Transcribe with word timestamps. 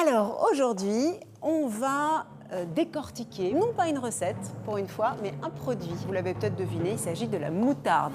Alors 0.00 0.46
aujourd'hui, 0.48 1.14
on 1.42 1.66
va 1.66 2.28
euh, 2.52 2.64
décortiquer, 2.64 3.52
non 3.52 3.72
pas 3.72 3.88
une 3.88 3.98
recette 3.98 4.36
pour 4.64 4.76
une 4.78 4.86
fois, 4.86 5.16
mais 5.24 5.32
un 5.42 5.50
produit. 5.50 5.90
Vous 6.06 6.12
l'avez 6.12 6.34
peut-être 6.34 6.54
deviné, 6.54 6.92
il 6.92 6.98
s'agit 7.00 7.26
de 7.26 7.36
la 7.36 7.50
moutarde. 7.50 8.12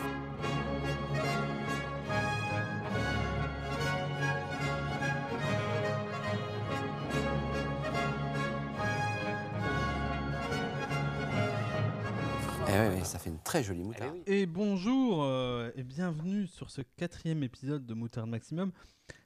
Eh 12.70 12.96
oui, 12.96 13.04
ça 13.04 13.20
fait 13.20 13.30
une 13.30 13.40
très 13.40 13.62
jolie 13.62 13.84
moutarde. 13.84 14.16
Et 14.26 14.46
bonjour 14.46 15.24
euh, 15.24 15.70
et 15.76 15.84
bienvenue 15.84 16.48
sur 16.48 16.70
ce 16.70 16.82
quatrième 16.96 17.44
épisode 17.44 17.86
de 17.86 17.94
Moutarde 17.94 18.30
Maximum. 18.30 18.72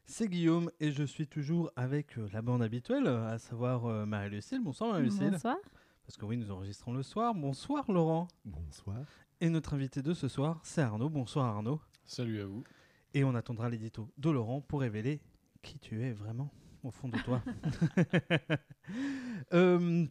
C'est 0.10 0.30
Guillaume 0.30 0.72
et 0.80 0.92
je 0.92 1.04
suis 1.04 1.28
toujours 1.28 1.70
avec 1.76 2.18
euh, 2.18 2.30
la 2.32 2.42
bande 2.42 2.64
habituelle, 2.64 3.08
à 3.08 3.38
savoir 3.40 3.86
euh, 3.88 4.06
Marie-Lucille. 4.06 4.62
Bonsoir 4.64 4.92
Marie-Lucille. 4.92 5.32
Bonsoir. 5.32 5.58
Parce 6.06 6.16
que 6.16 6.26
oui, 6.26 6.38
nous 6.38 6.50
enregistrons 6.50 6.94
le 6.94 7.04
soir. 7.04 7.36
Bonsoir 7.36 7.92
Laurent. 7.92 8.30
Bonsoir. 8.46 9.00
Et 9.42 9.50
notre 9.50 9.74
invité 9.74 10.02
de 10.02 10.14
ce 10.14 10.30
soir, 10.30 10.62
c'est 10.64 10.82
Arnaud. 10.82 11.10
Bonsoir 11.10 11.48
Arnaud. 11.48 11.82
Salut 12.06 12.40
à 12.40 12.46
vous. 12.46 12.64
Et 13.14 13.26
on 13.26 13.36
attendra 13.36 13.70
l'édito 13.70 14.10
de 14.18 14.30
Laurent 14.30 14.62
pour 14.62 14.80
révéler 14.80 15.20
qui 15.62 15.78
tu 15.78 16.02
es 16.02 16.14
vraiment 16.14 16.50
au 16.84 16.90
fond 16.90 17.10
de 17.10 17.18
toi. 17.20 17.44
Euh, 19.54 20.06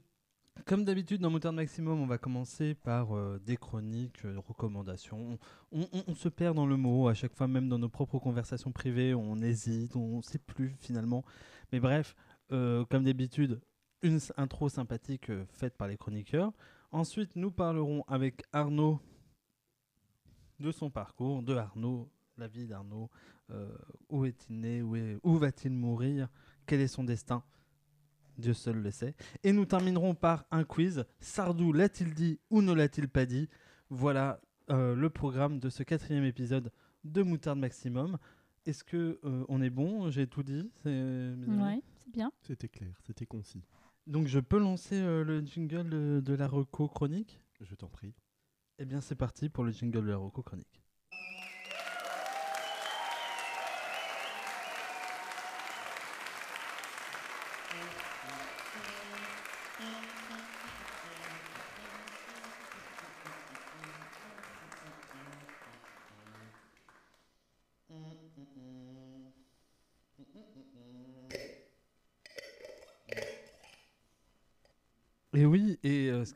comme 0.64 0.84
d'habitude 0.84 1.20
dans 1.20 1.30
Moutarde 1.30 1.54
Maximum, 1.54 2.00
on 2.00 2.06
va 2.06 2.18
commencer 2.18 2.74
par 2.74 3.16
euh, 3.16 3.38
des 3.44 3.56
chroniques, 3.56 4.24
euh, 4.24 4.38
recommandations. 4.38 5.38
On, 5.70 6.14
se 6.14 6.28
perd 6.28 6.56
dans 6.56 6.66
le 6.66 6.76
mot 6.76 7.08
à 7.08 7.14
chaque 7.14 7.34
fois, 7.34 7.46
même 7.46 7.68
dans 7.68 7.78
nos 7.78 7.88
propres 7.88 8.18
conversations 8.18 8.72
privées, 8.72 9.14
on 9.14 9.36
hésite, 9.42 9.94
on 9.96 10.18
ne 10.18 10.22
sait 10.22 10.38
plus 10.38 10.74
finalement. 10.80 11.24
Mais 11.72 11.80
bref, 11.80 12.16
euh, 12.52 12.84
comme 12.86 13.04
d'habitude, 13.04 13.60
une 14.02 14.18
intro 14.36 14.68
sympathique 14.68 15.30
euh, 15.30 15.44
faite 15.50 15.76
par 15.76 15.88
les 15.88 15.96
chroniqueurs. 15.96 16.52
Ensuite, 16.90 17.36
nous 17.36 17.50
parlerons 17.50 18.04
avec 18.08 18.42
Arnaud 18.52 19.00
de 20.58 20.72
son 20.72 20.90
parcours, 20.90 21.42
de 21.42 21.54
Arnaud, 21.54 22.08
la 22.38 22.48
vie 22.48 22.66
d'Arnaud, 22.66 23.10
où 24.08 24.24
est-il 24.24 24.58
né, 24.58 24.82
où 24.82 25.36
va-t-il 25.36 25.72
mourir, 25.72 26.28
quel 26.66 26.80
est 26.80 26.88
son 26.88 27.04
destin 27.04 27.42
Dieu 28.38 28.54
seul 28.54 28.76
le 28.76 28.90
sait. 28.90 29.14
Et 29.42 29.52
nous 29.52 29.64
terminerons 29.64 30.14
par 30.14 30.46
un 30.50 30.64
quiz. 30.64 31.04
Sardou 31.20 31.72
l'a-t-il 31.72 32.14
dit 32.14 32.38
ou 32.50 32.62
ne 32.62 32.72
l'a-t-il 32.72 33.08
pas 33.08 33.26
dit? 33.26 33.48
Voilà 33.90 34.40
euh, 34.70 34.94
le 34.94 35.10
programme 35.10 35.58
de 35.58 35.70
ce 35.70 35.82
quatrième 35.82 36.24
épisode 36.24 36.72
de 37.04 37.22
Moutarde 37.22 37.58
Maximum. 37.58 38.18
Est-ce 38.64 38.82
que 38.82 39.20
euh, 39.24 39.44
on 39.48 39.62
est 39.62 39.70
bon? 39.70 40.10
J'ai 40.10 40.26
tout 40.26 40.42
dit. 40.42 40.70
Ouais, 40.84 41.82
c'est 41.96 42.10
bien. 42.12 42.32
C'était 42.42 42.68
clair, 42.68 42.94
c'était 43.06 43.26
concis. 43.26 43.62
Donc 44.06 44.26
je 44.26 44.40
peux 44.40 44.58
lancer 44.58 44.96
euh, 44.96 45.24
le 45.24 45.40
jingle 45.40 45.88
de, 45.88 46.20
de 46.24 46.34
la 46.34 46.48
reco 46.48 46.88
chronique? 46.88 47.40
Je 47.60 47.74
t'en 47.74 47.88
prie. 47.88 48.14
Eh 48.78 48.84
bien 48.84 49.00
c'est 49.00 49.14
parti 49.14 49.48
pour 49.48 49.64
le 49.64 49.70
jingle 49.70 50.04
de 50.04 50.10
la 50.10 50.16
reco 50.16 50.42
chronique. 50.42 50.82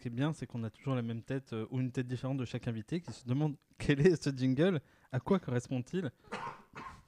Qui 0.01 0.09
est 0.09 0.11
bien, 0.11 0.33
c'est 0.33 0.47
qu'on 0.47 0.65
a 0.65 0.71
toujours 0.71 0.95
la 0.95 1.03
même 1.03 1.23
tête 1.23 1.53
euh, 1.53 1.67
ou 1.71 1.81
une 1.81 1.93
tête 1.93 2.09
différente 2.09 2.39
de 2.39 2.45
chaque 2.45 2.67
invité 2.67 3.01
qui 3.01 3.13
se 3.13 3.25
demande 3.27 3.55
quel 3.79 4.01
est 4.05 4.21
ce 4.23 4.31
jingle, 4.31 4.81
à 5.13 5.21
quoi 5.21 5.39
correspond-il. 5.39 6.11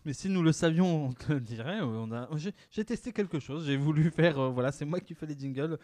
Mais 0.04 0.12
si 0.12 0.28
nous 0.28 0.42
le 0.42 0.52
savions, 0.52 1.06
on 1.06 1.12
te 1.12 1.32
le 1.32 1.40
dirait. 1.40 1.80
euh, 1.80 1.84
On 1.84 2.12
a, 2.12 2.28
j'ai, 2.36 2.84
testé 2.84 3.12
quelque 3.12 3.38
chose, 3.40 3.66
j'ai 3.66 3.76
voulu 3.76 4.10
faire, 4.10 4.38
euh, 4.38 4.48
voilà, 4.50 4.70
c'est 4.72 4.84
moi 4.84 5.00
qui 5.00 5.14
fais 5.14 5.26
les 5.26 5.38
jingles. 5.38 5.78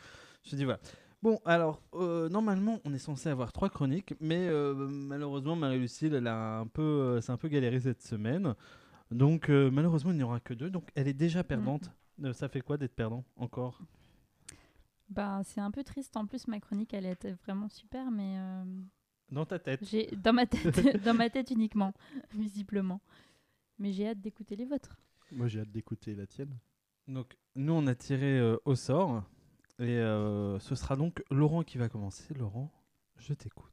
Je 0.45 0.57
dis 0.57 0.65
voilà. 0.65 0.81
Bon, 1.23 1.41
alors 1.45 1.83
euh, 1.95 2.29
normalement, 2.29 2.81
on 2.85 2.95
est 2.95 2.99
censé 2.99 3.29
avoir 3.29 3.53
trois 3.53 3.69
chroniques, 3.71 4.15
mais 4.21 4.49
malheureusement, 4.89 5.57
Marie-Lucille, 5.57 6.15
elle 6.15 6.29
a 6.29 6.61
un 6.61 6.67
peu, 6.67 7.21
c'est 7.21 7.33
un 7.33 7.37
peu 7.37 7.49
galéré 7.49 7.81
cette 7.81 8.03
semaine. 8.03 8.55
Donc 9.11 9.49
malheureusement, 9.49 10.13
il 10.13 10.17
n'y 10.19 10.23
aura 10.23 10.39
que 10.39 10.55
deux. 10.55 10.71
Donc 10.71 10.89
elle 10.95 11.09
est 11.09 11.15
déjà 11.15 11.43
perdante. 11.43 11.91
Euh, 12.25 12.33
ça 12.33 12.49
fait 12.49 12.61
quoi 12.61 12.77
d'être 12.77 12.95
perdant 12.95 13.25
encore? 13.37 13.81
Bah, 15.11 15.41
c'est 15.45 15.61
un 15.61 15.71
peu 15.71 15.83
triste. 15.85 16.17
En 16.17 16.27
plus, 16.27 16.47
ma 16.49 16.61
chronique, 16.61 16.93
elle 16.95 17.07
était 17.07 17.33
vraiment 17.45 17.69
super, 17.69 18.11
mais 18.11 18.37
euh, 18.39 18.65
dans 19.31 19.47
ta 19.47 19.59
tête 19.59 19.81
j'ai 19.85 20.07
dans 20.23 20.33
ma 20.33 20.47
tête, 20.47 20.65
dans 21.05 21.15
ma 21.15 21.31
tête 21.31 21.51
uniquement, 21.51 21.93
visiblement. 22.35 23.01
Mais 23.79 23.93
j'ai 23.93 24.09
hâte 24.09 24.21
d'écouter 24.21 24.57
les 24.57 24.65
vôtres. 24.65 24.97
Moi, 25.33 25.47
j'ai 25.49 25.61
hâte 25.61 25.71
d'écouter 25.71 26.15
la 26.15 26.27
tienne. 26.27 26.57
Donc, 27.07 27.37
nous, 27.55 27.73
on 27.73 27.87
a 27.87 27.95
tiré 27.95 28.39
euh, 28.39 28.57
au 28.65 28.75
sort. 28.75 29.23
Et 29.79 29.85
euh, 29.97 30.59
ce 30.59 30.75
sera 30.75 30.97
donc 30.97 31.23
Laurent 31.31 31.63
qui 31.63 31.79
va 31.79 31.89
commencer. 31.89 32.35
Laurent, 32.35 32.71
je 33.17 33.33
t'écoute. 33.33 33.73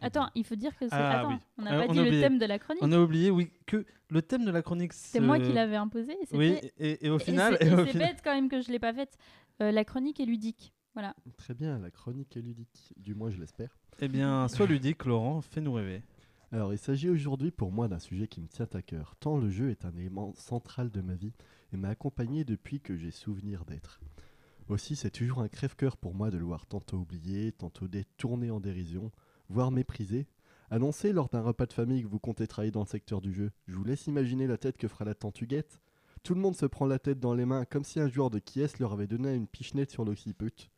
Attends, 0.00 0.28
il 0.34 0.44
faut 0.44 0.56
dire 0.56 0.76
que 0.76 0.88
c'est. 0.88 0.94
Ah, 0.94 1.20
Attends, 1.20 1.28
oui. 1.28 1.36
on 1.56 1.62
n'a 1.62 1.76
Euh, 1.78 1.84
pas 1.84 1.88
on 1.88 1.92
dit 1.92 1.98
a 2.00 2.02
le 2.02 2.08
oublié. 2.08 2.22
thème 2.22 2.38
de 2.38 2.46
la 2.46 2.58
chronique. 2.58 2.82
On 2.82 2.90
a 2.90 2.98
oublié, 2.98 3.30
oui, 3.30 3.52
que 3.64 3.86
le 4.10 4.22
thème 4.22 4.44
de 4.44 4.50
la 4.50 4.60
chronique, 4.60 4.92
C'est 4.92 5.20
moi 5.20 5.38
qui 5.38 5.52
l'avais 5.52 5.76
imposé. 5.76 6.12
et 6.14 6.36
Oui, 6.36 6.58
et, 6.78 7.06
et 7.06 7.10
au 7.10 7.18
et 7.18 7.24
final. 7.24 7.56
c'est- 7.60 7.66
et 7.66 7.70
et 7.70 7.74
au 7.74 7.84
c'est 7.84 7.92
final- 7.92 8.08
bête 8.08 8.20
quand 8.24 8.34
même 8.34 8.48
que 8.48 8.60
je 8.60 8.72
l'ai 8.72 8.80
pas 8.80 8.92
faite. 8.92 9.16
Euh, 9.62 9.72
la 9.72 9.84
chronique 9.84 10.20
est 10.20 10.26
ludique. 10.26 10.74
Voilà. 10.94 11.14
Très 11.36 11.54
bien, 11.54 11.78
la 11.78 11.90
chronique 11.90 12.36
est 12.36 12.42
ludique. 12.42 12.92
Du 12.96 13.14
moins, 13.14 13.30
je 13.30 13.38
l'espère. 13.38 13.76
Eh 14.00 14.08
bien, 14.08 14.48
sois 14.48 14.66
ludique, 14.66 15.04
Laurent, 15.04 15.40
fais-nous 15.40 15.72
rêver. 15.72 16.02
Alors, 16.52 16.72
il 16.72 16.78
s'agit 16.78 17.08
aujourd'hui 17.08 17.50
pour 17.50 17.72
moi 17.72 17.88
d'un 17.88 17.98
sujet 17.98 18.28
qui 18.28 18.40
me 18.40 18.46
tient 18.46 18.68
à 18.72 18.82
cœur, 18.82 19.16
tant 19.18 19.38
le 19.38 19.50
jeu 19.50 19.70
est 19.70 19.84
un 19.84 19.96
élément 19.96 20.32
central 20.34 20.90
de 20.90 21.00
ma 21.00 21.14
vie 21.14 21.32
et 21.72 21.76
m'a 21.76 21.88
accompagné 21.88 22.44
depuis 22.44 22.80
que 22.80 22.96
j'ai 22.96 23.10
souvenir 23.10 23.64
d'être. 23.64 24.00
Aussi, 24.68 24.94
c'est 24.94 25.10
toujours 25.10 25.40
un 25.40 25.48
crève-cœur 25.48 25.96
pour 25.96 26.14
moi 26.14 26.30
de 26.30 26.38
le 26.38 26.44
voir 26.44 26.66
tantôt 26.66 26.98
oublié, 26.98 27.50
tantôt 27.50 27.88
détourné 27.88 28.50
en 28.50 28.60
dérision, 28.60 29.10
voire 29.48 29.72
méprisé. 29.72 30.28
Annoncé 30.70 31.12
lors 31.12 31.28
d'un 31.28 31.42
repas 31.42 31.66
de 31.66 31.72
famille 31.72 32.02
que 32.02 32.08
vous 32.08 32.20
comptez 32.20 32.46
travailler 32.46 32.70
dans 32.70 32.80
le 32.80 32.86
secteur 32.86 33.20
du 33.20 33.32
jeu, 33.32 33.50
je 33.66 33.74
vous 33.74 33.84
laisse 33.84 34.06
imaginer 34.06 34.46
la 34.46 34.56
tête 34.56 34.78
que 34.78 34.88
fera 34.88 35.04
la 35.04 35.14
tante 35.14 35.40
Huguette. 35.40 35.80
Tout 36.24 36.34
le 36.34 36.40
monde 36.40 36.56
se 36.56 36.66
prend 36.66 36.86
la 36.86 36.98
tête 36.98 37.20
dans 37.20 37.34
les 37.34 37.44
mains 37.44 37.64
comme 37.66 37.84
si 37.84 38.00
un 38.00 38.08
joueur 38.08 38.30
de 38.30 38.38
Kies 38.38 38.78
leur 38.80 38.92
avait 38.94 39.06
donné 39.06 39.34
une 39.34 39.46
pichenette 39.46 39.90
sur 39.90 40.04
l'occiput. 40.04 40.70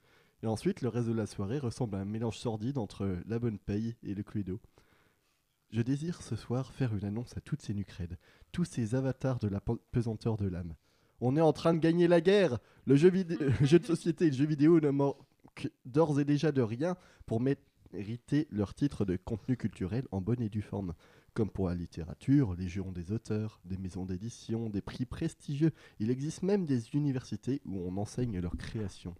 Et 0.43 0.47
ensuite, 0.47 0.83
le 0.83 0.89
reste 0.89 1.09
de 1.09 1.15
la 1.15 1.27
soirée 1.27 1.59
ressemble 1.59 1.97
à 1.97 2.01
un 2.01 2.05
mélange 2.05 2.37
sordide 2.39 2.79
entre 2.79 3.17
la 3.27 3.39
bonne 3.39 3.59
paye 3.59 3.97
et 4.03 4.15
le 4.15 4.23
cluedo. 4.23 4.61
Je 5.71 5.81
désire 5.83 6.21
ce 6.23 6.37
soir 6.37 6.73
faire 6.73 6.95
une 6.95 7.05
annonce 7.05 7.37
à 7.37 7.41
toutes 7.41 7.63
ces 7.63 7.75
nucrèdes, 7.75 8.19
tous 8.53 8.65
ces 8.65 8.95
avatars 8.95 9.39
de 9.39 9.49
la 9.49 9.61
pe- 9.61 9.81
pesanteur 9.93 10.37
de 10.37 10.47
l'âme. 10.47 10.75
On 11.21 11.37
est 11.37 11.41
en 11.41 11.53
train 11.53 11.73
de 11.75 11.79
gagner 11.79 12.09
la 12.09 12.21
guerre 12.21 12.59
Le 12.85 12.97
jeu, 12.97 13.11
jeu 13.63 13.79
de 13.79 13.87
société 13.87 14.27
et 14.27 14.31
le 14.31 14.37
jeu 14.37 14.47
vidéo 14.47 14.81
ne 14.81 14.91
manquent 14.91 15.71
d'ores 15.85 16.21
et 16.21 16.25
déjà 16.25 16.53
de 16.53 16.61
rien 16.63 16.97
pour 17.25 17.41
mériter 17.41 18.47
leur 18.51 18.75
titre 18.75 19.05
de 19.05 19.17
contenu 19.17 19.57
culturel 19.57 20.07
en 20.11 20.21
bonne 20.21 20.43
et 20.43 20.49
due 20.51 20.63
forme. 20.63 20.93
Comme 21.37 21.51
pour 21.51 21.69
la 21.69 21.75
littérature, 21.75 22.55
les 22.55 22.67
jeux 22.67 22.81
ont 22.81 22.93
des 22.93 23.13
auteurs, 23.13 23.61
des 23.67 23.77
maisons 23.77 24.07
d'édition, 24.07 24.71
des 24.71 24.81
prix 24.81 25.05
prestigieux. 25.05 25.71
Il 25.99 26.11
existe 26.11 26.43
même 26.43 26.65
des 26.65 26.95
universités 26.95 27.61
où 27.67 27.77
on 27.77 27.99
enseigne 27.99 28.41
leur 28.41 28.57
création. 28.57 29.15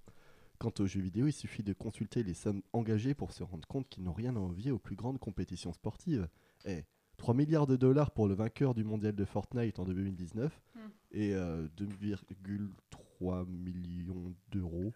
Quant 0.59 0.73
aux 0.79 0.87
jeux 0.87 1.03
vidéo, 1.03 1.27
il 1.27 1.35
suffit 1.35 1.63
de 1.63 1.75
consulter 1.75 2.23
les 2.23 2.33
sommes 2.33 2.63
engagées 2.73 3.13
pour 3.13 3.33
se 3.33 3.43
rendre 3.43 3.69
compte 3.69 3.91
qu'ils 3.91 4.05
n'ont 4.05 4.15
rien 4.15 4.35
à 4.35 4.39
envier 4.39 4.71
aux 4.71 4.79
plus 4.79 4.97
grandes 4.97 5.19
compétitions 5.19 5.75
sportives. 5.75 6.27
Eh, 6.65 6.85
3 7.19 7.35
milliards 7.35 7.67
de 7.67 7.77
dollars 7.77 8.13
pour 8.13 8.29
le 8.29 8.35
vainqueur 8.35 8.73
du 8.73 8.83
mondial 8.83 9.15
de 9.15 9.25
Fortnite 9.27 9.79
en 9.79 9.85
2019 9.85 10.63
Hmm. 10.75 10.89
et 11.11 11.35
euh, 11.35 11.69
2,3 11.77 13.47
millions 13.47 14.35
d'euros 14.49 14.95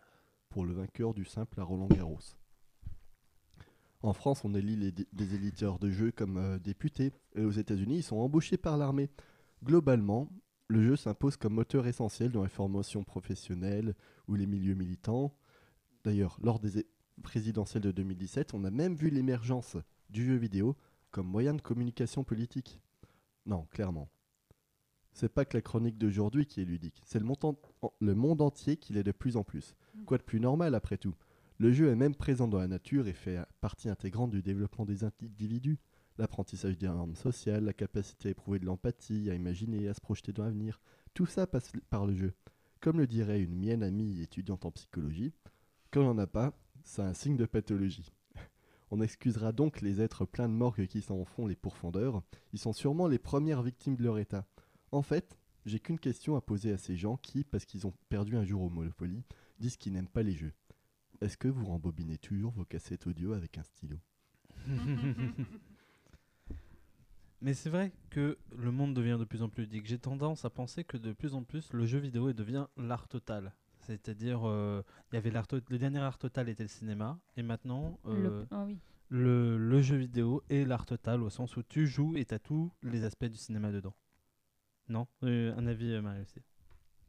pour 0.48 0.64
le 0.64 0.72
vainqueur 0.72 1.12
du 1.12 1.26
simple 1.26 1.60
à 1.60 1.64
Roland 1.64 1.88
Garros. 1.88 2.18
En 4.02 4.12
France, 4.12 4.44
on 4.44 4.54
élit 4.54 4.76
les- 4.76 4.92
des 4.92 5.34
éditeurs 5.34 5.78
de 5.78 5.90
jeux 5.90 6.10
comme 6.10 6.38
euh, 6.38 6.58
députés, 6.58 7.12
et 7.34 7.44
aux 7.44 7.50
États-Unis, 7.50 7.98
ils 7.98 8.02
sont 8.02 8.16
embauchés 8.16 8.56
par 8.56 8.76
l'armée. 8.78 9.10
Globalement, 9.62 10.28
le 10.68 10.82
jeu 10.82 10.96
s'impose 10.96 11.36
comme 11.36 11.54
moteur 11.54 11.86
essentiel 11.86 12.32
dans 12.32 12.42
les 12.42 12.48
formations 12.48 13.04
professionnelles 13.04 13.94
ou 14.28 14.36
les 14.36 14.46
milieux 14.46 14.74
militants. 14.74 15.34
D'ailleurs, 16.04 16.38
lors 16.42 16.60
des 16.60 16.86
présidentielles 17.22 17.82
de 17.82 17.90
2017, 17.90 18.54
on 18.54 18.64
a 18.64 18.70
même 18.70 18.94
vu 18.94 19.10
l'émergence 19.10 19.76
du 20.08 20.24
jeu 20.24 20.36
vidéo 20.36 20.76
comme 21.10 21.26
moyen 21.26 21.54
de 21.54 21.60
communication 21.60 22.24
politique. 22.24 22.80
Non, 23.46 23.66
clairement. 23.70 24.08
C'est 25.12 25.28
pas 25.28 25.44
que 25.44 25.56
la 25.56 25.60
chronique 25.60 25.98
d'aujourd'hui 25.98 26.46
qui 26.46 26.62
est 26.62 26.64
ludique, 26.64 27.02
c'est 27.04 27.18
le, 27.18 28.14
monde 28.14 28.40
entier 28.40 28.76
qui 28.76 28.92
l'est 28.92 29.02
de 29.02 29.12
plus 29.12 29.36
en 29.36 29.42
plus. 29.42 29.74
Quoi 30.06 30.18
de 30.18 30.22
plus 30.22 30.40
normal 30.40 30.74
après 30.74 30.96
tout? 30.96 31.14
Le 31.60 31.72
jeu 31.72 31.90
est 31.90 31.94
même 31.94 32.14
présent 32.14 32.48
dans 32.48 32.58
la 32.58 32.68
nature 32.68 33.06
et 33.06 33.12
fait 33.12 33.38
partie 33.60 33.90
intégrante 33.90 34.30
du 34.30 34.40
développement 34.40 34.86
des 34.86 35.04
individus. 35.04 35.78
L'apprentissage 36.16 36.78
des 36.78 36.86
normes 36.86 37.14
sociales, 37.14 37.64
la 37.64 37.74
capacité 37.74 38.28
à 38.28 38.30
éprouver 38.30 38.58
de 38.58 38.64
l'empathie, 38.64 39.28
à 39.28 39.34
imaginer, 39.34 39.86
à 39.86 39.92
se 39.92 40.00
projeter 40.00 40.32
dans 40.32 40.42
l'avenir, 40.42 40.80
tout 41.12 41.26
ça 41.26 41.46
passe 41.46 41.70
par 41.90 42.06
le 42.06 42.14
jeu. 42.14 42.32
Comme 42.80 42.98
le 42.98 43.06
dirait 43.06 43.42
une 43.42 43.54
mienne 43.54 43.82
amie 43.82 44.22
étudiante 44.22 44.64
en 44.64 44.70
psychologie, 44.70 45.34
quand 45.90 46.00
il 46.00 46.04
n'y 46.04 46.08
en 46.08 46.16
a 46.16 46.26
pas, 46.26 46.58
c'est 46.82 47.02
un 47.02 47.12
signe 47.12 47.36
de 47.36 47.44
pathologie. 47.44 48.10
On 48.90 49.02
excusera 49.02 49.52
donc 49.52 49.82
les 49.82 50.00
êtres 50.00 50.24
pleins 50.24 50.48
de 50.48 50.54
morgue 50.54 50.86
qui 50.86 51.02
s'en 51.02 51.26
font 51.26 51.46
les 51.46 51.56
pourfendeurs. 51.56 52.22
Ils 52.54 52.58
sont 52.58 52.72
sûrement 52.72 53.06
les 53.06 53.18
premières 53.18 53.62
victimes 53.62 53.96
de 53.96 54.04
leur 54.04 54.18
état. 54.18 54.46
En 54.92 55.02
fait, 55.02 55.36
j'ai 55.66 55.78
qu'une 55.78 55.98
question 55.98 56.36
à 56.36 56.40
poser 56.40 56.72
à 56.72 56.78
ces 56.78 56.96
gens 56.96 57.18
qui, 57.18 57.44
parce 57.44 57.66
qu'ils 57.66 57.86
ont 57.86 57.92
perdu 58.08 58.38
un 58.38 58.46
jour 58.46 58.62
au 58.62 58.70
Monopoly, 58.70 59.24
disent 59.58 59.76
qu'ils 59.76 59.92
n'aiment 59.92 60.08
pas 60.08 60.22
les 60.22 60.32
jeux. 60.32 60.54
Est-ce 61.20 61.36
que 61.36 61.48
vous 61.48 61.66
rembobinez 61.66 62.18
toujours 62.18 62.52
vos 62.52 62.64
cassettes 62.64 63.06
audio 63.06 63.32
avec 63.34 63.58
un 63.58 63.62
stylo? 63.62 63.98
Mais 67.42 67.54
c'est 67.54 67.70
vrai 67.70 67.92
que 68.10 68.36
le 68.56 68.70
monde 68.70 68.92
devient 68.94 69.16
de 69.18 69.24
plus 69.24 69.42
en 69.42 69.48
plus 69.48 69.62
ludique. 69.64 69.86
J'ai 69.86 69.98
tendance 69.98 70.44
à 70.44 70.50
penser 70.50 70.84
que 70.84 70.98
de 70.98 71.12
plus 71.12 71.34
en 71.34 71.42
plus 71.42 71.72
le 71.72 71.86
jeu 71.86 71.98
vidéo 71.98 72.32
devient 72.34 72.66
l'art 72.76 73.08
total. 73.08 73.54
C'est-à-dire, 73.80 74.46
euh, 74.46 74.82
il 75.10 75.14
y 75.14 75.18
avait 75.18 75.30
l'art 75.30 75.46
le 75.50 75.78
dernier 75.78 76.00
art 76.00 76.18
total 76.18 76.50
était 76.50 76.62
le 76.64 76.68
cinéma, 76.68 77.18
et 77.38 77.42
maintenant 77.42 77.98
Le- 78.04 78.10
euh, 78.12 78.44
ah 78.50 78.64
oui. 78.66 78.78
le, 79.08 79.56
le 79.56 79.80
jeu 79.80 79.96
vidéo 79.96 80.42
est 80.50 80.64
l'art 80.66 80.84
total 80.84 81.22
au 81.22 81.30
sens 81.30 81.56
où 81.56 81.62
tu 81.62 81.86
joues 81.86 82.14
et 82.16 82.26
tu 82.26 82.34
as 82.34 82.38
tous 82.38 82.70
les 82.82 83.04
aspects 83.04 83.24
du 83.24 83.38
cinéma 83.38 83.72
dedans. 83.72 83.94
Non? 84.88 85.06
Euh, 85.22 85.54
Un 85.56 85.66
avis, 85.66 85.92
euh, 85.92 86.02
Marie 86.02 86.20
aussi. 86.20 86.40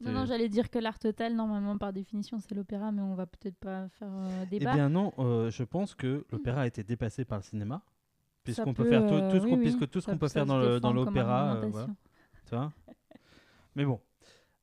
Non, 0.02 0.12
non, 0.12 0.24
j'allais 0.26 0.48
dire 0.48 0.68
que 0.70 0.78
l'art 0.78 0.98
total, 0.98 1.34
normalement, 1.34 1.78
par 1.78 1.92
définition, 1.92 2.38
c'est 2.38 2.54
l'opéra, 2.54 2.90
mais 2.92 3.02
on 3.02 3.14
va 3.14 3.26
peut-être 3.26 3.56
pas 3.56 3.88
faire 3.90 4.10
euh, 4.12 4.42
Eh 4.44 4.58
débat. 4.58 4.74
bien 4.74 4.88
non, 4.88 5.12
euh, 5.18 5.50
je 5.50 5.62
pense 5.64 5.94
que 5.94 6.24
l'opéra 6.30 6.62
a 6.62 6.66
été 6.66 6.82
dépassé 6.82 7.24
par 7.24 7.38
le 7.38 7.44
cinéma, 7.44 7.82
puisqu'on 8.44 8.74
peut, 8.74 8.84
peut, 8.84 8.90
faire 8.90 9.06
tout, 9.06 9.14
euh, 9.14 9.30
tout 9.30 9.36
ce 9.38 9.42
oui, 9.44 9.50
qu'on 9.50 9.56
oui, 9.56 9.62
puisque 9.62 9.88
tout 9.90 10.00
ce 10.00 10.06
qu'on 10.10 10.18
peut 10.18 10.28
faire 10.28 10.46
dans 10.46 10.92
l'opéra, 10.92 11.56
euh, 11.56 11.68
voilà. 11.68 11.86
tu 12.46 12.54
vois? 12.54 12.72
Mais 13.76 13.84
bon, 13.84 14.00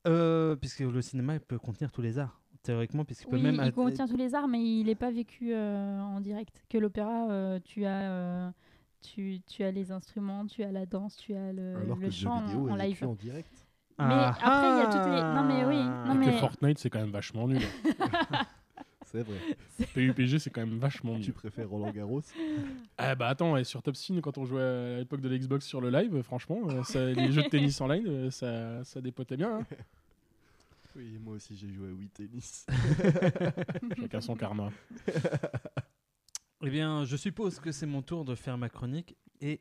Euh, 0.08 0.56
puisque 0.56 0.80
le 0.80 1.02
cinéma 1.02 1.34
il 1.36 1.40
peut 1.42 1.60
contenir 1.60 1.92
tous 1.92 2.02
les 2.02 2.18
arts, 2.20 2.42
théoriquement, 2.64 3.04
puisqu'il 3.06 3.28
peut 3.30 3.36
Oui, 3.36 3.42
même... 3.44 3.62
il 3.66 3.72
contient 3.74 4.08
tous 4.08 4.16
les 4.18 4.34
arts, 4.36 4.48
mais 4.48 4.60
il 4.64 4.86
n'est 4.86 4.96
pas 4.96 5.12
vécu 5.12 5.54
euh, 5.54 6.00
en 6.02 6.20
direct. 6.22 6.64
Que 6.70 6.78
l'opéra, 6.78 7.30
euh, 7.30 7.60
tu 7.64 7.86
as... 7.86 8.12
euh, 8.12 8.52
tu, 9.02 9.40
tu 9.48 9.64
as 9.64 9.72
les 9.72 9.92
instruments, 9.92 10.46
tu 10.46 10.62
as 10.64 10.72
la 10.74 10.86
danse, 10.86 11.16
tu 11.16 11.34
as 11.34 11.54
le, 11.54 11.76
Alors 11.78 11.98
le 11.98 12.10
chant 12.12 12.42
vidéo 12.46 12.68
en, 12.70 12.74
en 12.74 12.78
est 12.78 12.84
live. 12.88 12.94
vécu 12.96 13.06
en 13.06 13.16
direct. 13.16 13.66
Mais 14.00 14.14
après, 14.14 14.70
il 14.72 14.78
y 14.78 14.82
a 14.82 14.86
toutes 14.86 15.12
les- 15.12 15.22
non, 15.22 15.44
mais 15.44 15.66
oui, 15.66 15.84
non, 15.84 16.04
Ah. 16.08 16.14
Et 16.14 16.18
mais- 16.18 16.26
que 16.28 16.32
Fortnite, 16.40 16.80
c'est 16.80 16.90
quand 16.90 17.00
même 17.00 17.12
vachement 17.12 17.48
nul. 17.48 17.62
C'est 19.12 19.24
vrai. 19.24 19.40
PUPG, 19.96 20.38
c'est 20.38 20.52
quand 20.52 20.62
même 20.62 20.78
vachement 20.78 21.16
Tu 21.16 21.22
nul. 21.22 21.34
préfères 21.34 21.68
Roland 21.68 21.90
Garros? 21.92 22.22
Ah 23.00 23.16
bah 23.16 23.30
attends, 23.30 23.58
et 23.58 23.64
sur 23.64 23.82
Top 23.82 23.96
Spin, 23.96 24.22
quand 24.22 24.38
on 24.38 24.46
jouait 24.46 24.62
à 24.62 24.98
l'époque 25.00 25.22
de 25.22 25.30
l'Xbox 25.30 25.66
sur 25.66 25.82
le 25.82 25.90
live, 25.90 26.22
franchement, 26.22 26.60
euh, 26.70 26.84
ça- 26.84 27.04
les 27.06 27.32
jeux 27.32 27.42
de 27.42 27.48
tennis 27.50 27.82
en 27.82 27.88
live, 27.88 28.06
euh, 28.08 28.30
ça, 28.30 28.84
ça 28.84 29.02
dépotait 29.02 29.36
bien. 29.36 29.62
hein. 29.62 29.66
Oui, 30.96 31.18
moi 31.24 31.36
aussi 31.36 31.56
j'ai 31.56 31.72
joué 31.74 31.90
à 31.90 31.92
Wii 31.92 32.10
Tennis. 32.10 32.68
Chacun 34.00 34.22
son 34.22 34.36
karma. 34.36 34.70
Eh 36.64 36.70
bien, 36.70 37.04
je 37.06 37.16
suppose 37.16 37.60
que 37.60 37.72
c'est 37.72 37.86
mon 37.88 38.02
tour 38.04 38.26
de 38.26 38.36
faire 38.36 38.58
ma 38.58 38.70
chronique. 38.70 39.16
Et 39.42 39.60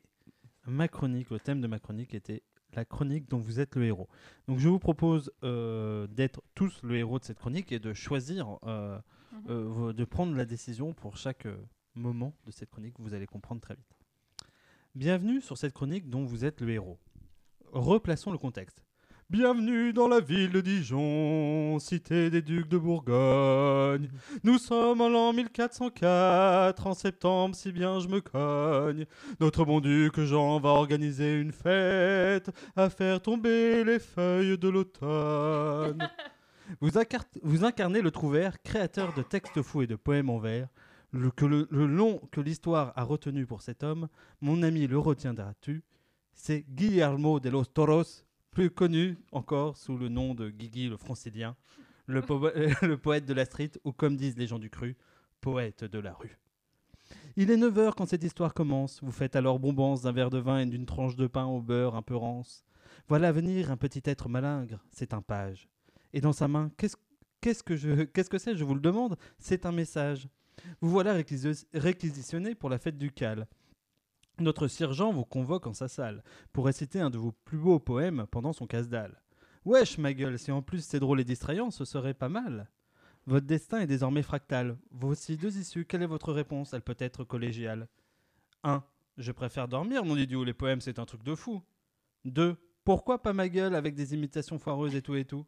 ma 0.67 0.87
chronique, 0.87 1.29
le 1.31 1.39
thème 1.39 1.61
de 1.61 1.67
ma 1.67 1.79
chronique 1.79 2.13
était 2.13 2.43
la 2.73 2.85
chronique 2.85 3.29
dont 3.29 3.39
vous 3.39 3.59
êtes 3.59 3.75
le 3.75 3.85
héros. 3.85 4.07
Donc, 4.47 4.59
je 4.59 4.67
vous 4.69 4.79
propose 4.79 5.31
euh, 5.43 6.07
d'être 6.07 6.41
tous 6.55 6.81
le 6.83 6.97
héros 6.97 7.19
de 7.19 7.23
cette 7.25 7.39
chronique 7.39 7.71
et 7.71 7.79
de 7.79 7.93
choisir, 7.93 8.57
euh, 8.65 8.99
Mhm. 9.31 9.43
euh, 9.49 9.93
de 9.93 10.05
prendre 10.05 10.35
la 10.35 10.45
décision 10.45 10.93
pour 10.93 11.17
chaque 11.17 11.47
moment 11.95 12.33
de 12.45 12.51
cette 12.51 12.69
chronique. 12.71 12.95
Vous 12.99 13.13
allez 13.13 13.27
comprendre 13.27 13.61
très 13.61 13.75
vite. 13.75 13.95
Bienvenue 14.95 15.39
sur 15.41 15.57
cette 15.57 15.73
chronique 15.73 16.09
dont 16.09 16.23
vous 16.25 16.45
êtes 16.45 16.61
le 16.61 16.71
héros. 16.71 16.99
Replaçons 17.71 18.31
le 18.31 18.37
contexte. 18.39 18.83
Bienvenue 19.29 19.93
dans 19.93 20.07
la 20.07 20.21
ville 20.21 20.51
de 20.51 20.59
Dijon, 20.59 21.77
cité 21.77 22.31
des 22.31 22.41
ducs 22.41 22.67
de 22.67 22.79
Bourgogne. 22.79 24.09
Nous 24.43 24.57
sommes 24.57 25.01
en 25.01 25.09
l'an 25.09 25.33
1404, 25.33 26.87
en 26.87 26.93
septembre, 26.95 27.55
si 27.55 27.71
bien 27.71 27.99
je 27.99 28.07
me 28.07 28.21
cogne. 28.21 29.05
Notre 29.39 29.65
bon 29.65 29.81
duc 29.81 30.19
Jean 30.21 30.59
va 30.59 30.69
organiser 30.69 31.39
une 31.39 31.51
fête 31.51 32.49
à 32.75 32.89
faire 32.89 33.21
tomber 33.21 33.83
les 33.83 33.99
feuilles 33.99 34.57
de 34.57 34.67
l'automne. 34.67 36.09
vous, 36.81 36.97
incar- 36.97 37.25
vous 37.43 37.63
incarnez 37.63 38.01
le 38.01 38.09
trouvère, 38.09 38.59
créateur 38.63 39.13
de 39.13 39.21
textes 39.21 39.61
fous 39.61 39.83
et 39.83 39.87
de 39.87 39.95
poèmes 39.95 40.31
en 40.31 40.39
vers. 40.39 40.69
Le, 41.11 41.31
long 41.71 42.19
que 42.31 42.41
l'histoire 42.41 42.93
a 42.95 43.03
retenu 43.03 43.45
pour 43.45 43.61
cet 43.61 43.83
homme, 43.83 44.07
mon 44.41 44.63
ami 44.63 44.87
le 44.87 44.97
retiendras-tu? 44.97 45.83
C'est 46.33 46.65
Guillermo 46.67 47.39
de 47.39 47.49
los 47.49 47.65
Toros, 47.65 48.25
plus 48.59 48.69
connu 48.69 49.17
encore 49.31 49.77
sous 49.77 49.97
le 49.97 50.09
nom 50.09 50.35
de 50.35 50.49
Guigui 50.49 50.89
le 50.89 50.97
francilien, 50.97 51.55
le, 52.07 52.19
le 52.85 52.97
poète 52.97 53.25
de 53.25 53.33
la 53.33 53.45
street, 53.45 53.71
ou 53.85 53.93
comme 53.93 54.17
disent 54.17 54.37
les 54.37 54.47
gens 54.47 54.59
du 54.59 54.69
cru, 54.69 54.97
poète 55.39 55.85
de 55.85 55.97
la 55.97 56.11
rue. 56.11 56.37
Il 57.37 57.51
est 57.51 57.55
9h 57.55 57.93
quand 57.95 58.05
cette 58.05 58.25
histoire 58.25 58.53
commence. 58.53 59.01
Vous 59.01 59.13
faites 59.13 59.37
alors 59.37 59.59
bombance 59.59 60.01
d'un 60.01 60.11
verre 60.11 60.29
de 60.29 60.39
vin 60.39 60.59
et 60.59 60.65
d'une 60.65 60.85
tranche 60.85 61.15
de 61.15 61.25
pain 61.27 61.45
au 61.45 61.61
beurre 61.61 61.95
un 61.95 62.01
peu 62.01 62.17
rance. 62.17 62.65
Voilà 63.07 63.31
venir 63.31 63.71
un 63.71 63.77
petit 63.77 64.01
être 64.03 64.27
malingre, 64.27 64.83
c'est 64.91 65.13
un 65.13 65.21
page. 65.21 65.69
Et 66.11 66.19
dans 66.19 66.33
sa 66.33 66.49
main, 66.49 66.69
qu'est-ce 66.75 66.97
qu'est-ce 67.39 67.63
que 67.63 67.77
je 67.77 68.03
qu'est-ce 68.03 68.29
que 68.29 68.39
c'est, 68.39 68.57
je 68.57 68.65
vous 68.65 68.75
le 68.75 68.81
demande 68.81 69.15
C'est 69.37 69.65
un 69.65 69.71
message. 69.71 70.27
Vous 70.81 70.89
voilà 70.89 71.17
réquisi- 71.17 71.65
réquisitionné 71.73 72.55
pour 72.55 72.69
la 72.69 72.77
fête 72.77 72.97
du 72.97 73.09
cal. 73.09 73.47
Notre 74.39 74.67
sergent 74.67 75.11
vous 75.11 75.25
convoque 75.25 75.67
en 75.67 75.73
sa 75.73 75.87
salle 75.87 76.23
pour 76.53 76.65
réciter 76.65 76.99
un 77.01 77.09
de 77.09 77.17
vos 77.17 77.31
plus 77.31 77.57
beaux 77.57 77.79
poèmes 77.79 78.25
pendant 78.31 78.53
son 78.53 78.67
casse-dalle. 78.67 79.21
Wesh, 79.65 79.97
ma 79.97 80.13
gueule, 80.13 80.39
si 80.39 80.51
en 80.51 80.61
plus 80.61 80.83
c'est 80.83 80.99
drôle 80.99 81.19
et 81.19 81.25
distrayant, 81.25 81.71
ce 81.71 81.83
serait 81.83 82.13
pas 82.13 82.29
mal. 82.29 82.69
Votre 83.25 83.45
destin 83.45 83.81
est 83.81 83.87
désormais 83.87 84.23
fractal. 84.23 84.77
Voici 84.91 85.35
deux 85.35 85.57
issues. 85.57 85.85
Quelle 85.85 86.03
est 86.03 86.07
votre 86.07 86.31
réponse? 86.31 86.73
Elle 86.73 86.81
peut 86.81 86.95
être 86.99 87.25
collégiale. 87.25 87.87
1. 88.63 88.81
Je 89.17 89.31
préfère 89.33 89.67
dormir, 89.67 90.05
mon 90.05 90.15
idiot. 90.15 90.45
Les 90.45 90.53
poèmes, 90.53 90.81
c'est 90.81 90.99
un 90.99 91.05
truc 91.05 91.23
de 91.23 91.35
fou. 91.35 91.61
2. 92.25 92.55
Pourquoi 92.85 93.21
pas 93.21 93.33
ma 93.33 93.49
gueule 93.49 93.75
avec 93.75 93.93
des 93.93 94.13
imitations 94.13 94.57
foireuses 94.57 94.95
et 94.95 95.01
tout 95.01 95.15
et 95.15 95.25
tout? 95.25 95.45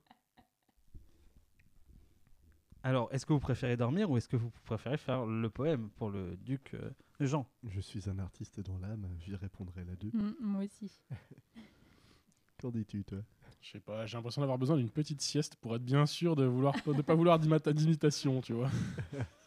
Alors, 2.84 3.10
est-ce 3.14 3.26
que 3.26 3.34
vous 3.34 3.40
préférez 3.40 3.78
dormir 3.78 4.10
ou 4.10 4.18
est-ce 4.18 4.28
que 4.28 4.38
vous 4.38 4.52
préférez 4.66 4.98
faire 4.98 5.26
le 5.26 5.50
poème 5.50 5.90
pour 5.98 6.10
le 6.10 6.36
duc 6.38 6.72
euh, 6.74 6.90
Jean? 7.20 7.46
Je 7.68 7.80
suis 7.80 8.10
un 8.10 8.18
artiste 8.18 8.60
dans 8.60 8.78
l'âme, 8.80 9.08
j'y 9.20 9.36
répondrai 9.36 9.84
la 9.84 9.96
deux. 9.96 10.10
Mm, 10.14 10.34
moi 10.40 10.64
aussi. 10.64 10.92
Qu'en 12.62 12.72
dis-tu, 12.72 13.04
toi? 13.04 13.20
Je 13.62 13.72
sais 13.72 13.80
pas, 13.80 14.08
j'ai 14.08 14.18
l'impression 14.18 14.42
d'avoir 14.42 14.58
besoin 14.58 14.78
d'une 14.78 14.90
petite 14.90 15.22
sieste 15.22 15.56
pour 15.58 15.76
être 15.76 15.84
bien 15.84 16.08
sûr 16.08 16.36
de 16.36 16.46
vouloir 16.46 16.74
de 16.86 17.02
pas 17.04 17.14
vouloir 17.14 17.38
d'imita- 17.40 17.74
d'imitation, 17.74 18.42
tu 18.42 18.54
vois. 18.54 18.72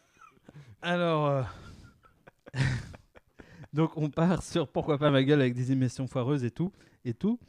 Alors, 0.82 1.26
euh, 1.26 1.42
donc 3.72 3.96
on 3.96 4.10
part 4.10 4.42
sur 4.44 4.68
pourquoi 4.68 4.98
pas 4.98 5.10
ma 5.10 5.24
gueule 5.24 5.40
avec 5.40 5.54
des 5.54 5.72
émissions 5.72 6.06
foireuses 6.06 6.44
et 6.44 6.52
tout 6.52 6.70
et 7.04 7.14
tout. 7.14 7.40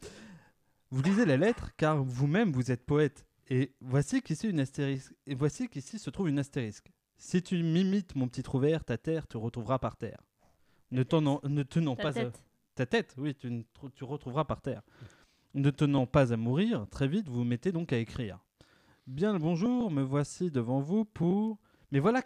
Vous 0.90 1.02
lisez 1.02 1.24
la 1.26 1.36
lettre 1.36 1.70
car 1.76 2.02
vous-même 2.02 2.50
vous 2.50 2.72
êtes 2.72 2.84
poète 2.84 3.24
et 3.48 3.72
voici 3.80 4.22
qu'ici 4.22 4.48
une 4.48 4.60
astérisque 4.60 5.14
et 5.26 5.34
voici 5.34 5.68
qu'ici 5.68 5.98
se 5.98 6.10
trouve 6.10 6.28
une 6.28 6.38
astérisque. 6.38 6.90
Si 7.18 7.42
tu 7.42 7.62
m'imites 7.62 8.14
mon 8.14 8.28
petit 8.28 8.42
trouvère, 8.42 8.84
ta 8.84 8.98
terre 8.98 9.26
te 9.26 9.36
retrouvera 9.38 9.78
par 9.78 9.96
terre. 9.96 10.20
Ne 10.90 11.02
tenant, 11.02 11.40
ne 11.44 11.62
tenant 11.62 11.96
Ta 11.96 12.02
pas 12.12 12.20
à- 12.20 12.30
ta 12.74 12.86
tête, 12.86 13.14
oui, 13.18 13.34
tu, 13.34 13.50
ne 13.50 13.62
trou- 13.72 13.88
tu 13.90 14.04
retrouveras 14.04 14.44
par 14.44 14.60
terre. 14.60 14.82
Ne 15.54 15.70
tenant 15.70 16.06
pas 16.06 16.32
à 16.32 16.36
mourir, 16.36 16.86
très 16.90 17.08
vite 17.08 17.28
vous 17.28 17.36
vous 17.36 17.44
mettez 17.44 17.72
donc 17.72 17.92
à 17.92 17.98
écrire. 17.98 18.38
Bien 19.06 19.32
le 19.32 19.38
bonjour, 19.38 19.90
me 19.90 20.02
voici 20.02 20.50
devant 20.50 20.80
vous 20.80 21.04
pour. 21.04 21.58
Mais 21.92 22.00
voilà 22.00 22.20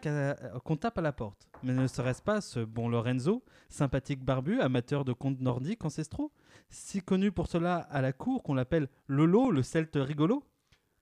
qu'on 0.64 0.76
tape 0.76 0.96
à 0.98 1.02
la 1.02 1.12
porte. 1.12 1.46
Mais 1.62 1.74
ne 1.74 1.86
serait-ce 1.86 2.22
pas 2.22 2.40
ce 2.40 2.60
bon 2.60 2.88
Lorenzo, 2.88 3.44
sympathique 3.68 4.24
barbu, 4.24 4.58
amateur 4.60 5.04
de 5.04 5.12
contes 5.12 5.40
nordiques 5.40 5.84
ancestraux, 5.84 6.32
si 6.70 7.02
connu 7.02 7.30
pour 7.30 7.46
cela 7.46 7.76
à 7.76 8.00
la 8.00 8.14
cour 8.14 8.42
qu'on 8.42 8.54
l'appelle 8.54 8.88
Lolo, 9.06 9.50
le 9.50 9.62
celte 9.62 9.96
rigolo? 9.96 10.42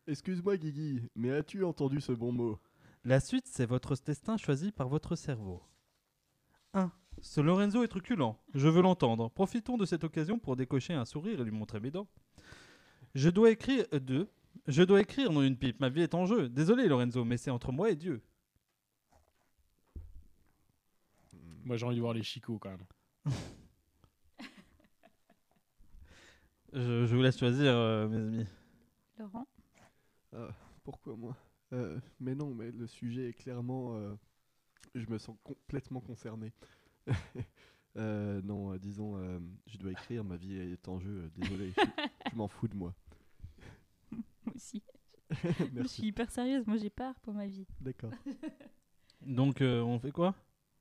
Excuse-moi, 0.08 0.56
Guigui, 0.56 1.02
mais 1.14 1.30
as-tu 1.30 1.64
entendu 1.64 2.00
ce 2.00 2.12
bon 2.12 2.32
mot? 2.32 2.58
La 3.04 3.20
suite, 3.20 3.46
c'est 3.46 3.66
votre 3.66 3.94
destin 3.94 4.38
choisi 4.38 4.72
par 4.72 4.88
votre 4.88 5.16
cerveau. 5.16 5.62
1. 6.72 6.90
Ce 7.20 7.42
Lorenzo 7.42 7.82
est 7.84 7.88
truculent. 7.88 8.38
Je 8.54 8.68
veux 8.68 8.80
l'entendre. 8.80 9.28
Profitons 9.28 9.76
de 9.76 9.84
cette 9.84 10.04
occasion 10.04 10.38
pour 10.38 10.56
décocher 10.56 10.94
un 10.94 11.04
sourire 11.04 11.42
et 11.42 11.44
lui 11.44 11.50
montrer 11.50 11.78
mes 11.78 11.90
dents. 11.90 12.08
Je 13.14 13.28
dois 13.28 13.50
écrire. 13.50 13.84
2. 13.92 14.26
Je 14.66 14.82
dois 14.82 15.02
écrire, 15.02 15.30
non 15.30 15.42
une 15.42 15.58
pipe. 15.58 15.78
Ma 15.78 15.90
vie 15.90 16.00
est 16.00 16.14
en 16.14 16.24
jeu. 16.24 16.48
Désolé, 16.48 16.88
Lorenzo, 16.88 17.26
mais 17.26 17.36
c'est 17.36 17.50
entre 17.50 17.70
moi 17.70 17.90
et 17.90 17.96
Dieu. 17.96 18.22
Moi 21.64 21.76
j'ai 21.76 21.84
envie 21.84 21.96
de 21.96 22.00
voir 22.00 22.14
les 22.14 22.22
chicots 22.22 22.58
quand 22.58 22.70
même. 22.70 22.86
Je, 26.74 27.06
je 27.06 27.16
vous 27.16 27.22
laisse 27.22 27.38
choisir, 27.38 27.72
euh, 27.72 28.08
mes 28.08 28.16
amis. 28.16 28.46
Laurent? 29.18 29.46
Pourquoi 30.84 31.16
moi? 31.16 31.36
Euh, 31.72 31.98
Mais 32.20 32.34
non, 32.34 32.54
mais 32.54 32.70
le 32.70 32.86
sujet 32.86 33.30
est 33.30 33.34
clairement... 33.34 33.96
euh, 33.96 34.14
je 34.94 35.06
me 35.10 35.18
sens 35.18 35.36
complètement 35.44 36.00
concerné. 36.00 36.52
Euh, 37.96 38.40
non, 38.42 38.72
euh, 38.72 38.78
disons, 38.78 39.16
euh, 39.16 39.40
je 39.66 39.76
dois 39.78 39.90
écrire, 39.90 40.22
ma 40.22 40.36
vie 40.36 40.54
est 40.56 40.86
en 40.88 41.00
jeu, 41.00 41.24
euh, 41.24 41.30
désolé, 41.34 41.72
je, 41.72 41.80
je 42.30 42.36
m'en 42.36 42.46
fous 42.46 42.68
de 42.68 42.76
moi. 42.76 42.94
Moi 44.12 44.54
aussi. 44.54 44.82
Je 45.76 45.86
suis 45.86 46.06
hyper 46.06 46.30
sérieuse, 46.30 46.66
moi 46.66 46.76
j'ai 46.76 46.90
peur 46.90 47.14
pour 47.20 47.34
ma 47.34 47.46
vie. 47.46 47.66
D'accord. 47.80 48.12
Donc, 49.22 49.60
euh, 49.60 49.82
on 49.82 49.98
fait 49.98 50.10
quoi? 50.12 50.34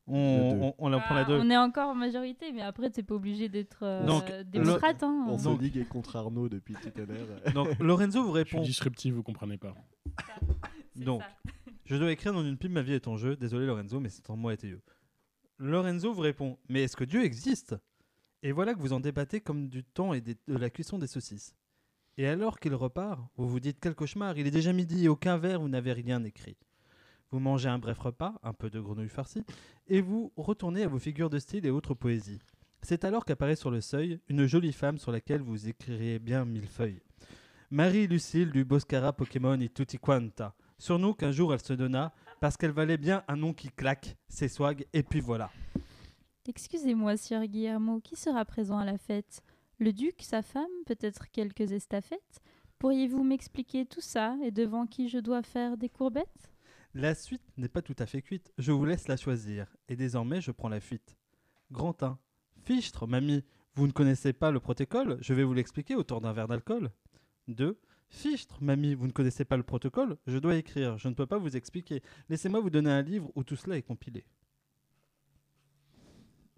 On, 0.08 0.74
on, 0.78 1.00
prend 1.00 1.14
la 1.16 1.22
Ah, 1.22 1.26
deux. 1.26 1.40
On 1.40 1.50
est 1.50 1.58
encore 1.58 1.90
en 1.90 1.96
majorité, 1.96 2.52
mais 2.54 2.62
après 2.62 2.90
t'es 2.90 3.04
pas 3.04 3.16
obligé 3.16 3.50
d'être 3.50 3.80
euh, 3.84 4.06
Donc, 4.06 4.32
démocrate. 4.46 5.04
Hein. 5.04 5.26
On 5.28 5.38
se 5.38 5.62
ligue 5.62 5.88
contre 5.88 6.16
Arnaud 6.16 6.48
depuis 6.48 6.76
tout 6.76 6.92
à 7.02 7.06
l'heure. 7.06 7.28
Donc, 7.54 7.78
Lorenzo 7.80 8.24
vous 8.24 8.36
Je 8.36 8.44
suis 8.44 8.56
répond 8.56 8.66
disruptif, 8.66 9.14
vous 9.14 9.24
comprenez 9.24 9.58
pas. 9.58 9.76
Donc. 10.96 11.22
ça. 11.22 11.28
Je 11.86 11.96
dois 11.96 12.12
écrire 12.12 12.34
dans 12.34 12.44
une 12.44 12.58
pub 12.58 12.72
Ma 12.72 12.82
vie 12.82 12.94
est 12.94 13.08
en 13.08 13.16
jeu. 13.18 13.36
Désolé 13.36 13.66
Lorenzo, 13.66 14.00
mais 14.00 14.10
c'est 14.10 14.30
en 14.30 14.36
moi 14.36 14.54
étayeux. 14.54 14.82
Lorenzo 15.58 16.14
vous 16.14 16.22
répond 16.22 16.58
Mais 16.70 16.84
est-ce 16.84 16.96
que 16.98 17.04
Dieu 17.04 17.24
existe? 17.24 17.76
Et 18.44 18.52
voilà 18.52 18.74
que 18.74 18.80
vous 18.80 18.94
en 18.94 19.00
débattez 19.00 19.42
comme 19.42 19.68
du 19.68 19.84
temps 19.84 20.14
et 20.14 20.22
des- 20.22 20.38
de 20.48 20.58
la 20.58 20.70
cuisson 20.70 21.00
des 21.00 21.08
saucisses. 21.08 21.56
Et 22.18 22.28
alors 22.28 22.60
qu'il 22.60 22.74
repart, 22.76 23.22
vous 23.38 23.48
vous 23.48 23.60
dites 23.60 23.78
Quel 23.82 23.96
cauchemar 23.96 24.38
Il 24.38 24.48
est 24.48 24.52
déjà 24.52 24.74
midi 24.74 25.06
et 25.06 25.10
aucun 25.10 25.38
verre, 25.38 25.60
vous 25.60 25.70
n'avez 25.70 25.94
rien 25.94 26.24
écrit. 26.24 26.58
Vous 27.32 27.40
mangez 27.40 27.70
un 27.70 27.80
bref 27.80 28.00
repas, 28.00 28.34
un 28.44 28.54
peu 28.54 28.70
de 28.70 28.80
grenouille 28.80 29.10
farcie, 29.10 29.44
et 29.88 30.02
vous 30.02 30.32
retournez 30.38 30.84
à 30.84 30.88
vos 30.88 31.00
figures 31.00 31.30
de 31.30 31.40
style 31.40 31.66
et 31.66 31.70
autres 31.70 31.94
poésies. 31.94 32.40
C'est 32.82 33.04
alors 33.04 33.26
qu'apparaît 33.26 33.56
sur 33.56 33.72
le 33.72 33.82
seuil 33.82 34.20
une 34.30 34.46
jolie 34.46 34.72
femme 34.72 34.98
sur 34.98 35.12
laquelle 35.12 35.42
vous 35.42 35.68
écririez 35.68 36.20
bien 36.20 36.46
mille 36.46 36.68
feuilles. 36.68 37.02
Marie-Lucille 37.70 38.52
du 38.52 38.64
Boscara 38.64 39.12
Pokémon 39.12 39.60
et 39.60 39.68
Tutti 39.68 39.98
Quanta. 39.98 40.56
Surnom 40.78 41.14
qu'un 41.14 41.32
jour 41.32 41.54
elle 41.54 41.60
se 41.60 41.74
donna 41.74 42.14
parce 42.40 42.56
qu'elle 42.56 42.72
valait 42.72 42.98
bien 42.98 43.24
un 43.28 43.36
nom 43.36 43.54
qui 43.54 43.70
claque, 43.70 44.16
ses 44.30 44.48
swags, 44.48 44.86
et 44.94 45.04
puis 45.04 45.20
voilà. 45.20 45.52
Excusez-moi, 46.48 47.18
Sir 47.18 47.46
Guillermo, 47.46 48.00
qui 48.00 48.16
sera 48.16 48.46
présent 48.46 48.78
à 48.78 48.86
la 48.86 48.98
fête? 48.98 49.42
Le 49.80 49.92
duc, 49.92 50.22
sa 50.22 50.42
femme, 50.42 50.66
peut-être 50.86 51.30
quelques 51.32 51.74
estafettes 51.74 52.42
Pourriez-vous 52.80 53.24
m'expliquer 53.24 53.86
tout 53.86 54.02
ça 54.02 54.38
et 54.44 54.52
devant 54.52 54.86
qui 54.86 55.10
je 55.10 55.18
dois 55.18 55.42
faire 55.42 55.76
des 55.78 55.90
courbettes? 55.90 56.54
La 56.98 57.14
suite 57.14 57.44
n'est 57.58 57.70
pas 57.70 57.84
tout 57.84 57.96
à 58.00 58.08
fait 58.08 58.24
cuite, 58.24 58.52
je 58.58 58.72
vous 58.72 58.84
laisse 58.84 59.08
la 59.08 59.18
choisir, 59.18 59.68
et 59.88 59.96
désormais 59.96 60.42
je 60.42 60.50
prends 60.50 60.68
la 60.68 60.80
fuite. 60.80 61.16
Grand 61.72 62.02
1. 62.02 62.18
Fichtre, 62.64 63.06
mamie, 63.06 63.44
vous 63.76 63.86
ne 63.86 63.92
connaissez 63.92 64.34
pas 64.34 64.50
le 64.50 64.60
protocole, 64.60 65.20
je 65.22 65.36
vais 65.36 65.44
vous 65.44 65.54
l'expliquer 65.54 65.94
autour 65.94 66.22
d'un 66.22 66.34
verre 66.34 66.48
d'alcool. 66.48 66.90
2. 67.50 67.80
Fichtre, 68.10 68.64
mamie, 68.64 68.96
vous 68.96 69.06
ne 69.06 69.12
connaissez 69.12 69.46
pas 69.46 69.58
le 69.58 69.62
protocole, 69.62 70.18
je 70.26 70.40
dois 70.40 70.56
écrire, 70.56 70.98
je 70.98 71.08
ne 71.08 71.14
peux 71.14 71.28
pas 71.28 71.38
vous 71.38 71.56
expliquer. 71.56 72.02
Laissez-moi 72.30 72.62
vous 72.62 72.72
donner 72.72 72.90
un 72.90 73.04
livre 73.04 73.32
où 73.36 73.44
tout 73.44 73.56
cela 73.56 73.78
est 73.78 73.84
compilé. 73.84 74.26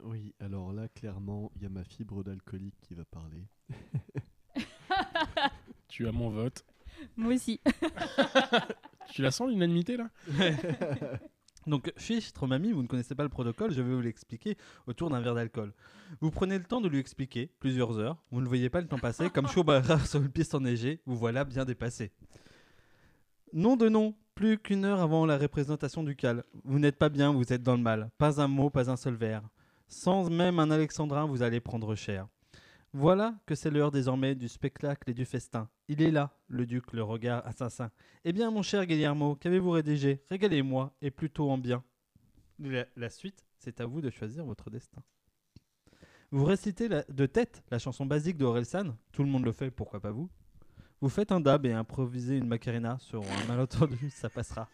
Oui, 0.04 0.34
alors 0.40 0.72
là, 0.72 0.88
clairement, 0.88 1.52
il 1.58 1.64
y 1.64 1.66
a 1.66 1.70
ma 1.70 1.84
fibre 1.84 2.24
d'alcoolique 2.24 2.80
qui 2.80 2.94
va 2.94 3.04
parler. 3.04 3.46
Tu 5.90 6.08
as 6.08 6.14
mon 6.14 6.30
vote. 6.30 6.64
Moi 7.18 7.34
aussi. 7.34 7.60
Tu 9.12 9.22
la 9.22 9.32
sens 9.32 9.50
l'unanimité 9.50 9.98
là 9.98 10.10
Donc, 11.68 11.92
fichtre, 11.98 12.48
mamie, 12.48 12.72
vous 12.72 12.82
ne 12.82 12.88
connaissez 12.88 13.16
pas 13.16 13.24
le 13.24 13.30
protocole, 13.30 13.72
je 13.72 13.82
vais 13.82 13.94
vous 13.94 14.02
l'expliquer 14.02 14.58
autour 14.88 15.10
d'un 15.10 15.20
verre 15.20 15.36
d'alcool. 15.36 15.74
Vous 16.22 16.32
prenez 16.32 16.58
le 16.58 16.64
temps 16.64 16.82
de 16.82 16.88
lui 16.88 17.00
expliquer, 17.00 17.52
plusieurs 17.60 18.00
heures, 18.00 18.18
vous 18.32 18.42
ne 18.42 18.48
voyez 18.48 18.70
pas 18.70 18.82
le 18.82 18.88
temps 18.88 18.98
passer, 18.98 19.30
comme 19.30 19.48
Schubert 19.50 20.08
sur 20.08 20.22
une 20.22 20.30
piste 20.30 20.56
enneigée, 20.56 21.02
vous 21.06 21.16
voilà 21.16 21.44
bien 21.44 21.66
dépassé. 21.66 22.12
Nom 23.54 23.76
de 23.76 23.90
nom, 23.90 24.16
plus 24.36 24.58
qu'une 24.58 24.86
heure 24.86 25.02
avant 25.02 25.26
la 25.26 25.38
représentation 25.38 26.02
du 26.02 26.16
cal. 26.16 26.44
Vous 26.64 26.80
n'êtes 26.80 26.98
pas 26.98 27.10
bien, 27.10 27.34
vous 27.34 27.52
êtes 27.52 27.62
dans 27.62 27.76
le 27.76 27.82
mal. 27.82 28.10
Pas 28.18 28.42
un 28.42 28.48
mot, 28.48 28.70
pas 28.70 28.90
un 28.90 28.96
seul 28.96 29.16
vers. 29.16 29.44
Sans 29.88 30.30
même 30.30 30.60
un 30.60 30.72
alexandrin, 30.72 31.26
vous 31.26 31.44
allez 31.44 31.60
prendre 31.60 31.94
cher. 31.96 32.28
Voilà 32.94 33.36
que 33.46 33.54
c'est 33.56 33.70
l'heure 33.70 33.92
désormais 33.92 34.34
du 34.36 34.48
spectacle 34.48 35.10
et 35.10 35.14
du 35.14 35.26
festin. 35.26 35.70
Il 35.88 36.02
est 36.02 36.12
là, 36.12 36.36
le 36.48 36.66
duc, 36.66 36.92
le 36.94 37.04
regard 37.04 37.46
assassin. 37.46 37.92
Eh 38.26 38.34
bien, 38.34 38.50
mon 38.50 38.64
cher 38.64 38.86
Guillermo, 38.86 39.36
qu'avez-vous 39.36 39.72
rédigé? 39.72 40.24
Régalez-moi, 40.30 40.94
et 41.02 41.12
plutôt 41.12 41.50
en 41.52 41.58
bien. 41.58 41.84
La, 42.60 42.86
la 42.96 43.10
suite, 43.10 43.46
c'est 43.58 43.80
à 43.80 43.86
vous 43.86 44.02
de 44.02 44.10
choisir 44.10 44.44
votre 44.46 44.70
destin. 44.70 45.02
Vous 46.32 46.46
récitez 46.46 46.88
la- 46.88 47.04
de 47.04 47.26
tête 47.26 47.64
la 47.72 47.80
chanson 47.80 48.06
basique 48.06 48.38
de 48.38 48.46
Orelsan, 48.46 48.96
tout 49.12 49.24
le 49.24 49.30
monde 49.30 49.46
le 49.46 49.52
fait, 49.52 49.72
pourquoi 49.72 50.00
pas 50.00 50.12
vous? 50.12 50.30
Vous 51.02 51.10
faites 51.10 51.32
un 51.32 51.40
dab 51.40 51.66
et 51.66 51.74
improvisez 51.74 52.38
une 52.38 52.48
macarena 52.48 52.98
sur 53.00 53.22
un 53.24 53.44
malentendu, 53.48 54.10
ça 54.10 54.30
passera. 54.30 54.70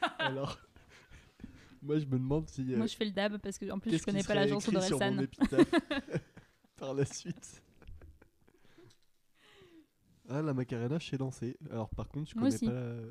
Alors, 0.18 0.58
moi, 1.82 1.98
je 1.98 2.04
me 2.06 2.12
demande 2.18 2.48
si. 2.48 2.72
euh, 2.72 2.76
Moi 2.76 2.86
je 2.86 2.96
fais 2.96 3.04
le 3.04 3.10
dab 3.12 3.38
parce 3.38 3.58
que 3.58 3.70
en 3.70 3.78
plus 3.78 3.96
je 3.98 4.02
connais 4.02 4.22
pas 4.22 4.34
la 4.34 4.46
chanson 4.48 4.70
écrit 4.72 4.86
sur 4.86 4.98
mon 5.00 5.16
d'Orelsan. 5.16 5.26
par 6.76 6.94
la 6.94 7.04
suite. 7.04 7.62
Ah, 10.28 10.42
la 10.42 10.54
Macarena, 10.54 10.98
je 10.98 11.08
sais 11.10 11.18
danser. 11.18 11.56
Alors, 11.70 11.90
par 11.90 12.08
contre, 12.08 12.30
je 12.30 12.36
Moi 12.36 12.44
connais 12.44 12.54
aussi. 12.54 12.66
pas 12.66 12.72
euh, 12.72 13.10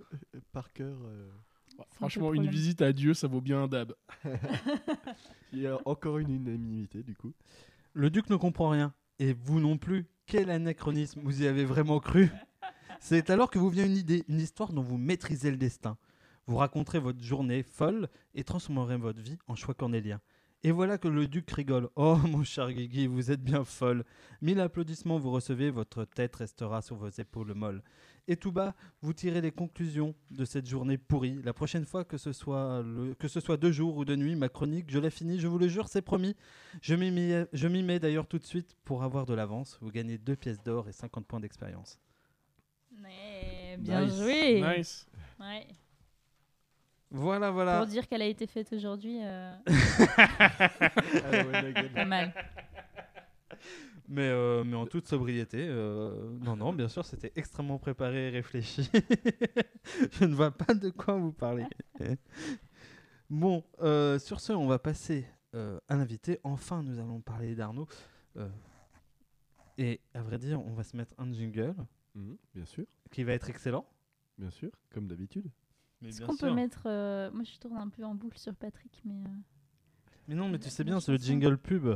par 0.53 0.71
cœur. 0.71 0.97
euh, 1.03 1.29
Bah, 1.77 1.85
Franchement, 1.91 2.27
une 2.33 2.43
problème. 2.43 2.51
visite 2.53 2.81
à 2.81 2.93
Dieu, 2.93 3.13
ça 3.13 3.27
vaut 3.27 3.41
bien 3.41 3.63
un 3.63 3.67
dab. 3.67 3.93
Il 5.53 5.59
y 5.59 5.67
a 5.67 5.77
encore 5.85 6.17
une 6.19 6.29
unanimité, 6.33 7.03
du 7.03 7.15
coup. 7.15 7.33
Le 7.93 8.09
duc 8.09 8.29
ne 8.29 8.35
comprend 8.37 8.69
rien, 8.69 8.93
et 9.19 9.33
vous 9.33 9.59
non 9.59 9.77
plus. 9.77 10.05
Quel 10.27 10.49
anachronisme, 10.49 11.19
vous 11.23 11.41
y 11.41 11.47
avez 11.47 11.65
vraiment 11.65 11.99
cru 11.99 12.29
C'est 13.01 13.29
alors 13.29 13.49
que 13.49 13.59
vous 13.59 13.69
vient 13.69 13.85
une 13.85 13.97
idée, 13.97 14.23
une 14.29 14.39
histoire 14.39 14.71
dont 14.71 14.81
vous 14.83 14.97
maîtrisez 14.97 15.51
le 15.51 15.57
destin. 15.57 15.97
Vous 16.49 16.55
raconterez 16.57 16.97
votre 16.97 17.21
journée 17.23 17.61
folle 17.61 18.09
et 18.33 18.43
transformerez 18.43 18.97
votre 18.97 19.21
vie 19.21 19.37
en 19.47 19.53
choix 19.55 19.75
cornélien. 19.75 20.19
Et 20.63 20.71
voilà 20.71 20.97
que 20.97 21.07
le 21.07 21.27
duc 21.27 21.49
rigole. 21.51 21.89
Oh 21.95 22.17
mon 22.17 22.43
cher 22.43 22.73
Guigui, 22.73 23.05
vous 23.05 23.29
êtes 23.29 23.43
bien 23.43 23.63
folle. 23.63 24.03
Mille 24.41 24.59
applaudissements 24.59 25.19
vous 25.19 25.29
recevez, 25.29 25.69
votre 25.69 26.05
tête 26.05 26.35
restera 26.37 26.81
sur 26.81 26.95
vos 26.95 27.07
épaules 27.09 27.53
molles. 27.53 27.83
Et 28.27 28.35
tout 28.35 28.51
bas, 28.51 28.73
vous 29.03 29.13
tirez 29.13 29.41
les 29.41 29.51
conclusions 29.51 30.15
de 30.31 30.43
cette 30.43 30.65
journée 30.67 30.97
pourrie. 30.97 31.39
La 31.43 31.53
prochaine 31.53 31.85
fois 31.85 32.03
que 32.03 32.17
ce 32.17 32.33
soit, 32.33 32.81
le- 32.83 33.13
que 33.13 33.27
ce 33.27 33.39
soit 33.39 33.57
de 33.57 33.71
jour 33.71 33.95
ou 33.97 34.03
de 34.03 34.15
nuit, 34.15 34.35
ma 34.35 34.49
chronique, 34.49 34.89
je 34.89 34.97
la 34.97 35.11
finis, 35.11 35.39
je 35.39 35.47
vous 35.47 35.59
le 35.59 35.67
jure, 35.67 35.87
c'est 35.87 36.01
promis. 36.01 36.35
Je 36.81 36.95
m'y 36.95 37.83
mets, 37.83 37.99
d'ailleurs 37.99 38.25
tout 38.27 38.39
de 38.39 38.43
suite 38.43 38.75
pour 38.85 39.03
avoir 39.03 39.27
de 39.27 39.35
l'avance. 39.35 39.77
Vous 39.81 39.91
gagnez 39.91 40.17
deux 40.17 40.35
pièces 40.35 40.63
d'or 40.63 40.89
et 40.89 40.93
50 40.93 41.27
points 41.27 41.39
d'expérience. 41.39 41.99
Bien 43.77 44.05
Nice. 44.05 44.15
joué. 44.17 44.61
Nice. 44.77 45.07
Ouais. 45.39 45.67
Voilà, 47.11 47.49
voilà. 47.51 47.77
Pour 47.79 47.87
dire 47.87 48.07
qu'elle 48.07 48.21
a 48.21 48.25
été 48.27 48.45
faite 48.47 48.71
aujourd'hui, 48.73 49.19
euh, 49.23 49.51
Ah, 49.67 51.43
pas 51.93 52.05
mal. 52.05 52.33
Mais, 54.07 54.27
euh, 54.27 54.63
mais 54.63 54.75
en 54.75 54.85
toute 54.87 55.07
sobriété. 55.07 55.57
euh, 55.67 56.37
non, 56.41 56.55
non, 56.55 56.73
bien 56.73 56.87
sûr, 56.87 57.05
c'était 57.05 57.31
extrêmement 57.35 57.77
préparé 57.77 58.27
et 58.27 58.29
réfléchi. 58.29 58.89
je 60.13 60.25
ne 60.25 60.33
vois 60.33 60.51
pas 60.51 60.73
de 60.73 60.89
quoi 60.89 61.15
vous 61.15 61.31
parlez. 61.31 61.65
bon, 63.29 63.63
euh, 63.81 64.17
sur 64.19 64.39
ce, 64.39 64.51
on 64.53 64.67
va 64.67 64.79
passer 64.79 65.27
euh, 65.55 65.79
à 65.87 65.95
l'invité. 65.95 66.39
Enfin, 66.43 66.81
nous 66.83 66.99
allons 66.99 67.21
parler 67.21 67.53
d'Arnaud. 67.55 67.87
Euh, 68.37 68.49
et 69.77 69.99
à 70.13 70.21
vrai 70.21 70.37
dire, 70.37 70.59
on 70.65 70.73
va 70.73 70.83
se 70.83 70.95
mettre 70.97 71.13
un 71.17 71.31
jingle 71.31 71.75
Mhm, 72.15 72.37
bien 72.55 72.65
sûr, 72.65 72.85
qui 73.11 73.23
va 73.23 73.33
être 73.33 73.49
excellent. 73.51 73.85
bien 74.39 74.49
sûr, 74.49 74.71
comme 74.91 75.07
d'habitude. 75.07 75.45
Mais 76.01 76.09
Est-ce 76.09 76.17
bien 76.19 76.27
qu'on 76.27 76.37
peut 76.37 76.53
mettre. 76.53 76.83
euh, 76.85 77.29
Moi 77.31 77.43
je 77.43 77.57
tourne 77.59 77.77
un 77.77 77.89
peu 77.89 78.03
en 78.03 78.15
boucle 78.15 78.37
sur 78.37 78.55
Patrick, 78.55 79.01
mais. 79.05 79.15
euh, 79.25 79.29
Mais 80.27 80.35
non, 80.35 80.47
mais 80.49 80.59
tu 80.59 80.69
sais 80.69 80.83
la 80.83 80.91
bien, 80.91 80.99
c'est 80.99 81.11
le 81.11 81.17
jingle 81.17 81.57
pub. 81.57 81.89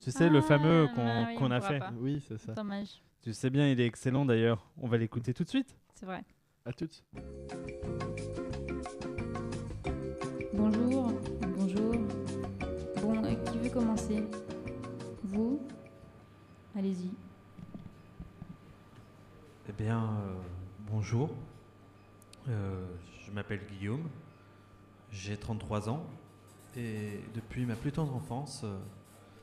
Tu 0.00 0.10
sais, 0.10 0.28
le 0.28 0.38
Ah, 0.38 0.42
fameux 0.42 0.88
qu'on 0.94 1.06
ah 1.06 1.26
oui, 1.28 1.34
qu'on 1.36 1.46
on 1.46 1.50
a 1.52 1.60
fait. 1.60 1.78
pas. 1.78 1.92
Oui, 1.98 2.22
c'est 2.26 2.38
ça. 2.38 2.52
Dommage. 2.54 3.02
Tu 3.22 3.32
sais 3.32 3.50
bien, 3.50 3.68
il 3.68 3.80
est 3.80 3.86
excellent 3.86 4.24
d'ailleurs. 4.26 4.68
On 4.76 4.88
va 4.88 4.98
l'écouter 4.98 5.32
tout 5.32 5.42
de 5.44 5.48
suite. 5.48 5.76
C'est 5.94 6.06
vrai. 6.06 6.22
À 6.64 6.72
toutes. 6.72 7.02
Bonjour, 10.52 11.12
bonjour. 11.56 11.92
Bon, 13.02 13.24
euh, 13.24 13.34
qui 13.44 13.58
veut 13.58 13.70
commencer? 13.70 14.24
Vous? 15.24 15.60
Allez-y. 16.74 17.10
Eh 19.68 19.72
bien, 19.72 19.98
euh, 20.04 20.34
bonjour. 20.90 21.30
Euh, 22.48 22.86
je 23.26 23.30
m'appelle 23.32 23.60
Guillaume. 23.66 24.08
J'ai 25.10 25.36
33 25.36 25.88
ans. 25.88 26.04
Et 26.76 27.20
depuis 27.34 27.64
ma 27.64 27.74
plus 27.74 27.92
tendre 27.92 28.14
enfance, 28.14 28.62
euh, 28.64 28.78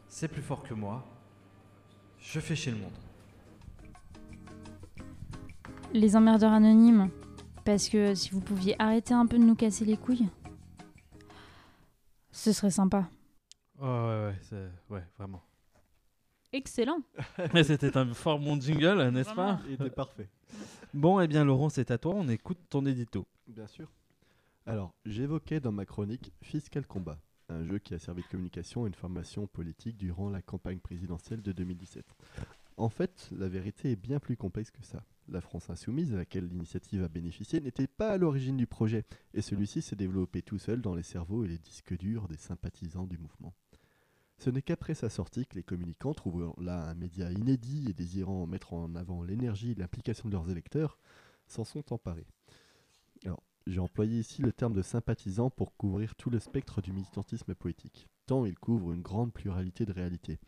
c'est 0.07 0.27
plus 0.27 0.41
fort 0.41 0.63
que 0.63 0.73
moi. 0.73 1.03
Je 2.19 2.39
fais 2.39 2.55
chez 2.55 2.71
le 2.71 2.77
monde. 2.77 2.93
Les 5.93 6.15
emmerdeurs 6.15 6.51
anonymes. 6.53 7.09
Parce 7.65 7.87
que 7.89 8.13
si 8.13 8.29
vous 8.31 8.41
pouviez 8.41 8.75
arrêter 8.81 9.13
un 9.13 9.25
peu 9.25 9.37
de 9.37 9.43
nous 9.43 9.55
casser 9.55 9.85
les 9.85 9.95
couilles, 9.97 10.27
ce 12.31 12.51
serait 12.51 12.71
sympa. 12.71 13.09
Oh, 13.79 13.85
ouais, 13.85 14.25
ouais, 14.27 14.39
c'est- 14.41 14.69
ouais, 14.89 15.03
vraiment. 15.17 15.41
Excellent. 16.51 16.99
Mais 17.53 17.63
C'était 17.63 17.97
un 17.97 18.13
fort 18.13 18.37
bon 18.39 18.59
jingle, 18.59 19.09
n'est-ce 19.09 19.33
pas? 19.33 19.59
Il 19.67 19.73
était 19.73 19.89
parfait. 19.89 20.29
Bon, 20.93 21.19
eh 21.19 21.27
bien, 21.27 21.43
Laurent, 21.43 21.69
c'est 21.69 21.89
à 21.89 21.97
toi. 21.97 22.13
On 22.15 22.29
écoute 22.29 22.59
ton 22.69 22.85
édito. 22.85 23.25
Bien 23.47 23.65
sûr. 23.65 23.91
Alors, 24.67 24.93
j'évoquais 25.05 25.59
dans 25.59 25.71
ma 25.71 25.87
chronique 25.87 26.31
Fiscal 26.43 26.85
Combat, 26.85 27.19
un 27.49 27.63
jeu 27.65 27.79
qui 27.79 27.95
a 27.95 27.99
servi 27.99 28.21
de 28.21 28.27
communication 28.27 28.83
à 28.83 28.87
une 28.87 28.93
formation 28.93 29.47
politique 29.47 29.97
durant 29.97 30.29
la 30.29 30.43
campagne 30.43 30.77
présidentielle 30.77 31.41
de 31.41 31.51
2017. 31.51 32.05
En 32.77 32.89
fait, 32.89 33.27
la 33.35 33.49
vérité 33.49 33.91
est 33.91 33.95
bien 33.95 34.19
plus 34.19 34.37
complexe 34.37 34.69
que 34.69 34.83
ça. 34.83 35.03
La 35.29 35.41
France 35.41 35.71
insoumise, 35.71 36.13
à 36.13 36.17
laquelle 36.17 36.47
l'initiative 36.47 37.03
a 37.03 37.09
bénéficié, 37.09 37.59
n'était 37.59 37.87
pas 37.87 38.11
à 38.11 38.17
l'origine 38.19 38.57
du 38.57 38.67
projet, 38.67 39.03
et 39.33 39.41
celui-ci 39.41 39.81
s'est 39.81 39.95
développé 39.95 40.43
tout 40.43 40.59
seul 40.59 40.79
dans 40.79 40.93
les 40.93 41.01
cerveaux 41.01 41.43
et 41.43 41.47
les 41.47 41.57
disques 41.57 41.97
durs 41.97 42.27
des 42.27 42.37
sympathisants 42.37 43.07
du 43.07 43.17
mouvement. 43.17 43.55
Ce 44.43 44.49
n'est 44.49 44.61
qu'après 44.61 44.93
sa 44.93 45.09
sortie 45.09 45.45
que 45.45 45.55
les 45.55 45.63
communicants, 45.63 46.13
trouvant 46.13 46.53
là 46.57 46.89
un 46.89 46.95
média 46.95 47.31
inédit 47.31 47.85
et 47.89 47.93
désirant 47.93 48.45
mettre 48.45 48.73
en 48.73 48.93
avant 48.93 49.23
l'énergie 49.23 49.71
et 49.71 49.75
l'implication 49.75 50.27
de 50.27 50.33
leurs 50.33 50.49
électeurs, 50.49 50.99
s'en 51.47 51.63
sont 51.63 51.93
emparés. 51.93 52.27
J'ai 53.65 53.79
employé 53.79 54.19
ici 54.19 54.41
le 54.41 54.51
terme 54.51 54.73
de 54.73 54.81
sympathisant 54.81 55.49
pour 55.49 55.77
couvrir 55.77 56.15
tout 56.15 56.29
le 56.29 56.39
spectre 56.39 56.81
du 56.81 56.91
militantisme 56.91 57.55
politique, 57.55 58.09
tant 58.25 58.45
il 58.45 58.59
couvre 58.59 58.91
une 58.91 59.01
grande 59.01 59.31
pluralité 59.31 59.85
de 59.85 59.93
réalités. 59.93 60.41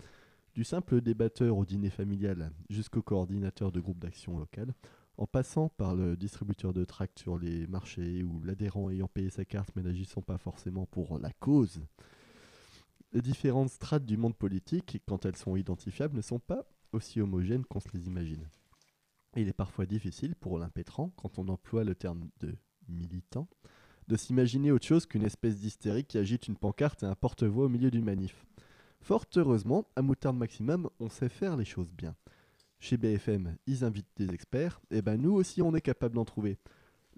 Du 0.56 0.66
simple 0.66 1.00
débatteur 1.00 1.58
au 1.58 1.64
dîner 1.64 1.90
familial 1.90 2.52
jusqu'au 2.70 3.02
coordinateur 3.02 3.72
de 3.72 3.80
groupe 3.80 4.00
d'action 4.00 4.38
local, 4.38 4.74
en 5.16 5.26
passant 5.26 5.70
par 5.70 5.96
le 5.96 6.18
distributeur 6.18 6.74
de 6.74 6.84
tracts 6.84 7.20
sur 7.20 7.38
les 7.38 7.66
marchés 7.68 8.24
ou 8.24 8.44
l'adhérent 8.44 8.90
ayant 8.90 9.08
payé 9.08 9.30
sa 9.30 9.46
carte 9.46 9.70
mais 9.78 9.84
n'agissant 9.84 10.22
pas 10.22 10.38
forcément 10.38 10.86
pour 10.86 11.18
la 11.18 11.32
cause. 11.32 11.80
Les 13.16 13.22
différentes 13.22 13.70
strates 13.70 14.06
du 14.06 14.18
monde 14.18 14.36
politique, 14.36 15.02
quand 15.08 15.26
elles 15.26 15.38
sont 15.38 15.56
identifiables, 15.56 16.18
ne 16.18 16.22
sont 16.22 16.38
pas 16.38 16.66
aussi 16.92 17.22
homogènes 17.22 17.64
qu'on 17.64 17.80
se 17.80 17.88
les 17.94 18.08
imagine. 18.08 18.50
Il 19.38 19.48
est 19.48 19.54
parfois 19.54 19.86
difficile 19.86 20.36
pour 20.36 20.60
l'impétrant, 20.60 21.14
quand 21.16 21.40
on 21.40 21.48
emploie 21.48 21.86
le 21.86 21.96
terme 21.96 22.28
de 22.42 22.58
militant, 22.90 23.48
de 24.10 24.18
s'imaginer 24.18 24.70
autre 24.74 24.86
chose 24.86 25.06
qu'une 25.06 25.24
espèce 25.24 25.62
d'hystérique 25.62 26.10
qui 26.10 26.18
agite 26.18 26.50
une 26.50 26.58
pancarte 26.58 27.04
et 27.04 27.06
un 27.06 27.16
porte-voix 27.16 27.68
au 27.68 27.70
milieu 27.70 27.90
d'une 27.90 28.04
manif. 28.04 28.46
Fort 29.00 29.28
heureusement, 29.38 29.88
à 29.96 30.02
Moutarde 30.02 30.36
Maximum, 30.36 30.90
on 31.00 31.08
sait 31.08 31.30
faire 31.30 31.56
les 31.56 31.64
choses 31.64 31.94
bien. 31.94 32.18
Chez 32.80 32.98
BFM, 32.98 33.56
ils 33.66 33.86
invitent 33.86 34.12
des 34.18 34.34
experts, 34.34 34.82
et 34.92 35.02
ben 35.02 35.16
nous 35.16 35.32
aussi 35.32 35.62
on 35.62 35.74
est 35.74 35.80
capable 35.80 36.16
d'en 36.16 36.26
trouver. 36.26 36.58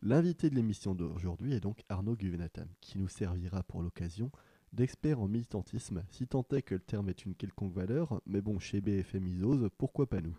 L'invité 0.03 0.51
de 0.51 0.55
l'émission 0.55 0.93
d'aujourd'hui 0.93 1.53
est 1.53 1.59
donc 1.59 1.83
Arnaud 1.89 2.15
Guvenatam, 2.15 2.67
qui 2.81 2.99
nous 2.99 3.07
servira 3.07 3.63
pour 3.63 3.81
l'occasion 3.81 4.29
d'expert 4.73 5.19
en 5.19 5.27
militantisme, 5.27 6.03
si 6.09 6.27
tant 6.27 6.45
est 6.51 6.61
que 6.61 6.75
le 6.75 6.81
terme 6.81 7.09
est 7.09 7.25
une 7.25 7.35
quelconque 7.35 7.73
valeur, 7.73 8.21
mais 8.25 8.41
bon, 8.41 8.59
chez 8.59 8.81
BFM 8.81 9.27
Isos, 9.27 9.69
pourquoi 9.77 10.07
pas 10.07 10.21
nous? 10.21 10.37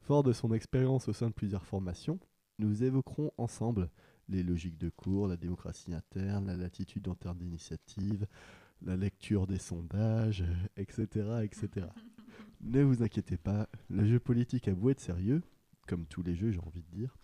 Fort 0.00 0.22
de 0.22 0.32
son 0.32 0.52
expérience 0.52 1.08
au 1.08 1.12
sein 1.12 1.28
de 1.28 1.34
plusieurs 1.34 1.64
formations, 1.64 2.18
nous 2.58 2.84
évoquerons 2.84 3.32
ensemble 3.38 3.90
les 4.28 4.42
logiques 4.42 4.78
de 4.78 4.90
cours, 4.90 5.28
la 5.28 5.36
démocratie 5.36 5.94
interne, 5.94 6.46
la 6.46 6.56
latitude 6.56 7.08
en 7.08 7.14
termes 7.14 7.38
d'initiative, 7.38 8.26
la 8.82 8.96
lecture 8.96 9.46
des 9.46 9.58
sondages, 9.58 10.44
etc. 10.76 11.06
etc. 11.42 11.86
ne 12.62 12.82
vous 12.82 13.02
inquiétez 13.02 13.36
pas, 13.36 13.68
le 13.88 14.06
jeu 14.06 14.18
politique 14.18 14.68
a 14.68 14.74
beau 14.74 14.90
être 14.90 15.00
sérieux, 15.00 15.42
comme 15.86 16.06
tous 16.06 16.22
les 16.22 16.34
jeux 16.34 16.50
j'ai 16.50 16.60
envie 16.60 16.82
de 16.82 16.96
dire, 16.96 17.16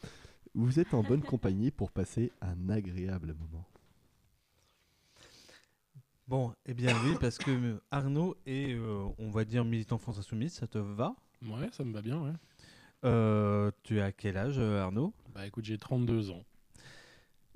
vous 0.55 0.81
êtes 0.81 0.95
en 0.95 1.03
bonne 1.03 1.23
compagnie 1.23 1.71
pour 1.71 1.91
passer 1.91 2.33
un 2.41 2.69
agréable 2.69 3.35
moment. 3.35 3.67
Bon, 6.31 6.55
eh 6.65 6.75
bien 6.75 6.95
oui, 7.05 7.17
parce 7.21 7.39
que 7.39 7.51
euh, 7.51 7.81
Arnaud 7.91 8.37
est, 8.47 8.73
euh, 8.73 9.05
on 9.19 9.31
va 9.31 9.45
dire, 9.45 9.65
militant 9.65 9.99
France 9.99 10.17
Insoumise, 10.17 10.53
ça 10.53 10.69
te 10.69 10.79
va? 10.79 11.17
Ouais, 11.43 11.69
ça 11.73 11.83
me 11.83 11.93
va 11.93 12.03
bien, 12.03 12.23
ouais. 12.23 12.31
Euh, 13.05 13.73
Tu 13.83 14.01
as 14.01 14.13
quel 14.13 14.37
âge, 14.37 14.57
Arnaud? 14.61 15.13
Bah 15.35 15.45
écoute, 15.45 15.65
j'ai 15.65 15.77
32 15.77 16.31
ans. 16.31 16.45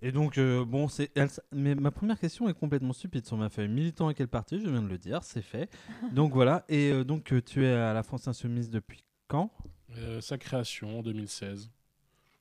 Et 0.03 0.11
donc, 0.11 0.39
euh, 0.39 0.65
bon, 0.65 0.89
c'est. 0.89 1.13
Mais 1.53 1.77
ma 1.77 1.93
première 1.93 2.19
question 2.19 2.49
est 2.49 2.59
complètement 2.59 2.93
stupide 2.93 3.25
sur 3.25 3.37
ma 3.37 3.49
feuille. 3.49 3.69
Militant 3.69 4.09
à 4.09 4.15
quel 4.15 4.27
parti? 4.27 4.61
Je 4.61 4.69
viens 4.69 4.83
de 4.83 4.89
le 4.89 4.99
dire, 4.99 5.23
c'est 5.23 5.41
fait. 5.41 5.71
donc 6.13 6.33
voilà. 6.33 6.65
Et 6.69 6.91
euh, 6.91 7.05
donc, 7.05 7.33
tu 7.45 7.65
es 7.65 7.73
à 7.73 7.93
la 7.93 8.03
France 8.03 8.27
Insoumise 8.27 8.71
depuis 8.71 9.05
quand? 9.29 9.53
Euh, 9.99 10.21
sa 10.21 10.37
création 10.37 10.99
en 10.99 11.03
2016. 11.05 11.71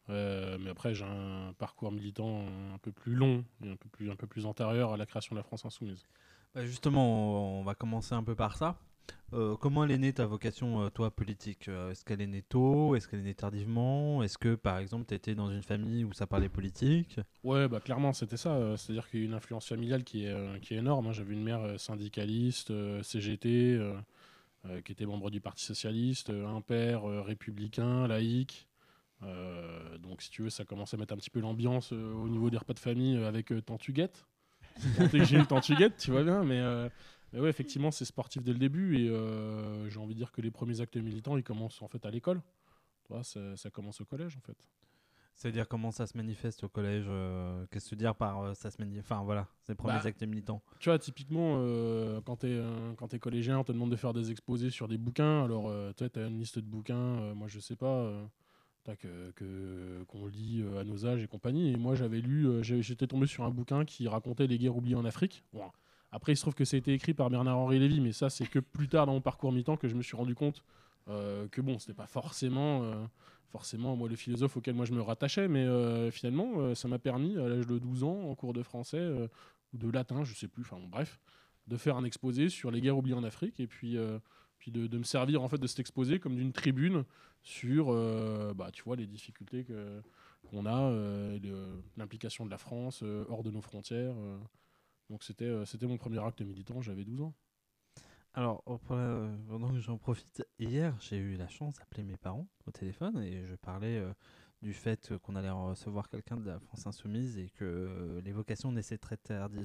Euh, 0.09 0.57
mais 0.59 0.69
après, 0.69 0.93
j'ai 0.93 1.05
un 1.05 1.53
parcours 1.57 1.91
militant 1.91 2.45
un 2.73 2.77
peu 2.79 2.91
plus 2.91 3.15
long 3.15 3.45
et 3.63 3.69
un 3.71 3.75
peu 3.77 3.89
plus, 3.89 4.11
un 4.11 4.15
peu 4.15 4.27
plus 4.27 4.45
antérieur 4.45 4.93
à 4.93 4.97
la 4.97 5.05
création 5.05 5.35
de 5.35 5.39
la 5.39 5.43
France 5.43 5.65
Insoumise. 5.65 6.05
Bah, 6.55 6.65
Justement, 6.65 7.57
on 7.57 7.61
on 7.61 7.63
va 7.63 7.75
commencer 7.75 8.13
un 8.15 8.23
peu 8.23 8.35
par 8.35 8.57
ça. 8.57 8.77
Euh, 9.33 9.55
comment 9.57 9.83
elle 9.85 9.91
est 9.91 9.97
née 9.97 10.13
ta 10.13 10.25
vocation, 10.25 10.83
euh, 10.83 10.89
toi, 10.89 11.11
politique? 11.15 11.67
Est-ce 11.67 12.03
qu'elle 12.05 12.21
est 12.21 12.27
née 12.27 12.41
tôt? 12.43 12.95
Est-ce 12.95 13.07
qu'elle 13.07 13.19
est 13.21 13.23
née 13.23 13.35
tardivement? 13.35 14.23
Est-ce 14.23 14.37
que, 14.37 14.55
par 14.55 14.77
exemple, 14.79 15.05
tu 15.07 15.13
étais 15.15 15.35
dans 15.35 15.49
une 15.51 15.63
famille 15.63 16.03
où 16.03 16.13
ça 16.13 16.27
parlait 16.27 16.49
politique? 16.49 17.19
Ouais, 17.43 17.67
bah 17.67 17.79
clairement, 17.81 18.13
c'était 18.13 18.37
ça. 18.37 18.77
C'est-à-dire 18.77 19.09
qu'il 19.09 19.19
y 19.19 19.23
a 19.23 19.25
une 19.25 19.33
influence 19.33 19.67
familiale 19.67 20.03
qui 20.05 20.25
est, 20.25 20.61
qui 20.61 20.73
est 20.75 20.77
énorme. 20.77 21.07
hein. 21.07 21.11
J'avais 21.11 21.33
une 21.33 21.43
mère 21.43 21.77
syndicaliste, 21.79 22.71
CGT, 23.03 23.79
qui 24.85 24.91
était 24.93 25.05
membre 25.05 25.29
du 25.29 25.41
Parti 25.41 25.63
Socialiste, 25.65 26.29
un 26.29 26.61
père 26.61 27.03
républicain, 27.03 28.07
laïque. 28.07 28.67
Euh, 29.25 29.97
donc, 29.97 30.21
si 30.21 30.29
tu 30.29 30.43
veux, 30.43 30.49
ça 30.49 30.65
commence 30.65 30.93
à 30.93 30.97
mettre 30.97 31.13
un 31.13 31.17
petit 31.17 31.29
peu 31.29 31.39
l'ambiance 31.39 31.91
euh, 31.93 32.13
au 32.13 32.27
niveau 32.27 32.49
des 32.49 32.57
repas 32.57 32.73
de 32.73 32.79
famille 32.79 33.17
euh, 33.17 33.27
avec 33.27 33.53
Tante 33.65 33.87
Huguette. 33.87 34.25
Tant 34.97 35.03
est 35.03 35.09
que 35.09 35.23
J'ai 35.23 35.37
Huguette, 35.37 35.97
tu 35.97 36.11
vois 36.11 36.23
bien, 36.23 36.43
mais, 36.43 36.89
mais 37.33 37.39
ouais, 37.39 37.49
effectivement, 37.49 37.89
c'est 37.89 38.05
sportif 38.05 38.43
dès 38.43 38.53
le 38.53 38.59
début 38.59 38.99
et 38.99 39.09
euh, 39.09 39.89
j'ai 39.89 39.99
envie 39.99 40.13
de 40.13 40.19
dire 40.19 40.31
que 40.31 40.39
les 40.39 40.51
premiers 40.51 40.81
actes 40.81 40.97
militants, 40.97 41.35
ils 41.35 41.43
commencent 41.43 41.81
en 41.81 41.87
fait 41.87 42.05
à 42.05 42.11
l'école. 42.11 42.41
Ça, 43.23 43.55
ça 43.55 43.69
commence 43.69 44.01
au 44.01 44.05
collège 44.05 44.37
en 44.37 44.41
fait. 44.41 44.57
C'est-à-dire 45.35 45.67
comment 45.67 45.91
ça 45.91 46.05
se 46.05 46.15
manifeste 46.15 46.63
au 46.63 46.69
collège 46.69 47.05
euh, 47.07 47.65
Qu'est-ce 47.71 47.85
que 47.85 47.89
tu 47.89 47.95
veux 47.95 47.99
dire 47.99 48.15
par 48.15 48.41
euh, 48.41 48.53
ça 48.53 48.69
se 48.69 48.77
manifeste 48.79 49.11
Enfin 49.11 49.23
voilà, 49.23 49.47
les 49.67 49.73
premiers 49.73 49.93
Bah, 49.95 50.01
actes 50.05 50.23
militants? 50.23 50.61
Tu 50.79 50.89
vois, 50.89 50.99
typiquement, 50.99 51.55
quand 52.23 52.37
tu 52.37 52.47
es, 52.47 53.19
collégien, 53.19 53.59
on 53.59 53.63
te 53.63 53.71
demande 53.71 53.89
de 53.91 53.95
faire 53.95 54.13
des 54.13 54.29
exposés 54.29 54.69
sur 54.69 54.87
des 54.87 54.99
bouquins. 54.99 55.43
Alors, 55.43 55.71
tu 55.95 56.03
as 56.03 56.27
une 56.27 56.39
liste 56.39 56.59
de 56.59 56.67
bouquins, 56.67 57.33
moi 57.33 57.47
je 57.47 57.59
sais 57.59 57.75
pas, 57.75 58.11
qu'on 58.85 60.27
lit 60.27 60.61
euh, 60.61 60.81
à 60.81 60.83
nos 60.83 61.05
âges 61.05 61.23
et 61.23 61.27
compagnie. 61.27 61.71
Et 61.71 61.77
moi 61.77 61.95
j'avais 61.95 62.19
lu, 62.19 62.47
euh, 62.47 62.63
j'étais 62.63 63.07
tombé 63.07 63.27
sur 63.27 63.43
un 63.43 63.49
bouquin 63.49 63.85
qui 63.85 64.07
racontait 64.07 64.47
les 64.47 64.57
guerres 64.57 64.75
oubliées 64.75 64.95
en 64.95 65.05
Afrique. 65.05 65.43
Après, 66.11 66.33
il 66.33 66.35
se 66.35 66.41
trouve 66.41 66.53
que 66.53 66.75
été 66.75 66.93
écrit 66.93 67.15
par 67.15 67.31
Bernard-Henri 67.31 67.79
Lévy, 67.79 67.99
mais 67.99 68.11
ça, 68.11 68.29
c'est 68.29 68.45
que 68.45 68.59
plus 68.59 68.87
tard 68.87 69.07
dans 69.07 69.13
mon 69.13 69.21
parcours 69.21 69.51
militant 69.51 69.77
que 69.77 69.87
je 69.87 69.95
me 69.95 70.03
suis 70.03 70.15
rendu 70.15 70.35
compte 70.35 70.63
euh, 71.09 71.47
que 71.47 71.59
bon, 71.59 71.79
c'était 71.79 71.95
pas 71.95 72.05
forcément. 72.07 72.83
Forcément, 73.47 73.95
moi, 73.95 74.09
le 74.09 74.15
philosophe 74.15 74.57
auquel 74.57 74.73
moi 74.73 74.85
je 74.85 74.93
me 74.93 75.01
rattachais, 75.01 75.47
mais 75.47 75.67
finalement, 76.11 76.73
ça 76.73 76.87
m'a 76.87 76.97
permis, 76.97 77.37
à 77.37 77.47
l'âge 77.47 77.67
de 77.67 77.77
12 77.77 78.03
ans, 78.03 78.29
en 78.29 78.33
cours 78.33 78.53
de 78.53 78.63
français, 78.63 79.07
ou 79.73 79.77
de 79.77 79.91
latin, 79.91 80.23
je 80.23 80.33
sais 80.33 80.47
plus, 80.47 80.63
enfin 80.63 80.79
bref, 80.87 81.19
de 81.67 81.77
faire 81.77 81.95
un 81.95 82.03
exposé 82.03 82.49
sur 82.49 82.71
les 82.71 82.81
guerres 82.81 82.97
oubliées 82.97 83.15
en 83.15 83.23
Afrique 83.23 83.59
et 83.59 83.67
puis, 83.67 83.95
puis 84.63 84.71
de, 84.71 84.97
me 84.97 85.03
servir 85.03 85.43
en 85.43 85.49
fait 85.49 85.57
de 85.57 85.67
cet 85.67 85.81
exposé 85.81 86.19
comme 86.19 86.37
d'une 86.37 86.53
tribune 86.53 87.03
sur 87.41 87.87
euh, 87.89 88.53
bah, 88.53 88.69
tu 88.71 88.81
vois, 88.83 88.95
les 88.95 89.07
difficultés 89.07 89.65
que- 89.65 90.01
qu'on 90.49 90.65
a, 90.65 90.83
euh, 90.83 91.37
l'implication 91.97 92.45
de 92.45 92.49
la 92.49 92.57
France 92.57 93.01
euh, 93.03 93.25
hors 93.27 93.43
de 93.43 93.51
nos 93.51 93.59
frontières. 93.59 94.15
euh. 94.17 94.37
Donc 95.09 95.23
c'était 95.23 95.53
c'était 95.65 95.85
mon 95.85 95.97
premier 95.97 96.23
acte 96.25 96.41
militant, 96.41 96.81
j'avais 96.81 97.03
12 97.03 97.21
ans. 97.21 97.33
Alors, 98.33 98.63
pendant 98.87 99.69
que 99.73 99.79
j'en 99.79 99.97
profite, 99.97 100.47
hier, 100.57 100.95
j'ai 101.01 101.17
eu 101.17 101.35
la 101.35 101.49
chance 101.49 101.75
d'appeler 101.75 102.03
mes 102.03 102.15
parents 102.17 102.47
au 102.65 102.71
téléphone 102.71 103.21
et 103.21 103.45
je 103.45 103.55
parlais 103.55 104.01
du 104.61 104.73
fait 104.73 105.13
qu'on 105.21 105.35
allait 105.35 105.51
recevoir 105.51 106.09
quelqu'un 106.09 106.37
de 106.37 106.47
la 106.47 106.59
France 106.59 106.87
Insoumise 106.87 107.37
et 107.37 107.49
que 107.49 108.21
les 108.23 108.31
vocations 108.31 108.71
naissaient 108.71 108.97
très, 108.97 109.17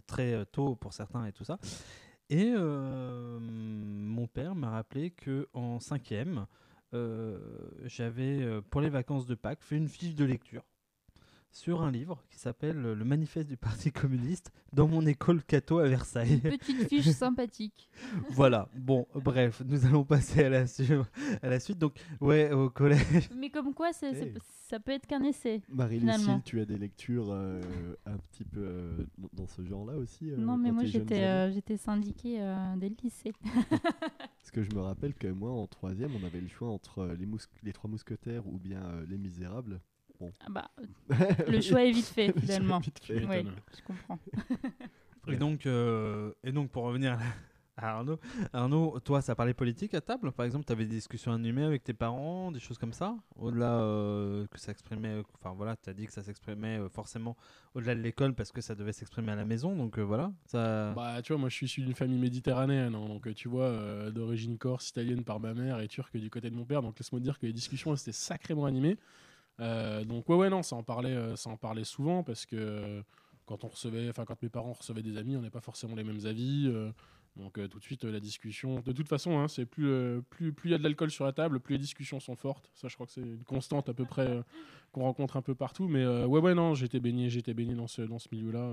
très 0.06 0.44
tôt 0.46 0.74
pour 0.76 0.92
certains 0.92 1.24
et 1.24 1.32
tout 1.32 1.44
ça. 1.44 1.58
Et 2.30 2.52
euh, 2.54 3.38
mon 3.40 4.26
père 4.26 4.54
m'a 4.54 4.70
rappelé 4.70 5.10
que 5.10 5.48
en 5.54 5.80
cinquième, 5.80 6.46
euh, 6.94 7.38
j'avais, 7.84 8.42
euh, 8.42 8.60
pour 8.60 8.80
les 8.80 8.90
vacances 8.90 9.26
de 9.26 9.34
Pâques, 9.34 9.62
fait 9.62 9.76
une 9.76 9.88
fiche 9.88 10.14
de 10.14 10.24
lecture 10.24 10.62
sur 11.58 11.82
un 11.82 11.90
livre 11.90 12.22
qui 12.30 12.38
s'appelle 12.38 12.76
Le 12.80 13.04
Manifeste 13.04 13.48
du 13.48 13.56
Parti 13.56 13.90
communiste 13.90 14.52
dans 14.72 14.86
mon 14.86 15.04
école 15.06 15.42
Cato 15.42 15.78
à 15.80 15.88
Versailles. 15.88 16.38
Petite 16.40 16.88
fiche 16.88 17.08
sympathique. 17.10 17.90
Voilà, 18.30 18.68
bon, 18.76 19.08
bref, 19.16 19.60
nous 19.66 19.84
allons 19.84 20.04
passer 20.04 20.44
à 20.44 20.48
la, 20.50 20.66
su- 20.68 20.84
à 21.42 21.48
la 21.48 21.58
suite. 21.58 21.78
Donc, 21.78 21.94
ouais, 22.20 22.52
au 22.52 22.70
collège. 22.70 23.28
Mais 23.36 23.50
comme 23.50 23.74
quoi, 23.74 23.92
c'est- 23.92 24.14
c'est- 24.14 24.26
Hey. 24.28 24.34
ça 24.68 24.78
peut 24.78 24.92
être 24.92 25.06
qu'un 25.08 25.22
essai. 25.24 25.60
Marie-Lucille, 25.68 26.42
tu 26.44 26.60
as 26.60 26.64
des 26.64 26.78
lectures 26.78 27.30
euh, 27.32 27.60
un 28.06 28.16
petit 28.18 28.44
peu 28.44 28.60
euh, 28.60 28.96
dans- 29.32 29.48
ce 29.48 29.64
genre-là 29.64 29.96
aussi 29.96 30.30
euh, 30.30 30.36
non, 30.36 30.56
mais 30.56 30.70
moi, 30.70 30.84
j'étais 30.84 31.24
euh, 31.24 31.50
j'étais 31.50 31.76
syndiquée 31.76 32.40
euh, 32.40 32.76
dès 32.76 32.88
le 32.90 32.96
lycée. 33.02 33.32
Parce 33.70 34.50
que 34.52 34.62
je 34.62 34.70
me 34.74 34.80
rappelle 34.80 35.14
que 35.14 35.26
moi, 35.26 35.50
en 35.50 35.66
troisième, 35.66 36.12
on 36.14 36.24
avait 36.24 36.40
le 36.40 36.48
choix 36.48 36.68
entre 36.68 37.06
les, 37.18 37.26
mous- 37.26 37.38
les 37.64 37.72
Trois 37.72 37.90
Mousquetaires 37.90 38.46
ou 38.46 38.58
bien 38.58 38.80
euh, 38.84 39.04
Les 39.08 39.18
Misérables. 39.18 39.80
Ah 40.40 40.46
bah, 40.50 40.70
le 41.48 41.60
choix 41.60 41.84
est 41.84 41.90
vite 41.92 42.06
fait, 42.06 42.26
Le 42.28 42.32
choix 42.32 42.40
est 42.40 42.46
finalement. 42.46 42.78
vite 42.80 42.98
fait. 42.98 43.20
M'étonnes. 43.20 43.54
je 43.76 43.82
comprends. 43.82 44.18
Et 45.28 45.36
donc, 45.36 45.66
euh, 45.66 46.32
et 46.42 46.52
donc, 46.52 46.70
pour 46.70 46.84
revenir 46.84 47.18
à 47.76 47.90
Arnaud, 47.90 48.18
Arnaud, 48.52 48.98
toi, 49.00 49.20
ça 49.22 49.36
parlait 49.36 49.54
politique 49.54 49.94
à 49.94 50.00
table? 50.00 50.32
Par 50.32 50.44
exemple, 50.46 50.64
tu 50.64 50.72
avais 50.72 50.84
des 50.84 50.96
discussions 50.96 51.32
animées 51.32 51.62
avec 51.62 51.84
tes 51.84 51.92
parents, 51.92 52.50
des 52.50 52.58
choses 52.58 52.78
comme 52.78 52.92
ça? 52.92 53.14
Au-delà 53.36 53.80
euh, 53.80 54.46
que 54.50 54.58
ça 54.58 54.72
exprimait. 54.72 55.22
Enfin 55.34 55.54
voilà, 55.54 55.76
tu 55.76 55.88
as 55.90 55.92
dit 55.92 56.06
que 56.06 56.12
ça 56.12 56.22
s'exprimait 56.22 56.78
euh, 56.78 56.88
forcément 56.88 57.36
au-delà 57.74 57.94
de 57.94 58.00
l'école 58.00 58.34
parce 58.34 58.50
que 58.50 58.60
ça 58.60 58.74
devait 58.74 58.92
s'exprimer 58.92 59.30
à 59.30 59.36
la 59.36 59.44
maison. 59.44 59.76
Donc 59.76 59.98
euh, 59.98 60.02
voilà. 60.02 60.32
Ça... 60.46 60.92
Bah, 60.94 61.22
tu 61.22 61.32
vois, 61.32 61.38
moi 61.38 61.50
je 61.50 61.54
suis 61.54 61.66
issu 61.66 61.82
d'une 61.82 61.94
famille 61.94 62.18
méditerranéenne, 62.18 62.94
hein, 62.96 63.06
donc 63.06 63.26
euh, 63.28 63.34
tu 63.34 63.48
vois, 63.48 63.66
euh, 63.66 64.10
d'origine 64.10 64.58
corse, 64.58 64.88
italienne 64.88 65.22
par 65.22 65.38
ma 65.38 65.54
mère 65.54 65.78
et 65.80 65.86
turque 65.88 66.16
du 66.16 66.30
côté 66.30 66.50
de 66.50 66.56
mon 66.56 66.64
père. 66.64 66.82
Donc 66.82 66.98
laisse-moi 66.98 67.20
te 67.20 67.24
dire 67.24 67.38
que 67.38 67.46
les 67.46 67.52
discussions 67.52 67.94
c'était 67.94 68.12
sacrément 68.12 68.64
animées. 68.64 68.96
Euh, 69.60 70.04
donc 70.04 70.28
ouais, 70.28 70.36
ouais, 70.36 70.50
non, 70.50 70.62
ça 70.62 70.76
en 70.76 70.82
parlait, 70.82 71.14
euh, 71.14 71.36
ça 71.36 71.50
en 71.50 71.56
parlait 71.56 71.84
souvent 71.84 72.22
parce 72.22 72.46
que 72.46 72.56
euh, 72.56 73.02
quand 73.46 73.64
on 73.64 73.68
recevait, 73.68 74.08
enfin 74.08 74.24
quand 74.24 74.40
mes 74.42 74.48
parents 74.48 74.72
recevaient 74.72 75.02
des 75.02 75.16
amis, 75.16 75.36
on 75.36 75.42
n'est 75.42 75.50
pas 75.50 75.60
forcément 75.60 75.94
les 75.94 76.04
mêmes 76.04 76.26
avis. 76.26 76.72
donc 77.36 77.54
tout 77.68 77.78
de 77.78 77.84
suite 77.84 78.04
la 78.04 78.20
discussion. 78.20 78.80
De 78.80 78.92
toute 78.92 79.08
façon, 79.08 79.38
hein, 79.38 79.48
c'est 79.48 79.66
plus 79.66 80.22
plus 80.30 80.52
plus 80.52 80.70
il 80.70 80.72
y 80.72 80.74
a 80.74 80.78
de 80.78 80.82
l'alcool 80.82 81.10
sur 81.10 81.24
la 81.24 81.32
table, 81.32 81.60
plus 81.60 81.74
les 81.74 81.78
discussions 81.78 82.20
sont 82.20 82.36
fortes. 82.36 82.70
Ça, 82.74 82.88
je 82.88 82.94
crois 82.94 83.06
que 83.06 83.12
c'est 83.12 83.20
une 83.20 83.44
constante 83.44 83.88
à 83.88 83.94
peu 83.94 84.04
près 84.04 84.42
qu'on 84.92 85.02
rencontre 85.02 85.36
un 85.36 85.42
peu 85.42 85.54
partout. 85.54 85.88
Mais 85.88 86.06
ouais, 86.06 86.40
ouais, 86.40 86.54
non, 86.54 86.74
j'étais 86.74 87.00
baigné, 87.00 87.30
j'étais 87.30 87.54
baigné 87.54 87.74
dans 87.74 87.86
ce 87.86 88.02
dans 88.02 88.18
ce 88.18 88.28
milieu-là. 88.32 88.70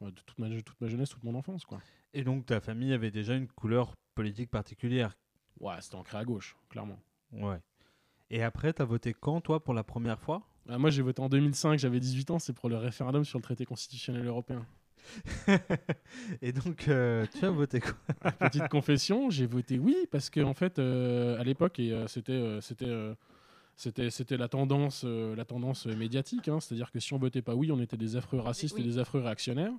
de 0.00 0.10
toute 0.10 0.38
ma 0.38 0.48
toute 0.60 0.80
ma 0.80 0.88
jeunesse, 0.88 1.10
toute 1.10 1.24
mon 1.24 1.34
enfance, 1.34 1.64
quoi. 1.64 1.80
Et 2.12 2.24
donc 2.24 2.46
ta 2.46 2.60
famille 2.60 2.92
avait 2.92 3.10
déjà 3.10 3.34
une 3.34 3.48
couleur 3.48 3.94
politique 4.14 4.50
particulière? 4.50 5.16
Ouais, 5.60 5.74
c'était 5.80 5.96
ancré 5.96 6.18
à 6.18 6.24
gauche, 6.24 6.56
clairement. 6.68 6.98
Ouais. 7.32 7.60
Et 8.34 8.42
après, 8.42 8.72
tu 8.72 8.82
as 8.82 8.84
voté 8.84 9.14
quand, 9.14 9.40
toi, 9.40 9.62
pour 9.62 9.74
la 9.74 9.84
première 9.84 10.18
fois? 10.18 10.42
Ah, 10.68 10.76
moi, 10.76 10.90
j'ai 10.90 11.02
voté 11.02 11.22
en 11.22 11.28
2005, 11.28 11.78
j'avais 11.78 12.00
18 12.00 12.32
ans, 12.32 12.40
c'est 12.40 12.52
pour 12.52 12.68
le 12.68 12.76
référendum 12.76 13.24
sur 13.24 13.38
le 13.38 13.44
traité 13.44 13.64
constitutionnel 13.64 14.26
européen. 14.26 14.66
Et 16.42 16.50
donc, 16.50 16.88
euh, 16.88 17.26
tu 17.38 17.44
as 17.44 17.50
voté 17.50 17.78
quoi? 17.78 17.94
Petite 18.40 18.66
confession, 18.66 19.30
j'ai 19.30 19.46
voté 19.46 19.78
oui 19.78 19.94
parce 20.10 20.30
que 20.30 20.40
en 20.40 20.52
fait, 20.52 20.80
euh, 20.80 21.38
à 21.38 21.44
l'époque, 21.44 21.78
et 21.78 21.92
euh, 21.92 22.08
c'était 22.08 22.32
euh, 22.32 22.60
c'était 22.60 22.88
euh, 22.88 23.14
c'était 23.76 24.10
c'était 24.10 24.36
la 24.36 24.48
tendance 24.48 25.02
euh, 25.06 25.36
la 25.36 25.44
tendance 25.44 25.86
médiatique, 25.86 26.48
hein, 26.48 26.58
c'est-à-dire 26.58 26.90
que 26.90 26.98
si 26.98 27.12
on 27.14 27.18
votait 27.18 27.42
pas 27.42 27.54
oui, 27.54 27.70
on 27.70 27.78
était 27.80 27.96
des 27.98 28.16
affreux 28.16 28.40
racistes 28.40 28.74
Oui. 28.76 28.82
et 28.82 28.84
des 28.84 28.98
affreux 28.98 29.20
réactionnaires. 29.20 29.74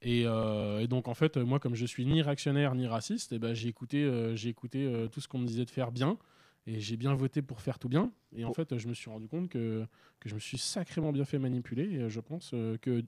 Et, 0.00 0.22
euh, 0.26 0.78
et 0.78 0.86
donc 0.86 1.08
en 1.08 1.14
fait, 1.14 1.36
moi, 1.36 1.58
comme 1.58 1.74
je 1.74 1.84
suis 1.84 2.06
ni 2.06 2.22
réactionnaire 2.22 2.74
ni 2.74 2.86
raciste, 2.86 3.32
et 3.32 3.38
ben 3.38 3.52
j'ai 3.52 3.68
écouté 3.68 4.04
euh, 4.04 4.34
j'ai 4.34 4.48
écouté 4.48 4.86
euh, 4.86 5.08
tout 5.08 5.20
ce 5.20 5.28
qu'on 5.28 5.38
me 5.38 5.46
disait 5.46 5.66
de 5.66 5.70
faire 5.70 5.90
bien. 5.92 6.16
Et 6.68 6.80
j'ai 6.80 6.96
bien 6.98 7.14
voté 7.14 7.40
pour 7.40 7.60
faire 7.62 7.78
tout 7.78 7.88
bien. 7.88 8.12
Et 8.36 8.44
en 8.44 8.52
fait, 8.52 8.76
je 8.76 8.88
me 8.88 8.94
suis 8.94 9.08
rendu 9.10 9.26
compte 9.26 9.48
que, 9.48 9.86
que 10.20 10.28
je 10.28 10.34
me 10.34 10.40
suis 10.40 10.58
sacrément 10.58 11.12
bien 11.12 11.24
fait 11.24 11.38
manipuler. 11.38 11.90
Et 11.94 11.98
euh, 12.02 12.08
je 12.10 12.20
pense 12.20 12.50
euh, 12.52 12.76
que. 12.76 13.02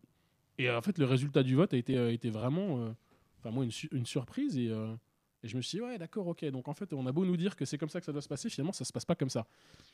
Et 0.58 0.68
euh, 0.68 0.78
en 0.78 0.82
fait, 0.82 0.96
le 0.98 1.04
résultat 1.04 1.42
du 1.42 1.54
vote 1.54 1.74
a 1.74 1.76
été, 1.76 1.98
a 1.98 2.10
été 2.10 2.30
vraiment. 2.30 2.94
Enfin, 3.38 3.50
moi, 3.50 3.64
une, 3.64 3.70
su- 3.70 3.88
une 3.92 4.06
surprise. 4.06 4.56
Et, 4.56 4.70
et 5.42 5.48
je 5.48 5.56
me 5.56 5.62
suis 5.62 5.78
dit, 5.78 5.82
ouais, 5.82 5.98
d'accord, 5.98 6.26
ok. 6.26 6.44
Donc 6.46 6.68
en 6.68 6.74
fait, 6.74 6.92
on 6.92 7.06
a 7.06 7.12
beau 7.12 7.24
nous 7.24 7.36
dire 7.36 7.54
que 7.54 7.64
c'est 7.64 7.78
comme 7.78 7.88
ça 7.90 8.00
que 8.00 8.06
ça 8.06 8.12
doit 8.12 8.22
se 8.22 8.28
passer, 8.28 8.48
finalement, 8.50 8.72
ça 8.72 8.84
se 8.84 8.92
passe 8.92 9.04
pas 9.04 9.14
comme 9.14 9.30
ça. 9.30 9.46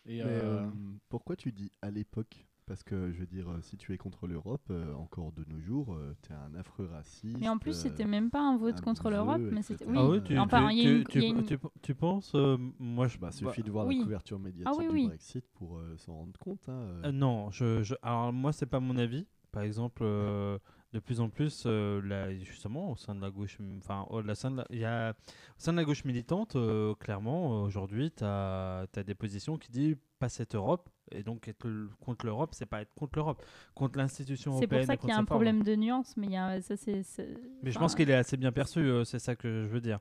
Et, 0.07 0.19
Mais, 0.19 0.23
euh, 0.23 0.61
euh, 0.61 0.71
pourquoi 1.09 1.37
tu 1.37 1.51
dis 1.53 1.71
à 1.83 1.91
l'époque? 1.91 2.47
Parce 2.67 2.83
que 2.83 3.13
je 3.13 3.21
veux 3.21 3.27
dire, 3.27 3.49
euh, 3.49 3.61
si 3.63 3.77
tu 3.77 3.95
es 3.95 3.97
contre 3.97 4.27
l'Europe, 4.27 4.67
euh, 4.71 4.93
encore 4.95 5.31
de 5.31 5.45
nos 5.49 5.61
jours, 5.61 5.97
tu 6.23 6.33
es 6.33 6.35
un 6.35 6.59
affreux 6.59 6.87
raciste. 6.93 7.39
Mais 7.39 7.49
en 7.49 7.59
plus, 7.59 7.71
euh, 7.71 7.81
c'était 7.83 8.05
même 8.05 8.29
pas 8.29 8.41
un 8.41 8.57
vote 8.57 8.75
un 8.79 8.83
contre 8.83 9.09
l'Europe, 9.09 9.41
mais 9.53 9.63
c'était. 9.63 9.85
Oui, 9.87 9.95
Ah 9.97 10.09
oui, 10.09 10.21
tu, 10.25 10.37
enfin, 10.37 10.69
tu- 10.69 10.75
il 10.75 10.83
y 10.83 10.87
a 10.87 10.91
une- 10.99 11.05
tu- 11.05 11.21
une- 11.21 11.45
tu- 11.45 11.59
tu 11.81 11.95
penses 11.95 12.33
euh, 12.35 12.57
Moi, 12.81 13.07
je. 13.07 13.19
Bah, 13.19 13.29
bah, 13.29 13.33
suffit 13.33 13.63
de 13.63 13.71
voir 13.71 13.87
oui. 13.87 13.99
la 13.99 14.03
couverture 14.05 14.41
médiatique 14.41 14.67
Ah 14.69 14.77
oui, 14.77 14.89
du 14.89 14.95
oui. 14.95 15.07
Brexit 15.07 15.45
pour 15.55 15.79
euh, 15.79 15.97
s'en 15.97 16.15
rendre 16.15 16.39
compte. 16.41 16.69
hein, 16.69 16.73
euh. 16.73 17.03
Euh, 17.07 17.13
non, 17.13 17.53
je, 17.53 17.85
je- 17.85 17.95
alors 18.03 18.33
moi 18.33 18.53
c'est 18.53 18.67
pas 18.67 18.81
mon 18.81 18.97
avis. 18.97 19.27
Par 19.53 19.63
exemple, 19.63 20.03
euh, 20.05 20.59
de 20.93 20.99
plus 21.01 21.21
en 21.21 21.29
plus, 21.29 21.65
euh, 21.67 22.39
justement, 22.43 22.93
au 22.93 22.97
sein 22.97 23.15
de 23.15 23.21
la 23.21 23.31
gauche, 23.31 23.59
enfin, 23.79 24.07
au, 24.09 24.21
la 24.23 24.35
sein 24.35 24.51
de 24.51 24.57
la, 24.59 24.67
y 24.71 24.85
a, 24.85 25.11
au 25.11 25.15
sein 25.59 25.73
de 25.73 25.79
la 25.79 25.85
gauche 25.85 26.05
militante, 26.05 26.57
euh, 26.57 26.95
clairement, 26.95 27.63
aujourd'hui, 27.63 28.11
tu 28.13 28.25
as, 28.25 28.87
des 29.07 29.15
positions 29.15 29.59
qui 29.59 29.71
disent 29.71 29.97
pas 30.19 30.29
cette 30.29 30.55
Europe. 30.55 30.89
Et 31.13 31.23
donc, 31.23 31.47
être 31.47 31.69
contre 32.01 32.27
l'Europe, 32.27 32.51
c'est 32.53 32.67
pas 32.67 32.81
être 32.83 32.93
contre 32.95 33.13
l'Europe, 33.17 33.41
contre 33.75 33.97
l'institution 33.99 34.53
C'est 34.59 34.65
européenne. 34.65 34.81
pour 34.81 34.87
ça 34.87 34.97
qu'il 34.97 35.09
y 35.09 35.13
a 35.13 35.15
un 35.15 35.19
forme. 35.19 35.27
problème 35.27 35.63
de 35.63 35.77
nuance, 35.77 36.17
mais 36.17 36.27
y 36.29 36.37
a 36.37 36.61
ça 36.63 36.77
c'est. 36.77 37.03
c'est- 37.05 37.37
Mais 37.63 37.71
je 37.71 37.79
pense 37.79 37.95
qu'il 37.95 38.11
est 38.11 38.15
assez 38.15 38.37
bien 38.37 38.51
perçu, 38.51 38.81
euh, 38.81 39.05
c'est 39.05 39.21
ça 39.21 39.37
que 39.37 39.63
je 39.65 39.69
veux 39.69 39.81
dire. 39.81 40.01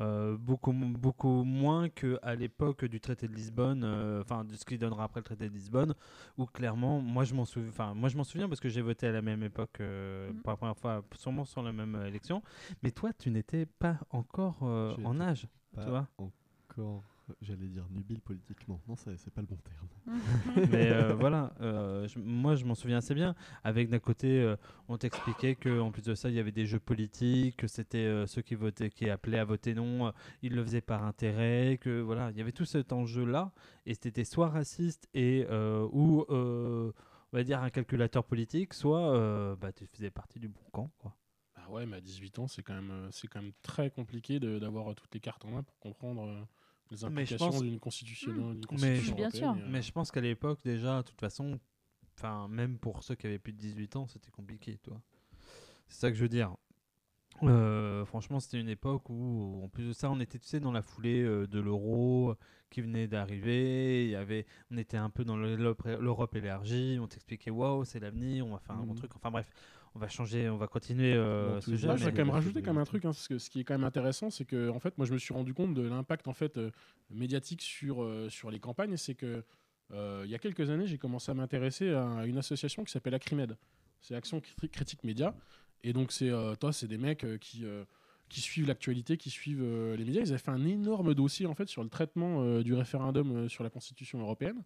Euh, 0.00 0.36
beaucoup, 0.36 0.72
beaucoup 0.72 1.44
moins 1.44 1.88
qu'à 1.88 2.34
l'époque 2.34 2.84
du 2.84 2.98
traité 3.00 3.28
de 3.28 3.32
Lisbonne, 3.34 3.82
euh, 3.84 4.22
enfin 4.22 4.44
de 4.44 4.54
ce 4.56 4.64
qui 4.64 4.76
donnera 4.76 5.04
après 5.04 5.20
le 5.20 5.24
traité 5.24 5.48
de 5.48 5.54
Lisbonne, 5.54 5.94
où 6.36 6.46
clairement, 6.46 7.00
moi 7.00 7.22
je 7.22 7.32
m'en 7.32 7.44
souviens, 7.44 7.68
enfin 7.68 7.94
moi 7.94 8.08
je 8.08 8.16
m'en 8.16 8.24
souviens 8.24 8.48
parce 8.48 8.58
que 8.60 8.68
j'ai 8.68 8.82
voté 8.82 9.06
à 9.06 9.12
la 9.12 9.22
même 9.22 9.42
époque 9.44 9.80
euh, 9.80 10.32
Mhm. 10.32 10.40
pour 10.42 10.50
la 10.50 10.56
première 10.56 10.76
fois, 10.76 11.04
sûrement 11.14 11.44
sur 11.44 11.62
la 11.62 11.72
même 11.72 11.94
élection. 12.06 12.42
Mais 12.82 12.90
toi, 12.90 13.12
tu 13.12 13.30
n'étais 13.30 13.66
pas 13.66 13.98
encore 14.10 14.58
euh, 14.62 14.96
en 15.04 15.20
âge, 15.20 15.46
Pas 15.76 15.82
tu 15.84 15.90
vois? 15.90 16.08
encore, 16.18 17.02
j'allais 17.40 17.68
dire 17.68 17.86
nubile 17.90 18.20
politiquement. 18.20 18.80
Non, 18.88 18.96
c'est 18.96 19.30
pas 19.32 19.40
le 19.40 19.46
bon 19.46 19.56
terme. 19.56 19.88
Mais 20.70 20.90
euh, 20.90 21.14
voilà, 21.14 21.52
euh, 21.60 22.06
je- 22.08 22.18
moi 22.18 22.54
je 22.54 22.64
m'en 22.64 22.74
souviens 22.74 22.98
assez 22.98 23.14
bien. 23.14 23.34
Avec 23.62 23.88
d'un 23.88 23.98
côté, 23.98 24.40
euh, 24.42 24.56
on 24.88 24.98
t'expliquait 24.98 25.54
qu'en 25.54 25.90
plus 25.90 26.02
de 26.02 26.14
ça, 26.14 26.28
il 26.28 26.34
y 26.34 26.38
avait 26.38 26.52
des 26.52 26.66
jeux 26.66 26.78
politiques, 26.80 27.56
que 27.56 27.66
c'était 27.66 27.98
euh, 27.98 28.26
ceux 28.26 28.42
qui 28.42 28.54
votaient, 28.54 28.90
qui 28.90 29.08
appelaient 29.08 29.38
à 29.38 29.44
voter 29.44 29.74
non, 29.74 30.08
euh, 30.08 30.10
ils 30.42 30.54
le 30.54 30.62
faisaient 30.64 30.80
par 30.82 31.04
intérêt, 31.04 31.78
que 31.80 32.00
voilà, 32.00 32.30
il 32.30 32.36
y 32.36 32.40
avait 32.40 32.52
tout 32.52 32.64
cet 32.66 32.92
enjeu-là. 32.92 33.52
Et 33.86 33.94
c'était 33.94 34.24
soit 34.24 34.48
raciste 34.48 35.08
et 35.14 35.46
euh, 35.50 35.88
ou 35.92 36.24
euh, 36.30 36.92
on 37.32 37.36
va 37.36 37.42
dire 37.44 37.62
un 37.62 37.70
calculateur 37.70 38.24
politique, 38.24 38.74
soit 38.74 39.14
euh, 39.14 39.56
bah, 39.56 39.72
tu 39.72 39.86
faisais 39.86 40.10
partie 40.10 40.38
du 40.38 40.48
bon 40.48 40.60
camp. 40.72 40.90
Quoi. 40.98 41.14
bah 41.56 41.62
ouais, 41.70 41.86
mais 41.86 41.96
à 41.96 42.00
18 42.00 42.38
ans, 42.38 42.48
c'est 42.48 42.62
quand 42.62 42.74
même, 42.74 43.08
c'est 43.10 43.28
quand 43.28 43.40
même 43.42 43.52
très 43.62 43.90
compliqué 43.90 44.38
de- 44.40 44.58
d'avoir 44.58 44.94
toutes 44.94 45.12
les 45.14 45.20
cartes 45.20 45.44
en 45.44 45.50
main 45.50 45.62
pour 45.62 45.78
comprendre 45.78 46.22
euh, 46.28 46.42
les 46.90 46.96
Mais 46.96 46.96
je 46.98 47.06
implications 47.34 47.50
pense- 47.50 47.62
d'une 47.62 47.80
constitution, 47.80 48.56
Mais- 48.72 49.00
Bien 49.12 49.30
sûr. 49.30 49.56
et, 49.56 49.60
euh, 49.60 49.66
Mais 49.70 49.82
je 49.82 49.92
pense 49.92 50.10
qu'à 50.10 50.20
l'époque, 50.20 50.60
déjà, 50.64 50.98
de 51.02 51.08
toute 51.08 51.20
façon, 51.20 51.58
enfin, 52.16 52.46
même 52.48 52.78
pour 52.78 53.02
ceux 53.02 53.14
qui 53.14 53.26
avaient 53.26 53.38
plus 53.38 53.52
de 53.52 53.58
18 53.58 53.96
ans, 53.96 54.06
c'était 54.06 54.30
compliqué, 54.30 54.78
toi. 54.78 55.00
C'est 55.88 56.00
ça 56.00 56.10
que 56.10 56.16
je 56.16 56.22
veux 56.22 56.28
dire. 56.28 56.54
Euh, 57.42 58.04
franchement, 58.04 58.38
c'était 58.38 58.60
une 58.60 58.68
époque 58.68 59.10
où, 59.10 59.60
en 59.64 59.68
plus 59.68 59.88
de 59.88 59.92
ça, 59.92 60.08
on 60.10 60.20
était, 60.20 60.38
tu 60.38 60.46
sais, 60.46 60.60
dans 60.60 60.70
la 60.72 60.82
foulée 60.82 61.20
euh, 61.22 61.46
de 61.48 61.58
l'euro 61.58 62.36
qui 62.70 62.80
venait 62.80 63.08
d'arriver. 63.08 64.04
Il 64.04 64.10
y 64.10 64.14
avait, 64.16 64.46
on 64.70 64.76
était 64.76 64.96
un 64.96 65.10
peu 65.10 65.24
dans 65.24 65.36
le- 65.36 65.56
l'Europe 65.56 66.36
élargie. 66.36 66.96
On 67.00 67.08
t'expliquait, 67.08 67.50
waouh, 67.50 67.84
c'est 67.84 67.98
l'avenir, 67.98 68.46
on 68.46 68.52
va 68.52 68.60
faire 68.60 68.76
un 68.76 68.84
bon 68.84 68.92
Mhm. 68.92 68.98
truc. 68.98 69.16
Enfin 69.16 69.30
bref, 69.32 69.48
on 69.94 69.98
va 70.00 70.08
changer, 70.08 70.48
on 70.48 70.56
va 70.56 70.66
continuer 70.66 71.12
euh, 71.14 71.60
ce 71.60 71.76
jeu. 71.76 71.88
Ouais, 71.88 71.94
je 71.96 72.04
voudrais 72.04 72.10
quand 72.12 72.16
même 72.18 72.30
rajouter 72.30 72.62
quand 72.62 72.72
même 72.72 72.82
un 72.82 72.84
truc, 72.84 73.04
hein, 73.04 73.10
parce 73.10 73.28
que 73.28 73.38
ce 73.38 73.48
qui 73.48 73.60
est 73.60 73.64
quand 73.64 73.74
même 73.74 73.84
intéressant, 73.84 74.30
c'est 74.30 74.44
que 74.44 74.68
en 74.70 74.80
fait, 74.80 74.96
moi, 74.98 75.06
je 75.06 75.12
me 75.12 75.18
suis 75.18 75.32
rendu 75.34 75.54
compte 75.54 75.74
de 75.74 75.82
l'impact 75.82 76.26
en 76.28 76.32
fait 76.32 76.56
euh, 76.56 76.70
médiatique 77.10 77.62
sur 77.62 78.02
euh, 78.02 78.28
sur 78.28 78.50
les 78.50 78.58
campagnes. 78.58 78.96
C'est 78.96 79.14
que 79.14 79.44
il 79.92 80.28
y 80.30 80.34
a 80.34 80.38
quelques 80.38 80.70
années, 80.70 80.86
j'ai 80.88 80.98
commencé 80.98 81.30
à 81.30 81.34
m'intéresser 81.34 81.90
à 81.90 82.26
une 82.26 82.38
association 82.38 82.82
qui 82.82 82.90
s'appelle 82.90 83.14
Acrimed. 83.14 83.56
C'est 84.00 84.16
Action 84.16 84.40
Cri- 84.40 84.68
Critique 84.68 85.04
Média, 85.04 85.36
et 85.84 85.92
donc 85.92 86.10
c'est 86.10 86.30
toi, 86.58 86.72
c'est 86.72 86.88
des 86.88 86.98
mecs 86.98 87.24
qui 87.38 87.64
qui 88.28 88.40
suivent 88.40 88.66
l'actualité, 88.66 89.16
qui 89.16 89.30
suivent 89.30 89.62
les 89.62 90.04
médias. 90.04 90.22
Ils 90.22 90.30
avaient 90.30 90.38
fait 90.38 90.50
un 90.50 90.64
énorme 90.64 91.14
dossier 91.14 91.46
en 91.46 91.54
fait 91.54 91.68
sur 91.68 91.84
le 91.84 91.90
traitement 91.90 92.60
du 92.60 92.74
référendum 92.74 93.48
sur 93.48 93.62
la 93.62 93.70
Constitution 93.70 94.18
européenne. 94.20 94.64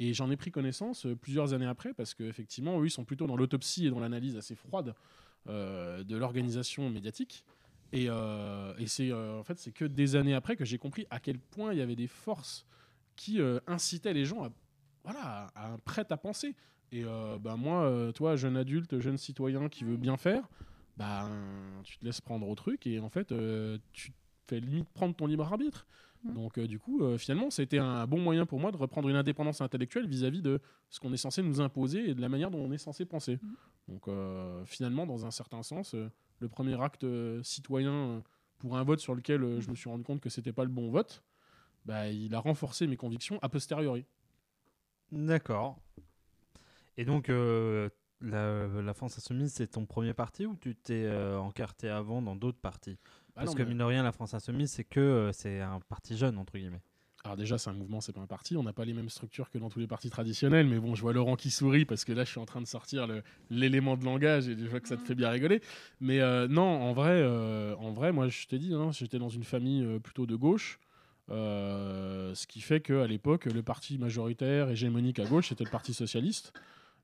Et 0.00 0.14
j'en 0.14 0.30
ai 0.30 0.36
pris 0.36 0.50
connaissance 0.50 1.04
euh, 1.04 1.14
plusieurs 1.14 1.52
années 1.52 1.66
après, 1.66 1.92
parce 1.92 2.14
qu'effectivement, 2.14 2.80
eux, 2.80 2.86
ils 2.86 2.90
sont 2.90 3.04
plutôt 3.04 3.26
dans 3.26 3.36
l'autopsie 3.36 3.86
et 3.86 3.90
dans 3.90 4.00
l'analyse 4.00 4.34
assez 4.34 4.54
froide 4.54 4.94
euh, 5.46 6.02
de 6.02 6.16
l'organisation 6.16 6.88
médiatique. 6.88 7.44
Et, 7.92 8.08
euh, 8.08 8.72
c'est 8.86 9.12
en 9.12 9.42
fait 9.42 9.58
c'est 9.58 9.72
que 9.72 9.84
des 9.84 10.16
années 10.16 10.34
après 10.34 10.56
que 10.56 10.64
j'ai 10.64 10.78
compris 10.78 11.06
à 11.10 11.20
quel 11.20 11.38
point 11.38 11.72
il 11.72 11.78
y 11.78 11.82
avait 11.82 11.96
des 11.96 12.06
forces 12.06 12.64
qui 13.16 13.40
incitaient 13.66 14.12
les 14.12 14.24
gens 14.24 14.44
à 14.44 14.50
voilà 15.02 15.48
à, 15.54 15.72
un 15.72 15.78
prêt 15.78 16.06
à 16.08 16.16
penser. 16.16 16.54
Et 16.92 17.02
bah, 17.40 17.56
moi, 17.56 18.12
toi, 18.14 18.36
jeune 18.36 18.56
adulte, 18.56 19.00
jeune 19.00 19.18
citoyen 19.18 19.68
qui 19.68 19.82
veut 19.82 19.96
bien 19.96 20.16
faire, 20.16 20.48
bah, 20.96 21.28
tu 21.82 21.98
te 21.98 22.04
laisses 22.04 22.20
prendre 22.20 22.48
au 22.48 22.54
truc 22.54 22.86
et 22.86 23.00
en 23.00 23.08
fait 23.08 23.34
tu 23.92 24.12
fais 24.46 24.60
limite 24.60 24.88
prendre 24.90 25.16
ton 25.16 25.26
libre 25.26 25.44
arbitre. 25.44 25.86
Mhm. 26.24 26.34
Donc 26.34 26.58
euh, 26.58 26.66
du 26.66 26.78
coup, 26.78 27.02
euh, 27.02 27.18
finalement, 27.18 27.50
c'était 27.50 27.78
un 27.78 28.06
bon 28.06 28.20
moyen 28.20 28.46
pour 28.46 28.60
moi 28.60 28.72
de 28.72 28.76
reprendre 28.76 29.08
une 29.08 29.16
indépendance 29.16 29.60
intellectuelle 29.60 30.06
vis-à-vis 30.06 30.42
de 30.42 30.60
ce 30.90 31.00
qu'on 31.00 31.12
est 31.12 31.16
censé 31.18 31.42
nous 31.42 31.60
imposer 31.60 32.10
et 32.10 32.14
de 32.14 32.20
la 32.20 32.28
manière 32.28 32.50
dont 32.50 32.58
on 32.60 32.72
est 32.72 32.78
censé 32.78 33.04
penser. 33.04 33.38
Mhm. 33.42 33.56
Donc 33.88 34.08
euh, 34.08 34.64
finalement, 34.66 35.06
dans 35.06 35.26
un 35.26 35.30
certain 35.30 35.62
sens, 35.62 35.94
euh, 35.94 36.10
le 36.40 36.48
premier 36.48 36.80
acte 36.80 37.04
euh, 37.04 37.42
citoyen 37.42 38.22
pour 38.58 38.76
un 38.76 38.84
vote 38.84 39.00
sur 39.00 39.14
lequel 39.14 39.42
euh, 39.42 39.60
je 39.60 39.70
me 39.70 39.74
suis 39.74 39.88
rendu 39.88 40.04
compte 40.04 40.20
que 40.20 40.28
c'était 40.28 40.52
pas 40.52 40.64
le 40.64 40.70
bon 40.70 40.90
vote, 40.90 41.22
bah, 41.86 42.08
il 42.08 42.34
a 42.34 42.38
renforcé 42.38 42.86
mes 42.86 42.96
convictions 42.96 43.38
a 43.42 43.48
posteriori. 43.48 44.04
D'accord. 45.12 45.78
Et 46.96 47.04
donc, 47.04 47.30
euh, 47.30 47.88
la, 48.20 48.66
la 48.66 48.94
France 48.94 49.16
Insoumise, 49.16 49.54
c'est 49.54 49.68
ton 49.68 49.86
premier 49.86 50.12
parti 50.12 50.44
ou 50.46 50.54
tu 50.56 50.76
t'es 50.76 51.04
euh, 51.06 51.38
encarté 51.38 51.88
avant 51.88 52.20
dans 52.20 52.36
d'autres 52.36 52.60
partis? 52.60 52.98
Ah 53.36 53.40
Parce 53.44 53.48
non, 53.48 53.54
que 53.54 53.62
mais- 53.62 53.68
mine 53.70 53.78
de 53.78 53.84
rien, 53.84 54.02
la 54.02 54.12
France 54.12 54.34
Insoumise, 54.34 54.70
c'est 54.72 54.84
que 54.84 55.00
euh, 55.00 55.32
c'est 55.32 55.60
un 55.60 55.80
parti 55.88 56.16
jeune, 56.16 56.36
entre 56.38 56.58
guillemets. 56.58 56.82
Alors 57.22 57.36
déjà, 57.36 57.58
c'est 57.58 57.68
un 57.68 57.74
mouvement, 57.74 58.00
c'est 58.00 58.14
pas 58.14 58.20
un 58.22 58.26
parti. 58.26 58.56
On 58.56 58.62
n'a 58.62 58.72
pas 58.72 58.86
les 58.86 58.94
mêmes 58.94 59.10
structures 59.10 59.50
que 59.50 59.58
dans 59.58 59.68
tous 59.68 59.78
les 59.78 59.86
partis 59.86 60.08
traditionnels. 60.08 60.66
Mais 60.66 60.78
bon, 60.78 60.94
je 60.94 61.02
vois 61.02 61.12
Laurent 61.12 61.36
qui 61.36 61.50
sourit 61.50 61.84
parce 61.84 62.06
que 62.06 62.12
là, 62.12 62.24
je 62.24 62.30
suis 62.30 62.40
en 62.40 62.46
train 62.46 62.62
de 62.62 62.66
sortir 62.66 63.06
l'élément 63.50 63.98
de 63.98 64.04
langage 64.06 64.48
et 64.48 64.56
je 64.58 64.66
vois 64.66 64.80
que 64.80 64.88
ça 64.88 64.96
te 64.96 65.02
fait 65.06 65.14
bien 65.14 65.28
rigoler. 65.28 65.60
Mais 66.00 66.20
euh, 66.20 66.48
non, 66.48 66.62
en 66.62 66.94
vrai, 66.94 67.10
euh, 67.20 67.74
en 67.76 67.92
vrai, 67.92 68.10
moi, 68.12 68.28
je 68.28 68.46
t'ai 68.46 68.58
dit, 68.58 68.72
hein, 68.72 68.90
j'étais 68.92 69.18
dans 69.18 69.28
une 69.28 69.44
famille 69.44 69.98
plutôt 70.00 70.24
de 70.24 70.34
gauche. 70.34 70.80
Euh, 71.30 72.34
ce 72.34 72.46
qui 72.46 72.60
fait 72.62 72.80
qu'à 72.80 73.06
l'époque, 73.06 73.44
le 73.44 73.62
parti 73.62 73.98
majoritaire, 73.98 74.70
hégémonique 74.70 75.18
à 75.18 75.26
gauche, 75.26 75.50
c'était 75.50 75.64
le 75.64 75.70
Parti 75.70 75.92
socialiste. 75.94 76.52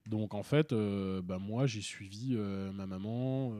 Donc 0.06 0.34
en 0.34 0.42
fait, 0.42 0.72
bah, 0.72 1.38
moi, 1.38 1.66
j'ai 1.66 1.82
suivi 1.82 2.36
ma 2.36 2.86
maman, 2.86 3.52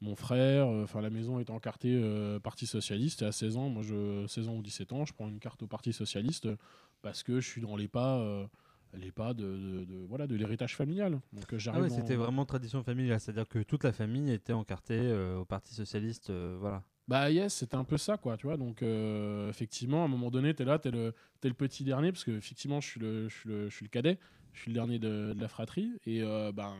mon 0.00 0.16
frère. 0.16 0.68
euh, 0.68 0.84
Enfin, 0.84 1.00
la 1.00 1.10
maison 1.10 1.38
est 1.40 1.50
encartée 1.50 1.94
euh, 1.94 2.38
Parti 2.40 2.66
socialiste. 2.66 3.22
Et 3.22 3.26
à 3.26 3.32
16 3.32 3.56
ans, 3.56 3.68
moi, 3.68 3.82
je, 3.82 4.26
16 4.26 4.48
ans 4.48 4.54
ou 4.56 4.62
17 4.62 4.92
ans, 4.92 5.04
je 5.04 5.12
prends 5.12 5.28
une 5.28 5.38
carte 5.40 5.62
au 5.62 5.66
Parti 5.66 5.92
socialiste 5.92 6.46
euh, 6.46 6.56
parce 7.02 7.22
que 7.22 7.40
je 7.40 7.48
suis 7.48 7.60
dans 7.60 7.76
les 7.76 7.88
pas, 7.88 8.18
les 8.94 9.12
pas 9.12 9.34
de, 9.34 9.44
de- 9.44 9.84
de- 9.84 10.04
voilà, 10.08 10.26
de 10.26 10.34
l'héritage 10.36 10.76
familial. 10.76 11.12
Donc 11.32 11.44
Ah 11.50 11.80
ouais, 11.80 11.88
c'était 11.96 12.16
vraiment 12.16 12.44
tradition 12.44 12.82
familiale, 12.82 13.20
c'est-à-dire 13.20 13.48
que 13.48 13.60
toute 13.62 13.84
la 13.84 13.92
famille 13.92 14.30
était 14.32 14.52
encartée 14.52 14.98
euh, 15.00 15.38
au 15.38 15.44
Parti 15.44 15.74
Socialiste, 15.74 16.30
euh, 16.30 16.56
voilà. 16.60 16.82
Bah 17.08 17.30
yes, 17.30 17.54
c'était 17.54 17.74
un 17.76 17.84
peu 17.84 17.96
ça, 17.96 18.16
quoi, 18.18 18.36
tu 18.36 18.46
vois. 18.46 18.56
Donc, 18.56 18.82
euh, 18.82 19.48
effectivement, 19.48 20.02
à 20.02 20.04
un 20.04 20.08
moment 20.08 20.30
donné, 20.30 20.54
t'es 20.54 20.64
là, 20.64 20.78
t'es 20.78 20.90
le, 20.92 21.12
t'es 21.40 21.48
le 21.48 21.54
petit 21.54 21.82
dernier, 21.82 22.12
parce 22.12 22.22
que, 22.24 22.30
effectivement, 22.32 22.80
je 22.80 22.88
suis 22.88 23.00
le, 23.00 23.28
je 23.28 23.34
suis 23.36 23.48
le, 23.48 23.68
je 23.68 23.74
suis 23.74 23.84
le 23.84 23.90
cadet, 23.90 24.18
je 24.52 24.60
suis 24.60 24.70
le 24.70 24.74
dernier 24.74 24.98
de, 25.00 25.32
de 25.32 25.40
la 25.40 25.48
fratrie. 25.48 25.90
Et 26.06 26.20
ben, 26.20 26.74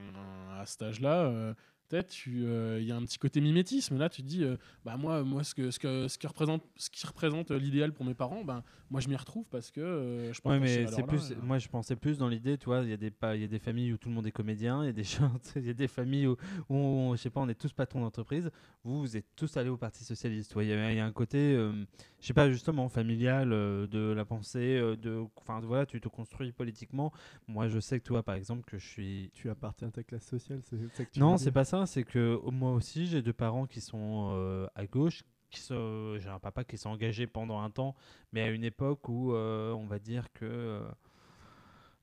à 0.53 0.67
cet 0.67 0.83
âge-là, 0.83 1.55
peut-être, 1.91 2.09
tu- 2.11 2.45
euh, 2.47 2.79
il 2.81 2.87
y 2.87 2.93
a 2.93 2.97
un 2.97 3.03
petit 3.05 3.19
côté 3.19 3.41
mimétisme. 3.41 3.99
Là, 3.99 4.09
tu 4.09 4.23
te 4.23 4.27
dis, 4.27 4.45
euh, 4.45 4.57
bah 4.85 4.97
moi, 4.97 5.23
moi 5.25 5.45
ce, 5.45 5.55
que, 5.55 5.71
ce, 5.71 5.79
que, 5.79 6.09
ce, 6.09 6.19
qui 6.19 6.27
représente, 6.27 6.63
ce 6.77 6.89
qui 6.91 7.07
représente 7.07 7.51
euh, 7.51 7.59
l'idéal 7.59 7.93
pour 7.93 8.05
mes 8.07 8.15
parents, 8.15 8.45
ben, 8.45 8.63
moi, 8.91 9.01
je 9.01 9.09
m'y 9.09 9.17
retrouve 9.17 9.47
parce 9.51 9.71
que 9.71 9.81
euh, 9.81 10.33
je 10.33 10.41
Ouais, 10.43 10.59
partage 10.59 10.71
ces 10.71 10.83
mais 10.83 10.87
c'est 10.87 11.03
plus. 11.03 11.35
Moi, 11.43 11.59
je 11.59 11.69
pensais 11.69 11.97
plus 11.97 12.17
dans 12.17 12.27
l'idée, 12.29 12.57
tu 12.57 12.65
vois, 12.65 12.81
il 12.83 12.89
y 12.89 12.95
a 12.95 12.97
des 12.97 13.11
pa- 13.11 13.37
il 13.37 13.43
y 13.43 13.45
a 13.45 13.47
des 13.47 13.59
familles 13.59 13.93
où 13.93 13.99
tout 13.99 14.09
le 14.09 14.15
monde 14.15 14.27
est 14.27 14.33
comédien, 14.33 14.83
il 14.83 14.87
y 14.87 14.89
a 14.89 14.93
des 14.93 15.03
il 15.57 15.67
y 15.67 15.69
a 15.71 15.75
des 15.75 15.87
familles 15.87 16.29
où, 16.29 16.37
où 16.71 16.75
on, 16.77 17.15
je 17.15 17.21
sais 17.21 17.29
pas, 17.29 17.41
on 17.41 17.49
est 17.51 17.55
tous 17.55 17.73
patrons 17.75 18.01
d'entreprise. 18.01 18.51
Vous, 18.83 19.01
vous 19.01 19.17
êtes 19.19 19.27
tous 19.37 19.55
allés 19.59 19.69
au 19.69 19.77
Parti 19.77 20.03
socialiste. 20.03 20.55
Ouais, 20.55 20.65
Il 20.67 20.71
y, 20.71 20.73
a 20.73 20.93
il 20.93 20.97
y 20.97 21.01
a 21.01 21.05
un 21.05 21.13
côté, 21.13 21.37
euh, 21.55 21.73
je 22.21 22.27
sais 22.27 22.33
pas, 22.33 22.51
justement 22.51 22.89
familial 22.89 23.53
euh, 23.53 23.87
de 23.87 23.99
la 24.13 24.25
pensée, 24.25 24.79
euh, 24.79 24.97
de, 24.97 25.23
enfin, 25.37 25.61
voilà, 25.61 25.85
tu 25.85 26.01
te 26.01 26.09
construis 26.09 26.53
politiquement. 26.53 27.13
Moi, 27.47 27.69
je 27.69 27.79
sais 27.79 27.99
que 28.01 28.05
toi, 28.05 28.23
par 28.23 28.35
exemple, 28.35 28.65
que 28.65 28.79
je 28.79 28.87
suis. 28.87 29.31
Tu 29.35 29.51
appartiens 29.51 29.89
à 29.89 29.91
ta 29.91 30.03
classe 30.03 30.25
sociale, 30.25 30.63
c'est 30.65 30.79
ça 30.95 31.05
que 31.05 31.11
tu 31.11 31.21
Non, 31.21 31.37
c'est 31.37 31.53
pas 31.53 31.65
ça. 31.65 31.80
C'est 31.87 32.05
que 32.05 32.19
euh, 32.45 32.51
moi 32.51 32.73
aussi, 32.73 33.07
j'ai 33.07 33.23
deux 33.23 33.33
parents 33.33 33.67
qui 33.67 33.81
sont 33.81 34.31
euh, 34.35 34.67
à 34.75 34.87
gauche. 34.87 35.23
Sont- 35.53 36.17
J'ai 36.19 36.29
un 36.29 36.39
papa 36.39 36.63
qui 36.65 36.79
s'est 36.79 36.87
engagé 36.89 37.27
pendant 37.27 37.61
un 37.61 37.71
temps, 37.71 37.95
mais 38.33 38.43
à 38.43 38.51
une 38.51 38.63
époque 38.65 39.09
où 39.09 39.33
euh, 39.35 39.73
on 39.73 39.87
va 39.87 39.99
dire 39.99 40.33
que. 40.33 40.45
euh, 40.45 40.83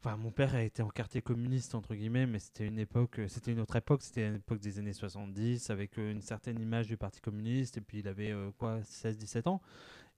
Enfin, 0.04 0.16
mon 0.16 0.32
père 0.32 0.54
a 0.56 0.62
été 0.62 0.84
en 0.84 0.90
quartier 0.90 1.22
communiste, 1.22 1.74
entre 1.74 1.96
guillemets, 1.96 2.28
mais 2.28 2.38
c'était 2.40 2.68
une 2.68 2.78
époque, 2.78 3.20
euh, 3.20 3.28
c'était 3.28 3.52
une 3.52 3.60
autre 3.60 3.76
époque, 3.76 4.04
c'était 4.04 4.32
des 4.62 4.80
années 4.80 4.94
70, 4.94 5.70
avec 5.72 5.98
euh, 5.98 6.12
une 6.12 6.22
certaine 6.22 6.60
image 6.62 6.88
du 6.88 6.98
Parti 6.98 7.20
communiste, 7.20 7.78
et 7.78 7.82
puis 7.82 8.00
il 8.00 8.08
avait 8.08 8.32
euh, 8.32 8.52
quoi, 8.60 8.80
16-17 8.84 9.48
ans. 9.48 9.60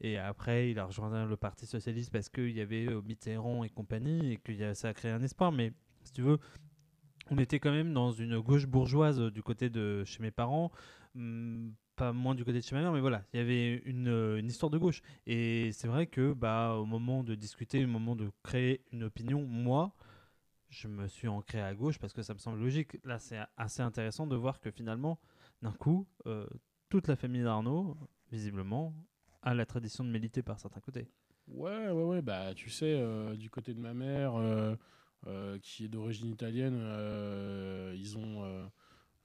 Et 0.01 0.17
après, 0.17 0.71
il 0.71 0.79
a 0.79 0.85
rejoint 0.85 1.25
le 1.25 1.37
Parti 1.37 1.65
socialiste 1.67 2.11
parce 2.11 2.29
qu'il 2.29 2.51
y 2.51 2.61
avait 2.61 2.87
euh, 2.89 3.01
Mitterrand 3.03 3.63
et 3.63 3.69
compagnie, 3.69 4.33
et 4.33 4.37
que 4.37 4.73
ça 4.73 4.89
a 4.89 4.93
créé 4.93 5.11
un 5.11 5.23
espoir. 5.23 5.51
Mais 5.53 5.73
si 6.03 6.13
tu 6.13 6.21
veux, 6.23 6.39
on 7.31 7.37
était 7.37 7.59
quand 7.59 7.71
même 7.71 7.93
dans 7.93 8.11
une 8.11 8.39
gauche 8.39 8.65
bourgeoise 8.65 9.19
euh, 9.19 9.31
du 9.31 9.43
côté 9.43 9.69
de 9.69 10.03
chez 10.05 10.21
mes 10.21 10.31
parents, 10.31 10.71
hum, 11.15 11.73
pas 11.95 12.13
moins 12.13 12.35
du 12.35 12.45
côté 12.45 12.59
de 12.59 12.63
chez 12.63 12.75
ma 12.75 12.81
mère, 12.81 12.93
mais 12.93 13.01
voilà, 13.01 13.23
il 13.33 13.37
y 13.37 13.41
avait 13.41 13.75
une, 13.85 14.07
euh, 14.07 14.39
une 14.39 14.47
histoire 14.47 14.69
de 14.69 14.77
gauche. 14.77 15.01
Et 15.27 15.71
c'est 15.73 15.87
vrai 15.87 16.07
que 16.07 16.33
bah, 16.33 16.75
au 16.75 16.85
moment 16.85 17.23
de 17.23 17.35
discuter, 17.35 17.83
au 17.83 17.87
moment 17.87 18.15
de 18.15 18.31
créer 18.43 18.81
une 18.91 19.03
opinion, 19.03 19.45
moi, 19.45 19.93
je 20.69 20.87
me 20.87 21.07
suis 21.07 21.27
ancré 21.27 21.61
à 21.61 21.73
gauche 21.73 21.99
parce 21.99 22.13
que 22.13 22.21
ça 22.21 22.33
me 22.33 22.39
semble 22.39 22.59
logique. 22.59 22.97
Là, 23.03 23.19
c'est 23.19 23.39
assez 23.57 23.81
intéressant 23.81 24.27
de 24.27 24.35
voir 24.35 24.59
que 24.59 24.71
finalement, 24.71 25.19
d'un 25.61 25.73
coup, 25.73 26.07
euh, 26.25 26.47
toute 26.89 27.07
la 27.07 27.15
famille 27.15 27.43
d'Arnaud, 27.43 27.97
visiblement, 28.31 28.93
a 29.41 29.53
la 29.53 29.65
tradition 29.65 30.03
de 30.03 30.09
militer 30.09 30.41
par 30.41 30.59
certains 30.59 30.79
côtés. 30.79 31.07
Ouais, 31.47 31.89
ouais, 31.89 32.03
ouais. 32.03 32.21
Bah, 32.21 32.53
tu 32.53 32.69
sais, 32.69 33.03
du 33.35 33.49
côté 33.49 33.73
de 33.73 33.79
ma 33.79 33.93
mère, 33.93 34.33
qui 35.61 35.85
est 35.85 35.89
d'origine 35.89 36.27
italienne, 36.29 36.77
euh, 36.81 37.93
ils 37.97 38.17
ont. 38.17 38.43
euh, 38.45 38.65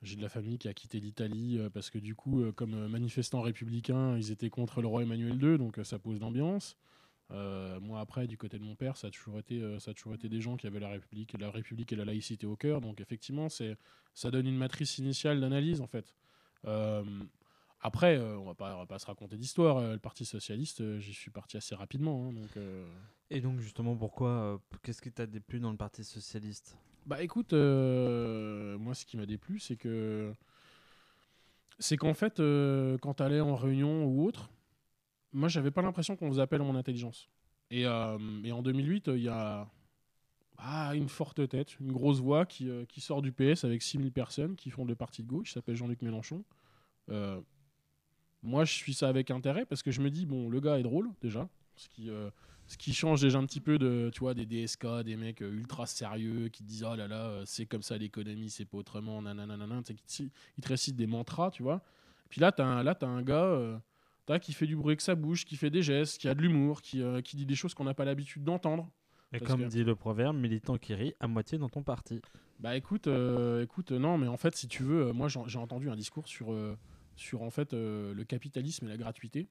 j'ai 0.02 0.16
de 0.16 0.22
la 0.22 0.28
famille 0.28 0.58
qui 0.58 0.68
a 0.68 0.74
quitté 0.74 1.00
l'Italie 1.00 1.58
euh, 1.58 1.70
parce 1.70 1.90
que 1.90 1.98
du 1.98 2.14
coup, 2.14 2.42
euh, 2.42 2.52
comme 2.52 2.74
euh, 2.74 2.88
manifestants 2.88 3.40
républicains, 3.40 4.16
ils 4.18 4.30
étaient 4.30 4.50
contre 4.50 4.82
le 4.82 4.86
roi 4.88 5.02
Emmanuel 5.02 5.42
II, 5.42 5.58
donc 5.58 5.78
euh, 5.78 5.84
ça 5.84 5.98
pose 5.98 6.20
l'ambiance. 6.20 6.76
Euh, 7.30 7.80
moi, 7.80 8.00
après, 8.00 8.26
du 8.26 8.36
côté 8.36 8.58
de 8.58 8.64
mon 8.64 8.74
père, 8.76 8.96
ça 8.98 9.06
a 9.06 9.10
toujours 9.10 9.38
été, 9.38 9.60
euh, 9.62 9.78
ça 9.78 9.92
a 9.92 9.94
toujours 9.94 10.14
été 10.14 10.28
des 10.28 10.40
gens 10.42 10.56
qui 10.56 10.66
avaient 10.66 10.80
la 10.80 10.90
République, 10.90 11.34
la 11.38 11.50
République 11.50 11.92
et 11.92 11.96
la 11.96 12.04
laïcité 12.04 12.46
au 12.46 12.54
cœur. 12.56 12.80
Donc, 12.82 13.00
effectivement, 13.00 13.48
c'est, 13.48 13.76
ça 14.14 14.30
donne 14.30 14.46
une 14.46 14.58
matrice 14.58 14.98
initiale 14.98 15.40
d'analyse, 15.40 15.80
en 15.80 15.86
fait. 15.86 16.14
Euh, 16.66 17.02
après, 17.80 18.18
euh, 18.18 18.38
on 18.38 18.44
va 18.44 18.54
pas, 18.54 18.74
on 18.76 18.80
va 18.80 18.86
pas 18.86 18.98
se 18.98 19.06
raconter 19.06 19.36
d'histoire. 19.36 19.78
euh, 19.78 19.92
le 19.94 19.98
Parti 19.98 20.24
socialiste, 20.26 20.82
euh, 20.82 20.98
j'y 20.98 21.14
suis 21.14 21.30
parti 21.30 21.56
assez 21.56 21.74
rapidement. 21.74 22.26
hein, 22.28 22.32
donc, 22.32 22.56
euh, 22.58 22.86
Et 23.30 23.40
donc, 23.40 23.60
justement, 23.60 23.96
pourquoi 23.96 24.28
euh, 24.28 24.58
Qu'est-ce 24.82 25.02
qui 25.02 25.12
t'a 25.12 25.26
déplu 25.26 25.60
dans 25.60 25.70
le 25.70 25.76
Parti 25.76 26.04
socialiste? 26.04 26.76
Bah 27.06 27.22
écoute, 27.22 27.52
euh, 27.52 28.78
moi 28.78 28.94
ce 28.94 29.04
qui 29.04 29.18
m'a 29.18 29.26
déplu, 29.26 29.58
c'est 29.58 29.76
que 29.76 30.32
c'est 31.78 31.98
qu'en 31.98 32.14
fait, 32.14 32.40
euh, 32.40 32.96
quand 32.98 33.14
t'allais 33.14 33.40
en 33.40 33.56
réunion 33.56 34.06
ou 34.06 34.24
autre, 34.24 34.50
moi 35.32 35.48
j'avais 35.48 35.70
pas 35.70 35.82
l'impression 35.82 36.16
qu'on 36.16 36.30
faisait 36.30 36.42
appel 36.42 36.62
à 36.62 36.64
mon 36.64 36.76
intelligence. 36.76 37.28
Et, 37.70 37.86
euh, 37.86 38.18
et 38.42 38.52
en 38.52 38.62
2008, 38.62 39.08
il 39.08 39.22
y 39.22 39.28
a 39.28 39.68
ah, 40.56 40.94
une 40.94 41.10
forte 41.10 41.46
tête, 41.46 41.78
une 41.78 41.92
grosse 41.92 42.20
voix 42.20 42.46
qui, 42.46 42.70
sort 42.98 43.20
du 43.20 43.32
PS 43.32 43.64
avec 43.64 43.82
6000 43.82 44.10
personnes 44.10 44.56
qui 44.56 44.70
font 44.70 44.86
le 44.86 44.94
parti 44.94 45.22
de 45.22 45.28
gauche, 45.28 45.52
s'appelle 45.52 45.76
Jean-Luc 45.76 46.00
Mélenchon. 46.00 46.42
Moi 48.42 48.64
je 48.64 48.72
suis 48.72 48.94
ça 48.94 49.08
avec 49.08 49.30
intérêt 49.30 49.66
parce 49.66 49.82
que 49.82 49.90
je 49.90 50.00
me 50.00 50.10
dis, 50.10 50.24
bon, 50.24 50.48
le 50.48 50.60
gars 50.60 50.78
est 50.78 50.82
drôle 50.82 51.10
déjà, 51.20 51.48
ce 51.76 51.88
qui, 51.88 52.08
ce 52.66 52.76
qui 52.78 52.94
change 52.94 53.20
déjà 53.20 53.38
un 53.38 53.44
petit 53.46 53.60
peu 53.60 53.78
de, 53.78 54.10
tu 54.12 54.20
vois, 54.20 54.34
des 54.34 54.46
DSK, 54.46 55.02
des 55.04 55.16
mecs 55.16 55.42
euh, 55.42 55.52
ultra 55.52 55.86
sérieux 55.86 56.48
qui 56.48 56.62
disent 56.62 56.84
oh 56.84 56.94
là 56.96 57.06
là, 57.06 57.26
euh, 57.26 57.42
c'est 57.46 57.66
comme 57.66 57.82
ça 57.82 57.98
l'économie, 57.98 58.50
c'est 58.50 58.64
pas 58.64 58.78
autrement, 58.78 59.20
nanana, 59.22 59.56
nanana, 59.56 59.82
tu 59.82 59.94
sais, 59.94 59.98
qui 60.06 60.30
ils 60.58 60.62
te 60.62 60.68
récitent 60.68 60.96
des 60.96 61.06
mantras, 61.06 61.50
tu 61.50 61.62
vois. 61.62 61.82
Puis 62.30 62.40
là, 62.40 62.52
t'as 62.52 62.64
un, 62.64 62.82
là, 62.82 62.94
t'as 62.94 63.06
un 63.06 63.22
gars 63.22 63.44
euh, 63.44 63.76
t'as, 64.26 64.38
qui 64.38 64.52
fait 64.54 64.66
du 64.66 64.76
bruit 64.76 64.92
avec 64.92 65.00
sa 65.02 65.14
bouche, 65.14 65.44
qui 65.44 65.56
fait 65.56 65.70
des 65.70 65.82
gestes, 65.82 66.18
qui 66.20 66.26
a 66.28 66.34
de 66.34 66.40
l'humour, 66.40 66.80
qui, 66.80 67.02
euh, 67.02 67.20
qui 67.20 67.36
dit 67.36 67.46
des 67.46 67.54
choses 67.54 67.74
qu'on 67.74 67.84
n'a 67.84 67.94
pas 67.94 68.04
l'habitude 68.06 68.42
d'entendre. 68.44 68.90
Et 69.32 69.38
Parce 69.38 69.50
comme 69.50 69.62
que- 69.62 69.68
dit 69.68 69.84
le 69.84 69.94
proverbe, 69.94 70.36
militant 70.36 70.78
qui 70.78 70.94
rit, 70.94 71.14
à 71.20 71.26
moitié 71.28 71.58
dans 71.58 71.68
ton 71.68 71.82
parti. 71.82 72.20
Bah 72.60 72.76
écoute, 72.76 73.08
euh, 73.08 73.62
écoute, 73.64 73.90
non, 73.92 74.16
mais 74.16 74.28
en 74.28 74.36
fait, 74.36 74.54
si 74.56 74.68
tu 74.68 74.84
veux, 74.84 75.12
moi 75.12 75.28
j'ai 75.28 75.58
entendu 75.58 75.90
un 75.90 75.96
discours 75.96 76.28
sur, 76.28 76.52
euh, 76.52 76.78
sur 77.16 77.42
en 77.42 77.50
fait 77.50 77.74
euh, 77.74 78.14
le 78.14 78.24
capitalisme 78.24 78.86
et 78.86 78.88
la 78.88 78.96
gratuité, 78.96 79.48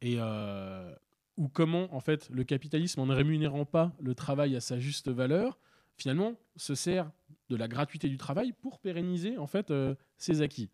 et 0.00 0.16
euh, 0.18 0.92
ou 1.36 1.48
comment 1.48 1.94
en 1.94 2.00
fait 2.00 2.28
le 2.30 2.44
capitalisme 2.44 3.00
en 3.00 3.06
ne 3.06 3.14
rémunérant 3.14 3.64
pas 3.64 3.92
le 4.00 4.14
travail 4.14 4.56
à 4.56 4.60
sa 4.60 4.78
juste 4.78 5.08
valeur, 5.08 5.58
finalement 5.96 6.34
se 6.56 6.74
sert 6.74 7.10
de 7.48 7.56
la 7.56 7.68
gratuité 7.68 8.08
du 8.08 8.16
travail 8.16 8.52
pour 8.52 8.78
pérenniser 8.78 9.38
en 9.38 9.46
fait 9.46 9.70
euh, 9.70 9.94
ses 10.16 10.42
acquis. 10.42 10.70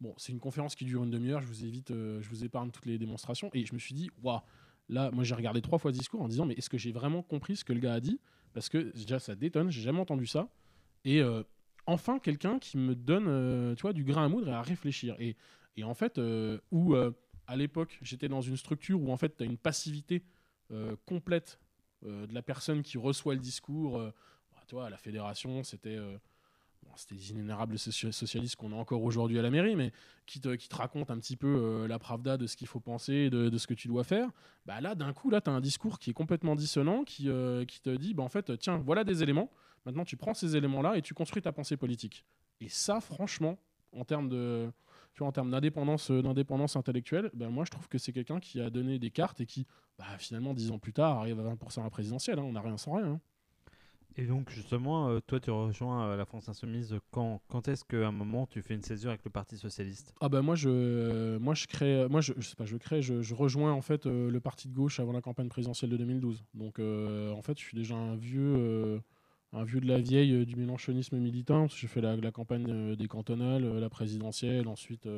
Bon, 0.00 0.14
c'est 0.16 0.32
une 0.32 0.40
conférence 0.40 0.74
qui 0.76 0.84
dure 0.84 1.02
une 1.02 1.10
demi-heure. 1.10 1.40
Je 1.40 1.46
vous 1.46 1.64
évite, 1.64 1.90
euh, 1.90 2.20
je 2.22 2.28
vous 2.28 2.44
épargne 2.44 2.70
toutes 2.70 2.86
les 2.86 2.98
démonstrations. 2.98 3.50
Et 3.52 3.64
je 3.64 3.74
me 3.74 3.78
suis 3.78 3.94
dit, 3.94 4.10
waouh, 4.22 4.40
là, 4.88 5.10
moi 5.10 5.24
j'ai 5.24 5.34
regardé 5.34 5.60
trois 5.60 5.78
fois 5.78 5.92
ce 5.92 5.98
discours 5.98 6.22
en 6.22 6.28
disant, 6.28 6.46
mais 6.46 6.54
est-ce 6.54 6.70
que 6.70 6.78
j'ai 6.78 6.92
vraiment 6.92 7.22
compris 7.22 7.56
ce 7.56 7.64
que 7.64 7.72
le 7.72 7.80
gars 7.80 7.94
a 7.94 8.00
dit? 8.00 8.20
Parce 8.52 8.68
que 8.68 8.78
déjà 8.94 9.18
ça 9.18 9.34
détonne, 9.34 9.70
j'ai 9.70 9.82
jamais 9.82 10.00
entendu 10.00 10.26
ça. 10.26 10.48
Et 11.04 11.20
euh, 11.20 11.42
enfin 11.86 12.18
quelqu'un 12.18 12.58
qui 12.58 12.76
me 12.78 12.94
donne, 12.94 13.74
tu 13.74 13.82
vois, 13.82 13.92
du 13.92 14.04
grain 14.04 14.26
à 14.26 14.28
moudre 14.28 14.48
et 14.48 14.52
à 14.52 14.62
réfléchir. 14.62 15.16
Et, 15.18 15.36
et 15.76 15.84
en 15.84 15.94
fait, 15.94 16.20
où 16.70 16.94
à 17.48 17.56
l'époque 17.56 17.98
j'étais 18.02 18.28
dans 18.28 18.40
une 18.40 18.56
structure 18.56 19.02
où 19.02 19.10
en 19.10 19.16
fait 19.16 19.36
tu 19.36 19.42
as 19.42 19.46
une 19.46 19.58
passivité 19.58 20.22
euh, 20.70 20.94
complète 21.06 21.58
euh, 22.04 22.26
de 22.28 22.34
la 22.34 22.42
personne 22.42 22.82
qui 22.82 22.96
reçoit 22.98 23.34
le 23.34 23.40
discours. 23.40 23.98
euh, 23.98 24.12
bah, 24.70 24.84
à 24.84 24.90
la 24.90 24.98
fédération, 24.98 25.64
c'était 25.64 25.96
euh, 25.96 26.16
c'était 26.94 27.14
des 27.14 27.30
inénérables 27.30 27.76
soci- 27.76 28.12
socialistes 28.12 28.56
qu'on 28.56 28.72
a 28.72 28.76
encore 28.76 29.02
aujourd'hui 29.02 29.38
à 29.38 29.42
la 29.42 29.50
mairie, 29.50 29.76
mais 29.76 29.92
qui 30.26 30.40
te, 30.40 30.54
qui 30.54 30.68
te 30.68 30.76
racontent 30.76 31.12
un 31.12 31.18
petit 31.18 31.36
peu 31.36 31.86
la 31.86 31.98
pravda 31.98 32.36
de 32.36 32.46
ce 32.46 32.56
qu'il 32.56 32.66
faut 32.66 32.80
penser, 32.80 33.30
de, 33.30 33.48
de 33.48 33.58
ce 33.58 33.66
que 33.66 33.74
tu 33.74 33.88
dois 33.88 34.04
faire. 34.04 34.30
Bah 34.66 34.80
là, 34.80 34.94
d'un 34.94 35.12
coup, 35.12 35.30
là, 35.30 35.40
tu 35.40 35.48
as 35.48 35.52
un 35.52 35.60
discours 35.60 35.98
qui 35.98 36.10
est 36.10 36.12
complètement 36.12 36.54
dissonant, 36.54 37.04
qui, 37.04 37.30
qui 37.68 37.80
te 37.80 37.96
dit, 37.96 38.14
bah, 38.14 38.22
en 38.22 38.28
fait, 38.28 38.56
tiens, 38.58 38.78
voilà 38.78 39.04
des 39.04 39.22
éléments. 39.22 39.50
Maintenant, 39.86 40.04
tu 40.04 40.16
prends 40.16 40.34
ces 40.34 40.56
éléments-là 40.56 40.96
et 40.96 41.02
tu 41.02 41.14
construis 41.14 41.42
ta 41.42 41.52
pensée 41.52 41.76
politique. 41.76 42.24
Et 42.60 42.68
ça, 42.68 43.00
franchement, 43.00 43.58
en 43.92 44.04
termes 44.04 44.28
de, 44.28 44.70
tu 45.18 45.24
vois, 45.24 45.28
en 45.30 45.32
termes 45.32 45.50
d'indépendance, 45.50 46.12
euh, 46.12 46.22
d'indépendance 46.22 46.76
intellectuelle, 46.76 47.28
ben 47.34 47.48
moi, 47.50 47.64
je 47.64 47.72
trouve 47.72 47.88
que 47.88 47.98
c'est 47.98 48.12
quelqu'un 48.12 48.38
qui 48.38 48.60
a 48.60 48.70
donné 48.70 49.00
des 49.00 49.10
cartes 49.10 49.40
et 49.40 49.46
qui, 49.46 49.66
bah, 49.98 50.04
finalement, 50.18 50.54
dix 50.54 50.70
ans 50.70 50.78
plus 50.78 50.92
tard, 50.92 51.18
arrive 51.18 51.40
à 51.40 51.42
20% 51.42 51.80
à 51.80 51.84
la 51.84 51.90
présidentielle. 51.90 52.38
hein. 52.38 52.44
on 52.44 52.52
n'a 52.52 52.60
rien 52.60 52.76
sans 52.76 52.92
rien. 52.92 53.06
hein. 53.06 53.20
Et 54.16 54.26
donc, 54.26 54.48
justement, 54.50 55.08
euh, 55.08 55.18
toi, 55.18 55.40
tu 55.40 55.50
rejoins 55.50 56.06
euh, 56.06 56.16
la 56.16 56.24
France 56.24 56.48
Insoumise 56.48 56.96
quand 57.10 57.40
Quand 57.48 57.66
est-ce 57.66 57.84
qu'à 57.84 58.06
un 58.06 58.12
moment, 58.12 58.46
tu 58.46 58.62
fais 58.62 58.74
une 58.74 58.82
césure 58.82 59.10
avec 59.10 59.24
le 59.24 59.30
Parti 59.30 59.56
Socialiste? 59.56 60.14
Ah 60.20 60.28
ben 60.28 60.42
moi 60.42 60.54
je 60.54 61.36
moi 61.38 61.54
je 61.54 61.66
crée 61.66 62.06
moi 62.08 62.20
je, 62.20 62.32
je 62.36 62.48
sais 62.48 62.56
pas 62.56 62.64
je 62.64 62.76
crée 62.76 63.00
je, 63.00 63.22
je 63.22 63.34
rejoins 63.34 63.72
en 63.72 63.80
fait 63.80 64.06
le 64.06 64.40
parti 64.40 64.66
de 64.68 64.74
gauche 64.74 64.98
avant 64.98 65.12
la 65.12 65.20
campagne 65.20 65.48
présidentielle 65.48 65.90
de 65.90 65.96
2012. 65.96 66.44
Donc 66.54 66.78
euh, 66.78 67.32
en 67.32 67.42
fait 67.42 67.56
je 67.58 67.64
suis 67.64 67.76
déjà 67.76 67.94
un 67.94 68.16
vieux 68.16 68.54
euh, 68.56 68.98
un 69.52 69.64
vieux 69.64 69.80
de 69.80 69.86
la 69.86 69.98
vieille 69.98 70.32
euh, 70.34 70.44
du 70.44 70.56
mélanchonisme 70.56 71.16
militant. 71.18 71.68
J'ai 71.68 71.88
fait 71.88 72.00
la, 72.00 72.30
campagne 72.30 72.66
euh, 72.68 72.96
des 72.96 73.08
cantonales, 73.08 73.64
euh, 73.64 73.80
la 73.80 73.88
présidentielle, 73.88 74.68
ensuite 74.68 75.08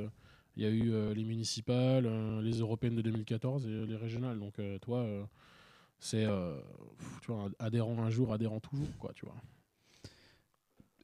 il 0.57 0.65
y 0.65 0.67
a 0.67 0.71
eu 0.71 1.15
les 1.15 1.25
municipales, 1.25 2.07
les 2.43 2.59
européennes 2.59 2.97
de 2.97 3.03
2014 3.03 3.67
et 3.67 3.87
les 3.87 3.97
régionales. 3.97 4.39
Donc 4.41 4.61
toi 4.83 5.07
c'est 6.01 6.27
tu 7.23 7.31
adhérent 7.61 7.97
un 8.03 8.11
jour, 8.11 8.33
adhérent 8.33 8.59
toujours 8.59 8.99
quoi, 8.99 9.13
tu 9.15 9.25
vois. 9.25 9.37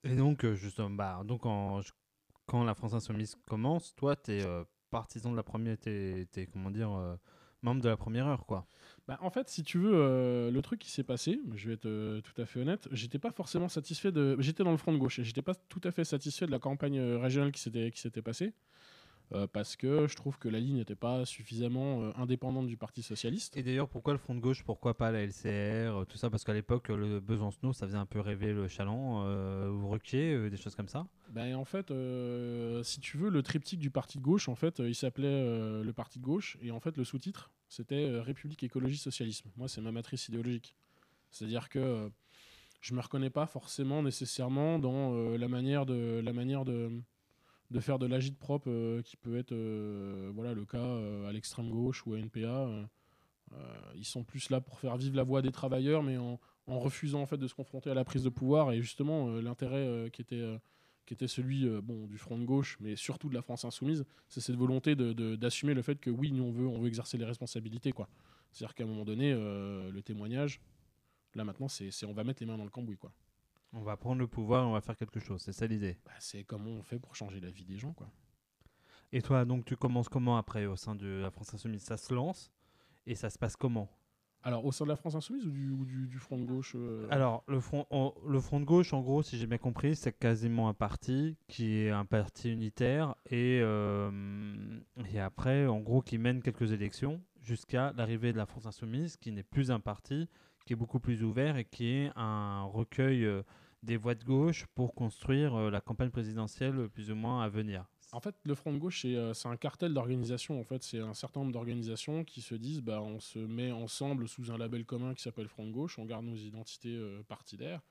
Et 0.02 0.16
donc, 0.16 0.44
justement, 0.54 0.90
bah, 0.90 1.22
donc 1.24 1.42
quand 1.42 2.64
la 2.64 2.74
France 2.74 2.92
Insoumise 2.94 3.36
commence, 3.46 3.94
toi, 3.94 4.16
tu 4.16 4.32
es 4.32 4.44
partisan 4.90 5.30
de 5.30 5.36
la 5.36 5.44
première, 5.44 5.78
tu 5.78 5.90
es, 5.90 6.46
comment 6.52 6.72
dire, 6.72 6.90
membre 7.62 7.82
de 7.82 7.88
la 7.88 7.96
première 7.96 8.26
heure, 8.26 8.44
quoi. 8.46 8.66
Bah, 9.08 9.18
en 9.20 9.30
fait, 9.30 9.48
si 9.48 9.62
tu 9.62 9.78
veux, 9.78 9.92
euh, 9.94 10.50
le 10.50 10.62
truc 10.62 10.80
qui 10.80 10.90
s'est 10.90 11.04
passé, 11.04 11.40
je 11.54 11.68
vais 11.68 11.74
être 11.74 11.86
euh, 11.86 12.20
tout 12.22 12.40
à 12.42 12.44
fait 12.44 12.60
honnête, 12.60 12.88
j'étais 12.90 13.20
pas 13.20 13.30
forcément 13.30 13.68
satisfait 13.68 14.10
de. 14.10 14.36
J'étais 14.40 14.64
dans 14.64 14.72
le 14.72 14.76
front 14.76 14.92
de 14.92 14.98
gauche 14.98 15.20
et 15.20 15.24
j'étais 15.24 15.42
pas 15.42 15.54
tout 15.54 15.80
à 15.84 15.92
fait 15.92 16.04
satisfait 16.04 16.46
de 16.46 16.50
la 16.50 16.58
campagne 16.58 16.98
euh, 16.98 17.18
régionale 17.18 17.52
qui 17.52 17.60
s'était 17.60 17.92
qui 17.92 18.00
s'était 18.00 18.22
passée. 18.22 18.52
Euh, 19.32 19.48
parce 19.52 19.74
que 19.74 20.06
je 20.06 20.14
trouve 20.14 20.38
que 20.38 20.48
la 20.48 20.60
ligne 20.60 20.76
n'était 20.76 20.94
pas 20.94 21.24
suffisamment 21.24 22.02
euh, 22.02 22.12
indépendante 22.16 22.68
du 22.68 22.76
Parti 22.76 23.02
socialiste. 23.02 23.56
Et 23.56 23.64
d'ailleurs, 23.64 23.88
pourquoi 23.88 24.12
le 24.12 24.18
Front 24.18 24.36
de 24.36 24.40
gauche 24.40 24.62
Pourquoi 24.62 24.96
pas 24.96 25.10
la 25.10 25.24
LCR 25.26 25.46
euh, 25.46 26.04
Tout 26.04 26.16
ça, 26.16 26.30
parce 26.30 26.44
qu'à 26.44 26.54
l'époque, 26.54 26.88
le 26.88 27.18
Besancenot, 27.18 27.72
ça 27.72 27.86
faisait 27.86 27.98
un 27.98 28.06
peu 28.06 28.20
rêver 28.20 28.52
le 28.52 28.68
Chaland, 28.68 29.26
ou 29.68 29.88
Ruquier, 29.88 30.48
des 30.48 30.56
choses 30.56 30.76
comme 30.76 30.88
ça. 30.88 31.06
Ben, 31.30 31.56
en 31.56 31.64
fait, 31.64 31.92
si 32.84 33.00
tu 33.00 33.16
veux, 33.16 33.30
le 33.30 33.42
triptyque 33.42 33.80
du 33.80 33.90
Parti 33.90 34.18
de 34.18 34.22
gauche, 34.22 34.48
en 34.48 34.54
fait, 34.54 34.78
il 34.78 34.94
s'appelait 34.94 35.82
le 35.82 35.92
Parti 35.92 36.18
de 36.18 36.24
gauche 36.24 36.56
et 36.62 36.70
en 36.70 36.80
fait, 36.80 36.96
le 36.96 37.04
sous-titre, 37.04 37.50
c'était 37.68 38.20
République, 38.20 38.62
écologie, 38.62 38.96
socialisme. 38.96 39.50
Moi, 39.56 39.68
c'est 39.68 39.80
ma 39.80 39.92
matrice 39.92 40.28
idéologique. 40.28 40.76
C'est-à-dire 41.30 41.68
que 41.68 42.10
je 42.80 42.94
me 42.94 43.00
reconnais 43.00 43.30
pas 43.30 43.46
forcément 43.46 44.02
nécessairement 44.02 44.78
dans 44.78 45.36
la 45.36 45.48
manière 45.48 45.86
de 45.86 46.20
la 46.24 46.32
manière 46.32 46.64
de 46.64 47.02
de 47.70 47.80
faire 47.80 47.98
de 47.98 48.06
l'agite 48.06 48.38
propre 48.38 48.68
euh, 48.70 49.02
qui 49.02 49.16
peut 49.16 49.36
être 49.36 49.52
euh, 49.52 50.30
voilà 50.34 50.54
le 50.54 50.64
cas 50.64 50.78
euh, 50.78 51.28
à 51.28 51.32
l'extrême 51.32 51.70
gauche 51.70 52.06
ou 52.06 52.14
à 52.14 52.18
NPA. 52.18 52.68
ils 53.94 54.04
sont 54.04 54.24
plus 54.24 54.50
là 54.50 54.60
pour 54.60 54.78
faire 54.78 54.96
vivre 54.96 55.16
la 55.16 55.22
voix 55.22 55.42
des 55.42 55.52
travailleurs, 55.52 56.02
mais 56.02 56.16
en, 56.16 56.38
refusant 56.66 57.22
en 57.22 57.26
fait 57.26 57.38
de 57.38 57.46
se 57.46 57.54
confronter 57.54 57.90
à 57.90 57.94
la 57.94 58.04
prise 58.04 58.24
de 58.24 58.28
pouvoir 58.28 58.72
et 58.72 58.80
justement 58.82 59.30
l'intérêt 59.40 60.10
qui 60.12 60.22
était 60.22 60.44
qui 61.06 61.14
était 61.14 61.28
celui 61.28 61.68
bon, 61.80 62.08
du 62.08 62.18
front 62.18 62.36
de 62.36 62.44
gauche, 62.44 62.76
mais 62.80 62.96
surtout 62.96 63.28
de 63.28 63.34
la 63.34 63.42
France 63.42 63.64
insoumise, 63.64 64.04
c'est 64.28 64.40
cette 64.40 64.56
volonté 64.56 64.96
d'assumer 64.96 65.74
le 65.74 65.82
fait 65.82 66.00
que 66.00 66.10
oui, 66.10 66.32
nous 66.32 66.42
on 66.42 66.50
veut, 66.50 66.66
on 66.66 66.80
veut 66.80 66.88
exercer 66.88 67.16
les 67.18 67.24
responsabilités. 67.24 67.92
quoi. 67.92 68.08
C'est-à-dire 68.50 68.74
qu'à 68.74 68.82
un 68.82 68.88
moment 68.88 69.04
donné, 69.04 69.32
le 69.32 70.00
témoignage, 70.02 70.60
là 71.36 71.44
maintenant, 71.44 71.68
c'est 71.68 71.92
c'est- 71.92 72.06
on 72.06 72.12
va 72.12 72.24
mettre 72.24 72.42
les 72.42 72.46
mains 72.46 72.58
dans 72.58 72.64
le 72.64 72.70
cambouis. 72.70 72.96
quoi. 72.96 73.12
On 73.72 73.82
va 73.82 73.96
prendre 73.96 74.20
le 74.20 74.26
pouvoir 74.26 74.64
et 74.64 74.66
on 74.66 74.72
va 74.72 74.80
faire 74.80 74.96
quelque 74.96 75.20
chose, 75.20 75.42
c'est 75.42 75.52
ça 75.52 75.66
l'idée. 75.66 75.98
Bah, 76.04 76.12
c'est 76.18 76.44
comment 76.44 76.70
on 76.70 76.82
fait 76.82 76.98
pour 76.98 77.14
changer 77.14 77.40
la 77.40 77.50
vie 77.50 77.64
des 77.64 77.78
gens. 77.78 77.92
quoi. 77.92 78.08
Et 79.12 79.22
toi, 79.22 79.44
donc, 79.44 79.64
tu 79.64 79.76
commences 79.76 80.08
comment 80.08 80.36
après 80.36 80.66
au 80.66 80.76
sein 80.76 80.94
de 80.94 81.06
la 81.06 81.30
France 81.30 81.54
Insoumise? 81.54 81.82
Ça 81.82 81.96
se 81.96 82.12
lance 82.14 82.50
et 83.06 83.14
ça 83.14 83.30
se 83.30 83.38
passe 83.38 83.56
comment? 83.56 83.88
Alors, 84.42 84.64
au 84.64 84.70
sein 84.70 84.84
de 84.84 84.90
la 84.90 84.96
France 84.96 85.16
insoumise 85.16 85.44
ou 85.44 85.50
du, 85.50 85.70
ou 85.70 85.84
du, 85.84 86.06
du 86.06 86.18
front 86.20 86.38
de 86.38 86.44
gauche 86.44 86.74
euh, 86.76 87.08
Alors, 87.10 87.42
le 87.48 87.58
front, 87.58 87.84
le 88.24 88.40
front 88.40 88.60
de 88.60 88.64
gauche, 88.64 88.92
en 88.92 89.00
gros, 89.00 89.24
si 89.24 89.38
j'ai 89.38 89.46
bien 89.48 89.58
compris, 89.58 89.96
c'est 89.96 90.16
quasiment 90.16 90.68
un 90.68 90.74
parti 90.74 91.36
qui 91.48 91.78
est 91.78 91.90
un 91.90 92.04
parti 92.04 92.52
unitaire 92.52 93.16
et, 93.28 93.58
euh, 93.60 94.78
et 95.12 95.18
après, 95.18 95.66
en 95.66 95.80
gros, 95.80 96.00
qui 96.00 96.18
mène 96.18 96.42
quelques 96.42 96.70
élections 96.70 97.20
jusqu'à 97.42 97.92
l'arrivée 97.96 98.32
de 98.32 98.38
la 98.38 98.46
France 98.46 98.66
Insoumise, 98.66 99.16
qui 99.16 99.32
n'est 99.32 99.42
plus 99.42 99.72
un 99.72 99.80
parti, 99.80 100.28
qui 100.66 100.72
est 100.72 100.76
beaucoup 100.76 101.00
plus 101.00 101.22
ouvert 101.22 101.56
et 101.56 101.64
qui 101.64 101.86
est 101.86 102.10
un 102.16 102.64
recueil 102.64 103.24
euh, 103.24 103.42
des 103.82 103.96
voix 103.96 104.16
de 104.16 104.24
gauche 104.24 104.66
pour 104.74 104.94
construire 104.94 105.54
euh, 105.54 105.70
la 105.70 105.80
campagne 105.80 106.10
présidentielle 106.10 106.88
plus 106.88 107.10
ou 107.10 107.14
moins 107.14 107.42
à 107.42 107.48
venir. 107.48 107.86
En 108.12 108.20
fait, 108.20 108.34
le 108.44 108.54
Front 108.54 108.72
de 108.72 108.78
gauche, 108.78 109.02
c'est 109.02 109.14
euh, 109.14 109.32
un 109.44 109.56
cartel 109.56 109.94
d'organisations. 109.94 110.60
En 110.60 110.64
fait, 110.64 110.82
c'est 110.82 111.00
un 111.00 111.14
certain 111.14 111.40
nombre 111.40 111.52
d'organisations 111.52 112.24
qui 112.24 112.40
se 112.40 112.54
disent, 112.54 112.80
bah, 112.80 113.00
on 113.00 113.20
se 113.20 113.38
met 113.38 113.70
ensemble 113.70 114.28
sous 114.28 114.50
un 114.50 114.58
label 114.58 114.84
commun 114.84 115.14
qui 115.14 115.22
s'appelle 115.22 115.48
Front 115.48 115.66
de 115.66 115.72
gauche, 115.72 115.98
on 115.98 116.04
garde 116.04 116.24
nos 116.24 116.36
identités 116.36 116.98
partidaires, 117.28 117.82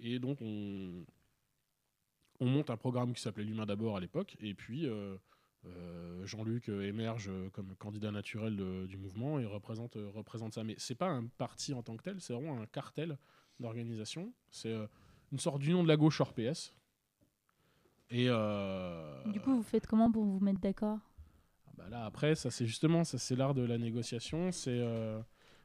et 0.00 0.18
donc 0.18 0.38
on, 0.40 1.04
on 2.40 2.46
monte 2.46 2.70
un 2.70 2.76
programme 2.76 3.12
qui 3.14 3.22
s'appelait 3.22 3.44
l'humain 3.44 3.66
d'abord 3.66 3.96
à 3.96 4.00
l'époque, 4.00 4.36
et 4.40 4.54
puis 4.54 4.88
euh, 5.66 6.24
Jean-Luc 6.26 6.68
euh, 6.68 6.82
émerge 6.86 7.28
euh, 7.28 7.50
comme 7.50 7.74
candidat 7.76 8.10
naturel 8.10 8.56
de- 8.56 8.86
du 8.86 8.96
mouvement 8.96 9.38
et 9.38 9.44
représente, 9.44 9.96
représente 10.14 10.54
ça. 10.54 10.64
Mais 10.64 10.74
c'est 10.78 10.94
pas 10.94 11.08
un 11.08 11.26
parti 11.26 11.74
en 11.74 11.82
tant 11.82 11.96
que 11.96 12.02
tel, 12.02 12.20
c'est 12.20 12.32
vraiment 12.32 12.60
un 12.60 12.66
cartel 12.66 13.18
d'organisations. 13.60 14.32
C'est 14.50 14.74
une 15.32 15.38
sorte 15.38 15.60
d'union 15.60 15.82
de 15.82 15.88
la 15.88 15.96
gauche 15.96 16.20
hors 16.20 16.32
PS. 16.32 16.74
Et 18.10 18.26
Du 19.26 19.40
coup, 19.40 19.56
vous 19.56 19.62
faites 19.62 19.86
comment 19.86 20.10
pour 20.10 20.24
vous 20.24 20.40
mettre 20.40 20.60
d'accord? 20.60 20.98
Ah 21.66 21.70
bah 21.76 21.88
là, 21.90 22.04
après, 22.06 22.34
ça 22.34 22.50
c'est 22.50 22.66
justement, 22.66 23.04
ça 23.04 23.18
c'est 23.18 23.36
l'art 23.36 23.54
de 23.54 23.62
la 23.62 23.78
négociation, 23.78 24.50
c'est 24.52 24.70
euh, 24.80 25.20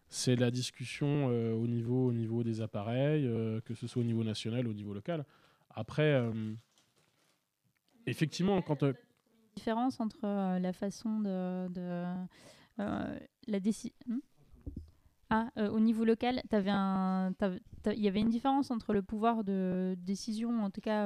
c'est 0.09 0.35
la 0.35 0.51
discussion 0.51 1.29
euh, 1.29 1.53
au 1.53 1.67
niveau 1.67 2.07
au 2.07 2.13
niveau 2.13 2.43
des 2.43 2.61
appareils, 2.61 3.25
euh, 3.25 3.61
que 3.61 3.73
ce 3.75 3.87
soit 3.87 4.01
au 4.01 4.05
niveau 4.05 4.23
national 4.23 4.67
ou 4.67 4.71
au 4.71 4.73
niveau 4.73 4.93
local. 4.93 5.25
Après, 5.75 6.21
effectivement, 8.05 8.61
quand 8.61 8.83
différence 9.55 9.99
entre 9.99 10.25
euh, 10.25 10.59
la 10.59 10.73
façon 10.73 11.19
de, 11.19 11.67
euh, 12.79 13.19
la 13.47 13.59
décision. 13.59 13.93
Ah, 15.29 15.49
euh, 15.57 15.69
au 15.69 15.79
niveau 15.79 16.05
local, 16.05 16.41
il 16.51 17.99
y 18.03 18.07
avait 18.07 18.19
une 18.21 18.29
différence 18.29 18.69
entre 18.69 18.93
le 18.93 19.01
pouvoir 19.01 19.43
de 19.43 19.95
décision, 19.97 20.63
en 20.63 20.69
tout 20.69 20.81
cas 20.81 21.05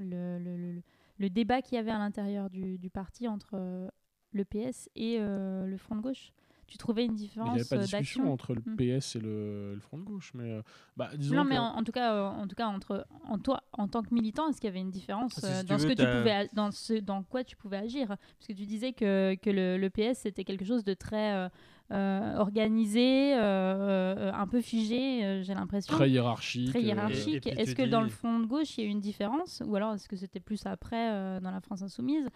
le, 0.00 0.38
le- 0.38 0.56
le- 0.56 0.82
le 1.18 1.30
débat 1.30 1.62
qu'il 1.62 1.76
y 1.76 1.78
avait 1.78 1.90
à 1.90 1.98
l'intérieur 1.98 2.50
du, 2.50 2.78
du 2.78 2.90
parti 2.90 3.28
entre 3.28 3.90
le 4.32 4.44
PS 4.44 4.88
et 4.96 5.18
le 5.18 5.76
Front 5.78 5.96
de 5.96 6.00
gauche? 6.00 6.32
Tu 6.68 6.76
trouvais 6.78 7.04
une 7.06 7.12
il 7.12 7.16
n'y 7.16 7.20
différence 7.20 7.54
avait 7.54 7.64
pas 7.64 7.76
de 7.76 7.80
euh, 7.80 7.84
discussion 7.84 8.22
d'action 8.24 8.32
entre 8.32 8.54
le 8.54 8.60
Hmm. 8.60 8.76
PS 8.76 9.16
et 9.16 9.20
le, 9.20 9.74
le 9.74 9.80
Front 9.80 9.98
de 9.98 10.04
gauche, 10.04 10.32
mais 10.34 10.52
euh, 10.52 10.62
bah, 10.96 11.08
disons 11.16 11.34
Non, 11.36 11.44
que- 11.44 11.48
mais 11.48 11.58
en, 11.58 11.64
en 11.64 11.82
tout 11.82 11.92
cas, 11.92 12.12
euh, 12.14 12.26
en 12.26 12.46
tout 12.46 12.54
cas 12.54 12.66
entre 12.66 13.06
en 13.24 13.38
toi, 13.38 13.62
en 13.72 13.88
tant 13.88 14.02
que 14.02 14.12
militant, 14.14 14.48
est-ce 14.48 14.60
qu'il 14.60 14.68
y 14.68 14.70
avait 14.70 14.80
une 14.80 14.90
différence 14.90 15.32
si 15.34 15.40
tu 15.40 15.46
dans 15.66 15.78
ce 15.78 15.86
que 15.86 15.92
tu 15.94 16.06
pouvais, 16.06 16.48
dans 16.52 16.70
ce, 16.70 16.94
dans 17.00 17.22
quoi 17.22 17.42
tu 17.42 17.56
pouvais 17.56 17.78
agir? 17.78 18.06
Parce 18.08 18.46
que 18.48 18.52
tu 18.52 18.66
disais 18.66 18.92
que, 18.92 19.34
que 19.36 19.50
le, 19.50 19.78
le 19.78 19.90
PS 19.90 20.18
c'était 20.20 20.44
quelque 20.44 20.64
chose 20.64 20.84
de 20.84 20.92
très 20.94 21.48
euh, 21.90 22.34
organisé, 22.36 23.34
euh, 23.36 24.30
un 24.32 24.46
peu 24.46 24.60
figé. 24.60 25.24
euh, 25.24 25.42
J'ai 25.42 25.54
l'impression. 25.54 25.94
très 25.94 26.10
hiérarchique. 26.10 26.68
Très 26.70 26.82
hiérarchique. 26.82 27.46
Est-ce 27.46 27.74
que 27.74 27.86
dans 27.86 28.02
le 28.02 28.08
front 28.08 28.40
de 28.40 28.46
gauche, 28.46 28.76
il 28.76 28.84
y 28.84 28.86
a 28.86 28.88
eu 28.88 28.92
une 28.92 29.00
différence? 29.00 29.62
Ou 29.66 29.74
alors 29.76 29.94
est-ce 29.94 30.08
que 30.08 30.16
c'était 30.16 30.40
plus 30.40 30.66
après 30.66 31.12
euh, 31.12 31.40
dans 31.40 31.50
la 31.50 31.60
France 31.60 31.82
insoumise? 31.82 32.28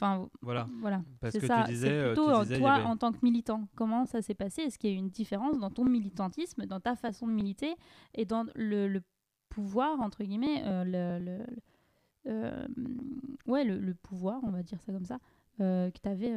Enfin, 0.00 0.28
Voilà. 0.40 0.66
voilà. 0.80 1.02
Parce 1.20 1.32
C'est 1.34 1.40
que 1.40 1.46
ça. 1.46 1.62
tu 1.66 1.72
disais, 1.72 1.88
C'est 1.88 1.92
euh, 1.94 2.06
plutôt 2.14 2.26
tu 2.28 2.34
euh, 2.34 2.42
disais, 2.42 2.58
toi 2.58 2.72
avait- 2.74 2.84
en 2.84 2.96
tant 2.96 3.12
que 3.12 3.18
militant. 3.22 3.68
Comment 3.76 4.06
ça 4.06 4.22
s'est 4.22 4.34
passé? 4.34 4.62
Est-ce 4.62 4.78
qu'il 4.78 4.90
y 4.90 4.92
a 4.92 4.96
eu 4.96 4.98
une 4.98 5.10
différence 5.10 5.58
dans 5.58 5.70
ton 5.70 5.84
militantisme, 5.84 6.64
dans 6.66 6.80
ta 6.80 6.96
façon 6.96 7.26
de 7.26 7.32
militer 7.32 7.74
et 8.14 8.24
dans 8.24 8.46
le, 8.54 8.88
le 8.88 9.02
pouvoir 9.50 10.00
entre 10.00 10.24
guillemets, 10.24 10.62
euh, 10.64 10.84
le, 10.84 11.24
le- 11.24 11.38
le- 11.44 11.46
euh, 12.26 12.66
ouais, 13.46 13.64
le, 13.64 13.78
le 13.78 13.94
pouvoir, 13.94 14.40
on 14.44 14.50
va 14.50 14.62
dire 14.62 14.80
ça 14.80 14.92
comme 14.92 15.04
ça, 15.06 15.18
euh, 15.60 15.90
que 15.90 15.98
tu 16.02 16.08
avais 16.08 16.32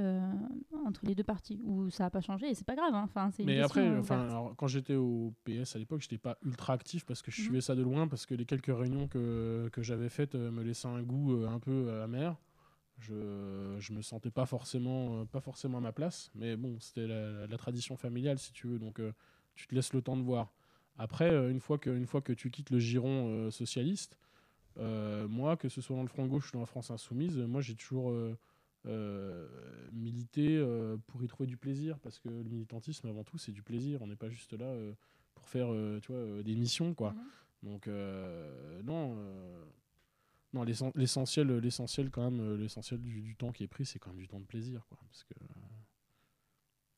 entre 0.86 1.06
les 1.06 1.16
deux 1.16 1.24
parties? 1.24 1.62
Ou 1.64 1.90
ça 1.90 2.04
n'a 2.06 2.10
pas 2.10 2.22
changé 2.22 2.50
et 2.50 2.56
c'est 2.56 2.66
pas 2.66 2.76
grave. 2.76 2.94
hein. 2.94 3.04
Enfin, 3.06 3.32
c'est 3.32 3.44
une 3.44 3.50
Mais 3.50 3.62
après, 3.62 3.98
enfin, 3.98 4.28
alors, 4.28 4.54
quand 4.58 4.68
j'étais 4.68 4.96
au 4.96 5.34
PS 5.46 5.76
à 5.76 5.80
l'époque, 5.80 6.02
j'étais 6.02 6.18
pas 6.18 6.38
ultra 6.44 6.74
actif 6.74 7.06
parce 7.06 7.22
que 7.22 7.32
je 7.32 7.40
Mhm. 7.40 7.46
suivais 7.46 7.62
ça 7.62 7.76
de 7.76 7.82
loin, 7.84 8.08
parce 8.08 8.26
que 8.26 8.34
les 8.36 8.46
quelques 8.46 8.76
réunions 8.76 9.08
que, 9.08 9.70
que 9.72 9.82
j'avais 9.82 10.10
faites 10.10 10.36
me 10.36 10.64
laissaient 10.64 10.88
un 10.90 11.02
goût 11.04 11.46
un 11.48 11.60
peu 11.60 11.72
euh, 11.90 12.04
amer. 12.04 12.36
Je, 13.08 13.76
je 13.80 13.94
me 13.94 14.02
sentais 14.02 14.32
pas 14.32 14.46
forcément, 14.46 15.22
euh, 15.22 15.26
pas 15.26 15.42
forcément 15.42 15.78
à 15.80 15.82
ma 15.82 15.92
place, 15.92 16.32
mais 16.36 16.56
bon, 16.56 16.80
c'était 16.80 17.08
la, 17.08 17.48
la 17.48 17.58
tradition 17.58 17.96
familiale 17.98 18.40
si 18.40 18.52
tu 18.54 18.68
veux, 18.68 18.80
donc 18.80 19.00
euh, 19.00 19.12
tu 19.56 19.68
te 19.68 19.76
laisses 19.76 19.94
le 19.94 20.02
temps 20.02 20.18
de 20.18 20.24
voir. 20.24 20.54
Après, 20.98 21.32
euh, 21.32 21.50
une 21.50 21.60
fois 21.60 21.78
que, 21.78 21.90
une 21.90 22.06
fois 22.06 22.22
que 22.22 22.34
tu 22.34 22.50
quittes 22.50 22.70
le 22.70 22.80
giron 22.80 23.28
euh, 23.30 23.52
socialiste, 23.52 24.18
euh, 24.78 25.28
moi, 25.28 25.58
que 25.58 25.70
ce 25.70 25.82
soit 25.82 25.96
dans 25.96 26.04
le 26.04 26.08
Front 26.08 26.28
gauche 26.28 26.50
ou 26.50 26.54
dans 26.54 26.60
la 26.62 26.66
France 26.66 26.92
insoumise, 26.92 27.38
moi 27.38 27.62
j'ai 27.62 27.76
toujours 27.76 28.14
milité 29.92 30.62
pour 31.08 31.24
y 31.24 31.28
trouver 31.28 31.48
du 31.48 31.58
plaisir, 31.58 32.00
parce 32.00 32.20
que 32.20 32.30
le 32.30 32.50
militantisme 32.50 33.08
avant 33.08 33.24
tout 33.24 33.38
c'est 33.38 33.52
du 33.52 33.62
plaisir. 33.62 34.02
On 34.02 34.08
n'est 34.08 34.16
pas 34.16 34.30
juste 34.30 34.54
là 34.54 34.74
pour 35.36 35.48
faire, 35.48 35.68
tu 36.02 36.12
vois, 36.12 36.44
des 36.44 36.56
missions, 36.56 36.94
quoi. 36.94 37.12
Mhm. 37.12 37.70
Donc 37.70 37.88
non, 38.84 39.16
non, 40.54 40.64
l'essen- 40.64 40.92
l'essentiel, 40.96 41.48
l'essentiel 41.58 42.10
quand 42.12 42.30
même, 42.30 42.40
euh, 42.42 42.58
l'essentiel 42.58 43.02
du, 43.02 43.22
du 43.22 43.36
temps 43.36 43.52
qui 43.52 43.64
est 43.64 43.68
pris, 43.68 43.86
c'est 43.86 44.00
quand 44.00 44.12
même 44.12 44.20
du 44.20 44.28
temps 44.28 44.40
de 44.40 44.46
plaisir, 44.46 44.86
quoi. 44.90 44.98
Parce 45.10 45.24
que 45.24 45.34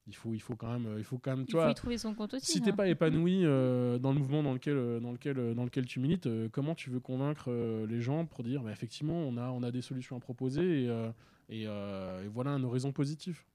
Il 0.07 0.15
faut, 0.15 0.33
il 0.35 0.39
faut 0.39 0.55
quand 0.55 0.71
même, 0.77 0.95
il 0.99 1.03
faut 1.03 1.17
quand 1.17 1.35
même, 1.35 1.45
tu 1.45 1.51
Il 1.51 1.53
faut 1.53 1.61
vois. 1.63 1.71
y 1.71 1.75
trouver 1.75 1.97
son 1.97 2.13
compte 2.13 2.35
aussi. 2.35 2.45
Si 2.51 2.61
t'es 2.61 2.69
hein. 2.71 2.75
pas 2.75 2.87
épanoui 2.87 3.43
euh, 3.43 3.97
dans 3.97 4.13
le 4.13 4.19
mouvement 4.19 4.43
dans 4.43 4.53
lequel, 4.53 4.77
euh, 4.77 4.99
dans 4.99 5.11
lequel, 5.11 5.39
euh, 5.39 5.53
dans 5.55 5.63
lequel 5.63 5.85
tu 5.87 5.99
milites, 5.99 6.27
euh, 6.27 6.47
comment 6.51 6.75
tu 6.75 6.91
veux 6.91 6.99
convaincre 6.99 7.45
euh, 7.49 7.87
les 7.87 8.01
gens 8.01 8.25
pour 8.27 8.43
dire, 8.43 8.61
bah, 8.61 8.71
effectivement, 8.71 9.15
on 9.17 9.35
a, 9.37 9.49
on 9.49 9.63
a 9.63 9.71
des 9.71 9.81
solutions 9.81 10.15
à 10.15 10.19
proposer 10.19 10.83
et, 10.83 10.89
euh, 10.89 11.11
et, 11.49 11.63
euh, 11.65 12.23
et 12.23 12.27
voilà 12.27 12.51
un 12.51 12.63
horizon 12.63 12.91
positif. 12.91 13.47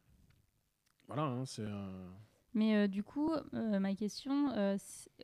Voilà, 1.07 1.23
hein, 1.23 1.45
c'est. 1.47 1.63
euh, 1.63 2.09
Mais 2.55 2.75
euh, 2.75 2.87
du 2.89 3.05
coup, 3.05 3.31
euh, 3.55 3.79
ma 3.79 3.95
question 3.95 4.51
euh, 4.51 4.77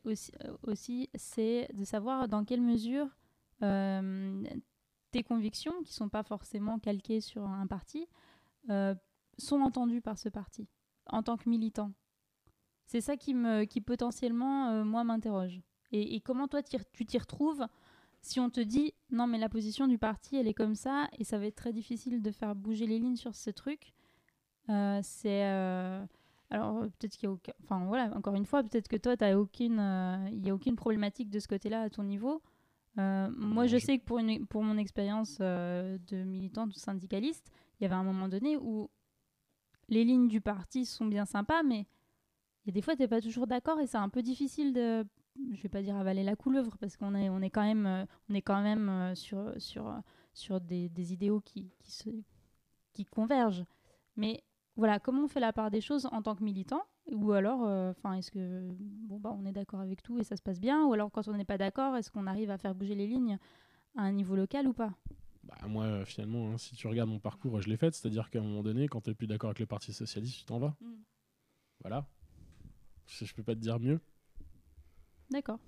aussi, 0.05 0.31
euh, 0.45 0.55
aussi, 0.63 1.09
c'est 1.15 1.67
de 1.73 1.83
savoir 1.83 2.29
dans 2.29 2.45
quelle 2.45 2.61
mesure 2.61 3.05
euh, 3.05 3.09
tes 3.59 5.23
convictions, 5.23 5.73
qui 5.83 5.93
sont 5.93 6.09
pas 6.09 6.23
forcément 6.23 6.79
calquées 6.79 7.21
sur 7.21 7.43
un 7.47 7.67
parti, 7.67 8.07
euh, 8.69 8.95
sont 9.37 9.61
entendues 9.61 10.01
par 10.01 10.17
ce 10.17 10.29
parti 10.29 10.67
en 11.07 11.23
tant 11.23 11.37
que 11.37 11.49
militant. 11.49 11.91
C'est 12.85 13.01
ça 13.01 13.17
qui, 13.17 13.33
me, 13.33 13.65
qui 13.65 13.81
potentiellement, 13.81 14.69
euh, 14.69 14.83
moi, 14.83 15.03
m'interroge. 15.03 15.61
Et, 15.91 16.19
comment 16.19 16.47
toi, 16.47 16.61
tu 16.63 17.05
t'y 17.05 17.17
retrouves 17.17 17.65
si 18.21 18.39
on 18.39 18.49
te 18.49 18.59
dit 18.59 18.93
non, 19.09 19.25
mais 19.27 19.37
la 19.37 19.47
position 19.47 19.87
du 19.87 19.97
parti, 19.97 20.35
elle 20.35 20.47
est 20.47 20.53
comme 20.53 20.75
ça, 20.75 21.07
et 21.17 21.23
ça 21.23 21.37
va 21.37 21.45
être 21.45 21.55
très 21.55 21.71
difficile 21.71 22.21
de 22.21 22.31
faire 22.31 22.55
bouger 22.55 22.85
les 22.85 22.99
lignes 22.99 23.15
sur 23.15 23.35
ce 23.35 23.49
truc. 23.49 23.93
Euh, 24.69 24.99
c'est. 25.01 25.45
euh, 25.45 26.05
alors 26.49 26.77
euh, 26.77 26.87
peut-être 26.87 27.15
qu'il 27.15 27.29
y 27.29 27.31
a. 27.31 27.53
Enfin 27.63 27.85
voilà, 27.85 28.15
encore 28.17 28.35
une 28.35 28.45
fois, 28.45 28.63
peut-être 28.63 28.87
que 28.87 28.97
toi, 28.97 29.15
t'as 29.15 29.35
aucune, 29.35 29.79
euh, 29.79 30.29
il 30.31 30.45
y 30.45 30.49
a 30.49 30.55
aucune 30.55 30.75
problématique 30.75 31.29
de 31.29 31.39
ce 31.39 31.47
côté-là 31.47 31.83
à 31.83 31.89
ton 31.89 32.03
niveau. 32.03 32.41
Euh, 32.97 33.29
moi, 33.35 33.67
je 33.67 33.77
sais 33.77 33.99
que 33.99 34.03
pour, 34.03 34.19
une, 34.19 34.45
pour 34.47 34.63
mon 34.63 34.77
expérience 34.77 35.37
euh, 35.41 35.97
de 36.07 36.23
militante 36.23 36.75
ou 36.75 36.79
syndicaliste, 36.79 37.51
il 37.79 37.83
y 37.83 37.85
avait 37.85 37.95
un 37.95 38.03
moment 38.03 38.27
donné 38.27 38.57
où 38.57 38.89
les 39.89 40.03
lignes 40.03 40.27
du 40.27 40.41
parti 40.41 40.85
sont 40.85 41.05
bien 41.05 41.25
sympas, 41.25 41.63
mais 41.63 41.85
il 42.63 42.67
y 42.67 42.69
a 42.69 42.73
des 42.73 42.81
fois, 42.81 42.95
t'es 42.95 43.07
pas 43.07 43.21
toujours 43.21 43.47
d'accord 43.47 43.79
et 43.79 43.87
c'est 43.87 43.97
un 43.97 44.09
peu 44.09 44.21
difficile 44.21 44.73
de, 44.73 45.05
je 45.51 45.61
vais 45.61 45.69
pas 45.69 45.81
dire 45.81 45.95
avaler 45.95 46.23
la 46.23 46.35
couleuvre 46.35 46.77
parce 46.77 46.97
qu'on 46.97 47.15
est, 47.15 47.29
on 47.29 47.41
est 47.41 47.49
quand 47.49 47.63
même, 47.63 47.85
euh, 47.85 48.05
on 48.29 48.33
est 48.33 48.41
quand 48.41 48.61
même 48.61 48.89
euh, 48.89 49.15
sur, 49.15 49.53
sur, 49.57 49.93
sur 50.33 50.59
des, 50.59 50.89
des 50.89 51.13
idéaux 51.13 51.39
qui, 51.39 51.71
qui, 51.79 51.91
se, 51.91 52.09
qui 52.93 53.05
convergent. 53.05 53.65
Mais 54.15 54.43
voilà, 54.75 54.99
comment 54.99 55.23
on 55.23 55.27
fait 55.27 55.39
la 55.39 55.53
part 55.53 55.71
des 55.71 55.81
choses 55.81 56.07
en 56.11 56.21
tant 56.21 56.35
que 56.35 56.43
militant 56.43 56.83
Ou 57.11 57.31
alors, 57.31 57.63
euh, 57.65 57.91
enfin, 57.91 58.13
est-ce 58.13 58.31
que 58.31 58.69
bon 58.79 59.19
bah 59.19 59.33
on 59.37 59.45
est 59.45 59.53
d'accord 59.53 59.79
avec 59.79 60.03
tout 60.03 60.19
et 60.19 60.23
ça 60.23 60.35
se 60.35 60.41
passe 60.41 60.59
bien 60.59 60.85
Ou 60.85 60.93
alors 60.93 61.09
quand 61.11 61.27
on 61.27 61.33
n'est 61.33 61.45
pas 61.45 61.57
d'accord, 61.57 61.95
est-ce 61.95 62.11
qu'on 62.11 62.27
arrive 62.27 62.51
à 62.51 62.57
faire 62.57 62.75
bouger 62.75 62.95
les 62.95 63.07
lignes 63.07 63.37
à 63.95 64.01
un 64.01 64.11
niveau 64.11 64.35
local 64.35 64.67
ou 64.67 64.73
pas? 64.73 64.93
Bah, 65.43 65.55
moi, 65.67 65.85
euh, 65.85 66.05
finalement, 66.05 66.51
hein, 66.51 66.57
si 66.57 66.75
tu 66.75 66.87
regardes 66.87 67.09
mon 67.09 67.19
parcours, 67.19 67.61
je 67.61 67.69
l'ai 67.69 67.77
fait. 67.77 67.95
C'est-à-dire 67.95 68.29
qu'à 68.29 68.39
un 68.39 68.43
moment 68.43 68.63
donné, 68.63 68.89
quand 68.89 68.99
tu 68.99 69.15
plus 69.15 69.27
d'accord 69.27 69.49
avec 69.49 69.59
le 69.59 69.65
Parti 69.65 69.93
Socialiste, 69.93 70.39
tu 70.39 70.45
t'en 70.45 70.59
vas. 70.59 70.75
Mm. 70.81 70.93
Voilà. 71.81 72.05
Je, 73.05 73.23
je 73.23 73.33
peux 73.33 73.43
pas 73.43 73.55
te 73.55 73.59
dire 73.61 73.79
mieux. 73.79 74.01
D'accord. 75.29 75.59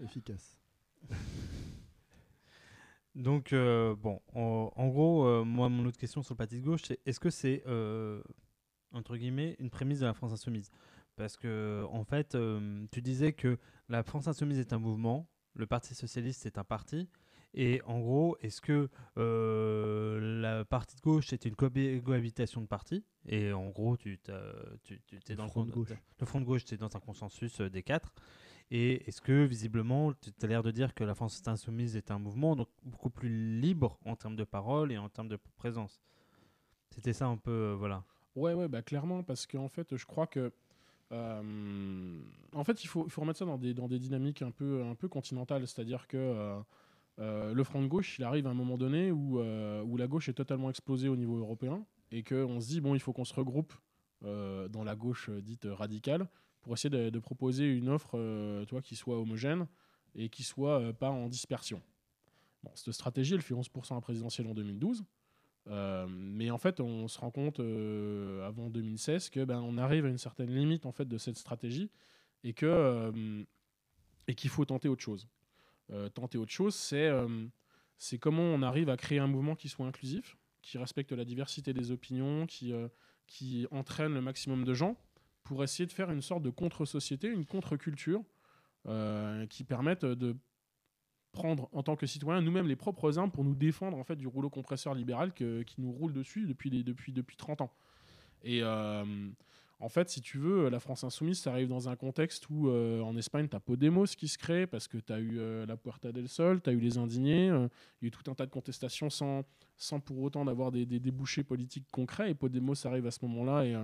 Efficace. 0.00 0.58
Donc, 3.14 3.52
euh, 3.52 3.94
bon, 3.94 4.20
en, 4.34 4.72
en 4.74 4.88
gros, 4.88 5.26
euh, 5.26 5.44
moi, 5.44 5.68
mon 5.68 5.84
autre 5.86 5.98
question 5.98 6.22
sur 6.22 6.34
le 6.34 6.38
parti 6.38 6.60
de 6.60 6.64
gauche, 6.64 6.82
c'est 6.84 6.98
est-ce 7.04 7.20
que 7.20 7.30
c'est, 7.30 7.62
euh, 7.66 8.22
entre 8.92 9.16
guillemets, 9.16 9.56
une 9.58 9.70
prémisse 9.70 10.00
de 10.00 10.06
la 10.06 10.14
France 10.14 10.32
Insoumise 10.32 10.70
Parce 11.16 11.36
que, 11.36 11.84
en 11.90 12.04
fait, 12.04 12.34
euh, 12.34 12.86
tu 12.90 13.02
disais 13.02 13.32
que 13.32 13.58
la 13.88 14.02
France 14.02 14.28
Insoumise 14.28 14.58
est 14.58 14.72
un 14.72 14.78
mouvement, 14.78 15.28
le 15.54 15.66
Parti 15.66 15.94
Socialiste 15.94 16.46
est 16.46 16.58
un 16.58 16.64
parti, 16.64 17.08
et 17.54 17.82
en 17.84 18.00
gros, 18.00 18.38
est-ce 18.40 18.62
que 18.62 18.88
euh, 19.18 20.40
la 20.40 20.64
partie 20.64 20.96
de 20.96 21.02
gauche 21.02 21.26
c'est 21.28 21.44
une 21.44 21.54
cohabi- 21.54 22.00
cohabitation 22.02 22.62
de 22.62 22.66
partis 22.66 23.04
Et 23.26 23.52
en 23.52 23.68
gros, 23.68 23.96
tu, 23.98 24.18
tu, 24.84 25.00
tu 25.06 25.16
es 25.16 25.20
Le 25.30 25.36
dans 25.36 25.48
front 25.48 25.60
le, 25.60 25.66
de 25.66 25.72
gauche. 25.72 25.92
le 26.18 26.26
front 26.26 26.40
de 26.40 26.46
gauche, 26.46 26.64
tu 26.64 26.74
es 26.74 26.78
dans 26.78 26.94
un 26.96 27.00
consensus 27.00 27.60
euh, 27.60 27.68
des 27.68 27.82
quatre. 27.82 28.14
Et 28.70 29.06
est-ce 29.06 29.20
que, 29.20 29.44
visiblement, 29.44 30.14
tu 30.14 30.30
as 30.42 30.46
l'air 30.46 30.62
de 30.62 30.70
dire 30.70 30.94
que 30.94 31.04
la 31.04 31.14
France 31.14 31.42
Insoumise 31.46 31.94
est 31.94 32.10
un 32.10 32.18
mouvement 32.18 32.56
donc 32.56 32.68
beaucoup 32.84 33.10
plus 33.10 33.28
libre 33.60 33.98
en 34.06 34.16
termes 34.16 34.36
de 34.36 34.44
parole 34.44 34.90
et 34.90 34.96
en 34.96 35.10
termes 35.10 35.28
de 35.28 35.38
présence? 35.56 36.00
C'était 36.90 37.12
ça 37.12 37.26
un 37.26 37.36
peu, 37.36 37.50
euh, 37.50 37.74
voilà. 37.78 38.04
Ouais, 38.34 38.54
ouais, 38.54 38.68
bah 38.68 38.82
clairement, 38.82 39.22
parce 39.22 39.46
qu'en 39.46 39.68
fait, 39.68 39.96
je 39.96 40.06
crois 40.06 40.26
que. 40.26 40.52
en 41.10 42.64
fait, 42.64 42.84
il 42.84 42.86
faut, 42.86 43.04
il 43.06 43.10
faut 43.10 43.20
remettre 43.20 43.38
ça 43.38 43.44
dans 43.44 43.58
des, 43.58 43.74
dans 43.74 43.88
des 43.88 43.98
dynamiques 43.98 44.42
un 44.42 44.50
peu, 44.50 44.82
un 44.84 44.94
peu 44.94 45.08
continentales. 45.08 45.66
C'est-à-dire 45.66 46.06
que 46.06 46.16
euh, 46.16 46.58
euh, 47.18 47.52
le 47.52 47.64
front 47.64 47.82
de 47.82 47.86
gauche, 47.88 48.18
il 48.18 48.24
arrive 48.24 48.46
à 48.46 48.50
un 48.50 48.54
moment 48.54 48.78
donné 48.78 49.12
où, 49.12 49.38
euh, 49.38 49.82
où 49.82 49.96
la 49.96 50.06
gauche 50.06 50.28
est 50.28 50.34
totalement 50.34 50.70
explosée 50.70 51.08
au 51.08 51.16
niveau 51.16 51.36
européen 51.36 51.84
et 52.10 52.22
qu'on 52.22 52.60
se 52.60 52.68
dit, 52.68 52.80
bon, 52.80 52.94
il 52.94 53.00
faut 53.00 53.12
qu'on 53.12 53.24
se 53.24 53.34
regroupe 53.34 53.74
dans 54.22 54.84
la 54.84 54.94
gauche 54.94 55.30
dite 55.30 55.66
radicale 55.68 56.28
pour 56.60 56.74
essayer 56.74 57.10
de, 57.10 57.18
proposer 57.18 57.66
une 57.66 57.88
offre 57.88 58.16
vois, 58.70 58.80
qui 58.80 58.94
soit 58.94 59.18
homogène 59.18 59.66
et 60.14 60.28
qui 60.28 60.44
soit 60.44 60.92
pas 60.92 61.10
en 61.10 61.26
dispersion. 61.26 61.82
Bon, 62.62 62.70
cette 62.76 62.92
stratégie, 62.92 63.34
elle 63.34 63.42
fait 63.42 63.54
11% 63.54 63.96
à 63.96 64.00
présidentielle 64.00 64.46
en 64.46 64.54
2012. 64.54 65.04
Euh, 65.68 66.06
mais 66.08 66.50
en 66.50 66.58
fait, 66.58 66.80
on 66.80 67.08
se 67.08 67.18
rend 67.18 67.30
compte 67.30 67.60
euh, 67.60 68.46
avant 68.46 68.68
2016 68.68 69.30
que 69.30 69.44
ben, 69.44 69.60
on 69.60 69.78
arrive 69.78 70.04
à 70.04 70.08
une 70.08 70.18
certaine 70.18 70.50
limite 70.50 70.86
en 70.86 70.92
fait 70.92 71.06
de 71.06 71.18
cette 71.18 71.36
stratégie 71.36 71.90
et 72.42 72.52
que 72.52 72.66
euh, 72.66 73.44
et 74.26 74.34
qu'il 74.34 74.50
faut 74.50 74.64
tenter 74.64 74.88
autre 74.88 75.02
chose. 75.02 75.28
Tenter 76.14 76.38
autre 76.38 76.52
chose, 76.52 76.74
c'est 76.74 77.10
c'est 77.98 78.16
comment 78.16 78.44
on 78.44 78.62
arrive 78.62 78.88
à 78.88 78.96
créer 78.96 79.18
un 79.18 79.26
mouvement 79.26 79.54
qui 79.54 79.68
soit 79.68 79.84
inclusif, 79.84 80.38
qui 80.62 80.78
respecte 80.78 81.12
la 81.12 81.26
diversité 81.26 81.74
des 81.74 81.90
opinions, 81.90 82.46
qui 82.46 82.72
qui 83.26 83.66
entraîne 83.70 84.14
le 84.14 84.22
maximum 84.22 84.64
de 84.64 84.72
gens 84.72 84.96
pour 85.44 85.62
essayer 85.62 85.86
de 85.86 85.92
faire 85.92 86.10
une 86.10 86.22
sorte 86.22 86.42
de 86.42 86.48
contre-société, 86.48 87.28
une 87.28 87.44
contre-culture 87.44 88.22
qui 89.50 89.64
permette 89.64 90.06
de 90.06 90.34
prendre 91.32 91.68
en 91.72 91.82
tant 91.82 91.96
que 91.96 92.06
citoyens 92.06 92.42
nous-mêmes 92.42 92.68
les 92.68 92.76
propres 92.76 93.18
armes 93.18 93.30
pour 93.30 93.44
nous 93.44 93.54
défendre 93.54 93.96
en 93.96 94.04
fait 94.04 94.16
du 94.16 94.26
rouleau 94.26 94.50
compresseur 94.50 94.94
libéral 94.94 95.32
qui 95.32 95.74
nous 95.78 95.90
roule 95.90 96.12
dessus 96.12 96.46
depuis, 96.46 96.70
depuis, 96.70 97.12
depuis 97.12 97.36
30 97.36 97.62
ans. 97.62 97.70
Et 98.44 98.60
euh, 98.62 99.04
en 99.80 99.88
fait, 99.88 100.10
si 100.10 100.20
tu 100.20 100.38
veux, 100.38 100.68
la 100.68 100.78
France 100.78 101.04
Insoumise, 101.04 101.40
ça 101.40 101.50
arrive 101.50 101.68
dans 101.68 101.88
un 101.88 101.96
contexte 101.96 102.48
où 102.50 102.68
euh, 102.68 103.00
en 103.00 103.16
Espagne, 103.16 103.48
tu 103.48 103.56
as 103.56 103.60
Podemos 103.60 104.04
qui 104.04 104.28
se 104.28 104.36
crée 104.36 104.66
parce 104.66 104.88
que 104.88 104.98
tu 104.98 105.12
as 105.12 105.18
eu 105.18 105.38
euh, 105.38 105.64
la 105.66 105.76
Puerta 105.76 106.12
del 106.12 106.28
Sol, 106.28 106.60
tu 106.60 106.70
as 106.70 106.72
eu 106.72 106.80
les 106.80 106.98
Indignés, 106.98 107.46
il 107.46 108.02
y 108.02 108.04
a 108.04 108.08
eu 108.08 108.10
tout 108.10 108.30
un 108.30 108.34
tas 108.34 108.46
de 108.46 108.50
contestations 108.50 109.10
sans, 109.10 109.42
sans 109.76 110.00
pour 110.00 110.20
autant 110.20 110.44
d'avoir 110.44 110.70
des, 110.70 110.86
des 110.86 111.00
débouchés 111.00 111.44
politiques 111.44 111.86
concrets. 111.90 112.30
Et 112.30 112.34
Podemos 112.34 112.74
arrive 112.84 113.06
à 113.06 113.10
ce 113.10 113.20
moment-là 113.22 113.64
et, 113.64 113.76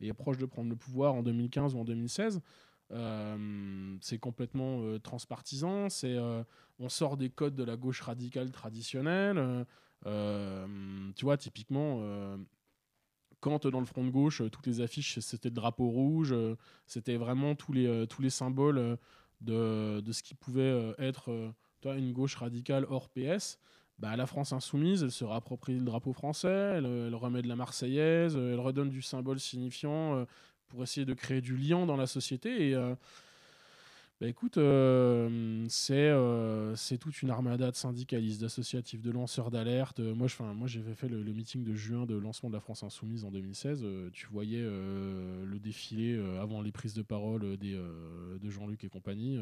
et 0.00 0.08
est 0.08 0.14
proche 0.14 0.38
de 0.38 0.46
prendre 0.46 0.68
le 0.68 0.76
pouvoir 0.76 1.14
en 1.14 1.22
2015 1.22 1.74
ou 1.74 1.78
en 1.78 1.84
2016. 1.84 2.40
Euh, 2.92 3.96
c'est 4.00 4.18
complètement 4.18 4.82
euh, 4.82 4.98
transpartisan, 4.98 5.88
c'est 5.88 6.16
euh, 6.16 6.44
on 6.78 6.88
sort 6.88 7.16
des 7.16 7.30
codes 7.30 7.56
de 7.56 7.64
la 7.64 7.76
gauche 7.76 8.00
radicale 8.00 8.52
traditionnelle. 8.52 9.66
tu 10.04 11.24
vois, 11.24 11.36
typiquement, 11.36 12.02
quand 13.40 13.66
dans 13.66 13.80
le 13.80 13.86
front 13.86 14.04
de 14.04 14.10
gauche, 14.10 14.42
toutes 14.52 14.66
les 14.66 14.80
affiches, 14.80 15.18
c'était 15.20 15.48
le 15.48 15.54
drapeau 15.54 15.88
rouge, 15.88 16.34
c'était 16.86 17.16
vraiment 17.16 17.54
tous 17.54 17.72
les, 17.72 18.06
tous 18.08 18.22
les 18.22 18.30
symboles 18.30 18.98
de, 19.40 20.00
de 20.00 20.12
ce 20.12 20.22
qui 20.22 20.34
pouvait 20.34 20.94
être 20.98 21.52
vois, 21.82 21.96
une 21.96 22.12
gauche 22.12 22.36
radicale 22.36 22.86
hors 22.88 23.08
PS. 23.08 23.58
Bah, 23.98 24.14
la 24.14 24.26
France 24.26 24.52
insoumise, 24.52 25.02
elle 25.02 25.10
se 25.10 25.24
réapproprie 25.24 25.78
le 25.78 25.84
drapeau 25.84 26.12
français, 26.12 26.74
elle, 26.76 26.84
elle 26.84 27.14
remet 27.14 27.40
de 27.40 27.48
la 27.48 27.56
Marseillaise, 27.56 28.36
elle 28.36 28.60
redonne 28.60 28.90
du 28.90 29.00
symbole 29.00 29.40
signifiant 29.40 30.26
pour 30.68 30.82
essayer 30.82 31.06
de 31.06 31.14
créer 31.14 31.40
du 31.40 31.56
lien 31.56 31.86
dans 31.86 31.96
la 31.96 32.06
société. 32.06 32.70
Et, 32.70 32.74
euh, 32.74 32.94
bah 34.18 34.28
écoute, 34.28 34.56
euh, 34.56 35.66
c'est 35.68 35.92
euh, 36.08 36.74
c'est 36.74 36.96
toute 36.96 37.20
une 37.20 37.28
armada 37.28 37.70
de 37.70 37.76
syndicalistes, 37.76 38.40
d'associatifs, 38.40 39.02
de 39.02 39.10
lanceurs 39.10 39.50
d'alerte. 39.50 40.00
Euh, 40.00 40.14
Moi, 40.14 40.26
je- 40.26 40.42
moi, 40.42 40.66
j'avais 40.66 40.94
fait 40.94 41.08
le, 41.08 41.18
meeting 41.34 41.62
de 41.64 41.74
juin 41.74 42.06
de 42.06 42.14
lancement 42.16 42.48
de 42.48 42.54
la 42.54 42.60
France 42.60 42.82
Insoumise 42.82 43.26
en 43.26 43.30
2016. 43.30 43.82
Euh, 43.84 44.08
tu 44.14 44.26
voyais 44.28 44.62
le 44.62 45.58
défilé 45.58 46.18
avant 46.40 46.62
les 46.62 46.72
prises 46.72 46.94
de 46.94 47.02
parole 47.02 47.58
des, 47.58 47.74
de 47.74 48.50
Jean-Luc 48.50 48.84
et 48.84 48.88
compagnie. 48.88 49.38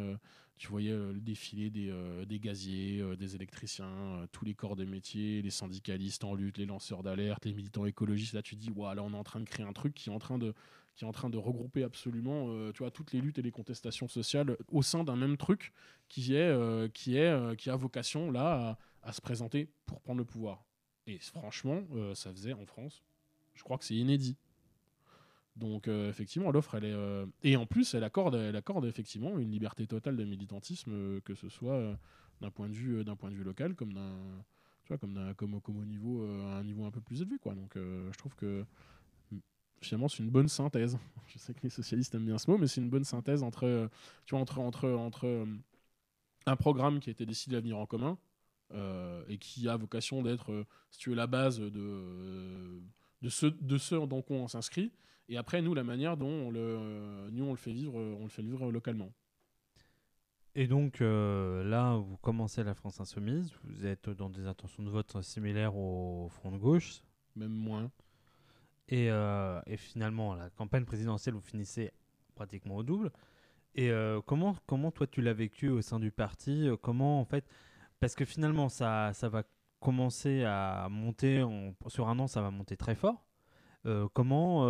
Tu 0.57 0.67
voyais 0.69 0.91
le 0.93 1.21
défilé 1.21 1.71
des, 1.71 1.93
des 2.27 2.39
gaziers, 2.41 3.03
des 3.17 3.37
électriciens, 3.37 4.27
tous 4.33 4.45
les 4.45 4.55
corps 4.55 4.75
de 4.77 4.85
métier, 4.85 5.41
les 5.43 5.51
syndicalistes 5.51 6.25
en 6.25 6.35
lutte, 6.35 6.59
les 6.59 6.67
lanceurs 6.67 7.03
d'alerte, 7.05 7.45
les 7.45 7.53
militants 7.55 7.87
écologistes. 7.87 8.35
Là, 8.35 8.43
tu 8.43 8.57
te 8.57 8.61
dis, 8.61 8.71
là, 8.77 9.03
on 9.05 9.13
est 9.13 9.17
en 9.17 9.25
train 9.25 9.41
de 9.41 9.45
créer 9.45 9.65
un 9.67 9.73
truc 9.73 9.95
qui 9.95 10.11
est 10.11 10.13
en 10.13 10.19
train 10.19 10.39
de 10.39 10.53
qui 10.95 11.05
est 11.05 11.09
en 11.09 11.13
train 11.13 11.31
de 11.31 11.39
regrouper 11.39 11.83
absolument 11.83 12.47
euh, 12.49 12.73
tu 12.73 12.79
vois, 12.79 12.91
toutes 12.91 13.13
les 13.13 13.21
luttes 13.21 13.39
et 13.39 13.43
les 13.43 13.51
contestations 13.51 14.09
sociales 14.09 14.57
au 14.71 14.83
sein 14.83 15.05
d'un 15.05 15.17
même 15.17 15.37
truc 15.37 15.73
qui, 16.09 16.35
est, 16.35 16.49
euh, 16.49 16.89
qui, 16.89 17.17
est, 17.17 17.31
euh, 17.31 17.55
qui 17.55 17.71
a 17.71 17.77
vocation 17.77 18.31
là 18.31 18.79
à, 19.03 19.13
se 19.13 19.21
présenter 19.21 19.69
pour 19.87 20.01
prendre 20.01 20.19
le 20.19 20.25
pouvoir. 20.25 20.65
Et 21.07 21.19
franchement, 21.19 21.83
ça 22.15 22.33
faisait 22.33 22.55
en 22.55 22.65
France, 22.65 23.05
je 23.53 23.63
crois 23.63 23.77
que 23.77 23.85
c'est 23.85 23.95
inédit. 23.95 24.39
Donc 25.57 25.89
effectivement, 25.89 26.51
l'offre, 26.51 26.77
elle 26.77 26.87
est... 26.87 27.27
Et 27.43 27.57
en 27.57 27.67
plus, 27.67 27.93
elle 27.93 28.05
accorde, 28.05 28.35
elle 28.37 28.57
accorde 28.57 28.87
effectivement 28.87 29.39
une 29.39 29.51
liberté 29.51 29.87
totale 29.87 30.17
de 30.17 30.25
militantisme, 30.25 31.21
que 31.21 31.35
ce 31.35 31.51
soit 31.51 31.99
d'un 32.41 32.51
point, 32.51 32.71
de 32.71 32.75
vue, 32.75 33.05
point 33.19 33.31
de 33.31 33.35
vue 33.35 33.45
local, 33.45 33.75
comme, 33.75 33.93
d'un, 33.93 34.17
tu 34.85 34.89
vois, 34.89 34.97
comme, 34.97 35.35
comme, 35.37 35.61
comme 35.61 35.77
au 35.77 35.85
niveau, 35.85 36.23
un 36.25 36.65
niveau 36.65 36.87
un 36.87 36.91
peu 36.91 37.03
plus 37.03 37.21
élevé. 37.21 37.37
Quoi. 37.37 37.55
Donc 37.55 37.75
je 37.75 38.17
trouve 38.17 38.35
que 38.35 38.65
finalement, 39.85 40.09
c'est 40.09 40.23
une 40.23 40.31
bonne 40.31 40.49
synthèse. 40.49 40.99
Je 41.29 41.39
sais 41.39 41.55
que 41.55 41.61
les 41.63 41.71
socialistes 41.71 42.15
aiment 42.15 42.27
bien 42.27 42.39
ce 42.39 42.51
mot, 42.51 42.59
mais 42.59 42.67
c'est 42.67 42.81
une 42.81 42.91
bonne 42.91 43.05
synthèse 43.05 43.43
entre, 43.43 43.65
euh, 43.65 43.89
tu 44.27 44.35
vois, 44.35 44.41
entre, 44.41 44.59
entre, 44.59 44.89
entre 44.91 45.27
euh, 45.27 45.47
un 46.47 46.57
programme 46.57 47.01
qui 47.01 47.11
a 47.11 47.13
été 47.13 47.27
décidé 47.27 47.57
à 47.57 47.61
venir 47.61 47.79
en 47.79 47.87
commun 47.87 48.19
euh, 48.73 49.23
et 49.29 49.39
qui 49.39 49.69
a 49.69 49.77
vocation 49.77 50.23
d'être, 50.23 50.67
si 50.91 50.99
tu 50.99 51.11
veux, 51.11 51.17
la 51.17 51.27
base 51.27 51.59
de, 51.59 52.81
de, 53.23 53.29
ce, 53.29 53.47
de 53.47 53.79
ce 53.79 53.95
dans 54.07 54.23
quoi 54.23 54.37
on 54.37 54.49
s'inscrit, 54.49 54.93
et 55.29 55.39
après, 55.39 55.63
nous, 55.63 55.73
la 55.73 55.85
manière 55.85 56.19
dont 56.19 56.29
on 56.29 56.51
le, 56.51 57.31
nous, 57.31 57.45
on 57.45 57.51
le 57.51 57.57
fait 57.57 57.73
vivre, 57.73 57.95
on 57.95 58.25
le 58.25 58.29
fait 58.29 58.43
vivre 58.43 58.71
localement. 58.71 59.11
Et 60.57 60.69
donc 60.69 61.01
euh, 61.01 61.65
là, 61.65 61.97
vous 61.97 62.17
commencez 62.19 62.63
la 62.63 62.75
France 62.75 63.01
Insoumise, 63.01 63.53
vous 63.65 63.87
êtes 63.87 64.09
dans 64.09 64.31
des 64.31 64.47
intentions 64.47 64.85
de 64.85 64.91
vote 64.91 65.21
similaires 65.21 65.77
au 65.77 66.29
Front 66.29 66.53
de 66.53 66.59
gauche, 66.59 67.03
Même 67.35 67.51
moins. 67.51 67.91
Et, 68.89 69.11
euh, 69.11 69.61
et 69.67 69.77
finalement, 69.77 70.35
la 70.35 70.51
campagne 70.51 70.85
présidentielle, 70.85 71.35
vous 71.35 71.41
finissez 71.41 71.93
pratiquement 72.35 72.77
au 72.77 72.83
double. 72.83 73.11
Et 73.75 73.91
euh, 73.91 74.21
comment, 74.25 74.57
comment 74.67 74.91
toi 74.91 75.07
tu 75.07 75.23
l'as 75.23 75.33
vécu 75.33 75.69
au 75.69 75.81
sein 75.81 75.99
du 75.99 76.11
parti? 76.11 76.69
Comment 76.83 77.21
en 77.21 77.25
fait, 77.25 77.45
parce 77.99 78.15
que 78.15 78.25
finalement 78.25 78.69
ça, 78.69 79.13
ça 79.15 79.29
va 79.29 79.43
commencer 79.81 80.45
à 80.45 80.89
monter, 80.91 81.45
sur 81.89 82.09
un 82.09 82.19
an 82.19 82.27
ça 82.27 82.41
va 82.41 82.51
monter 82.51 82.77
très 82.77 82.95
fort. 82.95 83.25
Euh, 83.87 84.09
comment, 84.13 84.61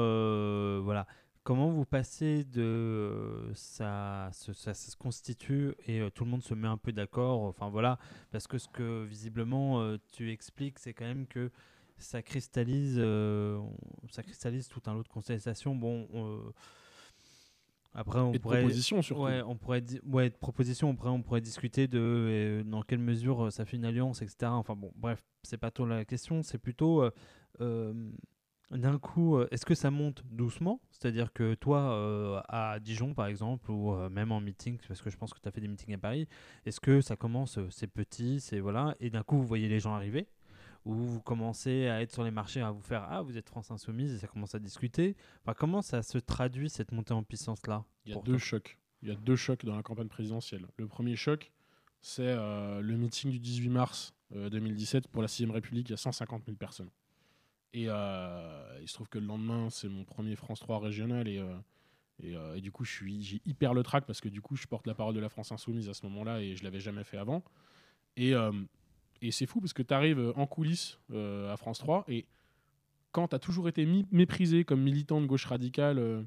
voilà, 0.80 1.06
comment 1.42 1.68
vous 1.68 1.84
passez 1.84 2.44
de 2.44 3.50
ça, 3.54 4.30
ça, 4.32 4.54
ça 4.54 4.72
se 4.72 4.96
constitue 4.96 5.74
et 5.86 6.10
tout 6.14 6.24
le 6.24 6.30
monde 6.30 6.42
se 6.42 6.54
met 6.54 6.68
un 6.68 6.78
peu 6.78 6.92
d'accord. 6.92 7.42
Enfin 7.42 7.68
voilà, 7.68 7.98
parce 8.30 8.46
que 8.46 8.56
ce 8.56 8.68
que 8.68 9.04
visiblement 9.04 9.98
tu 10.12 10.30
expliques, 10.32 10.78
c'est 10.78 10.94
quand 10.94 11.04
même 11.04 11.26
que 11.26 11.50
ça 11.98 12.22
cristallise, 12.22 12.96
euh, 12.98 13.58
ça 14.10 14.22
cristallise 14.22 14.68
tout 14.68 14.82
un 14.86 14.94
lot 14.94 15.02
de 15.02 15.08
constellations. 15.08 15.74
Bon, 15.74 16.08
euh, 16.14 16.52
après 17.94 18.18
on 18.20 18.30
Et 18.30 18.34
de 18.34 18.38
pourrait, 18.38 18.58
propositions, 18.60 19.02
surtout. 19.02 19.22
ouais, 19.22 19.42
on 19.42 19.56
pourrait, 19.56 19.84
ouais, 20.04 20.30
de 20.30 20.34
propositions. 20.34 20.90
Après, 20.90 21.08
on 21.08 21.22
pourrait 21.22 21.40
discuter 21.40 21.86
de 21.86 21.98
euh, 22.00 22.64
dans 22.64 22.82
quelle 22.82 22.98
mesure 22.98 23.46
euh, 23.46 23.50
ça 23.50 23.64
fait 23.64 23.76
une 23.76 23.84
alliance, 23.84 24.20
etc. 24.22 24.52
Enfin 24.52 24.74
bon, 24.74 24.92
bref, 24.96 25.22
c'est 25.42 25.58
pas 25.58 25.70
trop 25.70 25.86
la 25.86 26.04
question. 26.04 26.42
C'est 26.42 26.58
plutôt 26.58 27.08
d'un 28.70 28.98
coup, 28.98 29.40
est-ce 29.52 29.64
que 29.64 29.74
ça 29.76 29.90
monte 29.92 30.24
doucement? 30.26 30.80
C'est-à-dire 30.90 31.32
que 31.32 31.54
toi, 31.54 32.42
à 32.48 32.80
Dijon 32.80 33.14
par 33.14 33.26
exemple, 33.26 33.70
ou 33.70 33.94
même 34.08 34.32
en 34.32 34.40
meeting, 34.40 34.78
parce 34.88 35.00
que 35.00 35.10
je 35.10 35.16
pense 35.16 35.32
que 35.32 35.38
tu 35.38 35.46
as 35.46 35.52
fait 35.52 35.60
des 35.60 35.68
meetings 35.68 35.94
à 35.94 35.98
Paris, 35.98 36.26
est-ce 36.66 36.80
que 36.80 37.00
ça 37.00 37.14
commence, 37.14 37.60
c'est 37.70 37.86
petit, 37.86 38.40
c'est 38.40 38.58
voilà, 38.58 38.96
et 38.98 39.10
d'un 39.10 39.22
coup 39.22 39.36
vous 39.36 39.46
voyez 39.46 39.68
les 39.68 39.78
gens 39.78 39.94
arriver? 39.94 40.26
Ou 40.84 40.94
vous 40.94 41.20
commencez 41.20 41.86
à 41.88 42.02
être 42.02 42.12
sur 42.12 42.24
les 42.24 42.30
marchés, 42.30 42.60
à 42.60 42.70
vous 42.70 42.80
faire 42.82 43.06
Ah, 43.08 43.22
vous 43.22 43.36
êtes 43.38 43.48
France 43.48 43.70
Insoumise, 43.70 44.12
et 44.12 44.18
ça 44.18 44.26
commence 44.26 44.54
à 44.54 44.58
discuter. 44.58 45.16
Enfin, 45.42 45.54
comment 45.54 45.80
ça 45.82 46.02
se 46.02 46.18
traduit 46.18 46.68
cette 46.68 46.92
montée 46.92 47.14
en 47.14 47.22
puissance-là 47.22 47.84
Il 48.04 48.12
y 48.12 48.14
a 48.14 48.20
deux 48.20 48.32
toi? 48.32 48.38
chocs. 48.38 48.78
Il 49.02 49.08
y 49.08 49.12
a 49.12 49.14
deux 49.14 49.36
chocs 49.36 49.64
dans 49.64 49.76
la 49.76 49.82
campagne 49.82 50.08
présidentielle. 50.08 50.66
Le 50.76 50.86
premier 50.86 51.16
choc, 51.16 51.52
c'est 52.00 52.22
euh, 52.22 52.80
le 52.80 52.96
meeting 52.96 53.30
du 53.30 53.38
18 53.38 53.68
mars 53.70 54.14
euh, 54.34 54.50
2017 54.50 55.08
pour 55.08 55.22
la 55.22 55.28
6ème 55.28 55.50
République. 55.50 55.88
Il 55.88 55.92
y 55.92 55.94
a 55.94 55.98
150 55.98 56.44
000 56.46 56.56
personnes. 56.56 56.90
Et 57.72 57.86
euh, 57.88 58.78
il 58.80 58.88
se 58.88 58.94
trouve 58.94 59.08
que 59.08 59.18
le 59.18 59.26
lendemain, 59.26 59.68
c'est 59.70 59.88
mon 59.88 60.04
premier 60.04 60.36
France 60.36 60.60
3 60.60 60.78
régional. 60.80 61.28
Et, 61.28 61.38
euh, 61.38 61.54
et, 62.22 62.36
euh, 62.36 62.54
et 62.56 62.60
du 62.60 62.70
coup, 62.70 62.84
j'ai 62.84 63.42
hyper 63.44 63.74
le 63.74 63.82
trac 63.82 64.06
parce 64.06 64.20
que 64.20 64.28
du 64.28 64.40
coup, 64.40 64.54
je 64.56 64.66
porte 64.66 64.86
la 64.86 64.94
parole 64.94 65.14
de 65.14 65.20
la 65.20 65.28
France 65.28 65.50
Insoumise 65.50 65.88
à 65.88 65.94
ce 65.94 66.04
moment-là 66.06 66.40
et 66.40 66.56
je 66.56 66.62
l'avais 66.64 66.80
jamais 66.80 67.04
fait 67.04 67.16
avant. 67.18 67.42
Et, 68.16 68.34
euh, 68.34 68.52
et 69.26 69.30
c'est 69.30 69.46
fou 69.46 69.60
parce 69.60 69.72
que 69.72 69.82
tu 69.82 69.94
arrives 69.94 70.32
en 70.36 70.46
coulisses 70.46 70.98
euh, 71.12 71.52
à 71.52 71.56
France 71.56 71.78
3 71.78 72.04
et 72.08 72.26
quand 73.12 73.28
tu 73.28 73.36
as 73.36 73.38
toujours 73.38 73.68
été 73.68 73.86
méprisé 74.10 74.64
comme 74.64 74.82
militant 74.82 75.20
de 75.20 75.26
gauche 75.26 75.46
radicale. 75.46 75.98
euh, 75.98 76.22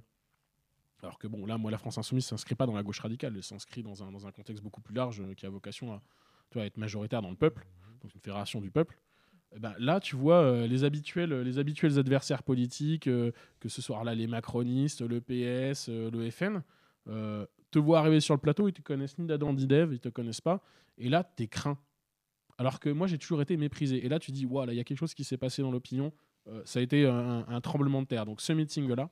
alors 1.03 1.19
que 1.19 1.27
bon, 1.27 1.45
là, 1.45 1.57
moi, 1.57 1.69
la 1.69 1.77
France 1.77 1.97
Insoumise 1.97 2.25
ne 2.25 2.29
s'inscrit 2.29 2.55
pas 2.55 2.65
dans 2.65 2.73
la 2.73 2.81
gauche 2.81 2.99
radicale, 2.99 3.33
elle 3.35 3.43
s'inscrit 3.43 3.83
dans 3.83 4.03
un, 4.03 4.11
dans 4.11 4.25
un 4.25 4.31
contexte 4.31 4.63
beaucoup 4.63 4.81
plus 4.81 4.95
large 4.95 5.21
euh, 5.21 5.33
qui 5.35 5.45
a 5.45 5.49
vocation 5.49 5.93
à, 5.93 6.01
être 6.55 6.77
majoritaire 6.77 7.21
dans 7.21 7.29
le 7.29 7.35
peuple, 7.35 7.67
donc 8.01 8.15
une 8.15 8.21
fédération 8.21 8.61
du 8.61 8.71
peuple. 8.71 8.97
Eh 9.55 9.59
ben, 9.59 9.73
là, 9.79 9.99
tu 9.99 10.15
vois 10.15 10.41
euh, 10.41 10.67
les, 10.67 10.83
habituels, 10.83 11.41
les 11.41 11.59
habituels 11.59 11.99
adversaires 11.99 12.43
politiques, 12.43 13.07
euh, 13.07 13.31
que 13.59 13.69
ce 13.69 13.81
soit 13.81 14.03
là 14.03 14.15
les 14.15 14.27
macronistes, 14.27 15.01
le 15.01 15.21
PS, 15.21 15.87
euh, 15.89 16.11
le 16.11 16.29
FN, 16.29 16.63
euh, 17.07 17.45
te 17.71 17.79
voient 17.79 17.99
arriver 17.99 18.19
sur 18.19 18.33
le 18.33 18.39
plateau, 18.39 18.67
ils 18.67 18.73
te 18.73 18.81
connaissent 18.81 19.17
ni 19.17 19.25
d'Adam 19.25 19.53
ni 19.53 19.65
d'Ève, 19.65 19.93
ils 19.93 19.99
te 19.99 20.09
connaissent 20.09 20.41
pas, 20.41 20.61
et 20.97 21.09
là, 21.09 21.23
t'es 21.23 21.47
craint. 21.47 21.77
Alors 22.57 22.79
que 22.79 22.89
moi, 22.89 23.07
j'ai 23.07 23.17
toujours 23.17 23.41
été 23.41 23.55
méprisé. 23.57 24.05
Et 24.05 24.09
là, 24.09 24.19
tu 24.19 24.31
dis, 24.31 24.45
voilà, 24.45 24.73
il 24.73 24.77
y 24.77 24.79
a 24.79 24.83
quelque 24.83 24.97
chose 24.97 25.13
qui 25.13 25.23
s'est 25.23 25.37
passé 25.37 25.61
dans 25.61 25.71
l'opinion. 25.71 26.11
Euh, 26.47 26.61
ça 26.65 26.79
a 26.79 26.81
été 26.81 27.05
un, 27.05 27.45
un 27.47 27.61
tremblement 27.61 28.01
de 28.01 28.07
terre. 28.07 28.25
Donc, 28.25 28.41
ce 28.41 28.53
meeting-là, 28.53 29.09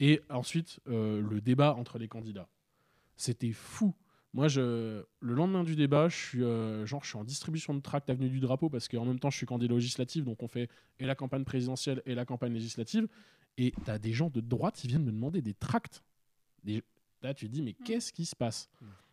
et 0.00 0.20
ensuite, 0.28 0.80
euh, 0.88 1.20
le 1.20 1.40
débat 1.40 1.74
entre 1.74 1.98
les 1.98 2.08
candidats. 2.08 2.48
C'était 3.16 3.52
fou. 3.52 3.94
Moi, 4.32 4.48
je, 4.48 5.04
le 5.20 5.34
lendemain 5.34 5.62
du 5.62 5.76
débat, 5.76 6.08
je 6.08 6.16
suis, 6.16 6.42
euh, 6.42 6.84
genre, 6.84 7.04
je 7.04 7.10
suis 7.10 7.18
en 7.18 7.22
distribution 7.22 7.72
de 7.74 7.80
tracts 7.80 8.10
avenue 8.10 8.28
du 8.28 8.40
drapeau 8.40 8.68
parce 8.68 8.88
qu'en 8.88 9.04
même 9.04 9.20
temps, 9.20 9.30
je 9.30 9.36
suis 9.36 9.46
candidat 9.46 9.74
législatif, 9.74 10.24
donc 10.24 10.42
on 10.42 10.48
fait 10.48 10.68
et 10.98 11.06
la 11.06 11.14
campagne 11.14 11.44
présidentielle 11.44 12.02
et 12.06 12.16
la 12.16 12.24
campagne 12.24 12.52
législative. 12.52 13.06
Et 13.56 13.72
tu 13.84 13.90
as 13.90 14.00
des 14.00 14.12
gens 14.12 14.30
de 14.30 14.40
droite 14.40 14.74
qui 14.74 14.88
viennent 14.88 15.04
me 15.04 15.12
demander 15.12 15.40
des 15.40 15.54
tracts. 15.54 16.02
Des... 16.64 16.82
Là, 17.22 17.32
tu 17.32 17.46
te 17.46 17.52
dis, 17.52 17.62
mais 17.62 17.74
qu'est-ce 17.74 18.12
qui 18.12 18.24
se 18.24 18.34
passe? 18.34 18.68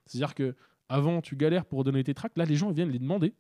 C'est-à-dire 0.07 0.33
que 0.33 0.55
avant, 0.89 1.21
tu 1.21 1.35
galères 1.35 1.65
pour 1.65 1.83
donner 1.83 2.03
tes 2.03 2.15
tracts. 2.15 2.37
Là, 2.39 2.45
les 2.45 2.55
gens 2.55 2.71
viennent 2.71 2.89
les 2.89 2.99
demander. 2.99 3.35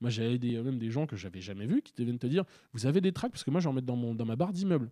Moi, 0.00 0.10
j'avais 0.10 0.38
des, 0.38 0.60
même 0.60 0.78
des 0.78 0.90
gens 0.90 1.06
que 1.06 1.16
j'avais 1.16 1.40
jamais 1.40 1.66
vus 1.66 1.82
qui 1.82 2.04
viennent 2.04 2.18
te 2.18 2.26
dire 2.26 2.44
Vous 2.72 2.86
avez 2.86 3.00
des 3.00 3.12
tracts? 3.12 3.32
Parce 3.32 3.44
que 3.44 3.50
moi, 3.50 3.60
j'en 3.60 3.72
mets 3.72 3.82
dans, 3.82 3.96
mon, 3.96 4.14
dans 4.14 4.26
ma 4.26 4.36
barre 4.36 4.52
d'immeuble. 4.52 4.90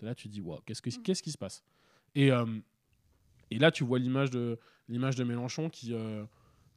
Là, 0.00 0.14
tu 0.14 0.28
te 0.28 0.32
dis 0.32 0.40
Waouh, 0.40 0.60
qu'est-ce, 0.64 0.82
que, 0.82 0.90
qu'est-ce 0.90 1.22
qui 1.22 1.32
se 1.32 1.38
passe? 1.38 1.62
Et, 2.14 2.30
euh, 2.30 2.46
et 3.50 3.58
là, 3.58 3.70
tu 3.70 3.84
vois 3.84 3.98
l'image 3.98 4.30
de, 4.30 4.58
l'image 4.88 5.16
de 5.16 5.24
Mélenchon 5.24 5.68
qui, 5.70 5.92
euh, 5.92 6.24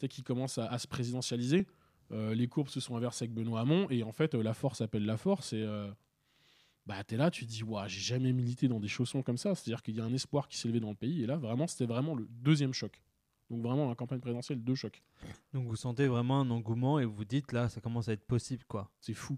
qui 0.09 0.23
commence 0.23 0.57
à, 0.57 0.65
à 0.67 0.77
se 0.79 0.87
présidentialiser. 0.87 1.65
Euh, 2.11 2.33
les 2.33 2.47
courbes 2.47 2.69
se 2.69 2.79
sont 2.79 2.95
inversées 2.95 3.25
avec 3.25 3.33
Benoît 3.33 3.61
Hamon. 3.61 3.87
Et 3.89 4.03
en 4.03 4.11
fait, 4.11 4.35
euh, 4.35 4.43
la 4.43 4.53
force 4.53 4.81
appelle 4.81 5.05
la 5.05 5.17
force. 5.17 5.53
Et 5.53 5.65
bah, 6.85 7.03
tu 7.03 7.15
es 7.15 7.17
là, 7.17 7.29
tu 7.31 7.45
te 7.45 7.51
dis 7.51 7.63
Waouh, 7.63 7.87
j'ai 7.87 7.99
jamais 7.99 8.31
milité 8.31 8.67
dans 8.67 8.79
des 8.79 8.87
chaussons 8.87 9.21
comme 9.21 9.37
ça. 9.37 9.55
C'est-à-dire 9.55 9.81
qu'il 9.81 9.95
y 9.95 10.01
a 10.01 10.05
un 10.05 10.13
espoir 10.13 10.47
qui 10.47 10.57
s'est 10.57 10.67
levé 10.67 10.79
dans 10.79 10.89
le 10.89 10.95
pays. 10.95 11.23
Et 11.23 11.25
là, 11.25 11.37
vraiment, 11.37 11.67
c'était 11.67 11.85
vraiment 11.85 12.15
le 12.15 12.27
deuxième 12.29 12.73
choc. 12.73 13.01
Donc, 13.49 13.61
vraiment, 13.61 13.87
la 13.87 13.95
campagne 13.95 14.19
présidentielle, 14.19 14.63
deux 14.63 14.75
chocs. 14.75 15.01
Donc 15.53 15.67
vous 15.67 15.75
sentez 15.75 16.07
vraiment 16.07 16.41
un 16.41 16.49
engouement 16.49 16.99
et 16.99 17.05
vous 17.05 17.15
vous 17.15 17.25
dites 17.25 17.51
là, 17.51 17.69
ça 17.69 17.81
commence 17.81 18.09
à 18.09 18.13
être 18.13 18.25
possible 18.25 18.63
quoi. 18.67 18.91
C'est 18.99 19.13
fou. 19.13 19.37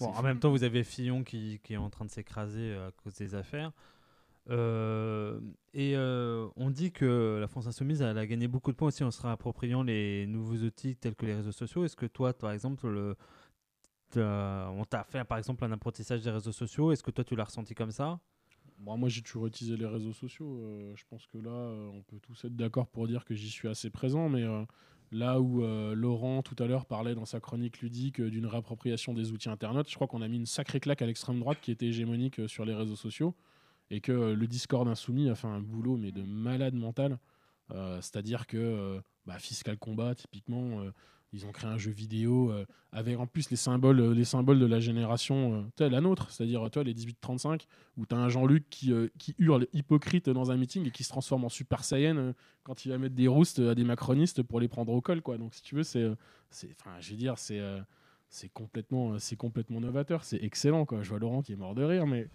Bon, 0.00 0.06
en 0.06 0.22
même 0.22 0.38
temps, 0.38 0.50
vous 0.50 0.64
avez 0.64 0.84
Fillon 0.84 1.24
qui, 1.24 1.60
qui 1.62 1.74
est 1.74 1.78
en 1.78 1.90
train 1.90 2.04
de 2.04 2.10
s'écraser 2.10 2.72
euh, 2.72 2.88
à 2.88 2.92
cause 2.92 3.14
des 3.14 3.34
affaires. 3.34 3.72
Euh, 4.50 5.40
et 5.74 5.94
euh, 5.96 6.48
on 6.56 6.70
dit 6.70 6.90
que 6.92 7.36
la 7.38 7.48
France 7.48 7.66
Insoumise 7.66 8.00
elle 8.00 8.16
a 8.16 8.26
gagné 8.26 8.48
beaucoup 8.48 8.72
de 8.72 8.76
points 8.76 8.88
aussi 8.88 9.04
en 9.04 9.10
se 9.10 9.20
réappropriant 9.20 9.82
les 9.82 10.26
nouveaux 10.26 10.56
outils 10.64 10.96
tels 10.96 11.14
que 11.14 11.26
les 11.26 11.34
réseaux 11.34 11.52
sociaux. 11.52 11.84
Est-ce 11.84 11.96
que 11.96 12.06
toi, 12.06 12.32
par 12.32 12.52
exemple, 12.52 12.88
le, 12.88 13.16
on 14.16 14.84
t'a 14.88 15.04
fait 15.04 15.24
par 15.24 15.36
exemple 15.36 15.64
un 15.64 15.72
apprentissage 15.72 16.22
des 16.22 16.30
réseaux 16.30 16.52
sociaux 16.52 16.92
Est-ce 16.92 17.02
que 17.02 17.10
toi 17.10 17.24
tu 17.24 17.36
l'as 17.36 17.44
ressenti 17.44 17.74
comme 17.74 17.90
ça? 17.90 18.20
Bon, 18.78 18.96
moi, 18.96 19.08
j'ai 19.08 19.22
toujours 19.22 19.46
utilisé 19.46 19.76
les 19.76 19.86
réseaux 19.86 20.12
sociaux. 20.12 20.60
euh, 20.62 20.92
je 20.94 21.04
pense 21.10 21.26
que 21.26 21.38
là, 21.38 21.50
euh, 21.50 21.88
on 21.92 22.02
peut 22.02 22.20
tous 22.20 22.44
être 22.44 22.54
d'accord 22.54 22.86
pour 22.86 23.08
dire 23.08 23.24
que 23.24 23.34
j'y 23.34 23.50
suis 23.50 23.66
assez 23.66 23.90
présent. 23.90 24.28
Mais 24.28 24.44
euh, 24.44 24.64
là 25.10 25.40
où 25.40 25.62
Laurent, 25.94 26.42
tout 26.42 26.56
à 26.62 26.66
l'heure, 26.66 26.86
parlait 26.86 27.14
dans 27.14 27.24
sa 27.24 27.40
chronique 27.40 27.80
ludique 27.80 28.20
d'une 28.20 28.46
réappropriation 28.46 29.14
des 29.14 29.32
outils 29.32 29.48
Internet, 29.48 29.88
je 29.88 29.94
crois 29.96 30.06
qu'on 30.06 30.22
a 30.22 30.28
mis 30.28 30.36
une 30.36 30.46
sacrée 30.46 30.80
claque 30.80 31.02
à 31.02 31.06
l'extrême 31.06 31.40
droite 31.40 31.58
qui 31.60 31.72
était 31.72 31.86
hégémonique 31.86 32.48
sur 32.48 32.64
les 32.64 32.74
réseaux 32.74 32.96
sociaux. 32.96 33.34
Et 33.90 34.00
que 34.00 34.12
le 34.12 34.46
Discord 34.46 34.86
Insoumis 34.86 35.30
a 35.30 35.34
fait 35.34 35.48
un 35.48 35.60
boulot, 35.60 35.96
mais 35.96 36.12
de 36.12 36.22
malade 36.22 36.74
mental. 36.74 37.18
C'est-à-dire 37.70 38.46
que 38.46 39.00
bah, 39.26 39.38
Fiscal 39.38 39.78
Combat, 39.78 40.14
typiquement, 40.14 40.82
ils 41.32 41.46
ont 41.46 41.52
créé 41.52 41.68
un 41.68 41.78
jeu 41.78 41.90
vidéo 41.90 42.50
euh, 42.50 42.64
avec 42.92 43.18
en 43.18 43.26
plus 43.26 43.50
les 43.50 43.56
symboles, 43.56 44.00
euh, 44.00 44.14
les 44.14 44.24
symboles 44.24 44.58
de 44.58 44.66
la 44.66 44.80
génération, 44.80 45.66
euh, 45.80 45.88
la 45.88 46.00
nôtre, 46.00 46.30
c'est-à-dire 46.30 46.70
toi, 46.70 46.82
les 46.82 46.94
18-35 46.94 47.66
où 47.96 48.06
tu 48.06 48.14
as 48.14 48.18
un 48.18 48.28
Jean-Luc 48.28 48.68
qui, 48.70 48.92
qui 49.18 49.34
hurle 49.38 49.66
hypocrite 49.72 50.30
dans 50.30 50.50
un 50.50 50.56
meeting 50.56 50.86
et 50.86 50.90
qui 50.90 51.04
se 51.04 51.10
transforme 51.10 51.44
en 51.44 51.48
Super 51.48 51.84
Saiyan 51.84 52.32
quand 52.62 52.84
il 52.84 52.90
va 52.90 52.98
mettre 52.98 53.14
des 53.14 53.28
roustes 53.28 53.58
à 53.58 53.74
des 53.74 53.84
macronistes 53.84 54.42
pour 54.42 54.60
les 54.60 54.68
prendre 54.68 54.92
au 54.92 55.00
col. 55.00 55.20
Quoi. 55.20 55.36
Donc, 55.36 55.54
si 55.54 55.62
tu 55.62 55.74
veux, 55.74 55.82
c'est. 55.82 56.06
complètement, 58.54 59.16
complètement 59.36 59.80
novateur, 59.80 60.24
c'est 60.24 60.42
excellent. 60.42 60.86
Quoi. 60.86 61.02
Je 61.02 61.08
vois 61.10 61.18
Laurent 61.18 61.42
qui 61.42 61.52
est 61.52 61.56
mort 61.56 61.74
de 61.74 61.82
rire, 61.82 62.06
mais. 62.06 62.28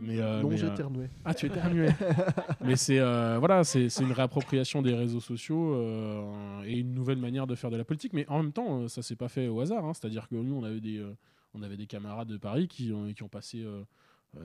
Mais, 0.00 0.20
euh, 0.20 0.42
non, 0.42 0.50
j'ai 0.56 0.66
euh, 0.66 0.72
éternué. 0.72 1.08
ah, 1.24 1.34
tu 1.34 1.46
éternuais. 1.46 1.94
Mais 2.64 2.76
c'est 2.76 2.98
euh, 2.98 3.38
voilà, 3.38 3.64
c'est 3.64 3.88
c'est 3.88 4.02
une 4.04 4.12
réappropriation 4.12 4.82
des 4.82 4.94
réseaux 4.94 5.20
sociaux 5.20 5.74
euh, 5.74 6.62
et 6.64 6.78
une 6.78 6.94
nouvelle 6.94 7.18
manière 7.18 7.46
de 7.46 7.54
faire 7.54 7.70
de 7.70 7.76
la 7.76 7.84
politique. 7.84 8.12
Mais 8.12 8.26
en 8.28 8.42
même 8.42 8.52
temps, 8.52 8.88
ça 8.88 9.02
s'est 9.02 9.16
pas 9.16 9.28
fait 9.28 9.48
au 9.48 9.60
hasard. 9.60 9.84
hein. 9.84 9.92
C'est-à-dire 9.94 10.28
que 10.28 10.34
nous, 10.36 10.54
on 10.54 10.64
avait 10.64 10.80
des, 10.80 10.98
euh, 10.98 11.12
on 11.54 11.62
avait 11.62 11.76
des 11.76 11.86
camarades 11.86 12.28
de 12.28 12.36
Paris 12.36 12.68
qui, 12.68 12.92
ont- 12.92 13.12
qui 13.12 13.22
ont 13.22 13.28
passé 13.28 13.64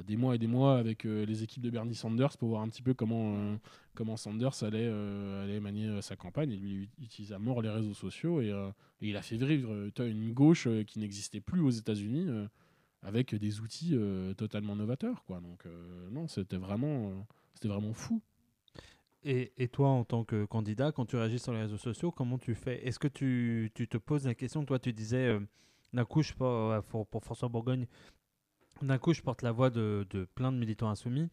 des 0.05 0.17
mois 0.17 0.35
et 0.35 0.37
des 0.37 0.45
mois 0.45 0.77
avec 0.77 1.05
euh, 1.07 1.25
les 1.25 1.41
équipes 1.41 1.63
de 1.63 1.71
Bernie 1.71 1.95
Sanders 1.95 2.37
pour 2.37 2.49
voir 2.49 2.61
un 2.61 2.69
petit 2.69 2.83
peu 2.83 2.93
comment, 2.93 3.33
euh, 3.37 3.55
comment 3.95 4.17
Sanders 4.17 4.61
allait, 4.61 4.85
euh, 4.87 5.43
allait 5.43 5.59
manier 5.59 5.99
sa 6.03 6.15
campagne. 6.15 6.51
Et 6.51 6.57
lui, 6.57 6.89
il 6.99 7.05
utilise 7.05 7.33
à 7.33 7.39
mort 7.39 7.63
les 7.63 7.69
réseaux 7.69 7.95
sociaux 7.95 8.39
et, 8.39 8.51
euh, 8.51 8.67
et 9.01 9.09
il 9.09 9.17
a 9.17 9.23
fait 9.23 9.37
vivre 9.37 9.73
une 9.99 10.31
gauche 10.31 10.67
qui 10.85 10.99
n'existait 10.99 11.39
plus 11.41 11.61
aux 11.61 11.71
États-Unis. 11.71 12.27
Avec 13.01 13.35
des 13.35 13.61
outils 13.61 13.91
euh, 13.93 14.33
totalement 14.33 14.75
novateurs. 14.75 15.23
Quoi. 15.25 15.39
Donc, 15.39 15.65
euh, 15.65 16.09
non, 16.11 16.27
c'était 16.27 16.57
vraiment, 16.57 17.09
euh, 17.09 17.13
c'était 17.53 17.67
vraiment 17.67 17.93
fou. 17.93 18.21
Et, 19.23 19.67
toi, 19.67 19.89
en 19.89 20.05
tant 20.05 20.23
que 20.23 20.45
candidat, 20.45 20.93
quand 20.93 21.05
tu 21.05 21.17
réagis 21.17 21.39
sur 21.39 21.51
les 21.51 21.59
réseaux 21.59 21.77
sociaux, 21.77 22.09
comment 22.09 22.37
tu 22.37 22.55
fais? 22.55 22.87
Est-ce 22.87 22.99
que 22.99 23.09
tu, 23.09 23.69
tu 23.75 23.87
te 23.89 23.97
poses 23.97 24.25
la 24.25 24.33
question? 24.33 24.63
Toi, 24.63 24.79
tu 24.79 24.93
disais, 24.93 25.27
euh, 25.27 25.39
d'un 25.91 26.05
coup, 26.05 26.21
je, 26.21 26.33
pour, 26.33 27.05
pour 27.05 27.23
François 27.25 27.49
Bourgogne, 27.49 27.85
d'un 28.81 28.97
coup, 28.97 29.13
je 29.13 29.21
porte 29.21 29.41
la 29.41 29.51
voix 29.51 29.69
de 29.69 30.05
plein 30.35 30.53
de 30.53 30.57
militants 30.57 30.89
insoumis. 30.89 31.29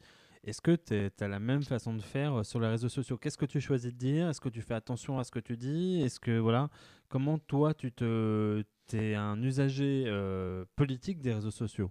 Est-ce 0.47 0.61
que 0.61 0.76
tu 0.76 1.24
as 1.24 1.28
la 1.28 1.40
même 1.40 1.64
façon 1.64 1.92
de 1.92 2.01
faire 2.01 2.34
euh, 2.34 2.42
sur 2.44 2.61
les 2.61 2.68
réseaux 2.68 2.88
sociaux? 2.88 3.18
Qu'est-ce 3.18 3.36
que 3.36 3.47
tu 3.47 3.61
choisis 3.61 3.92
de 3.92 3.99
dire? 3.99 4.28
Est-ce 4.28 4.40
que 4.40 4.49
tu 4.49 4.62
fais 4.62 4.74
attention 4.74 5.18
à 5.18 5.24
ce 5.24 5.32
que 5.32 5.40
tu 5.40 5.57
dis? 5.57 6.01
Est-ce 6.03 6.20
que, 6.20 6.38
voilà, 6.38 6.70
comment 7.09 7.36
toi, 7.36 7.74
tu 7.74 7.90
te. 7.90 8.62
es 8.92 9.16
un 9.16 9.42
usager 9.42 10.05
euh, 10.07 10.64
politique 10.76 11.20
des 11.20 11.34
réseaux 11.34 11.51
sociaux? 11.51 11.90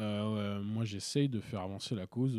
Euh, 0.00 0.60
moi, 0.60 0.84
j'essaye 0.84 1.28
de 1.28 1.38
faire 1.38 1.60
avancer 1.60 1.94
la 1.94 2.08
cause 2.08 2.34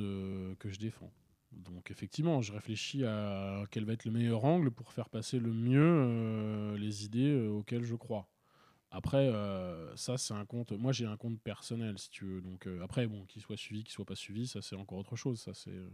que 0.60 0.70
je 0.70 0.78
défends. 0.78 1.12
Donc, 1.54 1.90
effectivement, 1.90 2.42
je 2.42 2.52
réfléchis 2.52 3.06
à 3.06 3.64
quel 3.72 3.86
va 3.86 3.94
être 3.94 4.04
le 4.04 4.12
meilleur 4.12 4.44
angle 4.44 4.72
pour 4.72 4.92
faire 4.92 5.10
passer 5.10 5.40
le 5.40 5.54
mieux 5.54 6.76
les 6.76 7.06
idées 7.06 7.48
auxquelles 7.48 7.86
je 7.86 7.96
crois. 7.96 8.28
Après, 8.92 9.30
euh, 9.30 9.96
ça, 9.96 10.18
c'est 10.18 10.34
un 10.34 10.46
compte. 10.46 10.72
Moi, 10.72 10.92
j'ai 10.92 11.06
un 11.06 11.18
compte 11.18 11.40
personnel, 11.42 11.98
si 12.00 12.10
tu 12.10 12.26
veux. 12.26 12.42
Donc, 12.42 12.66
euh, 12.68 12.82
après, 12.84 13.06
bon, 13.08 13.26
qu'il 13.26 13.42
soit 13.42 13.58
suivi, 13.58 13.84
qu'il 13.84 13.92
soit 13.92 14.06
pas 14.06 14.16
suivi, 14.16 14.48
ça, 14.48 14.62
c'est 14.62 14.76
encore 14.76 14.98
autre 14.98 15.16
chose. 15.16 15.40
Ça, 15.40 15.54
c'est. 15.54 15.70
euh, 15.72 15.90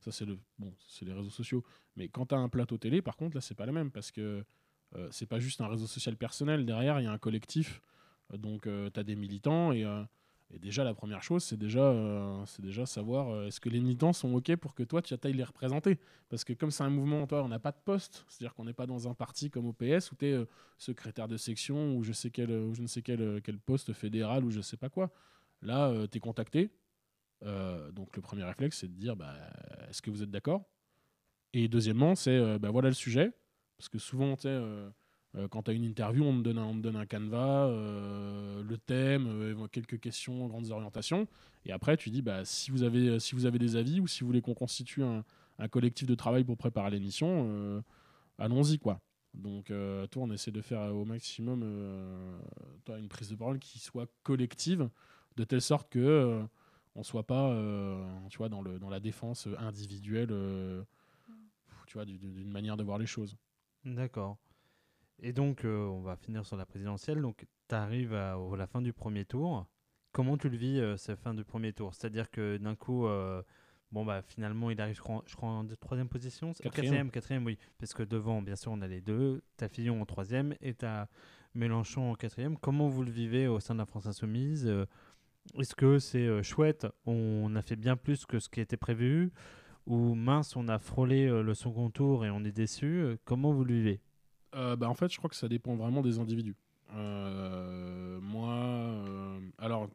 ça, 0.00 0.10
c'est 0.12 0.24
le. 0.24 0.38
Bon, 0.58 0.74
c'est 0.88 1.04
les 1.04 1.12
réseaux 1.12 1.30
sociaux. 1.30 1.64
Mais 1.96 2.08
quand 2.08 2.26
tu 2.26 2.34
as 2.34 2.38
un 2.38 2.48
plateau 2.48 2.76
télé, 2.78 3.02
par 3.02 3.16
contre, 3.16 3.36
là, 3.36 3.40
c'est 3.40 3.54
pas 3.54 3.66
la 3.66 3.72
même. 3.72 3.90
Parce 3.90 4.10
que 4.10 4.44
euh, 4.96 5.08
c'est 5.12 5.26
pas 5.26 5.38
juste 5.38 5.60
un 5.60 5.68
réseau 5.68 5.86
social 5.86 6.16
personnel. 6.16 6.66
Derrière, 6.66 7.00
il 7.00 7.04
y 7.04 7.06
a 7.06 7.12
un 7.12 7.18
collectif. 7.18 7.82
Donc, 8.32 8.62
tu 8.64 9.00
as 9.00 9.04
des 9.04 9.16
militants 9.16 9.72
et. 9.72 9.84
Euh, 10.50 10.56
et 10.56 10.58
déjà, 10.58 10.84
la 10.84 10.94
première 10.94 11.22
chose, 11.22 11.44
c'est 11.44 11.56
déjà, 11.56 11.80
euh, 11.80 12.44
déjà 12.58 12.86
savoir 12.86 13.28
euh, 13.28 13.46
est-ce 13.46 13.60
que 13.60 13.68
les 13.68 13.80
militants 13.80 14.12
sont 14.12 14.32
OK 14.34 14.54
pour 14.56 14.74
que 14.74 14.82
toi, 14.82 15.02
tu 15.02 15.14
ailles 15.14 15.32
les 15.32 15.44
représenter? 15.44 15.98
Parce 16.28 16.44
que 16.44 16.52
comme 16.52 16.70
c'est 16.70 16.84
un 16.84 16.90
mouvement, 16.90 17.26
toi, 17.26 17.42
on 17.42 17.48
n'a 17.48 17.58
pas 17.58 17.72
de 17.72 17.80
poste. 17.84 18.24
C'est-à-dire 18.28 18.54
qu'on 18.54 18.64
n'est 18.64 18.72
pas 18.72 18.86
dans 18.86 19.08
un 19.08 19.14
parti 19.14 19.50
comme 19.50 19.66
au 19.66 19.72
PS 19.72 20.12
où 20.12 20.16
tu 20.16 20.26
es 20.26 20.46
secrétaire 20.78 21.28
de 21.28 21.36
section 21.36 21.96
ou 21.96 22.02
je, 22.02 22.12
sais 22.12 22.30
quel, 22.30 22.50
ou 22.50 22.74
je 22.74 22.82
ne 22.82 22.86
sais 22.86 23.02
quel, 23.02 23.20
euh, 23.20 23.40
quel 23.42 23.58
poste 23.58 23.92
fédéral 23.92 24.44
ou 24.44 24.50
je 24.50 24.60
sais 24.60 24.76
pas 24.76 24.88
quoi. 24.88 25.10
Là, 25.62 26.06
tu 26.08 26.18
es 26.18 26.20
contacté. 26.20 26.70
Euh, 27.44 27.90
donc, 27.92 28.16
le 28.16 28.22
premier 28.22 28.44
réflexe, 28.44 28.78
c'est 28.78 28.88
de 28.88 28.98
dire 28.98 29.16
bah, 29.16 29.34
est-ce 29.88 30.02
que 30.02 30.10
vous 30.10 30.22
êtes 30.22 30.30
d'accord? 30.30 30.64
Et 31.52 31.68
deuxièmement, 31.68 32.14
c'est 32.14 32.36
euh, 32.36 32.58
bah, 32.58 32.70
voilà 32.70 32.88
le 32.88 32.94
sujet. 32.94 33.32
Parce 33.76 33.88
que 33.88 33.98
souvent, 33.98 34.36
tu 34.36 34.42
sais. 34.42 34.60
Euh, 35.36 35.46
quand 35.48 35.64
tu 35.64 35.70
as 35.70 35.74
une 35.74 35.84
interview, 35.84 36.24
on 36.24 36.38
te 36.38 36.42
donne 36.42 36.58
un, 36.58 36.64
on 36.64 36.74
te 36.74 36.80
donne 36.80 36.96
un 36.96 37.06
canevas, 37.06 37.66
euh, 37.66 38.62
le 38.62 38.78
thème, 38.78 39.26
euh, 39.26 39.66
quelques 39.68 40.00
questions, 40.00 40.46
grandes 40.46 40.70
orientations. 40.70 41.26
Et 41.66 41.72
après, 41.72 41.96
tu 41.96 42.10
dis, 42.10 42.22
bah, 42.22 42.44
si, 42.44 42.70
vous 42.70 42.82
avez, 42.82 43.20
si 43.20 43.34
vous 43.34 43.44
avez 43.46 43.58
des 43.58 43.76
avis 43.76 44.00
ou 44.00 44.06
si 44.06 44.20
vous 44.20 44.26
voulez 44.26 44.40
qu'on 44.40 44.54
constitue 44.54 45.02
un, 45.02 45.24
un 45.58 45.68
collectif 45.68 46.06
de 46.06 46.14
travail 46.14 46.44
pour 46.44 46.56
préparer 46.56 46.90
l'émission, 46.90 47.82
allons-y. 48.38 48.78
quoi. 48.78 49.00
Donc, 49.34 49.66
toi, 49.66 50.22
on 50.22 50.30
essaie 50.30 50.50
de 50.50 50.62
faire 50.62 50.94
au 50.94 51.04
maximum 51.04 51.62
une 52.88 53.08
prise 53.08 53.28
de 53.28 53.36
parole 53.36 53.58
qui 53.58 53.78
soit 53.78 54.06
collective, 54.22 54.88
de 55.36 55.44
telle 55.44 55.60
sorte 55.60 55.90
que 55.90 56.42
on 56.94 57.02
soit 57.02 57.26
pas 57.26 57.54
tu 58.30 58.38
vois, 58.38 58.48
dans, 58.48 58.62
le, 58.62 58.78
dans 58.78 58.88
la 58.88 59.00
défense 59.00 59.46
individuelle 59.58 60.32
tu 61.86 61.94
vois, 61.94 62.04
du- 62.04 62.18
du- 62.18 62.32
d'une 62.32 62.50
manière 62.50 62.76
de 62.76 62.84
voir 62.84 62.98
les 62.98 63.06
choses. 63.06 63.36
D'accord. 63.84 64.36
Et 65.20 65.32
donc, 65.32 65.64
euh, 65.64 65.86
on 65.86 66.00
va 66.00 66.16
finir 66.16 66.46
sur 66.46 66.56
la 66.56 66.64
présidentielle. 66.64 67.20
Donc, 67.20 67.46
tu 67.68 67.74
arrives 67.74 68.14
à, 68.14 68.34
à 68.34 68.56
la 68.56 68.66
fin 68.66 68.80
du 68.80 68.92
premier 68.92 69.24
tour. 69.24 69.66
Comment 70.12 70.36
tu 70.36 70.48
le 70.48 70.56
vis, 70.56 70.80
euh, 70.80 70.96
cette 70.96 71.18
fin 71.18 71.34
du 71.34 71.44
premier 71.44 71.72
tour? 71.72 71.92
C'est-à-dire 71.94 72.30
que 72.30 72.56
d'un 72.56 72.76
coup, 72.76 73.06
euh, 73.06 73.42
bon, 73.90 74.04
bah, 74.04 74.22
finalement, 74.22 74.70
il 74.70 74.80
arrive, 74.80 74.94
je 74.96 75.00
crois, 75.00 75.22
je 75.26 75.34
crois, 75.34 75.50
en 75.50 75.66
troisième 75.80 76.08
position 76.08 76.52
Quatrième. 76.52 76.72
quatrième, 76.72 77.10
quatrième, 77.10 77.44
oui. 77.46 77.58
Parce 77.78 77.94
que 77.94 78.02
devant, 78.04 78.42
bien 78.42 78.56
sûr, 78.56 78.72
on 78.72 78.80
a 78.80 78.86
les 78.86 79.00
deux. 79.00 79.42
T'as 79.56 79.68
Fillon 79.68 80.00
en 80.00 80.06
troisième 80.06 80.54
et 80.60 80.74
t'as 80.74 81.06
Mélenchon 81.54 82.12
en 82.12 82.14
quatrième. 82.14 82.56
Comment 82.56 82.88
vous 82.88 83.02
le 83.02 83.10
vivez 83.10 83.48
au 83.48 83.58
sein 83.58 83.74
de 83.74 83.80
la 83.80 83.86
France 83.86 84.06
Insoumise? 84.06 84.72
Est-ce 85.58 85.74
que 85.74 85.98
c'est 85.98 86.42
chouette? 86.42 86.86
On 87.06 87.54
a 87.56 87.62
fait 87.62 87.76
bien 87.76 87.96
plus 87.96 88.24
que 88.24 88.38
ce 88.38 88.48
qui 88.48 88.60
était 88.60 88.76
prévu? 88.76 89.32
Ou 89.86 90.14
mince, 90.14 90.54
on 90.56 90.68
a 90.68 90.78
frôlé 90.78 91.26
le 91.28 91.54
second 91.54 91.90
tour 91.90 92.24
et 92.24 92.30
on 92.30 92.44
est 92.44 92.52
déçu? 92.52 93.16
Comment 93.24 93.52
vous 93.52 93.64
le 93.64 93.74
vivez? 93.74 94.00
Euh, 94.54 94.76
bah, 94.76 94.88
en 94.88 94.94
fait, 94.94 95.12
je 95.12 95.18
crois 95.18 95.30
que 95.30 95.36
ça 95.36 95.48
dépend 95.48 95.76
vraiment 95.76 96.02
des 96.02 96.18
individus. 96.18 96.56
Euh, 96.94 98.18
moi, 98.20 98.54
euh, 98.54 99.40
alors, 99.58 99.90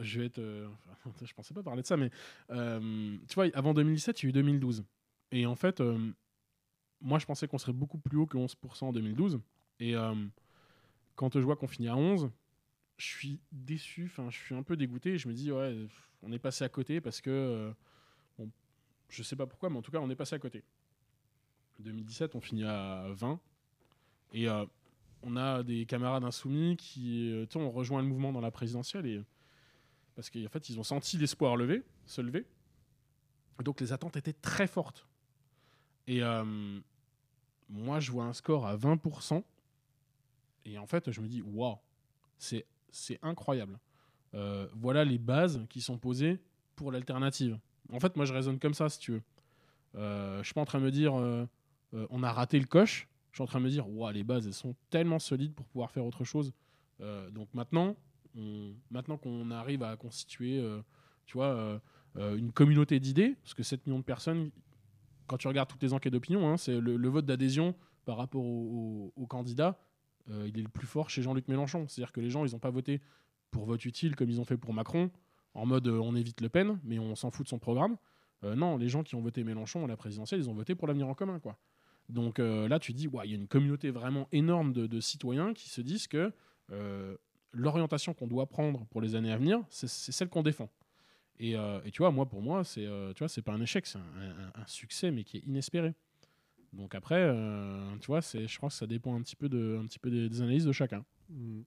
je 0.00 0.20
vais 0.20 0.26
être. 0.26 0.38
euh, 0.38 0.68
je 1.24 1.32
pensais 1.34 1.54
pas 1.54 1.62
parler 1.62 1.82
de 1.82 1.86
ça, 1.86 1.96
mais 1.96 2.10
tu 2.48 3.34
vois, 3.34 3.46
avant 3.54 3.74
2017, 3.74 4.22
il 4.22 4.26
y 4.26 4.28
a 4.28 4.30
eu 4.30 4.32
2012. 4.32 4.84
Et 5.32 5.46
en 5.46 5.54
fait, 5.56 5.82
moi, 7.00 7.18
je 7.18 7.26
pensais 7.26 7.46
qu'on 7.48 7.58
serait 7.58 7.72
beaucoup 7.72 7.98
plus 7.98 8.18
haut 8.18 8.26
que 8.26 8.36
11% 8.36 8.86
en 8.86 8.92
2012. 8.92 9.40
Et 9.80 9.94
quand 11.16 11.32
je 11.34 11.40
vois 11.40 11.56
qu'on 11.56 11.68
finit 11.68 11.88
à 11.88 11.96
11, 11.96 12.30
je 12.96 13.06
suis 13.06 13.40
déçu, 13.52 14.10
je 14.30 14.36
suis 14.36 14.54
un 14.54 14.62
peu 14.62 14.76
dégoûté. 14.76 15.18
Je 15.18 15.28
me 15.28 15.34
dis, 15.34 15.52
ouais, 15.52 15.76
on 16.22 16.32
est 16.32 16.38
passé 16.38 16.64
à 16.64 16.68
côté 16.68 17.00
parce 17.00 17.20
que. 17.20 17.30
euh, 17.30 17.72
bon, 18.38 18.50
je 19.08 19.22
sais 19.22 19.36
pas 19.36 19.46
pourquoi, 19.46 19.70
mais 19.70 19.78
en 19.78 19.82
tout 19.82 19.90
cas, 19.92 20.00
on 20.00 20.10
est 20.10 20.16
passé 20.16 20.34
à 20.34 20.38
côté. 20.38 20.64
2017, 21.80 22.34
on 22.34 22.40
finit 22.40 22.64
à 22.64 23.06
20. 23.10 23.40
Et 24.32 24.48
euh, 24.48 24.64
on 25.22 25.36
a 25.36 25.62
des 25.62 25.86
camarades 25.86 26.24
insoumis 26.24 26.76
qui 26.76 27.32
euh, 27.32 27.46
ont 27.56 27.70
rejoint 27.70 28.02
le 28.02 28.08
mouvement 28.08 28.32
dans 28.32 28.40
la 28.40 28.50
présidentielle 28.50 29.06
et 29.06 29.22
parce 30.14 30.30
qu'en 30.30 30.48
fait 30.50 30.68
ils 30.68 30.78
ont 30.78 30.84
senti 30.84 31.16
l'espoir 31.16 31.56
se 32.06 32.20
lever. 32.20 32.46
Donc 33.62 33.80
les 33.80 33.92
attentes 33.92 34.16
étaient 34.16 34.32
très 34.32 34.66
fortes. 34.66 35.06
Et 36.06 36.22
euh, 36.22 36.80
moi 37.68 38.00
je 38.00 38.10
vois 38.10 38.24
un 38.24 38.32
score 38.32 38.66
à 38.66 38.76
20% 38.76 39.42
et 40.64 40.78
en 40.78 40.86
fait 40.86 41.10
je 41.10 41.20
me 41.20 41.28
dis 41.28 41.42
waouh, 41.42 41.78
c'est 42.38 42.64
incroyable. 43.22 43.78
Voilà 44.74 45.04
les 45.04 45.18
bases 45.18 45.64
qui 45.70 45.80
sont 45.80 45.98
posées 45.98 46.40
pour 46.76 46.92
l'alternative. 46.92 47.58
En 47.92 48.00
fait 48.00 48.16
moi 48.16 48.24
je 48.24 48.32
raisonne 48.32 48.58
comme 48.58 48.74
ça 48.74 48.88
si 48.88 48.98
tu 48.98 49.12
veux. 49.12 49.22
Euh, 49.94 50.38
je 50.38 50.44
suis 50.44 50.54
pas 50.54 50.60
en 50.60 50.66
train 50.66 50.80
de 50.80 50.84
me 50.84 50.90
dire 50.90 51.14
on 51.92 52.22
a 52.22 52.32
raté 52.32 52.58
le 52.58 52.66
coche 52.66 53.08
suis 53.38 53.42
en 53.42 53.46
train 53.46 53.58
de 53.60 53.64
me 53.64 53.70
dire, 53.70 53.86
les 54.12 54.24
bases, 54.24 54.46
elles 54.46 54.52
sont 54.54 54.74
tellement 54.90 55.18
solides 55.18 55.54
pour 55.54 55.66
pouvoir 55.66 55.90
faire 55.90 56.04
autre 56.04 56.24
chose. 56.24 56.52
Euh, 57.00 57.30
donc 57.30 57.48
maintenant, 57.54 57.96
maintenant 58.90 59.16
qu'on 59.16 59.50
arrive 59.50 59.82
à 59.82 59.96
constituer, 59.96 60.58
euh, 60.58 60.80
tu 61.26 61.34
vois, 61.34 61.80
euh, 62.16 62.36
une 62.36 62.52
communauté 62.52 63.00
d'idées, 63.00 63.36
parce 63.42 63.54
que 63.54 63.62
7 63.62 63.86
millions 63.86 63.98
de 63.98 64.04
personnes, 64.04 64.50
quand 65.26 65.36
tu 65.36 65.48
regardes 65.48 65.68
toutes 65.68 65.82
les 65.82 65.92
enquêtes 65.92 66.12
d'opinion, 66.12 66.48
hein, 66.48 66.56
c'est 66.56 66.78
le, 66.80 67.08
vote 67.08 67.26
d'adhésion 67.26 67.74
par 68.04 68.16
rapport 68.16 68.44
au, 68.44 69.12
au- 69.16 69.22
au 69.22 69.26
candidat, 69.26 69.78
euh, 70.30 70.46
il 70.48 70.58
est 70.58 70.62
le 70.62 70.68
plus 70.68 70.86
fort 70.86 71.10
chez 71.10 71.22
Jean-Luc 71.22 71.48
Mélenchon. 71.48 71.86
C'est-à-dire 71.88 72.12
que 72.12 72.20
les 72.20 72.30
gens, 72.30 72.44
ils 72.44 72.52
n'ont 72.52 72.58
pas 72.58 72.70
voté 72.70 73.00
pour 73.50 73.64
vote 73.66 73.84
utile 73.84 74.14
comme 74.16 74.30
ils 74.30 74.40
ont 74.40 74.44
fait 74.44 74.56
pour 74.56 74.72
Macron, 74.72 75.10
en 75.54 75.66
mode 75.66 75.88
on 75.88 76.14
évite 76.14 76.40
Le 76.40 76.48
Pen, 76.48 76.78
mais 76.84 76.98
on 76.98 77.14
s'en 77.14 77.30
fout 77.30 77.44
de 77.46 77.48
son 77.48 77.58
programme. 77.58 77.96
Non, 78.42 78.76
les 78.76 78.88
gens 78.88 79.02
qui 79.02 79.16
ont 79.16 79.20
voté 79.20 79.42
Mélenchon 79.42 79.84
à 79.84 79.88
la 79.88 79.96
présidentielle, 79.96 80.40
ils 80.40 80.48
ont 80.48 80.54
voté 80.54 80.74
pour 80.76 80.86
l'avenir 80.86 81.08
en 81.08 81.14
commun, 81.14 81.40
quoi. 81.40 81.58
Donc 82.08 82.38
euh, 82.38 82.68
là, 82.68 82.78
tu 82.78 82.92
dis, 82.92 83.08
il 83.24 83.30
y 83.30 83.34
a 83.34 83.36
une 83.36 83.48
communauté 83.48 83.90
vraiment 83.90 84.28
énorme 84.32 84.72
de, 84.72 85.00
citoyens 85.00 85.52
qui 85.52 85.68
se 85.68 85.80
disent 85.80 86.06
que 86.06 86.32
euh, 86.72 87.16
l'orientation 87.52 88.14
qu'on 88.14 88.26
doit 88.26 88.46
prendre 88.46 88.86
pour 88.86 89.00
les 89.00 89.14
années 89.14 89.32
à 89.32 89.36
venir, 89.36 89.60
c'est 89.68 89.88
celle 89.88 90.28
qu'on 90.28 90.42
défend. 90.42 90.70
Et, 91.40 91.56
euh, 91.56 91.80
et 91.84 91.90
tu 91.90 91.98
vois, 91.98 92.10
moi, 92.10 92.26
pour 92.26 92.42
moi, 92.42 92.64
c'est 92.64 92.86
tu 93.14 93.24
c'est 93.28 93.42
pas 93.42 93.52
un 93.52 93.60
échec, 93.60 93.86
c'est 93.86 93.98
un, 93.98 94.66
succès, 94.66 95.10
mais 95.10 95.24
qui 95.24 95.38
est 95.38 95.46
inespéré. 95.46 95.94
Donc 96.72 96.94
après, 96.94 97.32
tu 98.00 98.06
vois, 98.06 98.20
je 98.20 98.56
crois 98.56 98.68
que 98.68 98.74
ça 98.74 98.86
dépend 98.86 99.14
un 99.14 99.22
petit 99.22 99.36
peu, 99.36 99.48
de, 99.48 99.80
des, 100.04 100.42
analyses 100.42 100.64
de 100.64 100.72
chacun. 100.72 101.04
Mm. 101.30 101.62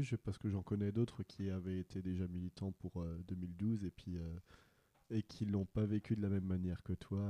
Je- 0.00 0.16
parce 0.16 0.36
que 0.36 0.48
j'en 0.48 0.62
connais 0.62 0.90
d'autres 0.90 1.22
qui 1.22 1.48
avaient 1.48 1.78
été 1.78 2.02
déjà 2.02 2.26
militants 2.26 2.72
pour 2.72 3.00
euh, 3.00 3.22
2012 3.28 3.84
et 3.84 3.90
puis 3.90 4.16
et 5.10 5.22
qui 5.22 5.44
l'ont 5.44 5.64
pas 5.64 5.84
vécu 5.84 6.16
de 6.16 6.22
la 6.22 6.28
même 6.28 6.44
manière 6.44 6.82
que 6.82 6.92
toi, 6.92 7.22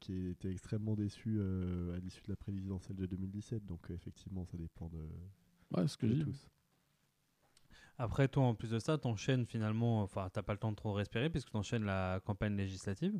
qui 0.00 0.28
étaient 0.28 0.50
extrêmement 0.50 0.94
déçus 0.94 1.36
euh, 1.38 1.96
à 1.96 2.00
l'issue 2.00 2.22
de 2.22 2.30
la 2.30 2.36
présidentielle 2.36 2.96
de 2.96 3.06
2017. 3.06 3.64
Donc 3.66 3.90
euh, 3.90 3.94
effectivement, 3.94 4.44
ça 4.46 4.56
dépend 4.56 4.88
de, 4.88 4.98
Ouais, 5.76 5.86
ce 5.86 5.96
que 5.96 6.06
de 6.06 6.24
tous. 6.24 6.48
Après, 7.98 8.28
toi, 8.28 8.44
en 8.44 8.54
plus 8.54 8.70
de 8.70 8.78
ça, 8.78 8.96
t'enchaînes 8.96 9.44
finalement, 9.46 10.02
enfin, 10.02 10.28
t'as 10.32 10.42
pas 10.42 10.52
le 10.52 10.58
temps 10.58 10.70
de 10.70 10.76
trop 10.76 10.92
respirer 10.92 11.30
puisque 11.30 11.50
t'enchaînes 11.50 11.84
la 11.84 12.20
campagne 12.24 12.56
législative. 12.56 13.18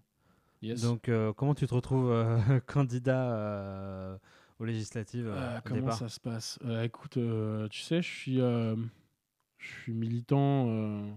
Yes. 0.62 0.80
Donc, 0.82 1.08
euh, 1.08 1.32
comment 1.32 1.54
tu 1.54 1.66
te 1.66 1.74
retrouves 1.74 2.10
euh, 2.10 2.60
candidat 2.66 3.32
euh, 3.36 4.18
aux 4.58 4.64
législatives 4.64 5.26
euh, 5.28 5.34
Euh, 5.36 5.58
au 5.58 5.62
comment 5.62 5.80
départ 5.80 5.98
ça 5.98 6.08
se 6.08 6.20
passe? 6.20 6.58
Euh, 6.64 6.82
Écoute, 6.84 7.16
euh, 7.16 7.68
tu 7.68 7.80
sais, 7.80 8.02
je 8.02 8.08
suis, 8.08 8.40
euh, 8.40 8.76
je 9.58 9.66
suis 9.68 9.92
militant 9.94 10.68
euh, 10.68 11.10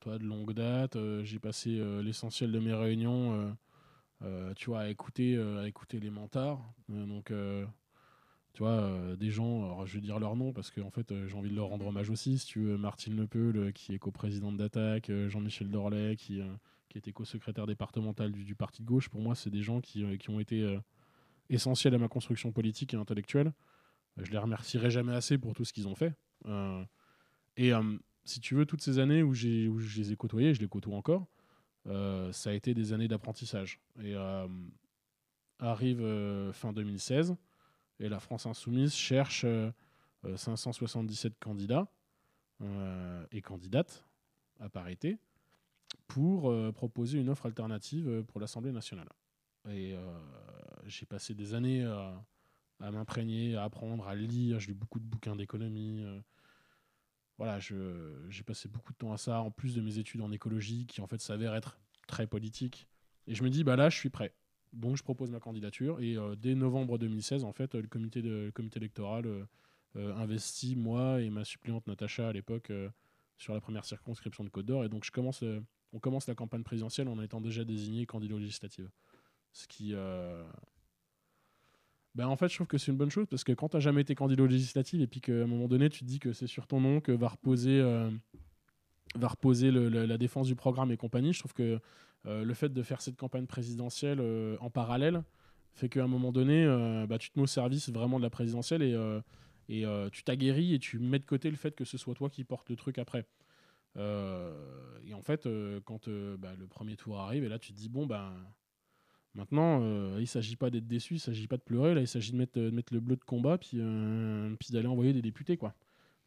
toi, 0.00 0.18
de 0.18 0.24
longue 0.24 0.52
date. 0.52 0.96
euh, 0.96 1.22
J'ai 1.24 1.38
passé 1.38 1.78
euh, 1.78 2.02
l'essentiel 2.02 2.50
de 2.52 2.58
mes 2.58 2.74
réunions, 2.74 3.32
euh, 3.32 3.44
euh, 3.44 3.52
tu 4.56 4.70
vois, 4.70 4.80
à 4.80 4.88
écouter, 4.88 5.36
euh, 5.36 5.62
à 5.62 5.68
écouter 5.68 6.00
les 6.00 6.10
mentards. 6.10 6.62
Euh, 6.90 7.06
donc, 7.06 7.30
euh, 7.30 7.64
tu 8.56 8.62
vois, 8.62 8.70
euh, 8.70 9.16
des 9.16 9.30
gens, 9.30 9.84
je 9.84 9.94
vais 9.96 10.00
dire 10.00 10.18
leur 10.18 10.34
nom 10.34 10.54
parce 10.54 10.70
que 10.70 10.80
en 10.80 10.90
fait, 10.90 11.12
euh, 11.12 11.28
j'ai 11.28 11.36
envie 11.36 11.50
de 11.50 11.54
leur 11.54 11.66
rendre 11.66 11.86
hommage 11.86 12.08
aussi. 12.08 12.38
Si 12.38 12.46
tu 12.46 12.60
veux, 12.60 12.78
Martine 12.78 13.14
Lepeul, 13.14 13.56
euh, 13.58 13.70
qui 13.70 13.92
est 13.94 13.98
coprésidente 13.98 14.56
d'Attaque, 14.56 15.10
euh, 15.10 15.28
Jean-Michel 15.28 15.68
Dorlet, 15.70 16.16
qui, 16.16 16.40
euh, 16.40 16.50
qui 16.88 16.96
était 16.96 17.12
co-secrétaire 17.12 17.66
départemental 17.66 18.32
du, 18.32 18.54
parti 18.54 18.80
de 18.80 18.86
gauche, 18.86 19.10
pour 19.10 19.20
moi, 19.20 19.34
c'est 19.34 19.50
des 19.50 19.60
gens 19.60 19.82
qui, 19.82 20.04
euh, 20.04 20.16
qui 20.16 20.30
ont 20.30 20.40
été 20.40 20.62
euh, 20.62 20.78
essentiels 21.50 21.94
à 21.94 21.98
ma 21.98 22.08
construction 22.08 22.50
politique 22.50 22.94
et 22.94 22.96
intellectuelle. 22.96 23.52
Euh, 24.18 24.24
je 24.24 24.32
les 24.32 24.38
remercierai 24.38 24.90
jamais 24.90 25.14
assez 25.14 25.36
pour 25.36 25.52
tout 25.52 25.66
ce 25.66 25.74
qu'ils 25.74 25.86
ont 25.86 25.94
fait. 25.94 26.14
Euh, 26.46 26.82
et 27.58 27.74
euh, 27.74 27.82
si 28.24 28.40
tu 28.40 28.54
veux, 28.54 28.64
toutes 28.64 28.80
ces 28.80 28.98
années 28.98 29.22
où, 29.22 29.32
où 29.32 29.34
je 29.34 30.00
les 30.00 30.12
ai 30.12 30.16
côtoyés, 30.16 30.54
je 30.54 30.60
les 30.60 30.68
côtoie 30.68 30.96
encore, 30.96 31.22
euh, 31.22 31.35
ça 32.32 32.50
a 32.50 32.52
été 32.52 32.74
des 32.74 32.92
années 32.92 33.08
d'apprentissage. 33.08 33.80
Et 34.02 34.14
euh, 34.14 34.46
arrive 35.58 36.02
euh, 36.02 36.52
fin 36.52 36.72
2016, 36.72 37.36
et 38.00 38.08
la 38.08 38.20
France 38.20 38.46
Insoumise 38.46 38.94
cherche 38.94 39.44
euh, 39.44 39.70
euh, 40.24 40.36
577 40.36 41.38
candidats 41.38 41.88
euh, 42.62 43.26
et 43.32 43.40
candidates 43.40 44.04
à 44.60 44.68
parité 44.68 45.18
pour 46.06 46.50
euh, 46.50 46.72
proposer 46.72 47.18
une 47.18 47.28
offre 47.28 47.46
alternative 47.46 48.08
euh, 48.08 48.22
pour 48.22 48.40
l'Assemblée 48.40 48.72
nationale. 48.72 49.08
Et 49.68 49.94
euh, 49.94 50.18
j'ai 50.86 51.06
passé 51.06 51.34
des 51.34 51.54
années 51.54 51.84
à 51.84 52.90
m'imprégner, 52.92 53.56
à 53.56 53.64
apprendre, 53.64 54.06
à 54.06 54.14
lire. 54.14 54.60
J'ai 54.60 54.68
lu 54.68 54.74
beaucoup 54.74 55.00
de 55.00 55.04
bouquins 55.04 55.34
d'économie. 55.34 56.04
Voilà, 57.38 57.58
j'ai 57.58 58.42
passé 58.44 58.68
beaucoup 58.68 58.92
de 58.92 58.98
temps 58.98 59.12
à 59.12 59.18
ça, 59.18 59.40
en 59.40 59.50
plus 59.50 59.74
de 59.74 59.80
mes 59.80 59.98
études 59.98 60.22
en 60.22 60.32
écologie, 60.32 60.86
qui 60.86 61.00
en 61.00 61.06
fait 61.06 61.20
s'avèrent 61.20 61.54
être 61.54 61.78
très 62.06 62.26
politiques. 62.26 62.88
Et 63.26 63.34
je 63.34 63.42
me 63.42 63.50
dis, 63.50 63.64
bah 63.64 63.76
là, 63.76 63.90
je 63.90 63.96
suis 63.96 64.10
prêt. 64.10 64.34
Donc 64.72 64.96
je 64.96 65.02
propose 65.02 65.30
ma 65.30 65.40
candidature. 65.40 66.00
Et 66.00 66.16
euh, 66.16 66.34
dès 66.36 66.54
novembre 66.54 66.98
2016, 66.98 67.44
en 67.44 67.52
fait, 67.52 67.74
le 67.74 67.88
comité, 67.88 68.22
de, 68.22 68.50
comité 68.54 68.78
électoral 68.78 69.26
euh, 69.26 69.44
euh, 69.96 70.14
investit, 70.16 70.76
moi 70.76 71.20
et 71.20 71.30
ma 71.30 71.44
suppléante 71.44 71.86
Natacha 71.86 72.28
à 72.28 72.32
l'époque, 72.32 72.72
sur 73.38 73.54
la 73.54 73.60
première 73.60 73.84
circonscription 73.84 74.44
de 74.44 74.48
Côte 74.48 74.66
d'Or. 74.66 74.84
Et 74.84 74.88
donc 74.88 75.06
on 75.92 75.98
commence 75.98 76.26
la 76.26 76.34
campagne 76.34 76.62
présidentielle 76.62 77.08
en 77.08 77.20
étant 77.22 77.40
déjà 77.40 77.64
désigné 77.64 78.06
candidat 78.06 78.34
aux 78.34 78.38
législatives. 78.38 78.90
Ce 79.52 79.66
qui. 79.66 79.94
Ben, 82.16 82.28
en 82.28 82.36
fait, 82.36 82.48
je 82.48 82.54
trouve 82.54 82.66
que 82.66 82.78
c'est 82.78 82.90
une 82.90 82.96
bonne 82.96 83.10
chose 83.10 83.26
parce 83.28 83.44
que 83.44 83.52
quand 83.52 83.68
tu 83.68 83.76
n'as 83.76 83.80
jamais 83.80 84.00
été 84.00 84.14
candidat 84.14 84.42
aux 84.42 84.46
législatives 84.46 85.02
et 85.02 85.06
puis 85.06 85.20
qu'à 85.20 85.32
un 85.32 85.46
moment 85.46 85.68
donné, 85.68 85.90
tu 85.90 86.00
te 86.00 86.04
dis 86.06 86.18
que 86.18 86.32
c'est 86.32 86.46
sur 86.46 86.66
ton 86.66 86.80
nom 86.80 86.98
que 86.98 87.12
va 87.12 87.28
reposer, 87.28 87.78
euh, 87.78 88.10
va 89.16 89.28
reposer 89.28 89.70
la 89.70 90.16
défense 90.16 90.46
du 90.46 90.54
programme 90.54 90.90
et 90.90 90.96
compagnie, 90.96 91.34
je 91.34 91.40
trouve 91.40 91.52
que 91.52 91.78
euh, 92.24 92.42
le 92.42 92.54
fait 92.54 92.70
de 92.70 92.82
faire 92.82 93.02
cette 93.02 93.16
campagne 93.16 93.44
présidentielle 93.44 94.20
euh, 94.20 94.56
en 94.60 94.70
parallèle 94.70 95.24
fait 95.74 95.90
qu'à 95.90 96.04
un 96.04 96.06
moment 96.06 96.32
donné, 96.32 96.64
bah, 97.06 97.18
tu 97.18 97.28
te 97.28 97.38
mets 97.38 97.42
au 97.42 97.46
service 97.46 97.90
vraiment 97.90 98.16
de 98.16 98.22
la 98.22 98.30
présidentielle 98.30 98.82
et, 98.82 98.96
et 99.68 99.84
tu 100.10 100.24
t'aguerris 100.24 100.72
et 100.72 100.78
tu 100.78 100.98
mets 100.98 101.18
de 101.18 101.26
côté 101.26 101.50
le 101.50 101.56
fait 101.58 101.72
que 101.72 101.84
ce 101.84 101.98
soit 101.98 102.14
toi 102.14 102.30
qui 102.30 102.44
porte 102.44 102.70
le 102.70 102.76
truc 102.76 102.96
après. 102.96 103.26
Et 103.94 105.12
en 105.12 105.20
fait, 105.20 105.46
quand 105.84 106.08
bah, 106.38 106.54
le 106.58 106.66
premier 106.66 106.96
tour 106.96 107.20
arrive, 107.20 107.44
et 107.44 107.50
là 107.50 107.58
tu 107.58 107.74
te 107.74 107.76
dis, 107.76 107.90
bon, 107.90 108.06
ben. 108.06 108.32
Maintenant, 109.36 109.80
euh, 109.82 110.14
il 110.16 110.22
ne 110.22 110.26
s'agit 110.26 110.56
pas 110.56 110.70
d'être 110.70 110.88
déçu, 110.88 111.14
il 111.14 111.18
ne 111.18 111.20
s'agit 111.20 111.46
pas 111.46 111.56
de 111.56 111.62
pleurer, 111.62 111.94
là, 111.94 112.00
il 112.00 112.08
s'agit 112.08 112.32
de 112.32 112.36
mettre, 112.36 112.58
mettre 112.58 112.92
le 112.92 113.00
bleu 113.00 113.16
de 113.16 113.24
combat, 113.24 113.58
puis, 113.58 113.72
euh, 113.74 114.54
puis 114.58 114.72
d'aller 114.72 114.88
envoyer 114.88 115.12
des 115.12 115.22
députés. 115.22 115.56
Quoi. 115.56 115.74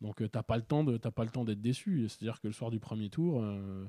Donc, 0.01 0.17
tu 0.17 0.29
n'as 0.33 0.43
pas 0.43 0.57
le 0.57 0.97
t'as 0.97 1.11
pas 1.11 1.23
le 1.25 1.31
temps 1.31 1.43
d'être 1.43 1.61
déçu. 1.61 2.07
C'est-à-dire 2.07 2.39
que 2.39 2.47
le 2.47 2.53
soir 2.53 2.71
du 2.71 2.79
premier 2.79 3.09
tour, 3.09 3.41
euh, 3.43 3.85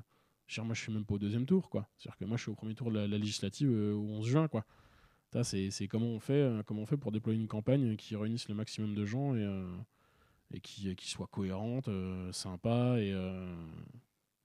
moi, 0.57 0.73
je 0.73 0.81
suis 0.81 0.91
même 0.91 1.05
pas 1.05 1.15
au 1.15 1.19
deuxième 1.19 1.45
tour. 1.45 1.69
C'est-à-dire 1.71 2.17
que 2.17 2.25
moi, 2.25 2.37
je 2.37 2.43
suis 2.43 2.51
au 2.51 2.55
premier 2.55 2.75
tour 2.75 2.91
de 2.91 2.97
la, 2.97 3.07
la 3.07 3.17
législative 3.17 3.69
euh, 3.71 3.93
au 3.93 4.03
11 4.17 4.27
juin. 4.27 4.49
C'est 5.43 5.87
comment, 5.87 6.07
on 6.07 6.19
fait, 6.19 6.33
euh, 6.33 6.63
comment 6.63 6.81
on 6.81 6.85
fait 6.85 6.97
pour 6.97 7.11
déployer 7.11 7.39
une 7.39 7.47
campagne 7.47 7.95
qui 7.95 8.15
réunisse 8.15 8.49
le 8.49 8.55
maximum 8.55 8.95
de 8.95 9.05
gens 9.05 9.33
et, 9.35 9.43
euh, 9.43 9.77
qui, 10.61 11.09
soit 11.09 11.27
cohérente, 11.27 11.87
euh, 11.87 12.31
sympa 12.33 12.95
euh, 12.97 13.55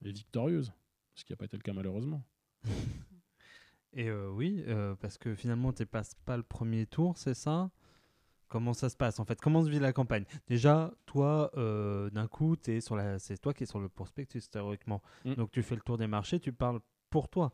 et 0.05 0.11
victorieuse. 0.11 0.71
Ce 1.15 1.25
qui 1.25 1.33
n'a 1.33 1.35
pas 1.35 1.45
été 1.45 1.57
le 1.57 1.63
cas 1.63 1.73
malheureusement. 1.73 2.23
Et 3.97 4.09
euh, 4.09 4.29
oui, 4.29 4.63
euh, 4.67 4.95
parce 5.01 5.17
que 5.17 5.33
finalement, 5.33 5.73
tu 5.73 5.85
passes 5.87 6.13
pas 6.23 6.37
le 6.37 6.43
premier 6.43 6.85
tour, 6.85 7.17
c'est 7.17 7.33
ça? 7.33 7.71
Comment 8.47 8.73
ça 8.73 8.89
se 8.89 8.95
passe 8.95 9.19
en 9.19 9.25
fait? 9.25 9.41
Comment 9.41 9.65
se 9.65 9.69
vit 9.69 9.79
la 9.79 9.91
campagne? 9.91 10.23
Déjà, 10.47 10.93
toi, 11.07 11.51
euh, 11.57 12.09
d'un 12.11 12.27
coup, 12.27 12.55
es 12.67 12.79
sur 12.79 12.95
la... 12.95 13.17
c'est 13.17 13.37
toi 13.39 13.53
qui 13.55 13.63
es 13.63 13.65
sur 13.65 13.79
le 13.79 13.89
prospectus 13.89 14.49
théoriquement. 14.51 15.01
Mm. 15.25 15.33
Donc 15.33 15.51
tu 15.51 15.63
fais 15.63 15.75
le 15.75 15.81
tour 15.81 15.97
des 15.97 16.05
marchés, 16.05 16.39
tu 16.39 16.53
parles 16.53 16.79
pour 17.09 17.27
toi. 17.27 17.51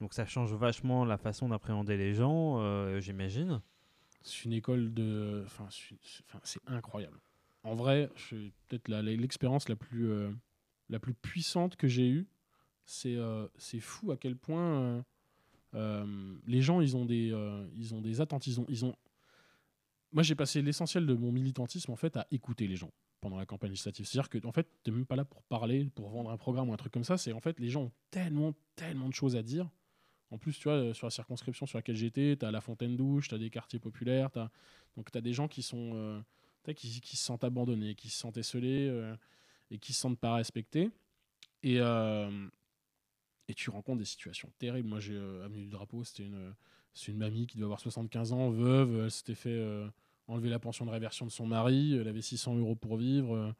Donc 0.00 0.12
ça 0.12 0.26
change 0.26 0.52
vachement 0.52 1.06
la 1.06 1.16
façon 1.16 1.48
d'appréhender 1.48 1.96
les 1.96 2.12
gens, 2.12 3.00
j'imagine. 3.00 3.62
C'est 4.20 4.44
une 4.44 4.52
école 4.52 4.92
de. 4.92 5.42
Enfin, 5.46 5.66
c'est- 5.70 6.60
incroyable. 6.66 7.18
En 7.64 7.74
vrai, 7.74 8.10
peut-être 8.68 8.88
la- 8.88 9.00
l'expérience 9.02 9.70
la, 9.70 9.76
plus, 9.76 10.12
la 10.90 10.98
plus 11.00 11.14
puissante 11.14 11.76
que 11.76 11.88
j'ai 11.88 12.08
eue, 12.08 12.28
c'est 12.84 13.16
c'est 13.56 13.80
fou 13.80 14.12
à 14.12 14.18
quel 14.18 14.36
point 14.36 15.02
les 15.72 16.62
gens, 16.62 16.80
ils 16.80 16.96
ont 16.96 17.04
des, 17.04 17.32
euh, 17.32 17.66
ils 17.74 17.94
ont 17.94 18.00
des 18.00 18.20
attentes. 18.20 18.46
Ils 18.46 18.60
ont, 18.60 18.66
ils 18.68 18.84
ont... 18.84 18.94
Moi, 20.12 20.22
j'ai 20.22 20.34
passé 20.34 20.62
l'essentiel 20.62 21.06
de 21.06 21.14
mon 21.14 21.32
militantisme 21.32 21.90
en 21.92 21.96
fait 21.96 22.16
à 22.16 22.26
écouter 22.30 22.66
les 22.66 22.76
gens 22.76 22.92
pendant 23.20 23.36
la 23.36 23.46
campagne 23.46 23.70
législative. 23.70 24.06
C'est-à-dire 24.06 24.28
que 24.28 24.46
en 24.46 24.52
fait, 24.52 24.68
tu 24.84 24.90
n'es 24.90 24.96
même 24.96 25.06
pas 25.06 25.16
là 25.16 25.24
pour 25.24 25.42
parler, 25.42 25.90
pour 25.94 26.08
vendre 26.08 26.30
un 26.30 26.36
programme 26.36 26.68
ou 26.70 26.72
un 26.72 26.76
truc 26.76 26.92
comme 26.92 27.04
ça. 27.04 27.18
C'est 27.18 27.32
en 27.32 27.40
fait, 27.40 27.58
les 27.60 27.68
gens 27.68 27.82
ont 27.84 27.92
tellement, 28.10 28.54
tellement 28.76 29.08
de 29.08 29.14
choses 29.14 29.36
à 29.36 29.42
dire. 29.42 29.68
En 30.30 30.38
plus, 30.38 30.58
tu 30.58 30.64
vois, 30.64 30.74
euh, 30.74 30.94
sur 30.94 31.06
la 31.06 31.10
circonscription 31.10 31.66
sur 31.66 31.78
laquelle 31.78 31.96
j'étais, 31.96 32.36
tu 32.36 32.44
as 32.44 32.50
la 32.50 32.60
fontaine 32.60 32.96
douche, 32.96 33.28
tu 33.28 33.34
as 33.34 33.38
des 33.38 33.50
quartiers 33.50 33.78
populaires, 33.78 34.30
t'as- 34.30 34.50
donc 34.96 35.10
tu 35.10 35.18
as 35.18 35.20
des 35.20 35.32
gens 35.32 35.46
qui 35.48 35.62
sont 35.62 35.92
euh, 35.94 36.20
t'as- 36.64 36.74
qui, 36.74 36.88
se 36.88 37.24
sentent 37.24 37.44
abandonnés, 37.44 37.94
qui 37.94 38.08
se 38.08 38.18
sentent 38.18 38.36
esselés 38.36 38.88
euh, 38.88 39.14
et 39.70 39.78
qui 39.78 39.92
se 39.92 40.00
sentent 40.00 40.18
pas 40.18 40.34
respectés. 40.34 40.90
Et, 41.62 41.80
euh, 41.80 42.48
et 43.48 43.54
tu 43.54 43.70
rencontres 43.70 43.98
des 43.98 44.04
situations 44.04 44.50
terribles. 44.58 44.88
Moi, 44.88 45.00
j'ai 45.00 45.14
euh, 45.16 45.48
du 45.48 45.66
Drapeau, 45.68 46.04
c'était 46.04 46.24
une, 46.24 46.54
c'est 46.94 47.12
une 47.12 47.18
mamie 47.18 47.46
qui 47.46 47.56
devait 47.56 47.64
avoir 47.66 47.80
75 47.80 48.32
ans, 48.32 48.50
veuve, 48.50 49.04
elle 49.04 49.10
s'était 49.10 49.34
fait 49.34 49.50
euh, 49.50 49.88
enlever 50.28 50.48
la 50.50 50.58
pension 50.58 50.86
de 50.86 50.90
réversion 50.90 51.26
de 51.26 51.30
son 51.30 51.46
mari, 51.46 51.94
elle 51.96 52.08
avait 52.08 52.22
600 52.22 52.56
euros 52.56 52.74
pour 52.76 52.96
vivre. 52.96 53.34
euh, 53.36 53.52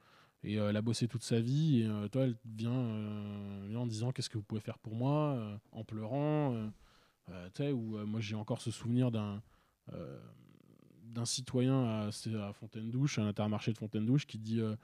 et 0.45 0.59
euh, 0.61 0.70
elle 0.70 0.76
a 0.76 0.82
bossé 0.82 1.09
toute 1.09 1.24
sa 1.24 1.41
vie. 1.41 1.80
Et 1.82 1.87
euh, 1.87 2.09
toi, 2.09 2.24
elle 2.24 2.37
vient, 2.45 2.70
euh, 2.72 3.66
vient 3.68 3.80
en 3.80 3.87
disant 3.87 4.12
Qu'est-ce 4.12 4.30
que 4.30 4.39
vous 4.39 4.45
pouvez 4.45 4.61
faire 4.61 4.78
pour 4.78 4.95
moi 4.95 5.34
euh, 5.37 5.57
En 5.72 5.84
pleurant. 5.84 6.55
euh, 6.55 6.68
euh, 7.30 7.49
euh, 7.61 8.07
moi, 8.07 8.20
j'ai 8.20 8.37
encore 8.37 8.61
ce 8.61 8.70
souvenir 8.70 9.11
d'un. 9.11 9.43
euh, 9.93 10.18
d'un 11.03 11.24
citoyen 11.24 11.84
à, 11.84 12.09
à 12.09 12.53
Fontaine-Douche, 12.53 13.18
à 13.18 13.24
l'intermarché 13.24 13.72
de 13.72 13.78
Fontaine-Douche, 13.78 14.26
qui 14.26 14.39
dit 14.39 14.61
euh, 14.61 14.76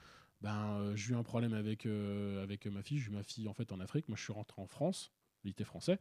ben, 0.43 0.81
euh, 0.81 0.97
J'ai 0.97 1.13
eu 1.13 1.17
un 1.17 1.23
problème 1.23 1.55
avec, 1.55 1.87
euh, 1.87 2.43
avec 2.43 2.67
ma 2.67 2.83
fille. 2.83 2.99
J'ai 2.99 3.11
eu 3.11 3.15
ma 3.15 3.23
fille 3.23 3.49
en, 3.49 3.55
fait, 3.55 3.73
en 3.73 3.81
Afrique. 3.81 4.09
Moi, 4.09 4.17
je 4.17 4.23
suis 4.23 4.33
rentré 4.33 4.61
en 4.61 4.67
France. 4.67 5.13
Était 5.45 5.65
français. 5.65 5.99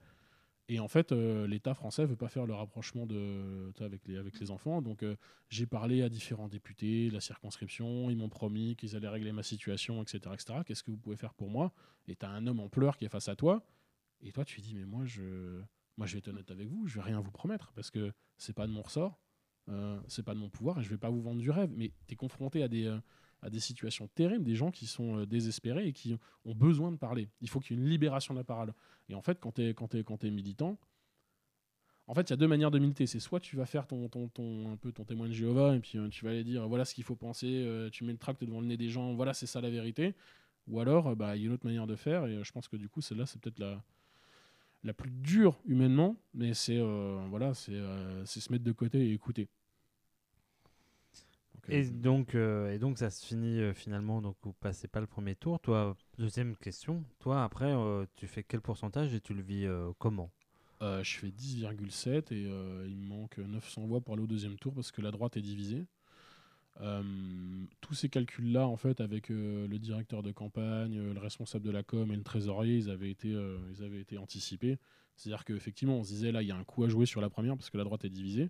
Et 0.68 0.80
en 0.80 0.88
fait, 0.88 1.12
euh, 1.12 1.48
l'État 1.48 1.74
français 1.74 2.06
veut 2.06 2.16
pas 2.16 2.30
faire 2.30 2.46
le 2.46 2.54
rapprochement 2.54 3.06
de, 3.06 3.74
avec, 3.80 4.08
les, 4.08 4.18
avec 4.18 4.40
les 4.40 4.52
enfants. 4.52 4.82
Donc, 4.82 5.04
j'ai 5.50 5.66
parlé 5.66 6.02
à 6.02 6.10
différents 6.10 6.48
députés 6.48 7.10
de 7.10 7.14
la 7.14 7.22
circonscription. 7.22 8.10
Ils 8.10 8.18
m'ont 8.18 8.30
promis 8.30 8.76
qu'ils 8.76 8.96
allaient 8.96 9.10
régler 9.10 9.32
ma 9.32 9.44
situation, 9.44 10.02
etc. 10.02 10.20
etc. 10.34 10.60
Qu'est-ce 10.66 10.84
que 10.84 10.92
vous 10.92 10.98
pouvez 10.98 11.18
faire 11.18 11.34
pour 11.34 11.50
moi? 11.50 11.74
Et 12.08 12.16
tu 12.16 12.26
as 12.26 12.30
un 12.30 12.48
homme 12.48 12.60
en 12.60 12.70
pleurs 12.70 12.98
qui 12.98 13.06
est 13.06 13.10
face 13.10 13.30
à 13.30 13.36
toi. 13.36 13.66
Et 14.22 14.32
toi, 14.32 14.46
tu 14.46 14.56
lui 14.56 14.62
dis 14.62 14.76
Mais 14.76 14.86
moi, 14.86 15.06
je, 15.06 15.62
moi, 15.98 16.08
je 16.08 16.14
vais 16.14 16.20
être 16.20 16.30
honnête 16.30 16.52
avec 16.52 16.68
vous. 16.68 16.88
Je 16.88 16.96
vais 16.96 17.02
rien 17.02 17.20
vous 17.20 17.32
promettre 17.32 17.72
parce 17.74 17.90
que 17.90 18.14
c'est 18.38 18.54
pas 18.54 18.68
de 18.68 18.72
mon 18.72 18.84
ressort. 18.84 19.20
Euh, 19.70 20.00
c'est 20.08 20.24
pas 20.24 20.34
de 20.34 20.40
mon 20.40 20.50
pouvoir 20.50 20.80
et 20.80 20.84
je 20.84 20.90
vais 20.90 20.98
pas 20.98 21.10
vous 21.10 21.22
vendre 21.22 21.42
du 21.42 21.50
rêve. 21.50 21.72
Mais 21.76 21.92
tu 22.08 22.14
es 22.14 22.16
confronté 22.16 22.64
à 22.64 22.68
des, 22.68 22.96
à 23.42 23.50
des 23.50 23.60
situations 23.60 24.08
terribles, 24.08 24.44
des 24.44 24.56
gens 24.56 24.72
qui 24.72 24.86
sont 24.86 25.20
euh, 25.20 25.26
désespérés 25.26 25.88
et 25.88 25.94
qui 25.94 26.18
ont 26.46 26.56
besoin 26.56 26.92
de 26.92 26.98
parler. 26.98 27.30
Il 27.42 27.50
faut 27.50 27.60
qu'il 27.60 27.76
y 27.76 27.80
ait 27.80 27.84
une 27.84 27.90
libération 27.90 28.34
de 28.34 28.40
la 28.40 28.44
parole. 28.44 28.74
Et 29.10 29.16
en 29.16 29.22
fait, 29.22 29.40
quand 29.40 29.54
tu 29.54 29.64
es, 29.64 29.74
quand 29.74 29.96
quand 30.04 30.24
militant, 30.24 30.78
en 32.08 32.14
fait, 32.14 32.22
il 32.24 32.30
y 32.32 32.34
a 32.34 32.38
deux 32.38 32.48
manières 32.48 32.72
de 32.72 32.80
militer. 32.80 33.08
C'est 33.08 33.20
soit 33.20 33.40
tu 33.40 33.56
vas 33.56 33.66
faire 33.66 33.88
ton, 33.88 34.10
ton, 34.10 34.72
un 34.72 34.76
peu 34.76 34.92
ton 34.92 35.06
témoin 35.06 35.28
de 35.28 35.34
Jéhovah 35.34 35.76
et 35.76 35.80
puis 35.80 35.98
euh, 35.98 36.10
tu 36.10 36.26
vas 36.26 36.32
aller 36.32 36.44
dire 36.44 36.68
voilà 36.68 36.86
ce 36.86 36.94
qu'il 36.94 37.04
faut 37.04 37.16
penser, 37.16 37.64
euh, 37.66 37.90
tu 37.90 38.04
mets 38.04 38.12
le 38.12 38.18
tract 38.18 38.44
devant 38.44 38.62
le 38.62 38.68
nez 38.68 38.78
des 38.78 38.90
gens, 38.90 39.14
voilà, 39.14 39.34
c'est 39.34 39.48
ça 39.48 39.62
la 39.62 39.70
vérité. 39.70 40.14
Ou 40.68 40.80
alors, 40.80 41.16
bah, 41.16 41.36
il 41.36 41.42
y 41.42 41.44
a 41.46 41.48
une 41.48 41.54
autre 41.54 41.66
manière 41.66 41.88
de 41.88 41.96
faire 41.96 42.26
et 42.28 42.44
je 42.44 42.52
pense 42.52 42.68
que 42.68 42.76
du 42.76 42.88
coup, 42.88 43.02
celle-là, 43.02 43.26
c'est 43.26 43.42
peut-être 43.42 43.60
la, 43.60 43.84
la 44.84 44.94
plus 44.94 45.10
dure 45.10 45.60
humainement, 45.66 46.18
mais 46.34 46.54
c'est 46.54 46.80
voilà, 47.30 47.54
c'est 47.54 47.72
se 48.26 48.52
mettre 48.52 48.64
de 48.64 48.72
côté 48.72 49.00
et 49.08 49.12
écouter. 49.12 49.50
Donc, 51.68 51.70
euh, 51.70 51.74
Et 51.78 51.86
donc, 51.90 52.36
euh, 52.36 52.72
et 52.74 52.80
donc 52.80 52.98
ça 52.98 53.10
se 53.10 53.26
finit 53.26 53.60
euh, 53.62 53.74
finalement, 53.74 54.22
donc 54.22 54.36
vous 54.44 54.54
passez 54.54 54.88
pas 54.88 55.00
le 55.00 55.08
premier 55.08 55.36
tour. 55.36 55.60
Toi, 55.60 55.96
deuxième 56.18 56.56
question, 56.56 57.04
toi 57.20 57.44
après, 57.44 57.72
euh, 57.72 58.06
tu 58.16 58.28
fais 58.28 58.44
quel 58.44 58.62
pourcentage 58.62 59.14
et 59.14 59.22
tu 59.22 59.34
le 59.34 59.42
vis 59.42 59.66
euh, 59.66 59.92
comment? 60.00 60.32
Euh, 60.82 61.04
je 61.04 61.18
fais 61.18 61.30
10,7 61.30 62.34
et 62.34 62.48
euh, 62.48 62.86
il 62.90 62.96
me 62.98 63.06
manque 63.08 63.38
900 63.38 63.86
voix 63.86 64.02
pour 64.02 64.16
aller 64.16 64.24
au 64.24 64.28
deuxième 64.28 64.58
tour 64.58 64.74
parce 64.74 64.92
que 64.92 65.02
la 65.02 65.12
droite 65.12 65.38
est 65.38 65.42
divisée. 65.42 65.86
Euh, 66.82 67.04
tous 67.82 67.94
ces 67.94 68.10
calculs-là, 68.10 68.68
en 68.68 68.78
fait, 68.78 69.02
avec 69.02 69.30
euh, 69.30 69.68
le 69.68 69.78
directeur 69.78 70.24
de 70.24 70.32
campagne, 70.32 71.00
le 71.14 71.20
responsable 71.20 71.66
de 71.66 71.72
la 71.72 71.84
com 71.84 72.12
et 72.12 72.16
le 72.16 72.24
trésorier, 72.24 72.78
ils 72.78 72.90
avaient 72.90 73.12
été, 73.12 73.34
euh, 73.34 73.60
ils 73.78 73.84
avaient 73.84 74.00
été 74.02 74.18
anticipés. 74.18 74.80
C'est-à-dire 75.16 75.46
qu'effectivement, 75.46 75.98
on 75.98 76.04
se 76.04 76.10
disait 76.10 76.32
là, 76.32 76.42
il 76.42 76.48
y 76.48 76.52
a 76.52 76.56
un 76.56 76.64
coup 76.64 76.84
à 76.84 76.90
jouer 76.90 77.06
sur 77.06 77.22
la 77.22 77.30
première 77.30 77.56
parce 77.56 77.70
que 77.70 77.78
la 77.78 77.84
droite 77.84 78.06
est 78.06 78.10
divisée. 78.10 78.50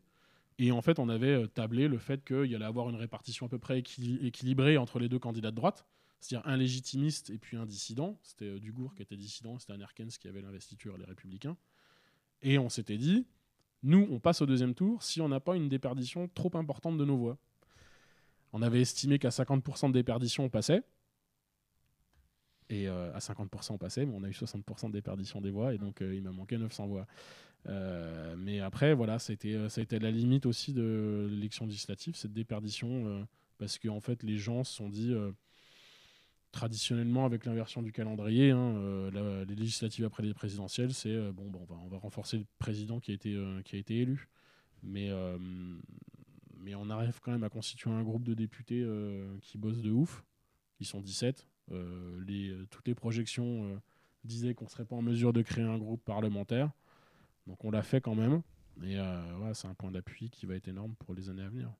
Et 0.59 0.71
en 0.71 0.81
fait, 0.81 0.99
on 0.99 1.09
avait 1.09 1.43
euh, 1.43 1.47
tablé 1.47 1.87
le 1.87 1.97
fait 1.97 2.23
qu'il 2.23 2.45
y 2.45 2.55
allait 2.55 2.65
avoir 2.65 2.89
une 2.89 2.95
répartition 2.95 3.45
à 3.45 3.49
peu 3.49 3.57
près 3.57 3.79
équili- 3.79 4.23
équilibrée 4.25 4.77
entre 4.77 4.99
les 4.99 5.09
deux 5.09 5.19
candidats 5.19 5.51
de 5.51 5.55
droite, 5.55 5.85
c'est-à-dire 6.19 6.47
un 6.47 6.57
légitimiste 6.57 7.29
et 7.31 7.37
puis 7.37 7.57
un 7.57 7.65
dissident. 7.65 8.19
C'était 8.21 8.45
euh, 8.45 8.59
Dugour 8.59 8.93
qui 8.93 9.01
était 9.01 9.17
dissident, 9.17 9.57
c'était 9.59 9.73
un 9.73 9.79
Erkens 9.79 10.17
qui 10.17 10.27
avait 10.27 10.41
l'investiture, 10.41 10.97
les 10.97 11.05
Républicains. 11.05 11.57
Et 12.43 12.59
on 12.59 12.69
s'était 12.69 12.97
dit, 12.97 13.25
nous, 13.83 14.07
on 14.11 14.19
passe 14.19 14.41
au 14.41 14.45
deuxième 14.45 14.75
tour 14.75 15.01
si 15.03 15.21
on 15.21 15.29
n'a 15.29 15.39
pas 15.39 15.55
une 15.55 15.69
déperdition 15.69 16.27
trop 16.27 16.51
importante 16.55 16.97
de 16.97 17.05
nos 17.05 17.17
voix. 17.17 17.37
On 18.53 18.61
avait 18.61 18.81
estimé 18.81 19.17
qu'à 19.17 19.29
50% 19.29 19.87
de 19.87 19.93
déperdition, 19.93 20.43
on 20.43 20.49
passait. 20.49 20.83
Et 22.69 22.87
euh, 22.87 23.13
à 23.13 23.19
50%, 23.19 23.73
on 23.73 23.77
passait, 23.77 24.05
mais 24.05 24.13
on 24.15 24.23
a 24.23 24.29
eu 24.29 24.33
60% 24.33 24.87
de 24.87 24.93
déperdition 24.93 25.41
des 25.41 25.51
voix, 25.51 25.73
et 25.73 25.77
donc 25.77 25.99
il 26.01 26.21
m'a 26.21 26.31
manqué 26.31 26.57
900 26.57 26.87
voix. 26.87 27.05
Euh, 27.67 28.35
mais 28.37 28.59
après, 28.59 28.93
voilà, 28.93 29.19
ça 29.19 29.31
a, 29.31 29.33
été, 29.33 29.69
ça 29.69 29.81
a 29.81 29.83
été 29.83 29.99
la 29.99 30.11
limite 30.11 30.45
aussi 30.45 30.73
de 30.73 31.27
l'élection 31.29 31.65
législative, 31.65 32.15
cette 32.15 32.33
déperdition, 32.33 33.05
euh, 33.07 33.23
parce 33.57 33.77
qu'en 33.77 33.99
fait, 33.99 34.23
les 34.23 34.37
gens 34.37 34.63
se 34.63 34.73
sont 34.73 34.89
dit, 34.89 35.13
euh, 35.13 35.31
traditionnellement, 36.51 37.25
avec 37.25 37.45
l'inversion 37.45 37.81
du 37.81 37.91
calendrier, 37.91 38.51
hein, 38.51 39.09
les 39.47 39.55
législatives 39.55 40.05
après 40.05 40.23
les 40.23 40.33
présidentielles, 40.33 40.93
c'est 40.93 41.15
bon, 41.31 41.49
bon, 41.49 41.65
on, 41.69 41.87
va, 41.87 41.97
renforcer 41.97 42.37
le 42.37 42.45
président 42.59 42.99
qui 42.99 43.11
a 43.11 43.13
été, 43.13 43.37
qui 43.63 43.75
a 43.75 43.79
été 43.79 43.99
élu. 43.99 44.27
Mais, 44.83 45.09
mais 46.57 46.75
on 46.75 46.89
arrive 46.89 47.21
quand 47.21 47.31
même 47.31 47.45
à 47.45 47.49
constituer 47.49 47.89
un 47.89 48.03
groupe 48.03 48.23
de 48.23 48.33
députés 48.33 48.85
qui 49.41 49.57
bossent 49.57 49.81
de 49.81 49.91
ouf. 49.91 50.25
Ils 50.81 50.85
sont 50.85 50.99
17. 50.99 51.47
Euh, 51.71 52.19
les, 52.27 52.49
euh, 52.49 52.67
toutes 52.69 52.87
les 52.87 52.95
projections 52.95 53.81
disaient 54.23 54.53
qu'on 54.53 54.65
ne 54.65 54.69
serait 54.69 54.85
pas 54.85 54.95
en 54.95 55.01
mesure 55.01 55.33
de 55.33 55.41
créer 55.41 55.63
un 55.63 55.77
groupe 55.77 56.03
parlementaire. 56.03 56.71
Donc 57.47 57.63
on 57.63 57.71
l'a 57.71 57.83
fait 57.83 58.01
quand 58.01 58.15
même. 58.15 58.41
Et 58.83 58.97
euh, 58.97 59.53
c'est 59.53 59.67
un 59.67 59.73
point 59.73 59.91
d'appui 59.91 60.29
qui 60.29 60.45
va 60.45 60.55
être 60.55 60.67
énorme 60.67 60.95
pour 60.95 61.13
les 61.13 61.29
années 61.29 61.43
à 61.43 61.49
venir. 61.49 61.71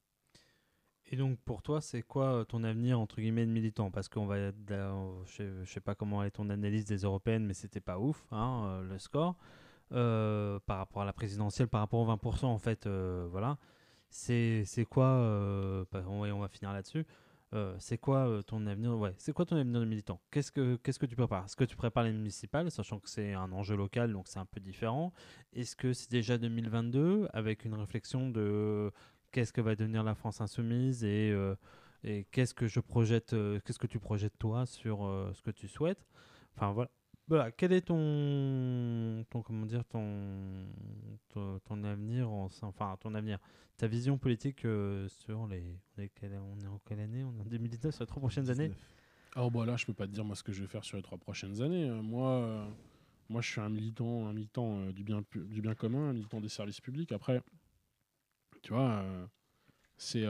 Et 1.06 1.18
donc 1.18 1.38
pour 1.40 1.62
toi, 1.62 1.82
c'est 1.82 2.04
quoi 2.04 2.34
euh, 2.34 2.44
ton 2.46 2.64
avenir 2.64 3.00
entre 3.00 3.20
guillemets 3.20 3.46
de 3.46 3.52
militant? 3.52 3.92
Parce 3.92 4.08
qu'on 4.08 4.26
va, 4.26 4.52
je 4.52 5.64
sais, 5.66 5.82
pas 5.82 5.96
comment 5.96 6.24
est 6.24 6.32
ton 6.32 6.50
analyse 6.50 6.86
des 6.86 7.00
européennes, 7.00 7.46
mais 7.46 7.54
c'était 7.54 7.82
pas 7.82 8.00
ouf 8.00 8.26
hein, 8.32 8.64
euh, 8.66 8.84
le 8.84 9.00
score 9.00 9.36
Euh, 9.94 10.60
par 10.68 10.78
rapport 10.78 11.02
à 11.02 11.06
la 11.06 11.12
présidentielle, 11.14 11.68
par 11.68 11.82
rapport 11.82 12.00
aux 12.00 12.06
20% 12.06 12.46
en 12.46 12.58
fait, 12.60 12.88
voilà. 12.88 13.58
C'est 14.10 14.66
quoi 14.90 15.86
bah, 15.92 16.04
on, 16.08 16.24
on 16.24 16.40
va 16.40 16.48
finir 16.48 16.72
là-dessus. 16.74 17.06
Euh, 17.54 17.76
c'est 17.80 17.98
quoi 17.98 18.28
euh, 18.30 18.42
ton 18.42 18.66
avenir 18.66 18.98
Ouais, 18.98 19.14
c'est 19.18 19.34
quoi 19.34 19.46
ton 19.46 19.58
avenir 19.58 19.82
de 19.82 19.86
militant? 19.86 20.22
Qu'est-ce 20.32 20.52
que 20.54 20.78
qu'est-ce 20.78 21.00
que 21.00 21.06
tu 21.06 21.16
prépares? 21.18 21.46
Est-ce 21.46 21.58
que 21.58 21.66
tu 21.66 21.76
prépares 21.76 22.06
les 22.06 22.14
municipales, 22.14 22.72
sachant 22.72 23.00
que 23.00 23.10
c'est 23.10 23.34
un 23.34 23.52
enjeu 23.52 23.76
local, 23.76 24.14
donc 24.14 24.28
c'est 24.30 24.40
un 24.40 24.46
peu 24.46 24.62
différent? 24.62 25.12
Est-ce 25.54 25.76
que 25.76 25.92
c'est 25.92 26.10
déjà 26.10 26.38
2022 26.38 27.28
avec 27.34 27.66
une 27.66 27.74
réflexion 27.74 28.30
de 28.30 28.92
qu'est-ce 29.32 29.52
que 29.52 29.60
va 29.62 29.76
devenir 29.76 30.04
la 30.04 30.16
France 30.16 30.40
insoumise 30.40 31.04
et, 31.04 31.32
euh, 31.32 31.56
et 32.04 32.26
qu'est-ce 32.32 32.54
que 32.54 32.68
je 32.68 32.80
projette, 32.80 33.34
euh, 33.34 33.60
qu'est-ce 33.66 33.80
que 33.80 33.88
tu 33.88 34.00
projettes 34.00 34.38
toi 34.40 34.66
sur 34.66 35.06
euh, 35.06 35.32
ce 35.34 35.42
que 35.42 35.52
tu 35.52 35.68
souhaites? 35.68 36.06
Enfin 36.56 36.72
voilà. 36.72 36.90
Voilà, 37.32 37.50
quel 37.50 37.72
est 37.72 37.80
ton, 37.80 39.24
ton 39.30 39.42
comment 39.42 39.66
dire 39.66 39.86
ton, 39.86 40.68
ton, 41.64 41.84
avenir 41.86 42.30
en- 42.30 42.50
enfin 42.64 42.98
ton 43.00 43.16
avenir, 43.16 43.40
ta 43.78 43.88
vision 43.88 44.18
politique 44.18 44.66
euh, 44.66 45.08
sur 45.08 45.48
les, 45.48 45.64
on 45.98 46.60
est 46.60 46.68
en 46.68 46.78
quelle 46.84 47.00
année? 47.00 47.24
On 47.24 47.34
est 47.38 47.42
en 47.42 47.46
2019 47.46 47.96
sur 47.96 48.04
les 48.04 48.08
trois 48.08 48.20
prochaines 48.20 48.50
années. 48.50 48.68
19. 48.68 48.96
Alors 49.38 49.50
bah 49.50 49.66
là, 49.66 49.78
je 49.78 49.86
peux 49.86 49.94
pas 49.94 50.08
te 50.08 50.12
dire 50.12 50.26
moi 50.26 50.36
ce 50.36 50.44
que 50.44 50.52
je 50.52 50.60
vais 50.60 50.68
faire 50.68 50.84
sur 50.84 50.98
les 50.98 51.04
trois 51.04 51.18
prochaines 51.18 51.62
années. 51.62 51.90
Euh, 51.90 52.02
moi, 52.02 52.32
euh, 52.32 52.68
moi, 53.30 53.40
je 53.40 53.50
suis 53.50 53.62
un 53.62 53.70
militant, 53.70 54.28
un 54.28 54.34
militant 54.34 54.80
euh, 54.80 54.92
du 54.92 55.06
bien 55.06 55.24
du 55.34 55.62
bien 55.62 55.74
commun, 55.74 56.10
un 56.10 56.14
militant 56.14 56.42
des 56.42 56.50
services 56.50 56.82
publics. 56.82 57.14
Après, 57.14 57.42
tu 58.62 58.74
vois, 58.74 59.06
c'est 59.96 60.26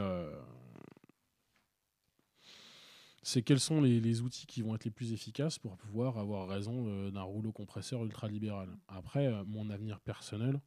c'est 3.22 3.42
quels 3.42 3.60
sont 3.60 3.80
les, 3.80 4.00
les 4.00 4.20
outils 4.20 4.46
qui 4.46 4.62
vont 4.62 4.74
être 4.74 4.84
les 4.84 4.90
plus 4.90 5.12
efficaces 5.12 5.58
pour 5.58 5.76
pouvoir 5.76 6.18
avoir 6.18 6.48
raison 6.48 6.84
euh, 6.88 7.10
d'un 7.10 7.22
rouleau 7.22 7.52
compresseur 7.52 8.04
ultralibéral. 8.04 8.68
Après, 8.88 9.26
euh, 9.26 9.44
mon 9.46 9.70
avenir 9.70 10.00
personnel, 10.00 10.60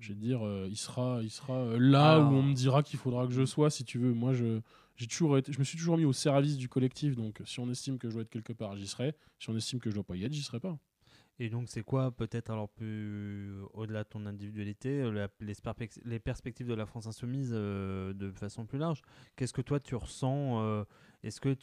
je 0.00 0.08
vais 0.08 0.14
te 0.14 0.20
dire, 0.20 0.44
euh, 0.44 0.66
il 0.68 0.76
sera, 0.76 1.20
il 1.22 1.30
sera 1.30 1.78
là 1.78 2.18
où 2.20 2.34
on 2.34 2.42
me 2.42 2.54
dira 2.54 2.82
qu'il 2.82 2.98
faudra 2.98 3.26
que 3.26 3.32
je 3.32 3.44
sois, 3.44 3.70
si 3.70 3.84
tu 3.84 3.98
veux. 3.98 4.12
Moi, 4.12 4.32
je, 4.32 4.60
j'ai 4.96 5.06
toujours 5.06 5.38
été, 5.38 5.52
je 5.52 5.58
me 5.58 5.64
suis 5.64 5.78
toujours 5.78 5.96
mis 5.96 6.04
au 6.04 6.12
service 6.12 6.56
du 6.56 6.68
collectif. 6.68 7.14
Donc, 7.14 7.40
si 7.44 7.60
on 7.60 7.70
estime 7.70 7.98
que 7.98 8.08
je 8.08 8.14
dois 8.14 8.22
être 8.22 8.30
quelque 8.30 8.52
part, 8.52 8.76
j'y 8.76 8.88
serai. 8.88 9.14
Si 9.38 9.48
on 9.50 9.56
estime 9.56 9.78
que 9.78 9.90
je 9.90 9.94
dois 9.94 10.04
pas 10.04 10.16
y 10.16 10.24
être, 10.24 10.32
j'y 10.32 10.42
serai 10.42 10.60
pas. 10.60 10.78
Et 11.40 11.50
donc 11.50 11.68
c'est 11.68 11.82
quoi 11.82 12.10
peut-être 12.10 12.50
alors 12.50 12.68
plus 12.68 13.60
au-delà 13.72 14.02
de 14.02 14.08
ton 14.08 14.26
individualité, 14.26 15.00
euh, 15.00 15.28
les, 15.40 16.18
perspectives 16.18 16.66
de 16.66 16.74
la 16.74 16.84
France 16.84 17.06
insoumise 17.06 17.52
euh, 17.52 18.12
de 18.12 18.32
façon 18.32 18.66
plus 18.66 18.78
large? 18.78 19.02
Qu'est-ce 19.36 19.52
que 19.52 19.62
toi 19.62 19.78
tu 19.78 19.94
ressens 19.94 20.60
euh, 20.60 20.84
Est-ce 21.22 21.40
que 21.40 21.54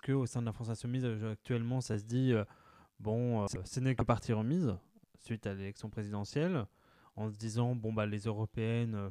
que 0.00 0.12
au 0.12 0.26
sein 0.26 0.40
de 0.40 0.46
la 0.46 0.52
France 0.52 0.70
insoumise 0.70 1.04
euh, 1.04 1.32
actuellement 1.32 1.80
ça 1.80 1.98
se 1.98 2.04
dit 2.04 2.32
euh, 2.32 2.44
bon, 2.98 3.42
euh, 3.42 3.46
ce 3.64 3.80
n'est 3.80 3.94
que 3.94 4.02
partie 4.02 4.32
remise 4.32 4.74
suite 5.18 5.46
à 5.46 5.54
l'élection 5.54 5.88
présidentielle, 5.88 6.66
en 7.16 7.30
se 7.30 7.36
disant 7.36 7.74
bon 7.74 7.92
bah 7.92 8.06
les 8.06 8.20
européennes, 8.20 8.94
euh, 8.94 9.10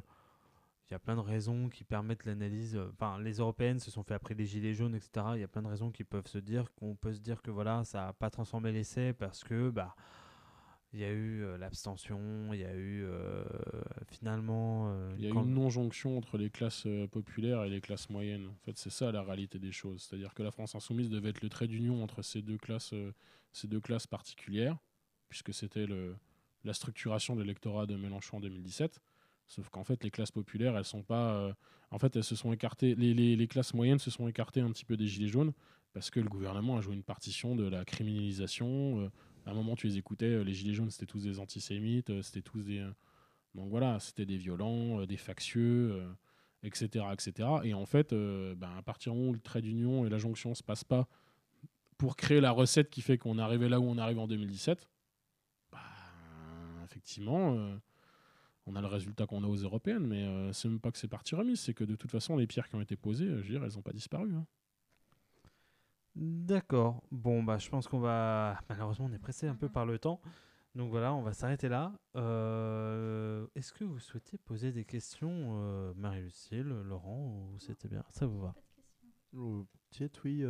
il 0.92 0.94
y 0.94 0.96
a 0.96 0.98
plein 0.98 1.16
de 1.16 1.20
raisons 1.20 1.70
qui 1.70 1.84
permettent 1.84 2.26
l'analyse. 2.26 2.76
euh, 2.76 2.90
Enfin, 2.92 3.18
les 3.18 3.38
européennes 3.38 3.78
se 3.80 3.90
sont 3.90 4.02
fait 4.02 4.12
après 4.12 4.34
les 4.34 4.44
gilets 4.44 4.74
jaunes, 4.74 4.94
etc. 4.94 5.24
Il 5.36 5.40
y 5.40 5.42
a 5.42 5.48
plein 5.48 5.62
de 5.62 5.68
raisons 5.68 5.90
qui 5.90 6.04
peuvent 6.04 6.26
se 6.26 6.36
dire 6.36 6.70
qu'on 6.74 6.94
peut 6.96 7.14
se 7.14 7.20
dire 7.20 7.40
que 7.40 7.50
voilà, 7.50 7.82
ça 7.84 8.02
n'a 8.06 8.12
pas 8.12 8.28
transformé 8.28 8.72
l'essai 8.72 9.14
parce 9.14 9.42
que 9.42 9.70
bah 9.70 9.96
il 10.92 11.00
y 11.00 11.04
a 11.04 11.10
eu 11.10 11.42
euh, 11.44 11.56
l'abstention, 11.56 12.52
il 12.52 12.60
y 12.60 12.64
a 12.64 12.74
eu 12.74 13.04
euh, 13.04 13.42
finalement. 14.08 14.92
euh, 14.92 15.14
Il 15.16 15.24
y 15.24 15.28
a 15.28 15.30
quand- 15.32 15.44
une 15.44 15.54
non-jonction 15.54 16.18
entre 16.18 16.36
les 16.36 16.50
classes 16.50 16.86
populaires 17.10 17.64
et 17.64 17.70
les 17.70 17.80
classes 17.80 18.10
moyennes. 18.10 18.46
En 18.48 18.58
fait, 18.66 18.76
c'est 18.76 18.90
ça 18.90 19.10
la 19.12 19.22
réalité 19.22 19.58
des 19.58 19.72
choses. 19.72 20.02
C'est-à-dire 20.02 20.34
que 20.34 20.42
la 20.42 20.50
France 20.50 20.74
insoumise 20.74 21.08
devait 21.08 21.30
être 21.30 21.40
le 21.40 21.48
trait 21.48 21.68
d'union 21.68 22.02
entre 22.04 22.20
ces 22.20 22.42
deux 22.42 22.58
classes, 22.58 22.92
ces 23.52 23.66
deux 23.68 23.80
classes 23.80 24.06
particulières, 24.06 24.76
puisque 25.30 25.54
c'était 25.54 25.86
la 26.64 26.74
structuration 26.74 27.34
de 27.34 27.40
l'électorat 27.40 27.86
de 27.86 27.96
Mélenchon 27.96 28.36
en 28.36 28.40
2017. 28.40 29.00
Sauf 29.52 29.68
qu'en 29.68 29.84
fait, 29.84 30.02
les 30.02 30.10
classes 30.10 30.30
populaires, 30.30 30.78
elles 30.78 30.84
sont 30.86 31.02
pas. 31.02 31.34
euh, 31.34 31.52
en 31.90 31.98
fait, 31.98 32.16
elles 32.16 32.24
se 32.24 32.34
sont 32.34 32.54
écartées. 32.54 32.94
Les, 32.94 33.12
les- 33.12 33.46
classes 33.48 33.74
moyennes 33.74 33.98
se 33.98 34.10
sont 34.10 34.26
écartées 34.26 34.62
un 34.62 34.70
petit 34.70 34.86
peu 34.86 34.96
des 34.96 35.06
gilets 35.06 35.28
jaunes 35.28 35.52
parce 35.92 36.10
que 36.10 36.20
le 36.20 36.28
gouvernement 36.30 36.78
a 36.78 36.80
joué 36.80 36.94
une 36.94 37.02
partition 37.02 37.54
de 37.54 37.68
la 37.68 37.84
criminalisation. 37.84 39.02
euh, 39.02 39.10
à 39.44 39.50
un 39.50 39.54
moment, 39.54 39.76
tu 39.76 39.88
les 39.88 39.98
écoutais, 39.98 40.24
euh, 40.24 40.42
les 40.42 40.54
gilets 40.54 40.72
jaunes, 40.72 40.88
c'était 40.90 41.04
tous 41.04 41.24
des 41.24 41.38
antisémites, 41.38 42.22
c'était 42.22 42.40
tous 42.40 42.62
des. 42.62 42.82
donc 43.54 43.68
voilà, 43.68 43.98
c'était 44.00 44.24
des 44.24 44.38
violents, 44.38 45.04
des 45.04 45.18
factieux, 45.18 46.02
etc., 46.62 47.04
etc. 47.12 47.46
Et 47.64 47.74
en 47.74 47.84
fait, 47.84 48.14
ben, 48.14 48.70
à 48.78 48.82
partir 48.82 49.12
du 49.12 49.18
moment 49.18 49.30
où 49.32 49.34
le 49.34 49.40
trait 49.40 49.60
d'union 49.60 50.06
et 50.06 50.08
la 50.08 50.16
jonction 50.16 50.54
se 50.54 50.62
passent 50.62 50.84
pas 50.84 51.06
pour 51.98 52.16
créer 52.16 52.40
la 52.40 52.52
recette 52.52 52.88
qui 52.88 53.02
fait 53.02 53.18
qu'on 53.18 53.36
arrivé 53.38 53.68
là 53.68 53.80
où 53.80 53.84
on 53.84 53.98
arrive 53.98 54.18
en 54.18 54.26
2017, 54.26 54.88
ben, 55.72 55.78
effectivement, 56.84 57.76
on 58.66 58.76
a 58.76 58.80
le 58.80 58.86
résultat 58.86 59.26
qu'on 59.26 59.42
a 59.44 59.46
aux 59.46 59.56
européennes, 59.56 60.06
mais 60.06 60.24
euh, 60.24 60.52
c'est 60.52 60.68
même 60.68 60.80
pas 60.80 60.90
que 60.92 60.98
c'est 60.98 61.08
parti 61.08 61.34
remise, 61.34 61.60
c'est 61.60 61.74
que 61.74 61.84
de 61.84 61.96
toute 61.96 62.10
façon, 62.10 62.36
les 62.36 62.46
pierres 62.46 62.68
qui 62.68 62.76
ont 62.76 62.80
été 62.80 62.96
posées, 62.96 63.26
euh, 63.26 63.36
je 63.42 63.42
veux 63.42 63.58
dire, 63.58 63.64
elles 63.64 63.74
n'ont 63.74 63.82
pas 63.82 63.92
disparu. 63.92 64.34
hein. 64.34 64.46
D'accord. 66.14 67.02
Bon, 67.10 67.42
bah, 67.42 67.58
je 67.58 67.68
pense 67.70 67.88
qu'on 67.88 68.00
va. 68.00 68.60
Malheureusement, 68.68 69.06
on 69.06 69.12
est 69.12 69.18
pressé 69.18 69.46
un 69.48 69.54
peu 69.56 69.68
par 69.68 69.86
le 69.86 69.98
temps. 69.98 70.20
Donc 70.74 70.90
voilà, 70.90 71.12
on 71.14 71.22
va 71.22 71.32
s'arrêter 71.32 71.68
là. 71.68 71.92
Euh, 72.16 73.46
Est-ce 73.54 73.72
que 73.72 73.84
vous 73.84 73.98
souhaitez 73.98 74.38
poser 74.38 74.72
des 74.72 74.84
questions, 74.84 75.30
euh, 75.62 75.92
Marie-Lucille, 75.96 76.68
Laurent, 76.84 77.48
ou 77.52 77.58
c'était 77.58 77.88
bien 77.88 78.04
Ça 78.10 78.26
vous 78.26 78.40
va? 78.40 78.54
Tiet, 79.90 80.10
oui. 80.24 80.44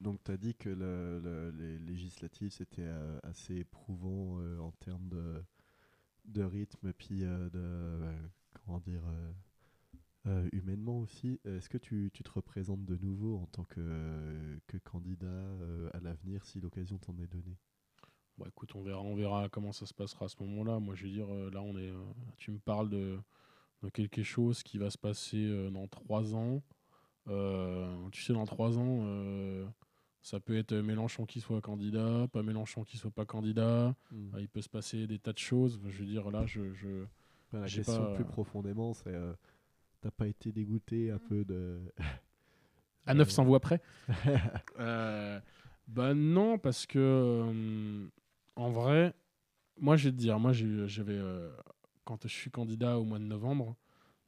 Donc, 0.00 0.22
tu 0.24 0.30
as 0.32 0.36
dit 0.36 0.54
que 0.54 0.68
le- 0.68 1.20
le- 1.22 1.50
les 1.50 1.78
législatives, 1.78 2.50
c'était 2.52 2.82
euh, 2.82 3.18
assez 3.22 3.56
éprouvant 3.56 4.38
euh, 4.40 4.58
en 4.60 4.72
termes 4.72 5.08
de, 5.08 5.42
de 6.26 6.42
rythme, 6.44 6.92
puis 6.94 7.24
euh, 7.24 7.50
de. 7.50 7.60
euh, 7.60 8.16
comment 8.64 8.80
dire. 8.80 9.02
humainement 10.52 10.98
aussi. 11.00 11.40
Est-ce 11.44 11.68
que 11.68 11.78
tu, 11.78 12.10
tu 12.12 12.22
te 12.22 12.30
représentes 12.30 12.84
de 12.84 12.96
nouveau 12.96 13.36
en 13.38 13.46
tant 13.46 13.64
que, 13.64 14.58
que 14.66 14.76
candidat 14.78 15.44
à 15.94 16.00
l'avenir 16.00 16.44
si 16.44 16.60
l'occasion 16.60 16.98
t'en 16.98 17.16
est 17.18 17.26
donnée? 17.26 17.56
Bon, 18.38 18.46
écoute, 18.46 18.74
on 18.76 18.82
verra, 18.82 19.00
on 19.02 19.14
verra 19.16 19.48
comment 19.48 19.72
ça 19.72 19.86
se 19.86 19.94
passera 19.94 20.26
à 20.26 20.28
ce 20.28 20.36
moment-là. 20.42 20.78
Moi, 20.80 20.94
je 20.94 21.04
veux 21.04 21.12
dire, 21.12 21.28
là, 21.28 21.62
on 21.62 21.76
est. 21.78 21.92
tu 22.38 22.50
me 22.52 22.58
parles 22.58 22.90
de, 22.90 23.18
de 23.82 23.88
quelque 23.90 24.22
chose 24.24 24.62
qui 24.62 24.78
va 24.78 24.90
se 24.90 24.98
passer 24.98 25.70
dans 25.72 25.88
trois 25.88 26.34
ans. 26.34 26.62
Tu 28.12 28.22
sais, 28.22 28.32
dans 28.32 28.46
trois 28.46 28.78
ans, 28.78 29.04
ça 30.26 30.40
peut 30.40 30.56
être 30.56 30.74
Mélenchon 30.74 31.24
qui 31.24 31.40
soit 31.40 31.60
candidat, 31.60 32.26
pas 32.32 32.42
Mélenchon 32.42 32.82
qui 32.82 32.96
soit 32.96 33.12
pas 33.12 33.24
candidat. 33.24 33.94
Euh, 34.12 34.40
il 34.40 34.48
peut 34.48 34.60
se 34.60 34.68
passer 34.68 35.06
des 35.06 35.20
tas 35.20 35.32
de 35.32 35.38
choses. 35.38 35.80
Je 35.86 35.98
veux 36.00 36.04
dire, 36.04 36.32
là, 36.32 36.44
je. 36.46 36.72
je... 36.74 37.04
Enfin, 37.46 37.60
la 37.60 37.68
question 37.68 38.06
pas- 38.06 38.14
plus 38.14 38.24
profondément, 38.24 38.92
c'est 38.92 39.14
euh, 39.14 39.32
t'as 40.00 40.10
pas 40.10 40.26
été 40.26 40.50
dégoûté 40.50 41.12
un 41.12 41.20
peu 41.20 41.44
de. 41.44 41.78
À 43.06 43.14
900 43.14 43.44
voix 43.44 43.60
près 43.60 43.80
Euh, 44.80 45.38
Bah 45.86 46.12
non, 46.12 46.58
parce 46.58 46.86
que 46.86 46.98
euh, 46.98 48.08
en 48.56 48.70
vrai, 48.70 49.14
moi 49.78 49.96
je 49.96 50.08
vais 50.08 50.12
te 50.12 50.16
dire, 50.18 50.40
moi 50.40 50.52
j'avais 50.52 51.12
euh, 51.16 51.48
quand 52.04 52.24
je 52.24 52.34
suis 52.34 52.50
candidat 52.50 52.98
au 52.98 53.04
mois 53.04 53.20
de 53.20 53.24
novembre, 53.24 53.76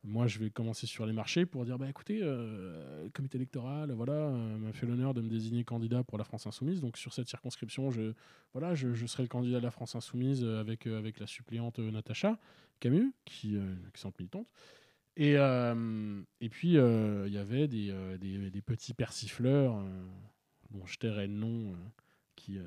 moi, 0.04 0.26
je 0.26 0.38
vais 0.38 0.50
commencer 0.50 0.86
sur 0.86 1.06
les 1.06 1.12
marchés 1.12 1.44
pour 1.44 1.64
dire, 1.64 1.78
bah 1.78 1.88
écoutez, 1.88 2.20
euh, 2.22 3.04
le 3.04 3.10
comité 3.10 3.36
électoral, 3.36 3.90
voilà, 3.92 4.12
euh, 4.12 4.58
m'a 4.58 4.72
fait 4.72 4.86
l'honneur 4.86 5.12
de 5.12 5.20
me 5.20 5.28
désigner 5.28 5.64
candidat 5.64 6.04
pour 6.04 6.18
la 6.18 6.24
France 6.24 6.46
Insoumise. 6.46 6.80
Donc 6.80 6.96
sur 6.96 7.12
cette 7.12 7.28
circonscription, 7.28 7.90
je, 7.90 8.12
voilà, 8.52 8.74
je, 8.74 8.94
serai 9.06 9.24
le 9.24 9.28
candidat 9.28 9.58
de 9.58 9.64
la 9.64 9.72
France 9.72 9.96
Insoumise 9.96 10.44
euh, 10.44 10.60
avec, 10.60 10.86
euh, 10.86 10.98
avec 10.98 11.18
la 11.18 11.26
suppléante 11.26 11.80
euh, 11.80 11.90
Natacha 11.90 12.38
Camus, 12.80 13.12
qui 13.24 13.56
euh, 13.56 13.60
une 13.60 13.88
excellente 13.88 14.18
militante. 14.18 14.46
Et, 15.16 15.36
euh, 15.36 16.22
et 16.40 16.48
puis, 16.48 16.78
euh, 16.78 17.26
il 17.26 17.32
y 17.32 17.38
avait 17.38 17.66
des, 17.66 17.90
euh, 17.90 18.16
des, 18.18 18.62
petits 18.62 18.94
persifleurs, 18.94 19.78
euh, 19.78 20.06
dont 20.70 20.86
je 20.86 20.96
tairai 20.96 21.26
le 21.26 21.34
nom, 21.34 21.72
euh, 21.72 21.76
qui 22.36 22.58
euh, 22.58 22.62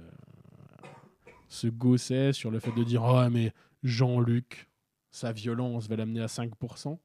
se 1.48 1.68
gaussaient 1.68 2.34
sur 2.34 2.52
le 2.52 2.60
fait 2.60 2.74
de 2.74 2.84
dire, 2.84 3.04
ah 3.04 3.30
mais 3.30 3.54
Jean-Luc, 3.84 4.68
sa 5.12 5.32
violence 5.32 5.88
va 5.88 5.96
l'amener 5.96 6.22
à 6.22 6.26
5%. 6.26 7.00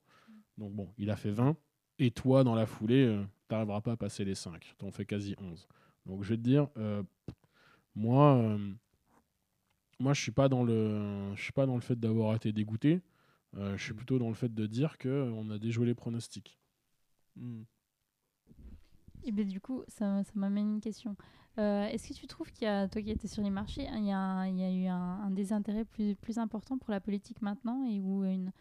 Donc 0.59 0.73
bon, 0.75 0.93
il 0.99 1.11
a 1.11 1.17
fait 1.17 1.31
20. 1.31 1.57
Et 1.99 2.11
toi, 2.11 2.45
dans 2.45 2.55
la 2.55 2.67
foulée, 2.67 3.07
euh, 3.07 3.25
t'arriveras 3.49 3.81
pas 3.81 3.93
à 3.93 3.97
passer 3.97 4.25
les 4.25 4.35
5. 4.35 4.75
T'en 4.79 4.91
fais 4.91 5.07
quasi 5.07 5.35
11. 5.39 5.67
Donc 6.07 6.23
je 6.23 6.31
vais 6.31 6.37
te 6.37 6.43
dire, 6.43 6.69
euh, 6.77 7.03
moi, 7.95 8.37
euh, 8.37 8.73
moi, 9.99 10.13
je 10.13 10.21
suis 10.21 10.33
pas 10.33 10.49
dans 10.49 10.63
le, 10.65 11.35
je 11.35 11.43
suis 11.43 11.53
pas 11.53 11.67
dans 11.67 11.75
le 11.75 11.81
fait 11.81 11.99
d'avoir 11.99 12.35
été 12.35 12.53
dégoûté. 12.53 13.01
Euh, 13.57 13.77
je 13.77 13.83
suis 13.83 13.95
plutôt 13.95 14.19
dans 14.19 14.29
le 14.29 14.35
fait 14.35 14.53
de 14.55 14.67
dire 14.67 14.99
que 14.99 15.31
on 15.35 15.51
a 15.51 15.59
déjoué 15.59 15.87
les 15.87 15.95
pronostics. 15.95 16.59
Hmm. 17.37 17.63
Et 19.25 19.33
ben, 19.33 19.47
du 19.47 19.61
coup, 19.61 19.83
ça, 19.89 20.23
ça 20.23 20.33
m'amène 20.35 20.75
une 20.75 20.81
question. 20.81 21.17
Euh, 21.59 21.87
Est-ce 21.87 22.09
que 22.09 22.15
tu 22.15 22.27
trouves 22.27 22.53
qu'il 22.53 22.65
y 22.65 22.69
a, 22.71 22.87
toi 22.89 23.03
qui 23.03 23.11
étais 23.11 23.29
sur 23.29 23.43
les 23.43 23.51
marchés, 23.51 23.87
il 23.97 24.05
y 24.05 24.13
a, 24.13 24.19
un- 24.19 24.47
il 24.47 24.59
y 24.59 24.63
a 24.63 24.71
eu 24.71 24.87
un, 24.87 24.95
un 25.23 25.31
désintérêt 25.31 25.85
plus, 25.85 26.15
plus 26.17 26.39
important 26.39 26.79
pour 26.79 26.91
la 26.91 27.01
politique 27.01 27.41
maintenant 27.43 27.85
et 27.87 28.01
ou 28.01 28.25
une 28.25 28.53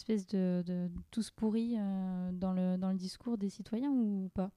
espèce 0.00 0.26
de, 0.26 0.62
de 0.66 0.88
tous 1.10 1.30
pourris 1.30 1.76
euh, 1.78 2.30
dans, 2.32 2.52
le, 2.52 2.76
dans 2.76 2.90
le 2.90 2.96
discours 2.96 3.36
des 3.38 3.50
citoyens 3.50 3.90
ou 3.90 4.30
pas? 4.34 4.50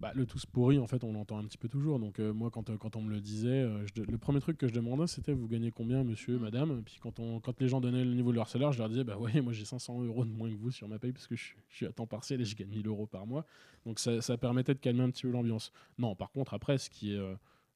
Bah, 0.00 0.12
le 0.14 0.26
tous 0.26 0.44
pourri, 0.44 0.78
en 0.78 0.86
fait, 0.86 1.02
on 1.04 1.12
l'entend 1.12 1.38
un 1.38 1.44
petit 1.44 1.56
peu 1.56 1.68
toujours. 1.68 1.98
Donc, 1.98 2.18
euh, 2.18 2.32
moi, 2.32 2.50
quand, 2.50 2.68
euh, 2.68 2.76
quand 2.76 2.96
on 2.96 3.02
me 3.02 3.10
le 3.10 3.20
disait, 3.20 3.48
euh, 3.48 3.86
je 3.86 4.02
le 4.02 4.18
premier 4.18 4.40
truc 4.40 4.58
que 4.58 4.66
je 4.68 4.72
demandais, 4.72 5.06
c'était 5.06 5.32
vous 5.32 5.46
gagnez 5.48 5.70
combien, 5.70 6.02
monsieur, 6.04 6.38
madame? 6.38 6.82
Puis, 6.84 6.98
quand, 7.00 7.20
on, 7.20 7.40
quand 7.40 7.58
les 7.60 7.68
gens 7.68 7.80
donnaient 7.80 8.04
le 8.04 8.12
niveau 8.14 8.30
de 8.30 8.36
leur 8.36 8.48
salaire, 8.48 8.72
je 8.72 8.78
leur 8.78 8.88
disais 8.88 9.04
bah 9.04 9.16
ouais, 9.18 9.40
moi 9.40 9.52
j'ai 9.52 9.64
500 9.64 10.02
euros 10.02 10.24
de 10.24 10.30
moins 10.30 10.50
que 10.50 10.56
vous 10.56 10.70
sur 10.70 10.88
ma 10.88 10.98
paye 10.98 11.12
parce 11.12 11.26
que 11.26 11.36
je, 11.36 11.42
suis- 11.44 11.56
je 11.70 11.76
suis 11.76 11.86
à 11.86 11.92
temps 11.92 12.06
partiel 12.06 12.40
et 12.40 12.44
je 12.44 12.54
gagne 12.56 12.68
1000 12.68 12.86
euros 12.86 13.06
par 13.06 13.26
mois. 13.26 13.46
Donc, 13.86 13.98
ça, 13.98 14.20
ça 14.20 14.36
permettait 14.36 14.74
de 14.74 14.80
calmer 14.80 15.02
un 15.04 15.10
petit 15.10 15.22
peu 15.22 15.30
l'ambiance. 15.30 15.72
Non, 15.98 16.14
par 16.14 16.30
contre, 16.32 16.54
après, 16.54 16.76
ce 16.78 16.90
qui 16.90 17.14
est, 17.14 17.20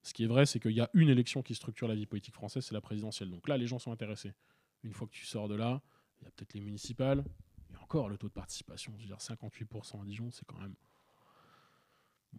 ce 0.03 0.13
qui 0.13 0.25
est 0.25 0.29
vrai, 0.29 0.45
c'est 0.45 0.61
qu'il 0.61 0.73
y 0.73 0.81
a 0.81 0.91
une 0.95 1.09
élection 1.09 1.43
qui 1.43 1.55
structure 1.55 1.89
la 1.89 1.95
vie 1.95 2.07
politique 2.07 2.35
française, 2.35 2.65
c'est 2.65 2.75
la 2.75 2.81
présidentielle. 2.81 3.31
Donc 3.31 3.49
là, 3.49 3.57
les 3.57 3.67
gens 3.67 3.79
sont 3.79 3.93
intéressés. 3.93 4.33
Une 4.83 4.93
fois 4.93 5.07
que 5.07 5.13
tu 5.13 5.25
sors 5.25 5.49
de 5.49 5.55
là, 5.55 5.81
il 6.21 6.25
y 6.25 6.29
a 6.29 6.31
peut-être 6.31 6.55
les 6.55 6.61
municipales. 6.61 7.25
Et 7.73 7.77
encore, 7.77 8.09
le 8.09 8.17
taux 8.17 8.29
de 8.29 8.33
participation, 8.33 8.93
je 8.97 9.03
veux 9.03 9.07
dire 9.09 9.19
58% 9.19 10.03
à 10.03 10.05
Dijon, 10.05 10.31
c'est 10.31 10.47
quand 10.47 10.59
même 10.59 10.75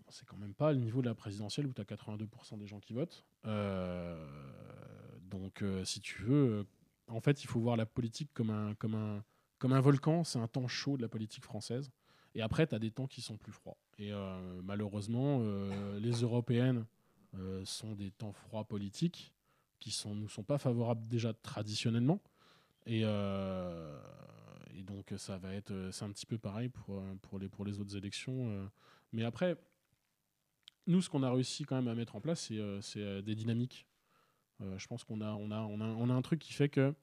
c'est 0.09 0.25
quand 0.25 0.37
même 0.37 0.53
pas 0.53 0.71
le 0.71 0.79
niveau 0.79 1.01
de 1.01 1.07
la 1.07 1.15
présidentielle 1.15 1.67
où 1.67 1.73
tu 1.73 1.81
as 1.81 1.83
82% 1.83 2.57
des 2.57 2.67
gens 2.67 2.79
qui 2.79 2.93
votent. 2.93 3.25
Euh, 3.45 4.25
donc, 5.21 5.61
euh, 5.61 5.83
si 5.85 5.99
tu 5.99 6.21
veux, 6.23 6.59
euh, 6.59 6.63
en 7.07 7.21
fait, 7.21 7.43
il 7.43 7.47
faut 7.47 7.59
voir 7.59 7.75
la 7.77 7.85
politique 7.85 8.29
comme 8.33 8.49
un, 8.49 8.75
comme 8.75 8.95
un, 8.95 9.23
comme 9.57 9.73
un 9.73 9.81
volcan. 9.81 10.23
C'est 10.23 10.39
un 10.39 10.47
temps 10.47 10.67
chaud 10.67 10.97
de 10.97 11.01
la 11.01 11.09
politique 11.09 11.43
française. 11.43 11.91
Et 12.35 12.41
après, 12.41 12.67
tu 12.67 12.75
as 12.75 12.79
des 12.79 12.91
temps 12.91 13.07
qui 13.07 13.21
sont 13.21 13.37
plus 13.37 13.51
froids. 13.51 13.77
Et 13.97 14.11
malheureusement, 14.63 15.41
les 15.97 16.11
européennes 16.11 16.85
sont 17.65 17.95
des 17.95 18.11
temps 18.11 18.31
froids 18.31 18.63
politiques 18.65 19.33
qui 19.79 19.89
sont, 19.89 20.13
nous 20.13 20.29
sont 20.29 20.43
pas 20.43 20.59
favorables 20.59 21.07
déjà 21.07 21.33
traditionnellement. 21.33 22.21
Et, 22.85 23.01
euh, 23.03 23.99
et 24.75 24.83
donc, 24.83 25.13
ça 25.17 25.37
va 25.37 25.53
être, 25.53 25.71
euh, 25.71 25.91
c'est 25.91 26.05
un 26.05 26.11
petit 26.11 26.25
peu 26.25 26.37
pareil 26.37 26.69
pour, 26.69 26.99
euh, 26.99 27.15
pour, 27.21 27.39
les, 27.39 27.49
pour 27.49 27.65
les 27.65 27.79
autres 27.79 27.95
élections. 27.95 28.69
Mais 29.11 29.23
après, 29.23 29.57
nous, 30.87 31.01
ce 31.01 31.09
qu'on 31.09 31.23
a 31.23 31.31
réussi 31.31 31.65
quand 31.65 31.75
même 31.75 31.87
à 31.87 31.95
mettre 31.95 32.15
en 32.15 32.21
place, 32.21 32.51
c'est 32.81 33.21
des 33.21 33.35
dynamiques. 33.35 33.87
Je 34.59 34.87
pense 34.87 35.03
qu'on 35.03 35.21
a, 35.21 35.31
on 35.33 35.51
a, 35.51 35.61
on 35.61 35.79
a, 35.81 35.85
on 35.85 36.09
a 36.09 36.13
un 36.13 36.21
truc 36.21 36.39
qui 36.39 36.53
fait 36.53 36.69
que 36.69 36.93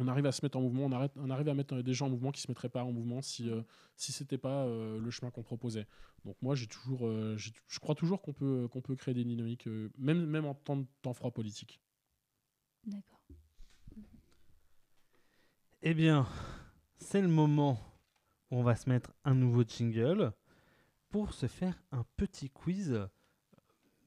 on 0.00 0.06
arrive 0.06 0.26
à 0.26 0.32
se 0.32 0.44
mettre 0.44 0.56
en 0.56 0.60
mouvement, 0.60 0.86
on, 1.16 1.30
arrive 1.30 1.48
à 1.48 1.54
mettre 1.54 1.82
des 1.82 1.92
gens 1.92 2.06
en 2.06 2.10
mouvement 2.10 2.30
qui 2.30 2.40
se 2.40 2.48
mettraient 2.48 2.68
pas 2.68 2.84
en 2.84 2.92
mouvement 2.92 3.20
si 3.20 3.50
si 3.96 4.12
c'était 4.12 4.38
pas 4.38 4.64
euh, 4.64 5.00
le 5.00 5.10
chemin 5.10 5.32
qu'on 5.32 5.42
proposait. 5.42 5.88
Donc 6.24 6.36
moi, 6.40 6.54
j'ai 6.54 6.68
toujours, 6.68 7.00
je 7.36 7.78
crois 7.80 7.96
toujours 7.96 8.22
qu'on 8.22 8.32
peut 8.32 8.68
qu'on 8.70 8.80
peut 8.80 8.94
créer 8.94 9.14
des 9.14 9.24
dynamiques, 9.24 9.66
même 9.98 10.24
même 10.24 10.46
en 10.46 10.54
temps 10.54 10.84
temps 11.02 11.14
froid 11.14 11.32
politique. 11.32 11.80
D'accord. 12.84 13.20
Eh 15.82 15.94
bien, 15.94 16.26
c'est 16.98 17.20
le 17.22 17.28
moment 17.28 17.78
où 18.50 18.56
on 18.56 18.62
va 18.62 18.74
se 18.74 18.88
mettre 18.88 19.12
un 19.24 19.34
nouveau 19.34 19.62
jingle 19.62 20.32
pour 21.10 21.32
se 21.32 21.46
faire 21.46 21.80
un 21.92 22.04
petit 22.16 22.50
quiz 22.50 22.92
euh, 22.92 23.06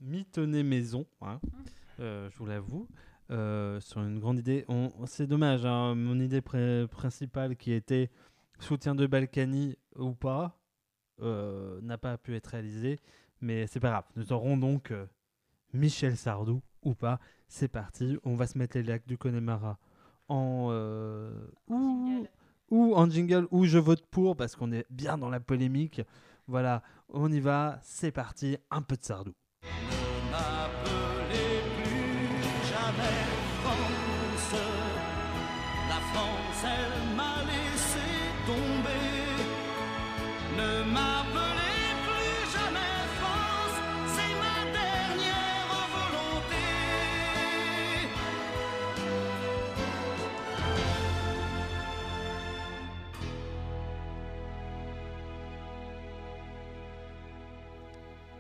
mitonné 0.01 0.63
maison, 0.63 1.05
hein, 1.22 1.39
euh, 1.99 2.30
je 2.30 2.38
vous 2.38 2.45
l'avoue, 2.45 2.88
euh, 3.30 3.80
sur 3.80 4.01
une 4.01 4.19
grande 4.19 4.39
idée. 4.39 4.65
On- 4.67 4.91
c'est 5.05 5.28
dommage, 5.28 5.65
hein, 5.65 5.95
mon 5.95 6.19
idée 6.19 6.41
principale 6.41 7.55
qui 7.55 7.72
était 7.72 8.09
soutien 8.59 8.93
de 8.93 9.07
Balkany 9.07 9.78
ou 9.95 10.13
pas 10.13 10.57
euh, 11.22 11.80
n'a 11.82 11.97
pas 11.97 12.17
pu 12.17 12.36
être 12.36 12.47
réalisée, 12.47 12.99
mais 13.39 13.65
c'est 13.67 13.80
pas 13.80 13.91
grave. 13.91 14.05
Nous 14.15 14.34
aurons 14.34 14.57
donc 14.57 14.91
Michel 15.74 16.17
Sardou 16.17 16.61
ou 16.84 16.95
pas. 16.95 17.19
C'est 17.47 17.67
parti, 17.67 18.17
on 18.24 18.36
va 18.36 18.47
se 18.47 18.57
mettre 18.57 18.78
les 18.78 18.84
lacs 18.84 19.07
du 19.07 19.17
Connemara 19.17 19.78
en 20.32 20.69
euh, 20.71 21.29
ou, 21.67 22.25
ou 22.69 22.95
en 22.95 23.09
jingle 23.09 23.47
ou 23.51 23.65
je 23.65 23.77
vote 23.77 24.05
pour 24.09 24.36
parce 24.36 24.55
qu'on 24.55 24.71
est 24.71 24.86
bien 24.89 25.17
dans 25.17 25.29
la 25.29 25.39
polémique. 25.39 26.01
Voilà, 26.47 26.82
on 27.09 27.32
y 27.32 27.39
va, 27.39 27.79
c'est 27.82 28.11
parti, 28.11 28.57
un 28.71 28.82
peu 28.82 28.95
de 28.95 29.03
Sardou. 29.03 29.34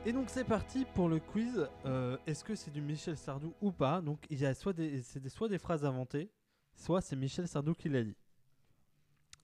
Et 0.05 0.13
donc 0.13 0.29
c'est 0.29 0.43
parti 0.43 0.85
pour 0.95 1.09
le 1.09 1.19
quiz. 1.19 1.67
Euh, 1.85 2.17
Est-ce 2.25 2.43
que 2.43 2.55
c'est 2.55 2.71
du 2.71 2.81
Michel 2.81 3.17
Sardou 3.17 3.53
ou 3.61 3.71
pas? 3.71 4.01
Donc 4.01 4.25
il 4.29 4.39
y 4.39 4.45
a 4.45 4.53
soit 4.53 4.73
des, 4.73 5.01
c'est 5.03 5.19
des- 5.19 5.29
soit 5.29 5.47
des 5.47 5.59
phrases 5.59 5.85
inventées, 5.85 6.31
soit 6.75 7.01
c'est 7.01 7.15
Michel 7.15 7.47
Sardou 7.47 7.73
qui 7.73 7.89
l'a 7.89 8.03
dit. 8.03 8.15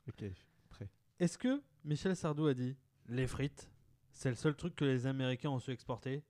Ok, 0.07 0.23
prêt. 0.69 0.89
Est-ce 1.19 1.37
que 1.37 1.61
Michel 1.83 2.15
Sardou 2.15 2.47
a 2.47 2.53
dit 2.53 2.75
les 3.07 3.27
frites, 3.27 3.69
c'est 4.11 4.29
le 4.29 4.35
seul 4.35 4.55
truc 4.55 4.75
que 4.75 4.85
les 4.85 5.05
Américains 5.05 5.49
ont 5.49 5.59
su 5.59 5.71
exporter 5.71 6.23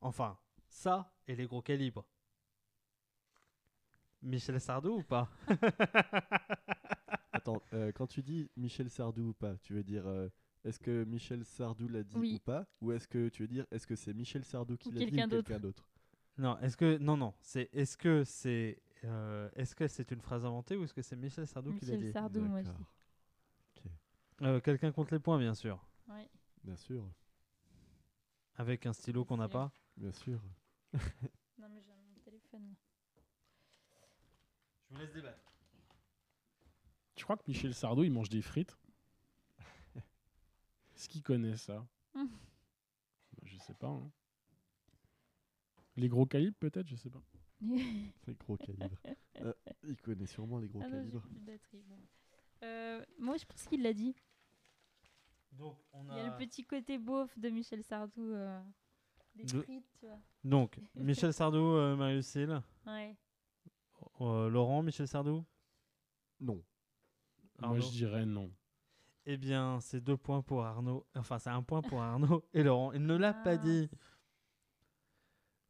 Enfin, 0.00 0.38
ça 0.68 1.12
et 1.26 1.34
les 1.34 1.46
gros 1.46 1.60
calibres. 1.62 2.06
Michel 4.22 4.60
Sardou 4.60 4.98
ou 4.98 5.02
pas? 5.02 5.28
Attends, 7.32 7.62
euh, 7.72 7.90
quand 7.92 8.06
tu 8.06 8.22
dis 8.22 8.48
Michel 8.56 8.88
Sardou 8.90 9.30
ou 9.30 9.32
pas, 9.34 9.56
tu 9.58 9.72
veux 9.74 9.82
dire 9.82 10.06
euh, 10.06 10.28
est-ce 10.64 10.78
que 10.78 11.04
Michel 11.04 11.44
Sardou 11.44 11.88
l'a 11.88 12.02
dit 12.02 12.16
Oui. 12.16 12.34
ou 12.34 12.38
pas 12.40 12.66
Ou 12.80 12.92
est-ce 12.92 13.06
que 13.08 13.28
tu 13.28 13.42
veux 13.42 13.48
dire 13.48 13.66
est-ce 13.70 13.86
que 13.86 13.96
c'est 13.96 14.12
Michel 14.14 14.44
Sardou 14.44 14.76
qui 14.76 14.88
Ou 14.88 14.92
l'a 14.92 14.98
dit 14.98 15.04
ou 15.04 15.08
quelqu'un 15.10 15.28
d'autre. 15.28 15.46
quelqu'un 15.48 15.60
d'autre 15.60 15.86
Non, 16.38 16.58
est-ce 16.60 16.76
que 16.76 16.98
non 16.98 17.16
non, 17.16 17.34
c'est 17.40 17.68
est-ce 17.72 17.96
que 17.96 18.24
c'est 18.24 18.82
euh, 19.04 19.48
est-ce 19.54 19.74
que 19.76 19.86
c'est 19.86 20.10
une 20.10 20.20
phrase 20.20 20.44
inventée 20.44 20.76
ou 20.76 20.84
est-ce 20.84 20.92
que 20.94 21.02
c'est 21.02 21.16
Michel 21.16 21.46
Sardou 21.46 21.72
qui 21.74 21.84
l'a 21.86 21.92
Michel 21.92 22.06
dit 22.08 22.12
Sardou, 22.12 22.40
moi 22.42 22.62
je 22.62 22.68
dis. 22.70 22.74
D'accord. 22.74 23.92
Euh, 24.42 24.60
Quelqu'un 24.60 24.92
compte 24.92 25.10
les 25.12 25.18
points 25.20 25.38
bien 25.38 25.54
sûr, 25.54 25.84
Ouais. 26.08 26.28
Bien 26.64 26.76
sûr, 26.76 27.08
avec 28.56 28.86
un 28.86 28.92
stylo 28.92 29.24
qu'on 29.24 29.36
n'a 29.36 29.48
pas. 29.48 29.72
bien 29.96 30.12
sûr. 30.12 30.40
Non 30.92 31.68
mais 31.70 31.80
j'ai 31.82 31.92
mon 31.92 32.20
téléphone. 32.24 32.74
Je 34.90 34.94
vous 34.94 35.00
laisse 35.00 35.12
débattre. 35.12 35.52
Tu 37.14 37.24
crois 37.24 37.36
que 37.36 37.42
Michel 37.48 37.74
Sardou, 37.74 38.04
il 38.04 38.12
mange 38.12 38.28
des 38.28 38.42
frites? 38.42 38.76
Est-ce 40.98 41.08
qu'il 41.08 41.22
connaît 41.22 41.56
ça? 41.56 41.86
Bah, 42.14 42.20
Je 43.44 43.56
sais 43.58 43.74
pas. 43.74 43.86
hein. 43.88 44.10
Les 45.96 46.08
gros 46.08 46.26
calibres, 46.26 46.56
peut-être? 46.58 46.88
Je 46.88 46.96
sais 46.96 47.10
pas. 47.10 47.22
Les 47.60 48.34
gros 48.34 48.56
calibres. 48.56 48.98
Euh, 49.40 49.52
il 49.84 49.96
connaît 50.02 50.26
sûrement 50.26 50.58
les 50.58 50.66
gros 50.66 50.80
Ah 50.82 50.88
non, 50.88 50.90
j'ai 50.90 50.98
calibres. 50.98 51.20
plus 51.20 51.34
de 51.36 51.38
batterie. 51.46 51.82
bon. 51.86 51.96
Euh, 52.64 53.04
moi, 53.20 53.36
je 53.36 53.44
pense 53.44 53.64
qu'il 53.66 53.82
l'a 53.84 53.92
dit. 53.92 54.16
Donc 55.52 55.78
on 55.92 56.02
Il 56.08 56.16
y 56.16 56.18
a 56.18 56.28
le 56.28 56.36
petit 56.36 56.64
côté 56.64 56.98
beauf 56.98 57.38
de 57.38 57.48
Michel 57.48 57.84
Sardou. 57.84 58.20
euh, 58.32 58.60
des 59.36 59.44
De- 59.44 59.62
frites, 59.62 59.86
tu 60.00 60.06
vois. 60.06 60.18
Donc 60.42 60.80
Michel 60.96 61.32
Sardou, 61.32 61.58
euh, 61.58 61.94
Marie-Lucille, 61.94 62.60
Ouais. 62.84 63.16
Euh, 64.20 64.48
Laurent, 64.48 64.82
Michel 64.82 65.06
Sardou? 65.06 65.44
Non. 66.40 66.60
Moi, 67.60 67.78
je 67.78 67.90
dirais 67.90 68.26
non. 68.26 68.50
Eh 69.30 69.36
bien, 69.36 69.78
c'est 69.80 70.00
deux 70.00 70.16
points 70.16 70.40
pour 70.40 70.64
Arnaud. 70.64 71.06
Enfin, 71.14 71.38
c'est 71.38 71.50
un 71.50 71.62
point 71.62 71.82
pour 71.82 72.00
Arnaud 72.00 72.44
et 72.54 72.62
Laurent. 72.62 72.92
Il 72.92 73.04
ne 73.04 73.14
l'a 73.14 73.34
pas 73.34 73.50
Ah. 73.52 73.56
dit. 73.58 73.90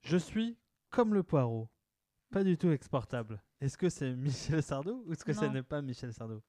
Je 0.02 0.16
suis 0.16 0.56
comme 0.90 1.12
le 1.12 1.24
poireau. 1.24 1.68
Pas 2.30 2.44
du 2.44 2.56
tout 2.56 2.70
exportable. 2.70 3.42
Est-ce 3.60 3.76
que 3.76 3.88
c'est 3.88 4.14
Michel 4.14 4.62
Sardou 4.62 5.02
ou 5.06 5.12
est-ce 5.12 5.24
que 5.24 5.32
ce 5.32 5.44
n'est 5.46 5.64
pas 5.64 5.82
Michel 5.82 6.12
Sardou? 6.12 6.40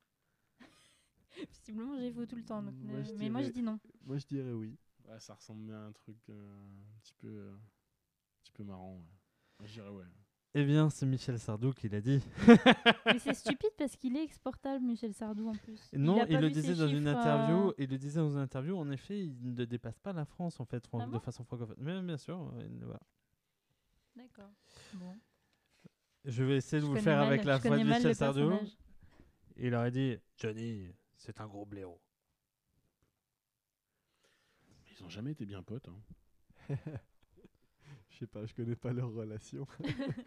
Visiblement, 1.52 1.98
j'ai 1.98 2.12
faux 2.12 2.26
tout 2.28 2.36
le 2.36 2.44
temps. 2.46 2.62
donc, 2.62 2.76
Moi, 2.76 3.00
euh, 3.00 3.04
je 3.04 3.14
mais 3.14 3.30
moi, 3.30 3.42
je 3.42 3.48
dirais- 3.48 3.54
dis 3.54 3.64
non. 3.64 3.80
Moi, 4.04 4.18
je 4.20 4.26
dirais 4.28 4.52
oui. 4.52 4.78
Ouais, 5.08 5.20
ça 5.20 5.34
ressemble 5.34 5.64
bien 5.66 5.78
à 5.78 5.88
un 5.88 5.92
truc 5.94 6.18
euh, 6.30 6.58
un 6.96 7.00
petit 7.00 7.14
peu, 7.14 7.28
euh, 7.28 7.56
un 7.56 8.42
petit 8.44 8.52
peu 8.52 8.64
marrant. 8.64 8.98
ouais. 8.98 9.08
Moi, 9.60 9.68
je 9.68 9.74
dirais 9.74 9.90
ouais. 9.90 10.06
Eh 10.56 10.66
bien, 10.66 10.90
c'est 10.90 11.06
Michel 11.06 11.38
Sardou 11.38 11.72
qui 11.74 11.90
l'a 11.90 12.02
dit. 12.02 12.24
Mais 13.06 13.20
c'est 13.20 13.36
stupide 13.36 13.70
parce 13.78 13.96
qu'il 13.96 14.18
est 14.18 14.24
exportable, 14.24 14.84
Michel 14.84 15.14
Sardou, 15.14 15.48
en 15.50 15.54
plus. 15.56 15.80
non, 15.94 16.26
il, 16.28 16.40
le 16.40 16.50
disait 16.50 16.74
dans 16.74 16.88
une 16.88 17.06
chiffres, 17.06 17.18
interview. 17.20 17.70
euh, 17.70 17.74
Il 17.78 17.90
le 17.90 17.98
disait 18.00 18.20
dans 18.20 18.32
une 18.32 18.40
interview. 18.40 18.76
En 18.76 18.90
effet, 18.90 19.20
il 19.26 19.54
ne 19.54 19.66
dépasse 19.66 20.00
pas 20.00 20.12
la 20.12 20.26
France 20.26 20.60
en 20.60 20.66
fait, 20.66 20.86
fran- 20.88 21.02
Ah 21.02 21.06
de 21.06 21.20
façon 21.20 21.44
francophone. 21.44 21.76
Mais 21.78 22.02
bien 22.02 22.18
sûr. 22.18 22.52
euh, 22.56 22.64
il- 22.68 22.84
voilà. 22.84 23.00
D'accord. 24.16 24.50
Bon. 24.96 25.16
Je 26.26 26.44
vais 26.44 26.58
essayer 26.58 26.80
de 26.82 26.86
Je 26.86 26.90
vous 26.90 26.96
le 26.96 27.02
faire 27.02 27.20
mal- 27.20 27.28
avec 27.28 27.44
la 27.46 27.58
voix 27.60 27.78
de 27.78 27.84
Michel 27.84 28.16
Sardou. 28.16 28.50
personnage. 28.50 28.76
Il 29.56 29.76
aurait 29.76 29.92
dit 29.92 30.18
Johnny, 30.38 30.88
c'est 31.16 31.40
un 31.42 31.48
gros 31.48 31.66
blaireau. 31.66 32.02
Ils 35.00 35.04
ont 35.04 35.10
jamais 35.10 35.32
été 35.32 35.46
bien 35.46 35.62
potes. 35.62 35.88
hein. 35.90 36.02
Je 38.20 38.26
sais 38.26 38.28
pas, 38.28 38.46
je 38.46 38.54
connais 38.54 38.76
pas 38.76 38.92
leur 38.92 39.14
relation. 39.14 39.66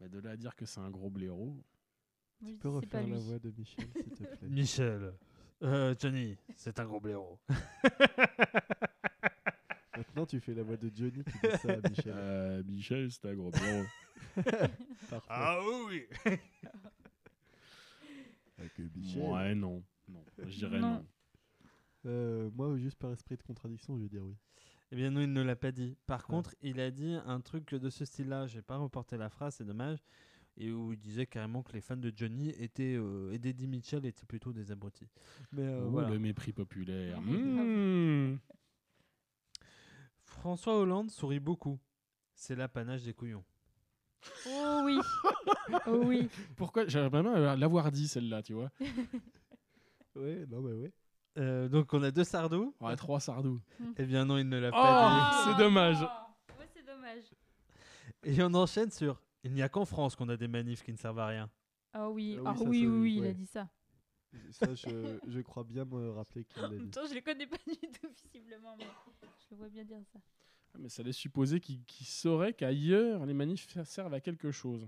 Bah, 0.00 0.06
de 0.08 0.20
là 0.20 0.30
à 0.30 0.36
dire 0.36 0.54
que 0.54 0.64
c'est 0.64 0.78
un 0.78 0.90
gros 0.90 1.10
blaireau. 1.10 1.56
Je 2.40 2.52
Tu 2.52 2.56
peux 2.58 2.68
refaire 2.68 3.04
la 3.04 3.18
voix 3.18 3.40
de 3.40 3.50
Michel, 3.50 3.88
s'il 3.92 4.04
te 4.12 4.22
plaît 4.36 4.38
Michel, 4.48 5.12
euh, 5.64 5.92
Johnny, 5.98 6.36
c'est 6.54 6.78
un 6.78 6.84
gros 6.86 7.00
blaireau. 7.00 7.40
Maintenant, 9.96 10.24
tu 10.24 10.38
fais 10.38 10.54
la 10.54 10.62
voix 10.62 10.76
de 10.76 10.88
Johnny 10.94 11.24
qui 11.24 11.32
dit 11.32 11.56
ça 11.60 11.72
à 11.72 11.88
Michel. 11.88 12.12
Euh, 12.14 12.62
Michel, 12.62 13.10
c'est 13.10 13.26
un 13.26 13.34
gros 13.34 13.50
blaireau. 13.50 13.84
Ah 15.28 15.58
oui 15.88 16.06
Avec 18.56 18.78
euh, 18.78 18.88
Michel. 18.94 19.22
ouais, 19.22 19.54
non. 19.56 19.82
Non, 20.08 20.24
je 20.38 20.44
dirais 20.58 20.78
Non. 20.78 20.92
non. 20.94 21.06
Euh, 22.06 22.50
moi, 22.54 22.78
juste 22.78 22.98
par 22.98 23.10
esprit 23.10 23.36
de 23.36 23.42
contradiction, 23.42 23.96
je 23.98 24.04
vais 24.04 24.08
dire 24.08 24.24
oui. 24.24 24.36
Eh 24.90 24.96
bien 24.96 25.10
non, 25.10 25.20
il 25.20 25.32
ne 25.32 25.42
l'a 25.42 25.56
pas 25.56 25.70
dit. 25.70 25.96
Par 26.06 26.26
contre, 26.26 26.54
il 26.62 26.80
a 26.80 26.90
dit 26.90 27.14
un 27.26 27.40
truc 27.40 27.74
de 27.74 27.90
ce 27.90 28.04
style-là. 28.04 28.46
J'ai 28.46 28.62
pas 28.62 28.76
reporté 28.78 29.16
la 29.16 29.28
phrase, 29.28 29.56
c'est 29.56 29.64
dommage. 29.64 29.98
Et 30.56 30.72
où 30.72 30.92
il 30.92 30.98
disait 30.98 31.26
carrément 31.26 31.62
que 31.62 31.72
les 31.72 31.80
fans 31.80 31.96
de 31.96 32.12
Johnny 32.14 32.50
étaient 32.50 32.96
euh, 32.96 33.32
et 33.32 33.38
d'Eddie 33.38 33.68
Mitchell 33.68 34.04
étaient 34.06 34.26
plutôt 34.26 34.52
des 34.52 34.72
abrutis. 34.72 35.08
Mais 35.52 35.62
euh, 35.62 35.82
Oh, 35.84 35.90
voilà. 35.90 36.08
Le 36.08 36.18
mépris 36.18 36.52
populaire. 36.52 37.20
Mmh. 38.28 38.38
François 40.24 40.78
Hollande 40.78 41.10
sourit 41.10 41.40
beaucoup. 41.40 41.78
C'est 42.34 42.54
l'apanage 42.56 43.02
des 43.04 43.12
couillons. 43.14 43.44
Oh 44.46 44.82
oui. 44.84 44.98
oh 45.86 46.02
oui. 46.04 46.28
Pourquoi? 46.56 46.86
J'aimerais 46.86 47.22
bien 47.22 47.56
l'avoir 47.56 47.90
dit 47.90 48.08
celle-là, 48.08 48.42
tu 48.42 48.54
vois. 48.54 48.70
Ouais, 50.16 50.46
non, 50.50 50.60
mais 50.62 50.72
ouais. 50.72 50.92
Euh, 51.38 51.68
donc 51.68 51.92
on 51.94 52.02
a 52.02 52.10
deux 52.10 52.24
Sardou. 52.24 52.74
Ouais, 52.80 52.96
trois 52.96 53.20
sardous. 53.20 53.60
Eh 53.96 54.04
bien 54.06 54.24
non, 54.24 54.38
il 54.38 54.48
ne 54.48 54.58
l'a 54.58 54.68
Oh 54.68 54.72
pas 54.72 55.44
c'est 55.44 55.56
dommage. 55.62 56.00
Ouais, 56.02 56.66
c'est 56.74 56.84
dommage. 56.84 57.22
dit. 58.24 58.30
Et 58.30 58.42
on 58.42 58.52
enchaîne 58.54 58.90
sur. 58.90 59.20
Il 59.44 59.52
n'y 59.52 59.62
a 59.62 59.68
qu'en 59.68 59.84
France 59.84 60.16
qu'on 60.16 60.28
a 60.28 60.36
des 60.36 60.48
manifs 60.48 60.82
qui 60.82 60.92
ne 60.92 60.96
servent 60.96 61.20
à 61.20 61.26
rien. 61.26 61.48
Ah 61.92 62.10
oui, 62.10 62.36
Ah 62.38 62.42
oui, 62.42 62.46
ah 62.50 62.56
ça, 62.58 62.64
oui, 62.64 62.80
ça, 62.82 62.86
oui, 62.88 62.98
oui, 63.00 63.16
il 63.18 63.26
a 63.26 63.32
dit 63.32 63.46
ça. 63.46 63.68
Ça, 64.50 64.74
je, 64.74 65.18
je 65.26 65.40
crois 65.40 65.64
bien 65.64 65.84
me 65.84 66.10
rappeler 66.10 66.44
qu'il 66.44 66.60
l'a 66.62 66.68
En 66.68 66.70
même 66.70 66.84
dit. 66.84 66.90
temps, 66.90 67.06
je 67.08 67.14
le 67.14 67.20
connais 67.20 67.46
pas 67.46 67.56
du 67.66 67.76
tout 67.78 68.08
visiblement, 68.32 68.74
mais 68.76 68.84
je 69.38 69.46
le 69.52 69.56
vois 69.56 69.68
bien 69.68 69.84
dire 69.84 69.98
ça. 70.12 70.18
Ah, 70.74 70.78
Mais 70.80 70.88
ça 70.88 71.02
laisse 71.02 71.16
supposer 71.16 71.60
qu'il 71.60 71.82
qu'il 71.84 72.06
saurait 72.06 72.52
qu'ailleurs, 72.52 73.24
les 73.24 73.32
manifs 73.32 73.66
servent 73.84 74.12
à 74.12 74.20
quelque 74.20 74.50
chose. 74.50 74.86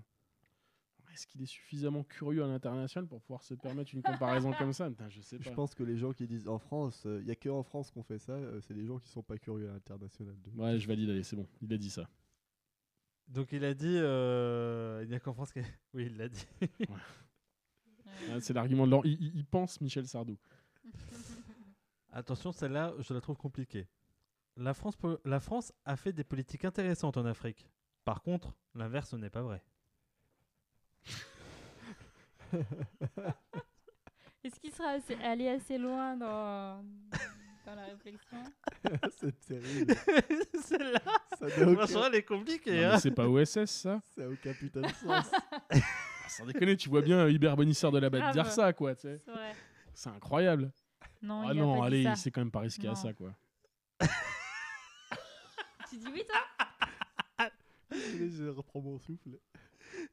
Est-ce 1.13 1.27
qu'il 1.27 1.43
est 1.43 1.47
suffisamment 1.47 2.03
curieux 2.05 2.43
à 2.45 2.47
l'international 2.47 3.09
pour 3.09 3.21
pouvoir 3.21 3.43
se 3.43 3.55
permettre 3.55 3.95
une 3.95 4.03
comparaison 4.03 4.53
comme 4.53 4.73
ça? 4.73 4.89
Putain, 4.89 5.09
Je 5.09 5.21
sais 5.21 5.39
pas. 5.39 5.45
Je 5.51 5.55
pense 5.55 5.75
que 5.75 5.83
les 5.83 5.97
gens 5.97 6.13
qui 6.13 6.27
disent 6.27 6.49
en 6.49 6.59
France, 6.59 7.03
il 7.05 7.25
n'y 7.25 7.31
a 7.31 7.35
que 7.37 7.49
en 7.49 7.63
France 7.63 7.91
qu'on 7.91 8.03
fait 8.03 8.19
ça, 8.19 8.33
euh, 8.33 8.61
c'est 8.61 8.75
les 8.75 8.87
gens 8.87 8.99
qui 8.99 9.09
sont 9.09 9.23
pas 9.23 9.37
curieux 9.39 9.69
à 9.69 9.73
l'international. 9.73 10.35
de- 10.41 10.51
Ouais, 10.61 10.79
je 10.79 10.87
valide, 10.87 11.11
allez, 11.11 11.23
c'est 11.25 11.37
bon. 11.37 11.47
Il 11.63 11.73
a 11.73 11.77
dit 11.79 11.91
ça. 11.91 12.09
Donc 13.29 13.53
il 13.53 13.65
a 13.65 13.75
dit. 13.75 13.97
euh, 13.97 15.01
il 15.05 15.09
n'y 15.09 15.15
a 15.15 15.21
qu'en 15.21 15.33
France 15.35 15.53
que. 15.53 15.61
Oui, 15.95 16.07
il 16.07 16.17
l'a 16.17 16.29
dit. 16.29 16.47
Ah, 18.31 18.41
c'est 18.41 18.53
l'argument 18.53 18.87
de 18.87 18.91
Laurent. 18.93 19.03
Il, 19.05 19.13
il- 19.21 19.37
il 19.37 19.45
pense 19.45 19.81
Michel 19.81 20.07
Sardou. 20.07 20.39
Attention, 22.13 22.53
celle-là, 22.53 22.95
je 22.99 23.15
la 23.15 23.21
trouve 23.21 23.37
compliquée. 23.37 23.87
La 24.57 24.75
France, 24.75 24.97
la 25.25 25.41
France 25.41 25.73
a 25.85 25.97
fait 25.97 26.13
des 26.13 26.25
politiques 26.25 26.65
intéressantes 26.65 27.17
en 27.17 27.25
Afrique. 27.25 27.69
Par 28.05 28.23
contre, 28.23 28.53
l'inverse 28.75 29.15
n'est 29.15 29.31
pas 29.31 29.43
vrai. 29.43 29.63
Est-ce 34.43 34.59
qu'il 34.59 34.73
sera 34.73 34.91
assez- 34.91 35.17
allé 35.23 35.49
assez 35.49 35.77
loin 35.79 36.17
dans, 36.17 36.83
dans 37.67 37.75
la 37.75 37.85
réflexion? 37.87 38.43
C'est 39.21 39.39
terrible. 39.47 39.95
Celle-là, 40.65 41.01
Ça 41.39 41.47
n'a 41.47 41.69
aucun, 41.69 41.75
franchement, 41.77 42.07
elle 42.07 42.15
est 42.17 42.23
compliquée. 42.23 42.81
Non, 42.83 42.89
hein. 42.93 42.99
c'est 42.99 43.11
pas 43.11 43.29
OSS, 43.29 43.67
ça 43.67 44.01
ça 44.15 44.23
a 44.25 44.29
aucun 44.29 44.53
putain 44.55 44.81
de 44.81 44.89
sens. 44.89 45.31
Ah, 45.71 45.77
Sans 46.29 46.47
déconner, 46.47 46.77
tu 46.77 46.89
vois 46.89 47.03
bien 47.03 47.27
Hubert 47.29 47.57
Bonisseur 47.57 47.93
de 47.93 47.99
la 47.99 48.09
Bête 48.11 48.21
Grave. 48.23 48.33
dire 48.35 48.47
ça, 48.51 48.73
quoi. 48.73 48.95
tu 48.95 49.03
sais. 49.03 49.19
C'est 49.25 49.31
vrai. 49.31 49.53
C'est 49.95 50.09
incroyable. 50.11 50.73
Non, 51.23 51.43
ah 51.43 51.53
il 51.53 51.59
a 51.59 51.63
non, 51.63 51.79
pas 51.81 51.87
allez, 51.87 51.99
dit 51.99 52.05
ça. 52.05 52.11
il 52.13 52.17
s'est 52.17 52.31
quand 52.31 52.41
même 52.41 52.51
pas 52.51 52.61
risqué 52.61 52.87
à 52.87 52.91
Non. 52.91 52.97
ça, 52.97 53.13
quoi. 53.13 53.35
Tu 55.91 55.97
dis 55.99 56.07
oui, 56.13 56.25
toi? 56.27 57.49
Désolé, 57.91 58.31
je 58.31 58.45
reprends 58.49 58.81
mon 58.81 58.99
souffle. 58.99 59.31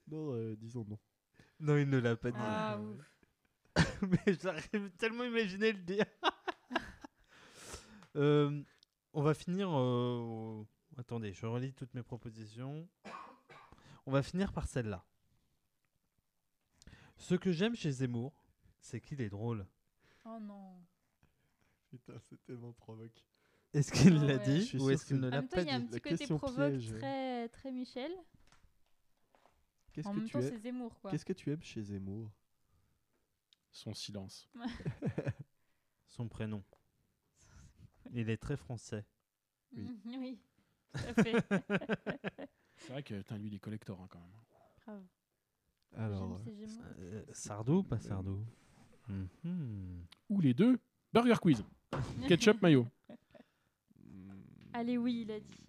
Non, 0.07 0.33
euh, 0.33 0.55
disons 0.55 0.85
non. 0.87 0.97
Non, 1.59 1.77
il 1.77 1.89
ne 1.89 1.97
l'a 1.97 2.15
pas 2.15 2.31
dit. 2.31 2.37
Ah, 2.39 2.79
ouf. 2.79 3.13
Mais 4.01 4.33
j'arrive 4.41 4.89
tellement 4.97 5.23
à 5.23 5.27
imaginer 5.27 5.71
le 5.73 5.79
dire. 5.79 6.05
Euh, 8.15 8.63
on 9.13 9.21
va 9.21 9.35
finir. 9.35 9.69
euh, 9.71 10.63
Attendez, 10.97 11.33
je 11.33 11.45
relis 11.45 11.73
toutes 11.75 11.93
mes 11.93 12.01
propositions. 12.01 12.87
On 14.07 14.11
va 14.11 14.23
finir 14.23 14.51
par 14.51 14.67
celle-là. 14.67 15.05
Ce 17.17 17.35
que 17.35 17.51
j'aime 17.51 17.75
chez 17.75 17.91
Zemmour, 17.91 18.33
c'est 18.79 18.99
qu'il 19.01 19.21
est 19.21 19.29
drôle. 19.29 19.67
Oh 20.25 20.39
non. 20.41 20.83
Putain, 21.89 22.13
c'est 22.21 22.43
tellement 22.45 22.73
provoque. 22.73 23.23
Est-ce 23.73 23.91
qu'il 23.91 24.17
Ah 24.17 24.25
l'a 24.25 24.37
ouais. 24.37 24.43
dit 24.45 24.65
suis 24.65 24.77
ou 24.79 24.85
sûr 24.85 24.91
est-ce 24.91 25.05
qu'il 25.05 25.17
que- 25.17 25.21
ne 25.21 25.27
En 25.27 25.29
l'a 25.31 25.41
même 25.41 25.49
temps, 25.49 25.55
pas 25.57 25.61
il 25.61 25.67
y 25.67 25.71
a 25.71 25.75
un 25.75 25.79
dit 25.81 25.85
petit 25.85 25.93
La 25.93 25.99
côté 25.99 26.17
question 26.17 26.37
provoque 26.39 26.71
piège. 26.71 26.93
très, 26.97 27.49
très 27.49 27.71
Michel. 27.71 28.11
Qu'est-ce 29.97 30.09
En 30.09 30.13
que 30.13 30.17
même 30.19 30.27
tu 30.27 30.33
temps, 30.33 30.39
aimes 30.41 30.49
c'est 30.49 30.59
Zemmour, 30.59 30.99
quoi. 30.99 31.09
Qu'est-ce 31.09 31.25
que 31.25 31.33
tu 31.33 31.51
aimes 31.51 31.63
chez 31.63 31.81
Zemmour? 31.81 32.31
Son 33.71 33.95
silence. 33.95 34.47
Son 36.05 36.27
prénom. 36.27 36.63
Il 38.11 38.29
est 38.29 38.37
très 38.37 38.57
français. 38.57 39.03
Oui. 39.75 39.89
Oui, 40.05 40.39
tout 40.93 40.99
à 40.99 41.13
fait. 41.23 41.33
C'est 42.77 42.91
vrai 42.91 43.01
que, 43.01 43.15
putain, 43.15 43.39
lui, 43.39 43.47
il 43.47 43.55
est 43.55 43.59
collector, 43.59 43.99
hein, 43.99 44.07
quand 44.07 44.19
même. 44.19 44.31
Grave. 44.85 45.03
Alors, 45.95 46.41
J'aime 46.43 46.53
ces 46.55 46.67
Gémeaux. 46.67 46.83
Euh, 46.99 47.25
Sardou 47.31 47.77
ou 47.77 47.83
pas 47.83 47.99
Sardou? 47.99 48.45
Mhm. 49.07 50.05
Ou 50.29 50.41
les 50.41 50.53
deux? 50.53 50.79
Burger 51.11 51.37
Quiz. 51.41 51.65
Ketchup, 52.27 52.61
mayo. 52.61 52.85
Allez, 54.73 54.99
oui, 54.99 55.21
il 55.21 55.31
a 55.31 55.39
dit. 55.39 55.66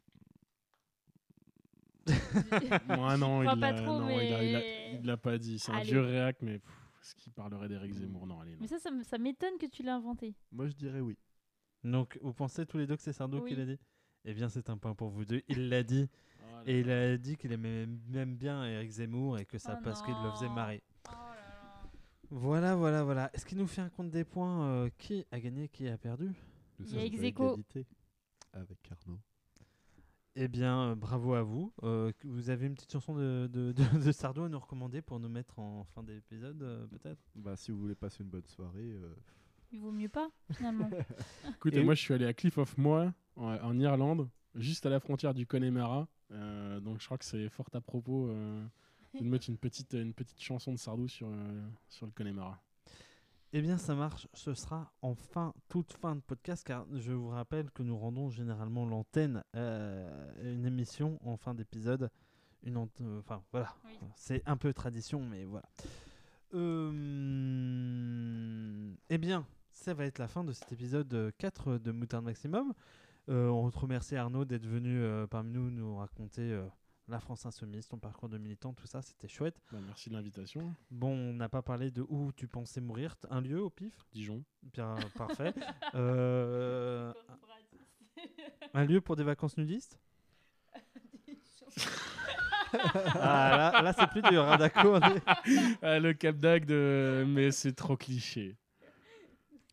Moi, 2.88 3.16
non, 3.16 3.42
il 3.42 3.60
pas 3.60 3.72
trop, 3.74 3.98
non, 4.00 4.08
il 4.10 4.32
a- 4.32 4.44
il 4.44 4.56
a- 4.56 4.58
mais- 4.60 4.98
il 5.00 5.06
l'a 5.06 5.16
pas 5.16 5.38
dit. 5.38 5.58
C'est 5.58 5.72
un 5.72 5.76
Allez. 5.76 5.90
vieux 5.90 6.00
réac, 6.00 6.36
mais 6.42 6.58
pff, 6.58 6.70
est-ce 7.02 7.14
qu'il 7.14 7.32
parlerait 7.32 7.68
d'Éric 7.68 7.92
Zemmour 7.94 8.26
Non, 8.26 8.40
allez, 8.40 8.52
non. 8.52 8.58
Mais 8.60 8.66
ça, 8.66 8.76
ça, 9.02 9.18
m'étonne 9.18 9.56
que 9.60 9.66
tu 9.66 9.82
l'aies 9.82 9.90
inventé. 9.90 10.34
moi 10.52 10.66
je 10.68 10.74
dirais 10.74 11.00
oui. 11.00 11.16
Donc, 11.84 12.18
vous 12.22 12.32
pensez 12.32 12.66
tous 12.66 12.78
les 12.78 12.86
deux 12.86 12.96
que 12.96 13.02
c'est 13.02 13.12
Sardou 13.12 13.40
qui 13.42 13.54
l'a 13.54 13.64
dit? 13.64 13.78
Eh 14.24 14.34
bien, 14.34 14.48
c'est 14.48 14.68
un 14.68 14.76
point 14.76 14.94
pour 14.94 15.08
vous 15.10 15.24
deux. 15.24 15.42
Il 15.48 15.68
l'a 15.68 15.82
dit. 15.82 16.08
Ah, 16.42 16.62
Et 16.66 16.80
il 16.80 16.90
a 16.90 17.16
dit 17.16 17.36
qu'il 17.36 17.52
aimait 17.52 17.86
même 18.08 18.36
bien 18.36 18.64
Eric 18.66 18.90
Zemmour 18.90 19.38
et 19.38 19.46
que 19.46 19.58
ça 19.58 19.76
Oh 19.78 19.82
parce 19.84 20.02
qu'il 20.02 20.14
le 20.22 20.30
faisait 20.32 20.48
non. 20.48 20.54
marrer. 20.54 20.82
Oh 21.08 21.12
là 21.12 21.34
là. 21.36 21.90
Voilà, 22.30 22.74
voilà, 22.74 23.04
voilà. 23.04 23.30
Est-ce 23.32 23.46
qu'il 23.46 23.56
nous 23.58 23.66
fait 23.68 23.80
un 23.80 23.88
compte 23.90 24.10
des 24.10 24.24
points 24.24 24.64
euh, 24.66 24.90
Qui 24.98 25.24
a 25.30 25.38
gagné 25.40 25.68
Qui 25.68 25.88
a 25.88 25.96
perdu? 25.96 26.26
Nous 26.78 26.86
Il 26.86 26.86
y 26.86 26.88
a 26.88 26.90
sommes 26.90 26.98
à 27.00 27.04
ex 27.04 27.22
aequo. 27.22 27.44
égalité 27.52 27.86
Avec 28.52 28.78
Arnaud. 28.90 29.20
Eh 30.36 30.46
bien, 30.48 30.90
euh, 30.90 30.94
bravo 30.94 31.34
à 31.34 31.42
vous. 31.42 31.72
Euh, 31.82 32.12
vous 32.24 32.50
avez 32.50 32.66
une 32.66 32.74
petite 32.74 32.92
chanson 32.92 33.14
de, 33.14 33.48
de, 33.52 33.72
de, 33.72 33.82
de 34.06 34.12
Sardou 34.12 34.42
à 34.44 34.48
nous 34.48 34.58
recommander 34.58 35.02
pour 35.02 35.18
nous 35.18 35.28
mettre 35.28 35.58
en 35.58 35.84
fin 35.84 36.02
d'épisode, 36.02 36.62
euh, 36.62 36.86
peut-être? 36.86 37.20
Bah, 37.34 37.56
si 37.56 37.70
vous 37.72 37.78
voulez 37.78 37.94
passer 37.96 38.22
une 38.22 38.30
bonne 38.30 38.46
soirée, 38.46 38.92
euh, 38.92 39.14
Il 39.72 39.80
vaut 39.80 39.90
mieux 39.90 40.08
pas, 40.08 40.28
finalement. 40.52 40.88
Écoute, 41.56 41.74
Et- 41.74 41.82
moi, 41.82 41.94
je 41.94 42.00
suis 42.00 42.14
allé 42.14 42.24
à 42.26 42.32
Cliff 42.34 42.56
of 42.58 42.76
Moher, 42.78 43.10
en, 43.36 43.54
en 43.56 43.78
Irlande, 43.80 44.28
juste 44.54 44.86
à 44.86 44.90
la 44.90 45.00
frontière 45.00 45.34
du 45.34 45.46
Connemara. 45.46 46.06
Euh, 46.30 46.78
donc, 46.80 47.00
je 47.00 47.06
crois 47.06 47.18
que 47.18 47.24
c'est 47.24 47.48
fort 47.48 47.68
à 47.72 47.80
propos 47.80 48.28
euh, 48.28 48.64
de 49.18 49.24
mettre 49.24 49.48
une 49.48 49.58
petite, 49.58 49.94
une 49.94 50.14
petite 50.14 50.40
chanson 50.40 50.72
de 50.72 50.78
Sardou 50.78 51.08
sur, 51.08 51.28
euh, 51.28 51.68
sur 51.88 52.06
le 52.06 52.12
Connemara. 52.12 52.62
Eh 53.54 53.62
bien, 53.62 53.78
ça 53.78 53.94
marche. 53.94 54.28
Ce 54.34 54.52
sera 54.54 54.92
en 55.00 55.14
fin, 55.14 55.54
toute 55.68 55.92
fin 55.92 56.14
de 56.16 56.20
podcast, 56.20 56.66
car 56.66 56.84
je 56.92 57.12
vous 57.12 57.28
rappelle 57.28 57.70
que 57.70 57.82
nous 57.82 57.96
rendons 57.96 58.28
généralement 58.28 58.84
l'antenne 58.84 59.42
euh, 59.56 60.32
une 60.54 60.66
émission 60.66 61.18
en 61.24 61.36
fin 61.38 61.54
d'épisode. 61.54 62.10
Une 62.62 62.76
euh, 63.00 63.20
enfin 63.20 63.42
voilà, 63.52 63.74
Oui. 63.86 63.92
c'est 64.16 64.42
un 64.46 64.56
peu 64.58 64.72
tradition, 64.74 65.22
mais 65.24 65.44
voilà. 65.44 65.66
Euh, 67.18 68.92
eh 69.08 69.18
bien, 69.18 69.46
ça 69.70 69.94
va 69.94 70.04
être 70.04 70.18
la 70.18 70.28
fin 70.28 70.44
de 70.44 70.52
cet 70.52 70.70
épisode 70.72 71.12
euh, 71.14 71.30
4 71.38 71.78
de 71.78 71.90
Moutarde 71.92 72.24
Maximum. 72.24 72.74
Euh, 73.30 73.48
on 73.48 73.70
te 73.70 73.78
remercie 73.78 74.16
Arnaud 74.16 74.44
d'être 74.44 74.66
venu 74.66 75.02
parmi 75.30 75.52
nous 75.52 75.70
nous 75.70 75.96
raconter 75.96 76.58
la 77.08 77.20
France 77.20 77.46
Insoumise, 77.46 77.88
ton 77.88 77.98
parcours 77.98 78.28
de 78.28 78.36
militant, 78.38 78.72
tout 78.74 78.86
ça, 78.86 79.00
c'était 79.02 79.28
chouette. 79.28 79.56
Bah, 79.72 79.78
merci 79.86 80.10
de 80.10 80.14
l'invitation. 80.14 80.74
Bon, 80.90 81.10
on 81.10 81.32
n'a 81.32 81.48
pas 81.48 81.62
parlé 81.62 81.90
de 81.90 82.02
où 82.08 82.32
tu 82.32 82.46
pensais 82.48 82.80
mourir, 82.80 83.16
un 83.30 83.40
lieu 83.40 83.62
au 83.62 83.70
pif? 83.70 83.94
Dijon. 84.12 84.42
Bien, 84.62 84.94
parfait. 85.16 85.54
Euh, 85.94 87.12
un 88.74 88.84
lieu 88.84 89.00
pour 89.00 89.16
des 89.16 89.24
vacances 89.24 89.56
nudistes? 89.56 89.98
Ah, 93.14 93.72
là, 93.72 93.82
là, 93.82 93.92
c'est 93.98 94.06
plus 94.08 94.20
dur, 94.22 94.44
hein, 94.46 94.58
d'accord. 94.58 95.00
Ah, 95.82 95.98
le 95.98 96.12
Cap 96.12 96.36
d'Agde, 96.36 96.70
euh, 96.70 97.24
mais 97.26 97.50
c'est 97.50 97.72
trop 97.72 97.96
cliché. 97.96 98.56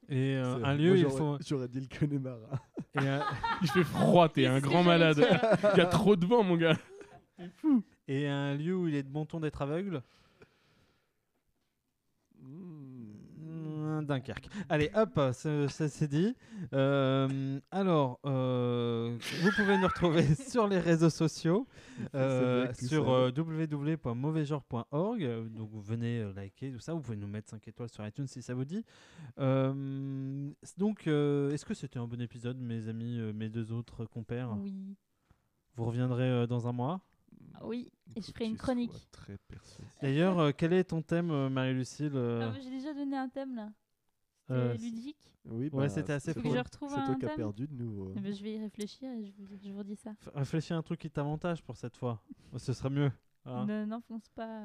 Et 0.08 0.36
euh, 0.38 0.64
un 0.64 0.76
lieu, 0.76 0.96
il 0.96 1.02
j'aurais- 1.02 1.18
faut. 1.18 1.38
J'aurais 1.46 1.68
dit 1.68 1.82
le 1.82 1.88
Connemara. 2.00 2.62
et 2.94 3.20
Il 3.64 3.68
fait 3.70 3.84
froid, 3.84 4.30
t'es 4.30 4.46
un 4.46 4.60
grand 4.62 4.84
malade. 4.84 5.18
Il 5.74 5.78
y 5.78 5.82
a 5.82 5.88
trop 5.88 6.16
de 6.16 6.26
vent, 6.26 6.42
mon 6.44 6.56
gars. 6.56 6.78
Et 8.08 8.28
un 8.28 8.56
lieu 8.56 8.76
où 8.76 8.88
il 8.88 8.96
est 8.96 9.04
de 9.04 9.10
bon 9.10 9.26
ton 9.26 9.40
d'être 9.40 9.62
aveugle 9.62 10.02
Mm, 12.42 14.06
Dunkerque. 14.06 14.50
Allez, 14.70 14.92
hop, 14.96 15.20
ça, 15.34 15.68
ça 15.68 15.90
c'est 15.90 16.08
dit. 16.08 16.36
Euh, 16.74 17.60
alors, 17.72 18.20
euh, 18.26 19.18
vous 19.42 19.52
pouvez 19.52 19.78
nous 19.78 19.88
retrouver 19.88 20.24
sur 20.36 20.68
les 20.68 20.80
réseaux 20.80 21.10
sociaux, 21.10 21.68
euh, 22.14 22.72
sur 22.74 23.10
euh, 23.12 23.32
euh, 25.24 25.50
Donc, 25.50 25.70
vous 25.70 25.82
venez 25.82 26.20
euh, 26.20 26.34
liker 26.34 26.72
tout 26.72 26.80
ça. 26.80 26.94
Vous 26.94 27.02
pouvez 27.02 27.18
nous 27.18 27.28
mettre 27.28 27.50
5 27.50 27.68
étoiles 27.68 27.90
sur 27.90 28.06
iTunes 28.06 28.28
si 28.28 28.42
ça 28.42 28.54
vous 28.54 28.66
dit. 28.66 28.84
Euh, 29.40 30.52
donc, 30.78 31.08
euh, 31.08 31.52
est-ce 31.52 31.66
que 31.66 31.74
c'était 31.74 32.00
un 32.00 32.08
bon 32.08 32.22
épisode, 32.22 32.58
mes 32.58 32.88
amis, 32.88 33.20
euh, 33.20 33.34
mes 33.34 33.50
deux 33.50 33.72
autres 33.72 34.06
compères? 34.06 34.56
Oui. 34.60 34.96
Vous 35.76 35.86
reviendrez 35.86 36.30
euh, 36.30 36.48
dans 36.48 36.68
un 36.68 36.72
mois? 36.72 37.02
Oui, 37.64 37.92
et 38.16 38.22
je 38.22 38.32
ferai 38.32 38.46
une 38.46 38.58
chronique. 38.58 39.08
Très. 39.12 39.38
D'ailleurs, 40.02 40.40
euh, 40.40 40.52
quel 40.56 40.74
est 40.74 40.84
ton 40.86 41.02
thème, 41.02 41.32
euh, 41.32 41.50
Marie-Lucille 41.50 42.12
euh, 42.16 42.52
Ah, 42.54 42.60
J'ai 42.62 42.70
déjà 42.70 42.94
donné 42.94 43.18
un 43.18 43.30
thème 43.30 43.56
là. 43.56 43.70
C'était 44.48 44.54
Euh, 44.54 44.74
ludique. 44.76 45.32
Oui, 45.46 45.70
Ouais, 45.72 45.86
bah, 45.86 45.90
c'était 45.90 46.14
assez 46.14 46.34
fou. 46.34 46.42
je 46.52 46.58
retrouve 46.58 46.90
C'est 46.92 47.00
un 47.00 47.06
toi 47.06 47.16
qui 47.16 47.26
as 47.26 47.36
perdu 47.36 47.68
de 47.68 47.74
nous. 47.76 48.10
Euh. 48.10 48.14
ben, 48.16 48.34
je 48.34 48.44
vais 48.44 48.54
y 48.56 48.60
réfléchir 48.60 49.12
et 49.12 49.26
je 49.26 49.32
vous, 49.38 49.46
je 49.64 49.72
vous 49.72 49.84
dis 49.84 49.96
ça. 49.96 50.12
F- 50.12 50.30
Réfléchis 50.36 50.74
à 50.74 50.78
un 50.78 50.82
truc 50.82 51.00
qui 51.00 51.10
t'avantage 51.10 51.62
pour 51.64 51.78
cette 51.78 51.96
fois. 51.98 52.22
Ce 52.58 52.74
serait 52.74 52.90
mieux. 52.90 53.12
hein. 53.46 53.66
Ne 53.66 53.86
n'enfonce 53.86 54.28
pas. 54.30 54.62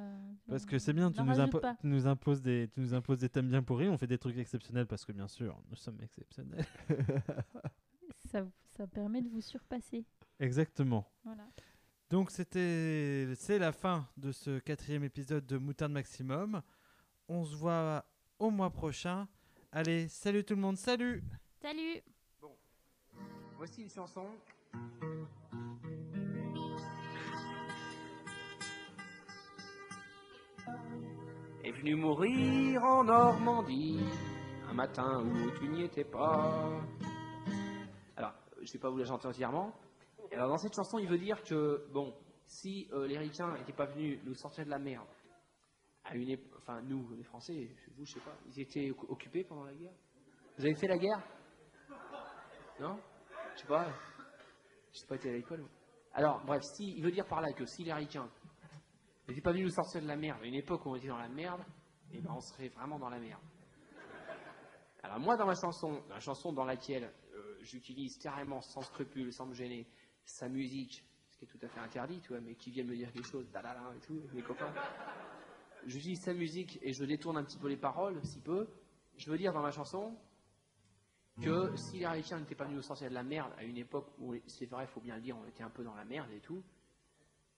Parce 0.49 0.65
que 0.65 0.79
c'est 0.79 0.93
bien, 0.95 1.11
tu 1.13 1.21
nous, 1.21 1.27
rajoute 1.29 1.47
impo- 1.55 1.61
pas. 1.61 1.75
tu 1.77 1.87
nous 1.87 2.07
imposes 2.07 2.41
des, 2.43 2.69
tu 2.73 2.81
nous 2.81 2.95
imposes 2.95 3.19
des 3.21 3.29
thèmes 3.29 3.49
bien 3.49 3.63
pourris, 3.63 3.89
on 3.89 3.99
fait 3.99 4.07
des 4.07 4.17
trucs 4.19 4.39
exceptionnels 4.39 4.87
parce 4.87 5.05
que 5.05 5.13
bien 5.13 5.29
sûr, 5.29 5.59
nous 5.69 5.77
sommes 5.77 6.01
exceptionnels. 6.03 6.65
Ça, 8.31 8.47
ça 8.77 8.87
permet 8.87 9.23
de 9.23 9.29
vous 9.29 9.41
surpasser. 9.41 10.05
Exactement. 10.39 11.11
Voilà. 11.25 11.47
Donc 12.11 12.33
c'était, 12.33 13.29
c'est 13.37 13.61
la 13.61 13.71
fin 13.71 14.05
de 14.17 14.33
ce 14.33 14.59
quatrième 14.59 15.05
épisode 15.05 15.47
de 15.47 15.59
Moutarde 15.59 15.93
Maximum. 15.93 16.61
On 17.29 17.45
se 17.45 17.55
voit 17.55 18.05
au 18.41 18.51
mois 18.51 18.71
prochain. 18.71 19.29
Allez, 19.71 20.09
salut 20.09 20.43
tout 20.43 20.57
le 20.57 20.61
monde, 20.61 20.77
salut 20.77 21.23
Salut 21.63 22.03
Voici 23.57 23.83
une 23.83 23.91
chanson. 23.91 24.27
Est 31.63 31.71
venu 31.71 31.95
mourir 31.95 32.83
en 32.83 33.05
Normandie 33.05 34.01
un 34.69 34.73
matin 34.73 35.23
où 35.23 35.51
tu 35.61 35.69
n'y 35.69 35.85
étais 35.85 36.03
pas. 36.03 36.71
Alors, 38.17 38.35
je 38.61 38.73
vais 38.73 38.79
pas 38.81 38.91
vous 38.91 38.99
la 38.99 39.05
chanter 39.05 39.29
entièrement. 39.29 39.73
Alors, 40.33 40.49
dans 40.49 40.59
cette 40.59 40.75
chanson, 40.75 40.99
il 40.99 41.09
veut 41.09 41.19
dire 41.19 41.43
que, 41.43 41.87
bon, 41.93 42.15
si 42.47 42.89
euh, 42.93 43.07
les 43.07 43.19
ricains 43.19 43.53
n'étaient 43.59 43.73
pas 43.73 43.87
venus 43.87 44.21
nous 44.25 44.35
sortir 44.35 44.65
de 44.65 44.71
la 44.71 44.79
merde, 44.79 45.07
à 46.05 46.15
une 46.15 46.29
ép- 46.29 46.57
enfin, 46.59 46.81
nous, 46.83 47.09
les 47.15 47.25
Français, 47.25 47.69
vous, 47.97 48.05
je 48.05 48.13
sais 48.15 48.21
pas, 48.21 48.35
ils 48.47 48.61
étaient 48.61 48.91
oc- 48.91 49.11
occupés 49.11 49.45
pendant 49.45 49.65
la 49.65 49.75
guerre? 49.75 49.93
Vous 50.57 50.65
avez 50.65 50.75
fait 50.77 50.87
la 50.87 50.99
guerre? 50.99 51.23
Non? 52.81 52.99
Je 53.57 53.61
sais 53.61 53.67
pas. 53.67 53.89
Je 54.93 54.99
sais 54.99 55.07
pas 55.07 55.17
été 55.17 55.29
à 55.31 55.33
l'école. 55.33 55.65
Alors, 56.13 56.43
bref, 56.45 56.63
si, 56.75 56.95
il 56.97 57.03
veut 57.03 57.13
dire 57.13 57.27
par 57.27 57.41
là 57.41 57.53
que 57.53 57.65
si 57.67 57.85
les 57.85 57.93
ricains 57.93 58.29
n'étaient 59.29 59.41
pas 59.41 59.53
venus 59.53 59.67
nous 59.67 59.75
sortir 59.75 60.01
de 60.03 60.07
la 60.07 60.17
merde 60.17 60.41
à 60.43 60.47
une 60.47 60.55
époque 60.55 60.85
où 60.87 60.91
on 60.91 60.97
était 60.97 61.09
dans 61.09 61.19
la 61.19 61.29
merde, 61.29 61.63
eh 62.13 62.21
ben 62.21 62.33
on 62.35 62.41
serait 62.41 62.69
vraiment 62.69 62.99
dans 62.99 63.09
la 63.11 63.19
merde. 63.19 63.43
Alors 65.03 65.19
moi, 65.21 65.37
dans 65.37 65.47
ma 65.47 65.55
chanson, 65.55 66.03
la 66.09 66.19
chanson 66.21 66.53
dans 66.53 66.65
laquelle 66.65 67.13
euh, 67.35 67.59
j'utilise 67.63 68.19
carrément 68.19 68.61
sans 68.61 68.83
scrupule, 68.83 69.33
sans 69.33 69.47
me 69.47 69.55
gêner, 69.55 69.87
sa 70.31 70.49
musique, 70.49 71.05
ce 71.31 71.39
qui 71.39 71.45
est 71.45 71.49
tout 71.49 71.59
à 71.63 71.69
fait 71.69 71.81
interdit, 71.81 72.21
tu 72.21 72.29
vois, 72.29 72.41
mais 72.41 72.55
qui 72.55 72.71
vient 72.71 72.85
me 72.85 72.95
dire 72.95 73.13
quelque 73.13 73.29
chose, 73.29 73.49
dalala 73.51 73.93
et 73.97 74.01
tout, 74.07 74.21
mes 74.33 74.43
copains. 74.43 74.73
J'utilise 75.87 76.21
sa 76.21 76.35
musique 76.35 76.79
et 76.83 76.93
je 76.93 77.05
détourne 77.05 77.37
un 77.37 77.45
petit 77.45 77.59
peu 77.59 77.69
les 77.69 77.77
paroles, 77.77 78.21
si 78.25 78.41
peu. 78.41 78.69
Je 79.17 79.31
veux 79.31 79.39
dire 79.39 79.53
dans 79.53 79.63
ma 79.63 79.71
chanson 79.71 80.15
que 81.43 81.75
si 81.77 81.99
les 81.99 82.05
Américains 82.05 82.39
n'étaient 82.39 82.55
pas 82.55 82.65
venus 82.65 82.77
nous 82.77 82.83
sortir 82.83 83.09
de 83.09 83.15
la 83.15 83.23
merde 83.23 83.53
à 83.59 83.65
une 83.65 83.79
époque 83.79 84.09
où, 84.19 84.35
c'est 84.47 84.67
vrai, 84.67 84.87
faut 84.87 85.01
bien 85.01 85.17
le 85.17 85.23
dire, 85.23 85.37
on 85.37 85.47
était 85.47 85.63
un 85.63 85.71
peu 85.71 85.83
dans 85.83 85.95
la 85.95 86.05
merde 86.05 86.31
et 86.33 86.41
tout, 86.41 86.63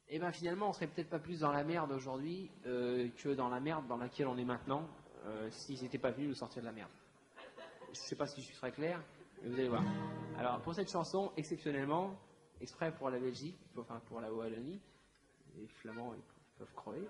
et 0.09 0.19
ben 0.19 0.31
finalement, 0.31 0.69
on 0.69 0.73
serait 0.73 0.89
peut-être 0.89 1.09
pas 1.09 1.19
plus 1.19 1.41
dans 1.41 1.53
la 1.53 1.65
merde 1.65 1.91
aujourd'hui 1.91 2.51
euh, 2.67 3.09
que 3.17 3.31
dans 3.31 3.49
la 3.49 3.61
merde 3.61 3.87
dans 3.87 3.97
laquelle 3.97 4.27
on 4.27 4.37
est 4.37 4.45
maintenant, 4.45 4.87
euh, 5.25 5.49
s'ils 5.51 5.83
n'étaient 5.83 5.99
pas 5.99 6.11
venus 6.11 6.29
nous 6.29 6.35
sortir 6.35 6.63
de 6.63 6.67
la 6.67 6.73
merde. 6.73 6.91
Je 7.93 7.99
sais 7.99 8.17
pas 8.17 8.27
si 8.27 8.41
je 8.41 8.47
suis 8.47 8.57
très 8.57 8.73
clair, 8.73 9.03
mais 9.43 9.49
vous 9.49 9.55
allez 9.55 9.69
voir. 9.69 9.83
Alors, 10.39 10.61
pour 10.61 10.75
cette 10.75 10.91
chanson, 10.91 11.33
exceptionnellement, 11.37 12.15
exprès 12.63 12.93
pour 12.93 13.11
la 13.11 13.19
Belgique, 13.19 13.57
enfin 13.77 14.01
pour 14.07 14.21
la 14.21 14.33
Wallonie, 14.33 14.81
les 15.57 15.67
Flamands 15.67 16.15
peuvent 16.57 16.73
crever. 16.75 17.09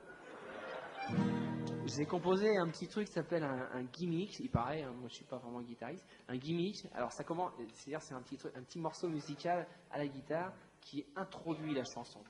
J'ai 1.84 2.06
composé 2.06 2.56
un 2.56 2.68
petit 2.68 2.88
truc 2.88 3.06
qui 3.06 3.12
s'appelle 3.12 3.44
un, 3.44 3.82
gimmick, 3.84 4.38
il 4.40 4.48
paraît, 4.48 4.82
hein, 4.82 4.92
moi 4.98 5.08
je 5.08 5.14
suis 5.14 5.24
pas 5.24 5.36
vraiment 5.36 5.60
guitariste, 5.60 6.06
un 6.28 6.36
gimmick, 6.36 6.86
alors 6.94 7.12
ça 7.12 7.24
commence, 7.24 7.52
c'est-à-dire 7.74 8.00
c'est 8.00 8.14
un 8.14 8.22
petit, 8.22 8.36
truc, 8.36 8.52
un 8.56 8.62
petit 8.62 8.78
morceau 8.78 9.08
musical 9.08 9.66
à 9.90 9.98
la 9.98 10.06
guitare 10.06 10.52
qui 10.80 11.04
introduit 11.16 11.74
la 11.74 11.84
chanson. 11.84 12.20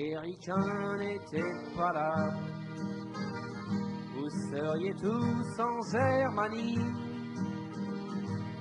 Les 0.00 0.16
ricains 0.16 0.96
n'étaient 0.98 1.76
pas 1.76 1.92
là, 1.92 2.14
vous 4.14 4.30
seriez 4.50 4.94
tous 4.94 5.60
en 5.60 5.80
Germanie. 5.92 6.78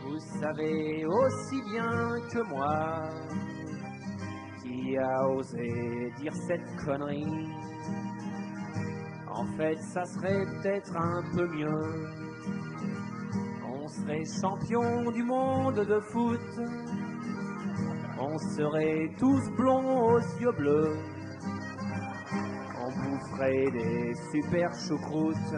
Vous 0.04 0.20
savez 0.42 1.06
aussi 1.06 1.62
bien 1.72 2.20
que 2.34 2.42
moi 2.50 3.10
qui 4.62 4.98
a 4.98 5.30
osé 5.30 6.12
dire 6.20 6.34
cette 6.34 6.76
connerie. 6.84 7.48
En 9.32 9.46
fait, 9.56 9.78
ça 9.94 10.04
serait 10.04 10.46
peut-être 10.46 10.94
un 10.98 11.22
peu 11.34 11.48
mieux. 11.48 12.10
On 13.66 13.88
serait 13.88 14.24
champion 14.42 15.12
du 15.12 15.24
monde 15.24 15.86
de 15.86 16.00
foot. 16.12 16.60
On 18.20 18.38
serait 18.38 19.10
tous 19.18 19.50
blonds 19.56 20.16
aux 20.16 20.20
yeux 20.42 20.52
bleus. 20.52 21.19
Des 23.40 24.14
super 24.34 24.70
choucroutes. 24.74 25.56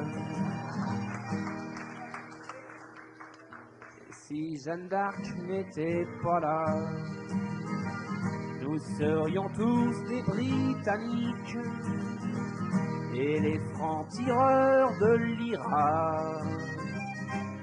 Si 4.12 4.56
Jeanne 4.64 4.88
d'Arc 4.88 5.20
n'était 5.48 6.06
pas 6.22 6.40
là, 6.40 6.76
nous 8.62 8.78
serions 8.78 9.50
tous 9.56 10.04
des 10.10 10.22
Britanniques 10.22 11.58
et 13.16 13.40
les 13.40 13.60
francs-tireurs 13.74 14.92
de 15.00 15.16
l'IRA 15.16 16.40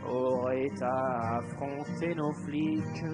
auraient 0.04 0.82
à 0.82 1.36
affronter 1.36 2.14
nos 2.16 2.32
flics. 2.32 3.04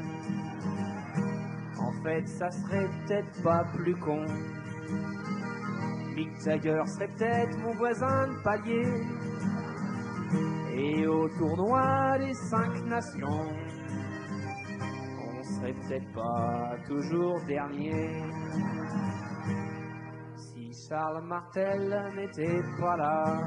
En 1.78 1.92
fait, 2.02 2.26
ça 2.26 2.50
serait 2.50 2.88
peut-être 3.06 3.42
pas 3.42 3.64
plus 3.74 3.96
con. 3.96 4.24
Mick 6.14 6.30
Jagger 6.44 6.82
serait 6.86 7.08
peut-être 7.08 7.58
mon 7.58 7.74
voisin 7.74 8.28
de 8.28 8.42
palier. 8.42 8.86
Et 10.76 11.06
au 11.06 11.28
tournoi 11.28 12.18
des 12.18 12.34
cinq 12.34 12.84
nations, 12.84 13.48
on 15.18 15.42
serait 15.42 15.72
peut-être 15.72 16.12
pas 16.12 16.76
toujours 16.86 17.40
dernier. 17.48 18.22
Si 20.36 20.70
Charles 20.88 21.24
Martel 21.26 22.12
n'était 22.16 22.62
pas 22.80 22.96
là, 22.96 23.40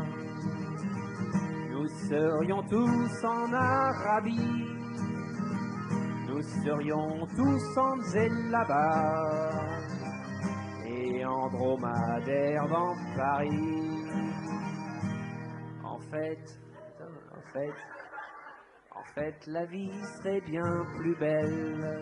nous 1.72 1.88
serions 2.10 2.64
tous 2.64 3.26
en 3.26 3.54
Arabie. 3.54 4.66
Nous 6.28 6.42
serions 6.42 7.26
tous 7.36 7.78
en 7.78 7.96
là-bas 8.52 9.67
en 11.28 11.50
dromadaire 11.50 12.68
dans 12.68 12.96
Paris. 13.16 14.06
En 15.84 16.00
fait, 16.00 16.60
en 17.36 17.42
fait, 17.54 17.74
en 18.96 19.04
fait, 19.14 19.48
la 19.48 19.66
vie 19.66 19.92
serait 20.18 20.42
bien 20.42 20.86
plus 20.98 21.16
belle. 21.16 22.02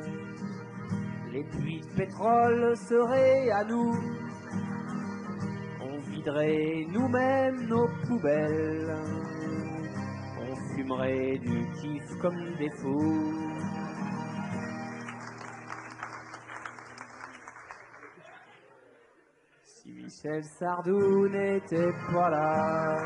Les 1.31 1.43
puits 1.43 1.81
de 1.81 1.95
pétrole 1.97 2.77
seraient 2.77 3.52
à 3.52 3.64
nous. 3.64 3.93
On 5.81 5.99
viderait 6.11 6.85
nous-mêmes 6.89 7.68
nos 7.68 7.88
poubelles. 8.07 8.95
On 10.39 10.76
fumerait 10.76 11.38
du 11.39 11.68
kiff 11.81 12.18
comme 12.22 12.56
des 12.57 12.69
fous. 12.69 13.55
Michel 20.26 20.43
Sardou 20.43 21.27
n'était 21.27 21.91
pas 22.11 22.30
là. 22.31 22.97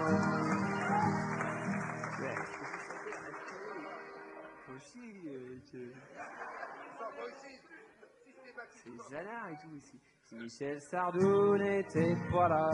C'est 8.72 9.12
Zala 9.12 9.52
et 9.52 9.58
tout 9.62 9.76
ici. 9.76 10.00
Michel 10.32 10.80
Sardou 10.80 11.58
n'était 11.58 12.16
pas 12.32 12.48
là, 12.48 12.70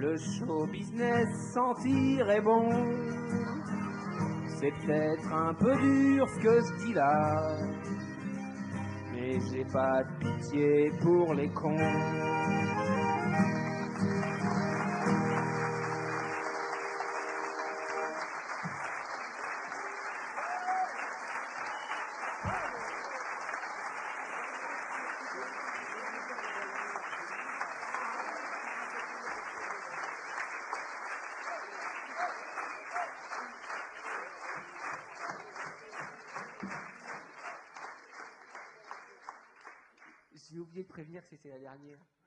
le 0.00 0.16
show 0.16 0.66
business 0.66 1.28
sentirait 1.54 2.40
bon. 2.40 2.68
C'est 4.58 4.72
peut-être 4.72 5.32
un 5.32 5.54
peu 5.54 5.76
dur 5.76 6.28
ce 6.28 6.40
que 6.40 6.60
je 6.60 6.86
dis 6.86 6.92
là, 6.92 7.56
j'ai 9.50 9.64
pas 9.64 10.02
de 10.04 10.10
pitié 10.20 10.90
pour 11.02 11.34
les 11.34 11.48
cons. 11.48 11.76
J'ai 41.48 41.54
oublié 41.54 41.64
de 41.64 41.96
prévenir 41.96 42.17